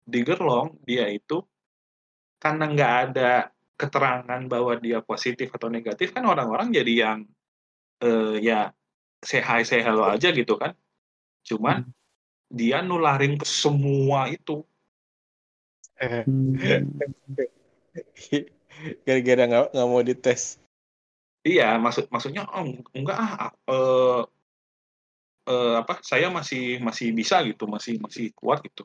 di 0.06 0.22
Gerlong 0.22 0.78
dia 0.86 1.10
itu 1.10 1.42
karena 2.38 2.70
nggak 2.70 2.94
ada 3.10 3.50
keterangan 3.76 4.40
bahwa 4.48 4.78
dia 4.80 5.04
positif 5.04 5.52
atau 5.52 5.68
negatif 5.68 6.14
kan 6.14 6.24
orang-orang 6.24 6.72
jadi 6.72 6.92
yang 6.94 7.18
eh, 8.00 8.40
ya 8.40 8.72
say 9.20 9.42
hi 9.42 9.66
say 9.66 9.82
hello 9.84 10.08
aja 10.08 10.32
gitu 10.32 10.56
kan. 10.56 10.72
Cuman 11.44 11.84
dia 12.46 12.80
nularin 12.80 13.36
ke 13.36 13.46
semua 13.46 14.30
itu. 14.30 14.64
Hmm. 15.98 16.56
Gara-gara 19.06 19.42
nggak 19.48 19.64
nggak 19.72 19.88
mau 19.88 20.02
dites. 20.04 20.60
Iya, 21.46 21.78
maksud 21.78 22.10
maksudnya 22.10 22.42
oh, 22.50 22.66
enggak 22.90 23.16
ah 23.16 23.54
eh, 23.54 24.22
eh, 25.46 25.74
apa 25.78 26.02
saya 26.02 26.26
masih 26.28 26.82
masih 26.82 27.14
bisa 27.14 27.40
gitu, 27.46 27.64
masih 27.70 28.02
masih 28.02 28.34
kuat 28.34 28.60
gitu. 28.66 28.84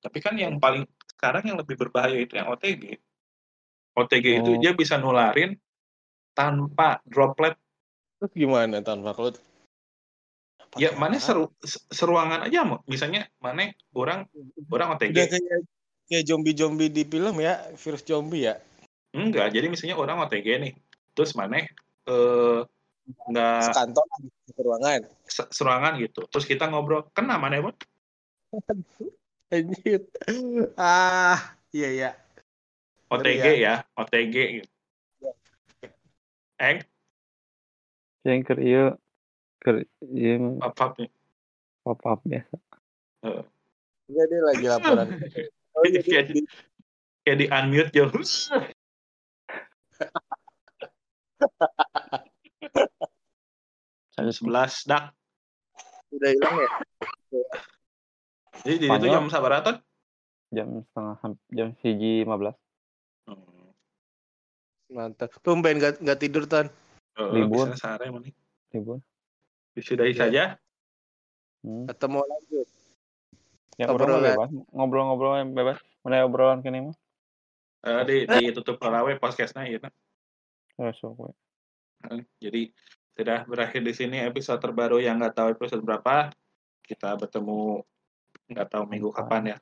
Tapi 0.00 0.18
kan 0.18 0.34
yang 0.34 0.56
paling 0.56 0.88
sekarang 1.16 1.44
yang 1.52 1.58
lebih 1.60 1.76
berbahaya 1.76 2.16
itu 2.16 2.34
yang 2.40 2.48
OTG. 2.48 2.96
OTG 3.92 4.26
itu 4.40 4.50
Oh. 4.56 4.60
dia 4.60 4.72
bisa 4.72 4.96
nularin 4.96 5.60
tanpa 6.32 7.04
droplet. 7.04 7.52
Terus 8.16 8.32
gimana 8.32 8.80
tanpa 8.80 9.12
kalau 9.12 9.36
Ya 10.78 10.94
mana 10.94 11.18
seru 11.18 11.50
se- 11.66 11.82
seruangan 11.90 12.46
aja 12.46 12.62
mau. 12.62 12.78
Misalnya 12.86 13.26
mana 13.42 13.74
orang 13.90 14.30
orang 14.70 14.94
Udah 14.94 15.02
OTG. 15.02 15.16
kayak 15.18 15.66
kayak 16.06 16.24
zombie-zombie 16.30 16.94
di 16.94 17.02
film 17.02 17.42
ya, 17.42 17.58
virus 17.74 18.06
zombie 18.06 18.46
ya. 18.46 18.54
Enggak, 19.10 19.50
jadi 19.50 19.66
misalnya 19.66 19.98
orang 19.98 20.22
OTG 20.22 20.46
nih. 20.62 20.72
Terus 21.12 21.34
mana 21.34 21.58
eh 21.58 22.60
enggak 23.26 23.66
Sekantor 23.66 24.06
di 24.46 24.62
ruangan. 24.62 25.00
se- 25.26 25.50
seruangan 25.50 25.98
gitu. 25.98 26.22
Terus 26.30 26.46
kita 26.46 26.70
ngobrol, 26.70 27.10
kena 27.10 27.34
mana 27.34 27.58
Bun? 27.58 27.74
Anjir. 29.50 30.06
Ah, 30.78 31.58
iya 31.74 31.88
iya. 31.90 32.10
OTG 33.10 33.42
Ngeri 33.42 33.66
ya, 33.66 33.74
OTG 33.98 34.34
gitu. 34.62 34.70
Eng, 36.60 36.78
Yang 38.22 38.40
keur 38.46 38.60
ieu 38.62 38.86
keur 39.58 39.76
ieu 40.06 40.60
apa 40.62 40.94
nih? 41.00 41.10
pop 41.82 41.98
up 42.06 42.20
biasa. 42.22 42.54
Enggak 44.06 44.26
dia 44.30 44.40
lagi 44.44 44.66
laporan. 44.68 45.08
Oh, 45.70 45.86
jadi 45.86 46.02
Kayak 46.02 46.24
di, 46.34 46.42
kayak 47.22 47.36
di 47.38 47.46
unmute 47.46 47.90
jauh. 47.94 48.10
Jam 54.12 54.26
11 54.26 54.82
dak. 54.90 55.14
udah 56.10 56.30
hilang 56.34 56.54
ya? 56.58 56.68
Jadi 58.60 58.76
di 58.76 58.86
itu 58.86 59.06
jam 59.06 59.26
sabaraton? 59.26 59.76
Jam 60.50 60.82
setengah 60.84 61.16
jam 61.50 61.68
hiji 61.80 62.26
15. 62.26 62.52
Hmm. 63.26 63.70
Mantap. 64.90 65.30
Tumben 65.40 65.78
nggak 65.78 66.02
nggak 66.02 66.18
tidur 66.18 66.44
tan. 66.44 66.66
Oh, 67.16 67.30
Libur. 67.30 67.70
bisa 67.70 67.78
sehari 67.78 68.10
mana? 68.10 68.28
Libur. 68.74 68.98
Disudahi 69.72 70.12
Iya. 70.12 70.18
saja. 70.18 70.42
Hmm. 71.62 71.86
Atau 71.86 72.08
mau 72.08 72.24
lanjut? 72.24 72.66
Ya 73.78 73.88
Obrolan. 73.88 74.20
bebas. 74.36 74.50
Ngobrol-ngobrol 74.74 75.34
yang 75.40 75.50
bebas. 75.52 75.78
Mana 76.00 76.24
obrolan 76.24 76.60
kene 76.60 76.92
mah? 76.92 76.96
Eh, 77.80 78.02
di 78.04 78.16
ditutup 78.28 78.76
karawe 78.76 79.08
podcastnya 79.16 79.64
ya. 79.64 79.80
Terus 80.76 80.96
sok 81.00 81.16
we. 81.16 81.30
Eh, 82.12 82.20
Jadi 82.40 82.62
sudah 83.16 83.44
berakhir 83.44 83.80
di 83.80 83.92
sini 83.92 84.20
episode 84.20 84.60
terbaru 84.60 85.00
yang 85.00 85.16
nggak 85.16 85.32
tahu 85.32 85.48
episode 85.52 85.80
berapa. 85.80 86.28
Kita 86.80 87.16
bertemu 87.16 87.84
nggak 88.50 88.66
tahu 88.66 88.82
minggu 88.90 89.14
kapan 89.14 89.54
ya. 89.54 89.56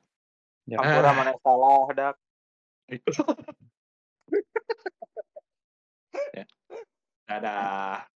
ya 0.65 0.81
Ampura 0.81 1.05
ah. 1.05 1.13
Kan? 1.13 1.21
mana 1.21 1.37
salah 1.45 1.85
dak. 1.93 2.17
Itu. 2.89 3.13
ya. 6.37 6.45
Dadah. 7.29 8.09